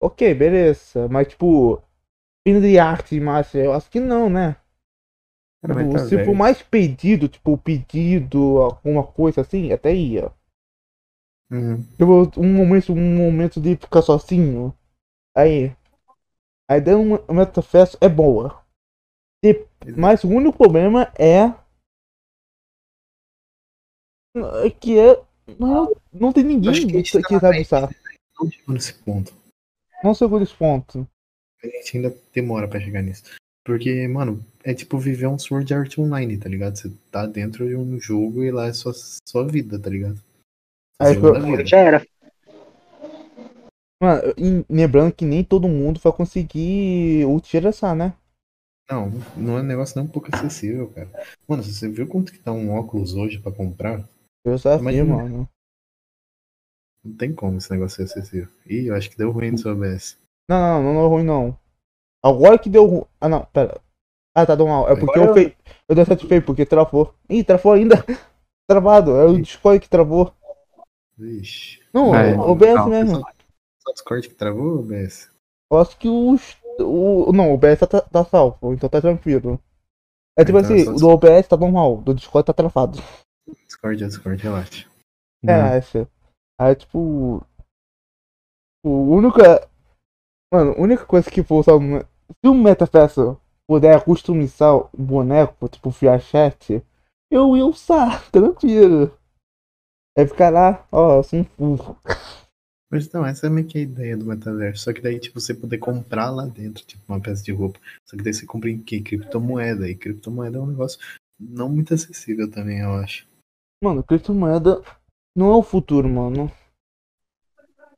Ok, 0.03 0.35
beleza. 0.35 1.07
Mas 1.07 1.29
tipo, 1.29 1.81
fim 2.45 2.61
de 2.61 2.77
arte, 2.77 3.21
mas 3.21 3.55
eu 3.55 3.73
acho 3.73 3.89
que 3.89 4.01
não, 4.01 4.29
né? 4.29 4.57
Cara, 5.63 5.85
Tipo, 5.85 5.93
tá 5.93 5.99
se 6.01 6.25
for 6.25 6.35
mais 6.35 6.61
pedido, 6.61 7.29
tipo, 7.29 7.57
pedido, 7.57 8.63
alguma 8.63 9.05
coisa 9.05 9.43
assim, 9.43 9.71
até 9.71 9.95
ia. 9.95 10.33
Uhum. 11.55 11.83
Tipo, 11.93 12.41
um 12.41 12.53
momento, 12.53 12.93
um 12.93 13.17
momento 13.17 13.61
de 13.61 13.77
ficar 13.77 14.03
sozinho. 14.03 14.77
Aí. 15.37 15.73
A 16.69 16.79
ideia 16.79 16.97
do 16.97 17.33
MetaFest 17.33 17.97
é 18.01 18.09
boa. 18.09 18.65
E- 19.45 19.67
mas 19.97 20.25
o 20.25 20.29
único 20.29 20.59
problema 20.59 21.13
é. 21.17 21.55
é 24.65 24.71
que 24.71 24.99
é. 24.99 25.23
Não, 25.59 25.95
não 26.13 26.33
tem 26.33 26.43
ninguém 26.43 26.73
que 26.73 27.03
que, 27.03 27.23
que 27.23 27.39
sabe 27.39 27.61
usar. 27.61 27.91
Não 28.41 28.51
chegou 28.51 28.75
nesse 28.75 28.95
ponto. 28.95 29.35
Não 30.03 30.15
chegou 30.15 30.41
nesse 30.41 30.55
ponto. 30.55 31.07
A 31.63 31.67
gente 31.67 31.97
ainda 31.97 32.17
demora 32.33 32.67
pra 32.67 32.81
chegar 32.81 33.03
nisso. 33.03 33.25
Porque, 33.65 34.09
mano, 34.09 34.45
é 34.63 34.75
tipo 34.75 34.99
viver 34.99 35.27
um 35.27 35.39
Sword 35.39 35.73
Art 35.73 35.99
Online, 35.99 36.37
tá 36.37 36.49
ligado? 36.49 36.77
Você 36.77 36.91
tá 37.11 37.27
dentro 37.27 37.69
de 37.69 37.77
um 37.77 38.01
jogo 38.01 38.43
e 38.43 38.51
lá 38.51 38.67
é 38.67 38.73
sua, 38.73 38.93
sua 39.27 39.47
vida, 39.47 39.79
tá 39.79 39.89
ligado? 39.89 40.19
Aí. 41.01 41.15
Já 41.67 41.79
era. 41.79 42.07
Mano, 44.03 44.23
lembrando 44.69 45.13
que 45.15 45.25
nem 45.25 45.43
todo 45.43 45.69
mundo 45.69 46.01
vai 46.01 46.13
conseguir 46.13 47.25
utilizar, 47.27 47.95
né? 47.95 48.15
Não, 48.91 49.09
não 49.37 49.57
é 49.59 49.61
um 49.61 49.65
negócio 49.65 49.97
nem 49.99 50.07
um 50.07 50.11
pouco 50.13 50.29
acessível, 50.33 50.91
cara. 50.91 51.09
Mano, 51.49 51.63
você 51.63 51.89
viu 51.89 52.07
quanto 52.07 52.33
que 52.33 52.39
tá 52.39 52.53
um 52.53 52.75
óculos 52.75 53.15
hoje 53.15 53.39
pra 53.39 53.51
comprar, 53.51 54.05
Eu 54.45 54.59
já 54.59 54.77
vi, 54.77 55.03
mano. 55.03 55.49
não 57.03 57.17
tem 57.17 57.35
como 57.35 57.57
esse 57.57 57.71
negócio 57.71 57.97
ser 58.07 58.21
acessível. 58.21 58.49
Ih, 58.67 58.89
eu 58.89 58.95
acho 58.95 59.09
que 59.11 59.17
deu 59.17 59.31
ruim 59.31 59.53
no 59.53 59.59
seu 59.59 59.73
OBS. 59.73 60.19
Não, 60.51 60.59
não, 60.59 60.83
não, 60.83 60.95
não 60.95 61.05
é 61.05 61.09
ruim 61.09 61.25
não. 61.25 61.59
Agora 62.23 62.59
que 62.59 62.69
deu 62.69 62.85
ruim. 62.85 63.05
Ah, 63.21 63.29
não, 63.29 63.47
pera. 63.47 63.81
Ah, 64.37 64.45
tá 64.45 64.55
dando 64.55 64.69
mal. 64.69 64.91
É 64.91 64.97
porque 64.97 65.19
eu 65.19 65.23
Agora- 65.25 65.35
fei. 65.41 65.57
Eu 65.89 65.95
dei 65.95 66.05
certo 66.05 66.27
feio, 66.29 66.45
porque 66.45 66.67
travou. 66.67 67.15
Ih, 67.31 67.43
travou 67.45 67.73
ainda. 67.73 67.95
Travado. 68.69 69.17
É 69.17 69.25
o 69.25 69.41
Discord 69.41 69.81
que 69.81 69.89
travou. 69.89 70.35
Vixe. 71.17 71.81
Não, 71.93 72.15
É, 72.15 72.35
o 72.37 72.51
OBS 72.51 72.75
não, 72.75 72.89
mesmo. 72.89 73.17
Só 73.79 73.91
o 73.91 73.95
Discord 73.95 74.29
que 74.29 74.35
travou, 74.35 74.81
OBS? 74.81 75.31
Eu 75.71 75.79
acho 75.79 75.97
que 75.99 76.09
os. 76.09 76.57
O, 76.79 77.33
não, 77.33 77.51
o 77.51 77.55
OBS 77.55 77.81
tá, 77.81 78.01
tá 78.01 78.25
salvo, 78.25 78.73
então 78.73 78.89
tá 78.89 79.01
tranquilo. 79.01 79.61
É 80.37 80.45
tipo 80.45 80.59
Então 80.59 80.77
é 80.77 80.81
assim, 80.81 80.91
o 80.91 80.97
do 80.97 81.09
OBS 81.09 81.47
tá 81.49 81.57
normal, 81.57 81.99
do 81.99 82.15
Discord 82.15 82.47
tá 82.47 82.53
travado. 82.53 82.99
Discord 83.67 84.03
é 84.03 84.07
Discord, 84.07 84.43
relaxa. 84.43 84.89
É, 85.47 85.77
essa. 85.77 86.09
Aí 86.61 86.75
tipo. 86.75 87.47
O 88.85 88.91
único. 89.15 89.39
Mano, 90.53 90.73
a 90.73 90.81
única 90.81 91.07
coisa 91.07 91.31
que 91.31 91.43
for 91.43 91.61
usar. 91.61 91.75
Se 92.43 92.49
o 92.49 92.55
MetaFest 92.55 93.19
puder 93.69 94.03
customizar 94.05 94.77
o 94.77 94.91
boneco, 94.97 95.69
tipo 95.69 95.91
Fia 95.91 96.19
Chat, 96.19 96.83
eu 97.31 97.57
ia 97.57 97.65
usar, 97.65 98.29
tranquilo. 98.33 99.17
É 100.17 100.27
ficar 100.27 100.51
lá, 100.51 100.87
ó, 100.93 101.19
assim, 101.19 101.45
furro. 101.57 101.99
Mas 102.91 103.07
então, 103.07 103.27
essa 103.27 103.47
é 103.47 103.51
meio 103.51 103.67
que 103.67 103.79
a 103.79 103.83
ideia 103.83 104.17
do 104.17 104.25
metaverso. 104.27 104.85
Só 104.85 104.93
que 104.93 105.01
daí, 105.01 105.19
tipo, 105.19 105.41
você 105.41 105.53
poder 105.53 105.79
comprar 105.79 106.31
lá 106.31 106.47
dentro, 106.47 106.85
tipo, 106.85 107.03
uma 107.09 107.21
peça 107.21 107.43
de 107.43 107.51
roupa. 107.51 107.81
Só 108.07 108.17
que 108.17 108.23
daí 108.23 108.33
você 108.33 108.47
compra 108.47 108.71
em 108.71 108.79
que? 108.79 109.01
Criptomoeda. 109.01 109.89
E 109.89 109.97
criptomoeda 109.97 110.59
é 110.59 110.61
um 110.61 110.67
negócio 110.67 111.01
não 111.39 111.69
muito 111.69 111.93
acessível 111.93 112.49
também, 112.49 112.81
eu 112.81 112.93
acho. 112.95 113.27
Mano, 113.83 114.05
criptomoeda 114.05 114.81
não 115.37 115.53
é 115.53 115.57
o 115.57 115.63
futuro, 115.63 116.09
mano. 116.09 116.51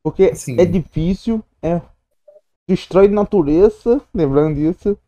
Porque 0.02 0.24
Assim. 0.24 0.58
é 0.58 0.64
difícil, 0.64 1.44
é. 1.62 1.82
Destrói 2.68 3.08
natureza, 3.08 4.02
lembrando 4.14 4.54
disso. 4.54 4.98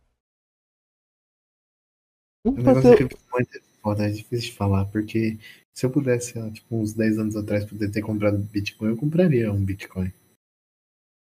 O 2.44 2.52
vai 2.52 2.64
negócio 2.64 2.90
de 2.90 2.96
ser- 2.96 3.08
criptomoeda 3.08 3.48
é 3.56 3.60
foda, 3.80 4.06
é 4.06 4.10
difícil 4.10 4.50
de 4.50 4.56
falar, 4.56 4.84
porque 4.86 5.38
se 5.78 5.86
eu 5.86 5.92
pudesse, 5.92 6.36
lá, 6.36 6.50
tipo, 6.50 6.74
uns 6.74 6.92
10 6.92 7.20
anos 7.20 7.36
atrás, 7.36 7.64
poder 7.64 7.88
ter 7.92 8.02
comprado 8.02 8.36
Bitcoin, 8.36 8.88
eu 8.88 8.96
compraria 8.96 9.52
um 9.52 9.64
Bitcoin. 9.64 10.12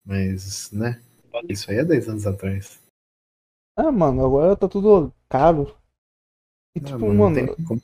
Mas, 0.03 0.71
né? 0.71 0.99
Isso 1.47 1.69
aí 1.69 1.77
é 1.77 1.85
10 1.85 2.09
anos 2.09 2.25
atrás. 2.25 2.81
Ah, 3.77 3.91
mano, 3.91 4.25
agora 4.25 4.57
tá 4.57 4.67
tudo 4.67 5.13
caro. 5.29 5.77
E 6.75 6.79
Ah, 6.79 6.85
tipo, 6.85 7.01
mano, 7.01 7.19
mano, 7.19 7.35
não 7.35 7.55
tem 7.55 7.79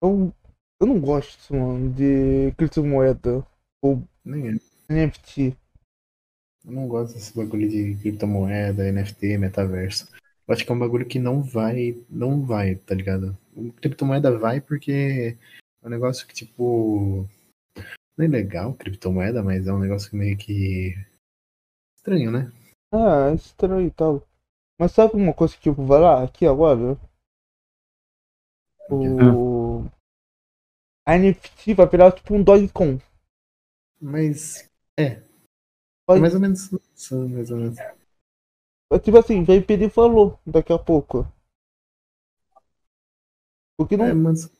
eu, 0.00 0.32
eu 0.80 0.86
não 0.86 1.00
gosto, 1.00 1.52
mano, 1.52 1.92
de 1.92 2.52
criptomoeda 2.52 3.44
ou 3.82 4.00
Nem. 4.24 4.60
NFT. 4.88 5.56
Eu 6.64 6.70
não 6.70 6.86
gosto 6.86 7.14
desse 7.14 7.36
bagulho 7.36 7.68
de 7.68 7.96
criptomoeda, 7.96 8.84
NFT, 8.84 9.36
metaverso. 9.36 10.08
Eu 10.50 10.54
acho 10.54 10.66
que 10.66 10.72
é 10.72 10.74
um 10.74 10.78
bagulho 10.80 11.06
que 11.06 11.20
não 11.20 11.44
vai, 11.44 12.04
não 12.10 12.44
vai, 12.44 12.74
tá 12.74 12.92
ligado? 12.92 13.38
O 13.54 13.72
criptomoeda 13.72 14.36
vai 14.36 14.60
porque 14.60 15.38
é 15.80 15.86
um 15.86 15.88
negócio 15.88 16.26
que, 16.26 16.34
tipo, 16.34 17.24
não 18.18 18.24
é 18.24 18.26
legal 18.26 18.74
criptomoeda, 18.74 19.44
mas 19.44 19.68
é 19.68 19.72
um 19.72 19.78
negócio 19.78 20.16
meio 20.16 20.36
que 20.36 20.92
estranho, 21.96 22.32
né? 22.32 22.50
Ah, 22.92 23.30
é 23.30 23.34
estranho 23.36 23.86
e 23.86 23.92
tal. 23.92 24.26
Mas 24.76 24.90
sabe 24.90 25.14
uma 25.14 25.32
coisa 25.32 25.56
que 25.56 25.68
eu 25.68 25.72
vou 25.72 25.86
falar 25.86 26.24
aqui 26.24 26.44
agora? 26.44 26.98
O. 28.90 29.84
A 31.06 31.14
NFT 31.16 31.74
vai 31.74 31.86
virar 31.86 32.10
tipo 32.10 32.34
um 32.34 32.42
Dogecoin. 32.42 33.00
Mas 34.00 34.68
é 34.98 35.22
Vai- 36.08 36.18
mais 36.18 36.34
ou 36.34 36.40
menos 36.40 36.70
mais 36.72 37.50
ou 37.52 37.56
menos. 37.56 37.99
É 38.92 38.98
Tipo 38.98 39.18
assim, 39.18 39.44
vai 39.44 39.60
pedir 39.60 39.90
falou 39.90 40.38
daqui 40.44 40.72
a 40.72 40.78
pouco. 40.78 41.26
Porque 43.78 43.96
não. 43.96 44.06
É, 44.06 44.14
mas 44.14 44.50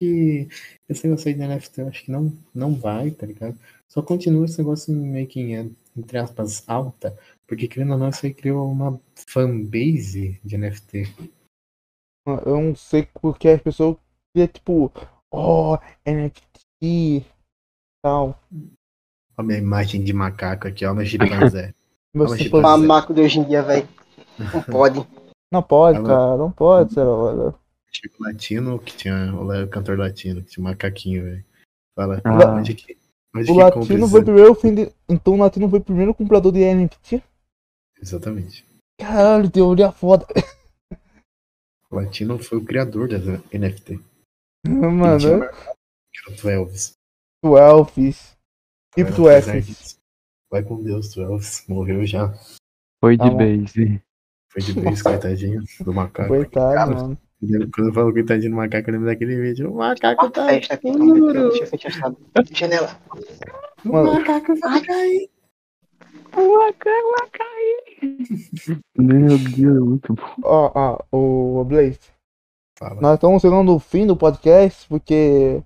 que 0.00 0.48
esse 0.88 1.06
negócio 1.06 1.28
aí 1.28 1.34
de 1.34 1.46
NFT 1.46 1.80
eu 1.80 1.88
acho 1.88 2.04
que 2.04 2.10
não, 2.10 2.32
não 2.54 2.74
vai, 2.74 3.10
tá 3.10 3.26
ligado? 3.26 3.58
Só 3.88 4.00
continua 4.02 4.46
esse 4.46 4.58
negócio 4.58 4.94
meio 4.94 5.26
que 5.26 5.52
entre 5.96 6.18
aspas, 6.18 6.68
alta, 6.68 7.16
porque 7.46 7.68
querendo 7.68 7.92
ou 7.92 7.98
não, 7.98 8.08
isso 8.08 8.24
aí 8.24 8.32
criou 8.32 8.70
uma 8.70 9.00
fanbase 9.28 10.40
de 10.44 10.56
NFT. 10.56 11.02
Eu 12.26 12.60
não 12.60 12.74
sei 12.74 13.08
porque 13.20 13.48
as 13.48 13.62
pessoas 13.62 13.96
queriam 14.32 14.52
tipo, 14.52 14.92
oh, 15.32 15.76
NFT 16.06 16.60
e 16.82 17.24
tal. 18.02 18.40
Olha 18.52 18.68
a 19.36 19.42
minha 19.42 19.58
imagem 19.58 20.04
de 20.04 20.12
macaco 20.12 20.68
aqui, 20.68 20.86
ó, 20.86 20.94
meu 20.94 21.04
chimpanzé. 21.04 21.74
Tipo, 22.12 22.26
fosse- 22.28 22.48
Mamaco 22.60 23.14
de 23.14 23.20
hoje 23.20 23.38
em 23.38 23.44
dia, 23.44 23.62
velho. 23.62 23.88
Não 24.38 24.62
pode. 24.62 25.06
Não 25.52 25.62
pode, 25.64 25.98
Alô? 25.98 26.06
cara, 26.06 26.36
não 26.36 26.52
pode 26.52 26.94
ser 26.94 27.00
hora. 27.00 27.52
Chico 27.90 28.22
Latino, 28.22 28.78
que 28.78 28.96
tinha 28.96 29.34
o 29.34 29.68
cantor 29.68 29.98
latino, 29.98 30.42
que 30.44 30.50
tinha 30.50 30.64
um 30.64 30.68
macaquinho, 30.68 31.24
velho. 31.24 31.44
Fala, 31.96 32.20
Ah. 32.24 32.54
onde 32.54 32.72
que, 32.72 32.96
onde 33.34 33.50
O 33.50 33.54
que 33.56 33.60
latino 33.60 34.06
foi 34.08 34.22
primeiro. 34.22 34.56
Então 35.08 35.34
o 35.34 35.38
latino 35.38 35.68
foi 35.68 35.80
o 35.80 35.84
primeiro 35.84 36.14
comprador 36.14 36.52
de 36.52 36.60
NFT? 36.60 37.20
Exatamente. 38.00 38.64
Caralho, 39.00 39.50
teoria 39.50 39.90
foda. 39.90 40.24
O 41.90 41.96
latino 41.96 42.38
foi 42.38 42.58
o 42.58 42.64
criador 42.64 43.08
das 43.08 43.24
NFT. 43.52 43.98
Mano, 44.68 45.26
era 45.26 45.52
o 46.28 46.36
Twelves. 46.36 46.92
o 47.44 47.58
Elvis. 47.58 48.36
Tipo 48.94 49.10
disso, 49.62 49.98
Vai 50.50 50.62
com 50.62 50.82
Deus, 50.82 51.10
Twelves. 51.10 51.64
Morreu 51.68 52.04
já. 52.06 52.32
Foi 53.00 53.16
Tá 53.16 53.24
de 53.24 53.30
bom. 53.30 53.36
base. 53.38 54.02
Foi 54.52 54.62
de 54.62 54.72
vez, 54.80 55.02
coitadinho 55.02 55.62
do 55.80 55.94
macaco. 55.94 56.28
Coitado, 56.28 56.74
Cara, 56.74 56.86
mano. 56.90 57.18
Quando 57.74 57.88
eu 57.88 57.94
falo 57.94 58.12
coitadinho 58.12 58.50
do 58.50 58.56
macaco, 58.56 58.90
eu 58.90 58.92
lembro 58.92 59.06
daquele 59.08 59.40
vídeo. 59.40 59.72
O 59.72 59.76
macaco 59.76 60.24
Uma 60.24 60.30
tá 60.30 60.46
festa 60.48 60.74
aqui, 60.74 60.90
duro. 60.92 61.48
deixa 61.50 61.64
eu 61.64 61.66
fechar 61.68 62.12
essa 62.34 62.54
janela. 62.54 63.00
O 63.84 63.88
Mano. 63.92 64.12
macaco 64.14 64.54
vai 64.56 64.82
cair. 64.82 65.30
Meu 68.98 69.38
Deus, 69.38 69.76
é 69.76 69.80
muito 69.80 70.14
bom. 70.14 70.34
Ó, 70.42 70.72
ó, 70.74 71.16
o 71.60 71.64
Blaze. 71.64 71.98
Fala. 72.78 73.00
Nós 73.00 73.14
estamos 73.14 73.40
chegando 73.42 73.72
no 73.72 73.78
fim 73.78 74.06
do 74.06 74.16
podcast, 74.16 74.86
porque 74.88 75.62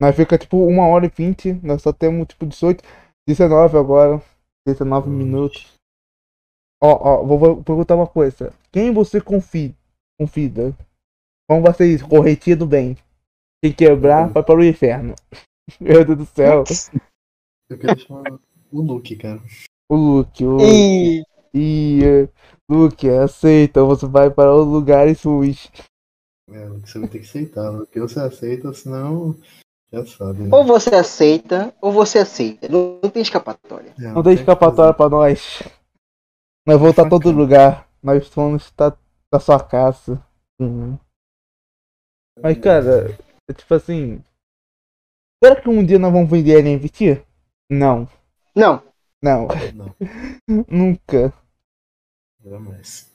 nós 0.00 0.14
fica 0.16 0.36
tipo 0.38 0.56
uma 0.66 0.86
hora 0.88 1.06
e 1.06 1.12
vinte, 1.14 1.52
nós 1.62 1.82
só 1.82 1.92
temos 1.92 2.26
tipo 2.28 2.46
18, 2.46 2.82
19 3.26 3.78
agora, 3.78 4.22
19 4.66 5.08
Oxe. 5.08 5.16
minutos. 5.16 5.74
Ó, 6.82 7.20
ó, 7.20 7.24
vou, 7.24 7.38
vou 7.38 7.62
perguntar 7.62 7.94
uma 7.94 8.06
coisa. 8.06 8.52
Quem 8.70 8.92
você 8.92 9.20
confia? 9.20 9.74
confida? 10.18 10.76
Como 11.48 11.62
vai 11.62 11.88
isso? 11.88 12.08
Corretia 12.08 12.56
do 12.56 12.66
bem. 12.66 12.96
Quem 13.62 13.72
quebrar, 13.72 14.28
vai 14.28 14.42
para 14.42 14.58
o 14.58 14.64
inferno. 14.64 15.14
Meu 15.80 16.04
Deus 16.04 16.18
do 16.18 16.26
céu. 16.26 16.64
Eu 17.68 17.78
quero 17.78 17.98
chamar 17.98 18.22
o 18.72 18.80
Luke, 18.80 19.16
cara. 19.16 19.40
O 19.90 19.96
Luke, 19.96 20.44
o 20.44 20.58
E 20.60 21.22
Ih, 21.54 22.04
eh, 22.04 22.28
Luke, 22.68 23.08
aceita, 23.08 23.84
você 23.84 24.06
vai 24.06 24.30
para 24.30 24.54
os 24.54 24.66
lugares 24.66 25.22
ruins. 25.22 25.70
É, 26.50 26.66
Luke, 26.66 26.90
você 26.90 26.98
vai 26.98 27.08
ter 27.08 27.18
que 27.20 27.24
aceitar. 27.24 27.70
Luke, 27.70 28.00
você 28.00 28.20
aceita, 28.20 28.72
senão 28.72 29.36
É 30.00 30.04
foda, 30.04 30.42
né? 30.42 30.48
Ou 30.52 30.64
você 30.64 30.94
aceita, 30.94 31.74
ou 31.80 31.92
você 31.92 32.18
aceita. 32.18 32.68
Não, 32.68 33.00
não 33.02 33.10
tem 33.10 33.22
escapatória. 33.22 33.94
Não 33.98 34.22
tem 34.22 34.34
escapatória 34.34 34.94
pra 34.94 35.08
nós. 35.08 35.62
Nós 36.66 36.78
vamos 36.78 36.90
estar 36.90 37.06
em 37.06 37.08
todo 37.10 37.30
lugar. 37.30 37.88
Nós 38.02 38.28
vamos 38.30 38.64
estar 38.64 38.96
na 39.32 39.40
sua 39.40 39.62
casa. 39.62 40.22
Uhum. 40.60 40.98
Mas, 42.42 42.58
cara, 42.58 43.16
é 43.48 43.52
tipo 43.52 43.74
assim. 43.74 44.22
Será 45.42 45.60
que 45.60 45.68
um 45.68 45.84
dia 45.84 45.98
nós 45.98 46.12
vamos 46.12 46.30
vender 46.30 46.62
NFT? 46.62 47.22
Não, 47.70 48.08
Não, 48.54 48.82
não, 49.22 49.48
Não, 49.74 49.94
nunca. 50.68 51.32
jamais. 52.42 53.10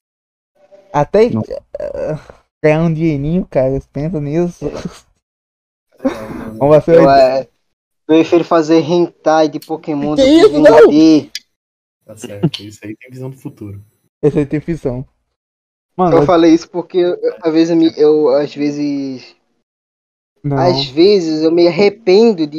Até 0.92 1.30
Não. 1.30 1.42
eh, 1.80 2.16
ganhar 2.64 2.82
um 2.84 2.94
dinheirinho, 2.94 3.46
cara, 3.48 3.80
pensa 3.94 4.20
nisso. 4.20 4.66
Vamos 6.58 6.84
fazer 6.86 6.98
eu, 7.00 7.10
é, 7.10 7.42
eu 7.42 7.48
prefiro 8.06 8.44
fazer 8.44 8.80
hentai 8.80 9.48
de 9.50 9.60
Pokémon 9.60 10.16
do 10.16 10.22
Que 10.22 10.28
que 10.28 10.32
isso, 10.48 10.60
não? 10.62 10.90
vender. 10.90 11.30
Tá 12.06 12.18
certo, 12.18 12.64
isso 12.64 12.80
aí 12.84 12.96
tem 12.96 13.12
visão 13.12 13.30
do 13.30 13.38
futuro. 13.38 13.82
Esse 14.22 14.40
aí 14.40 14.46
tem 14.46 14.60
ficção. 14.60 15.06
Mano, 15.96 16.18
Eu 16.18 16.26
falei 16.26 16.54
isso 16.54 16.70
porque 16.70 16.98
eu- 16.98 17.18
às 17.42 17.54
vezes 17.54 17.78
eu, 17.98 18.28
eu 18.30 18.30
às 18.38 18.56
vezes 18.56 19.36
não. 20.44 20.58
às 20.58 20.86
vezes 20.86 21.44
eu 21.44 21.52
me 21.52 21.68
arrependo 21.68 22.36
de 22.38 22.48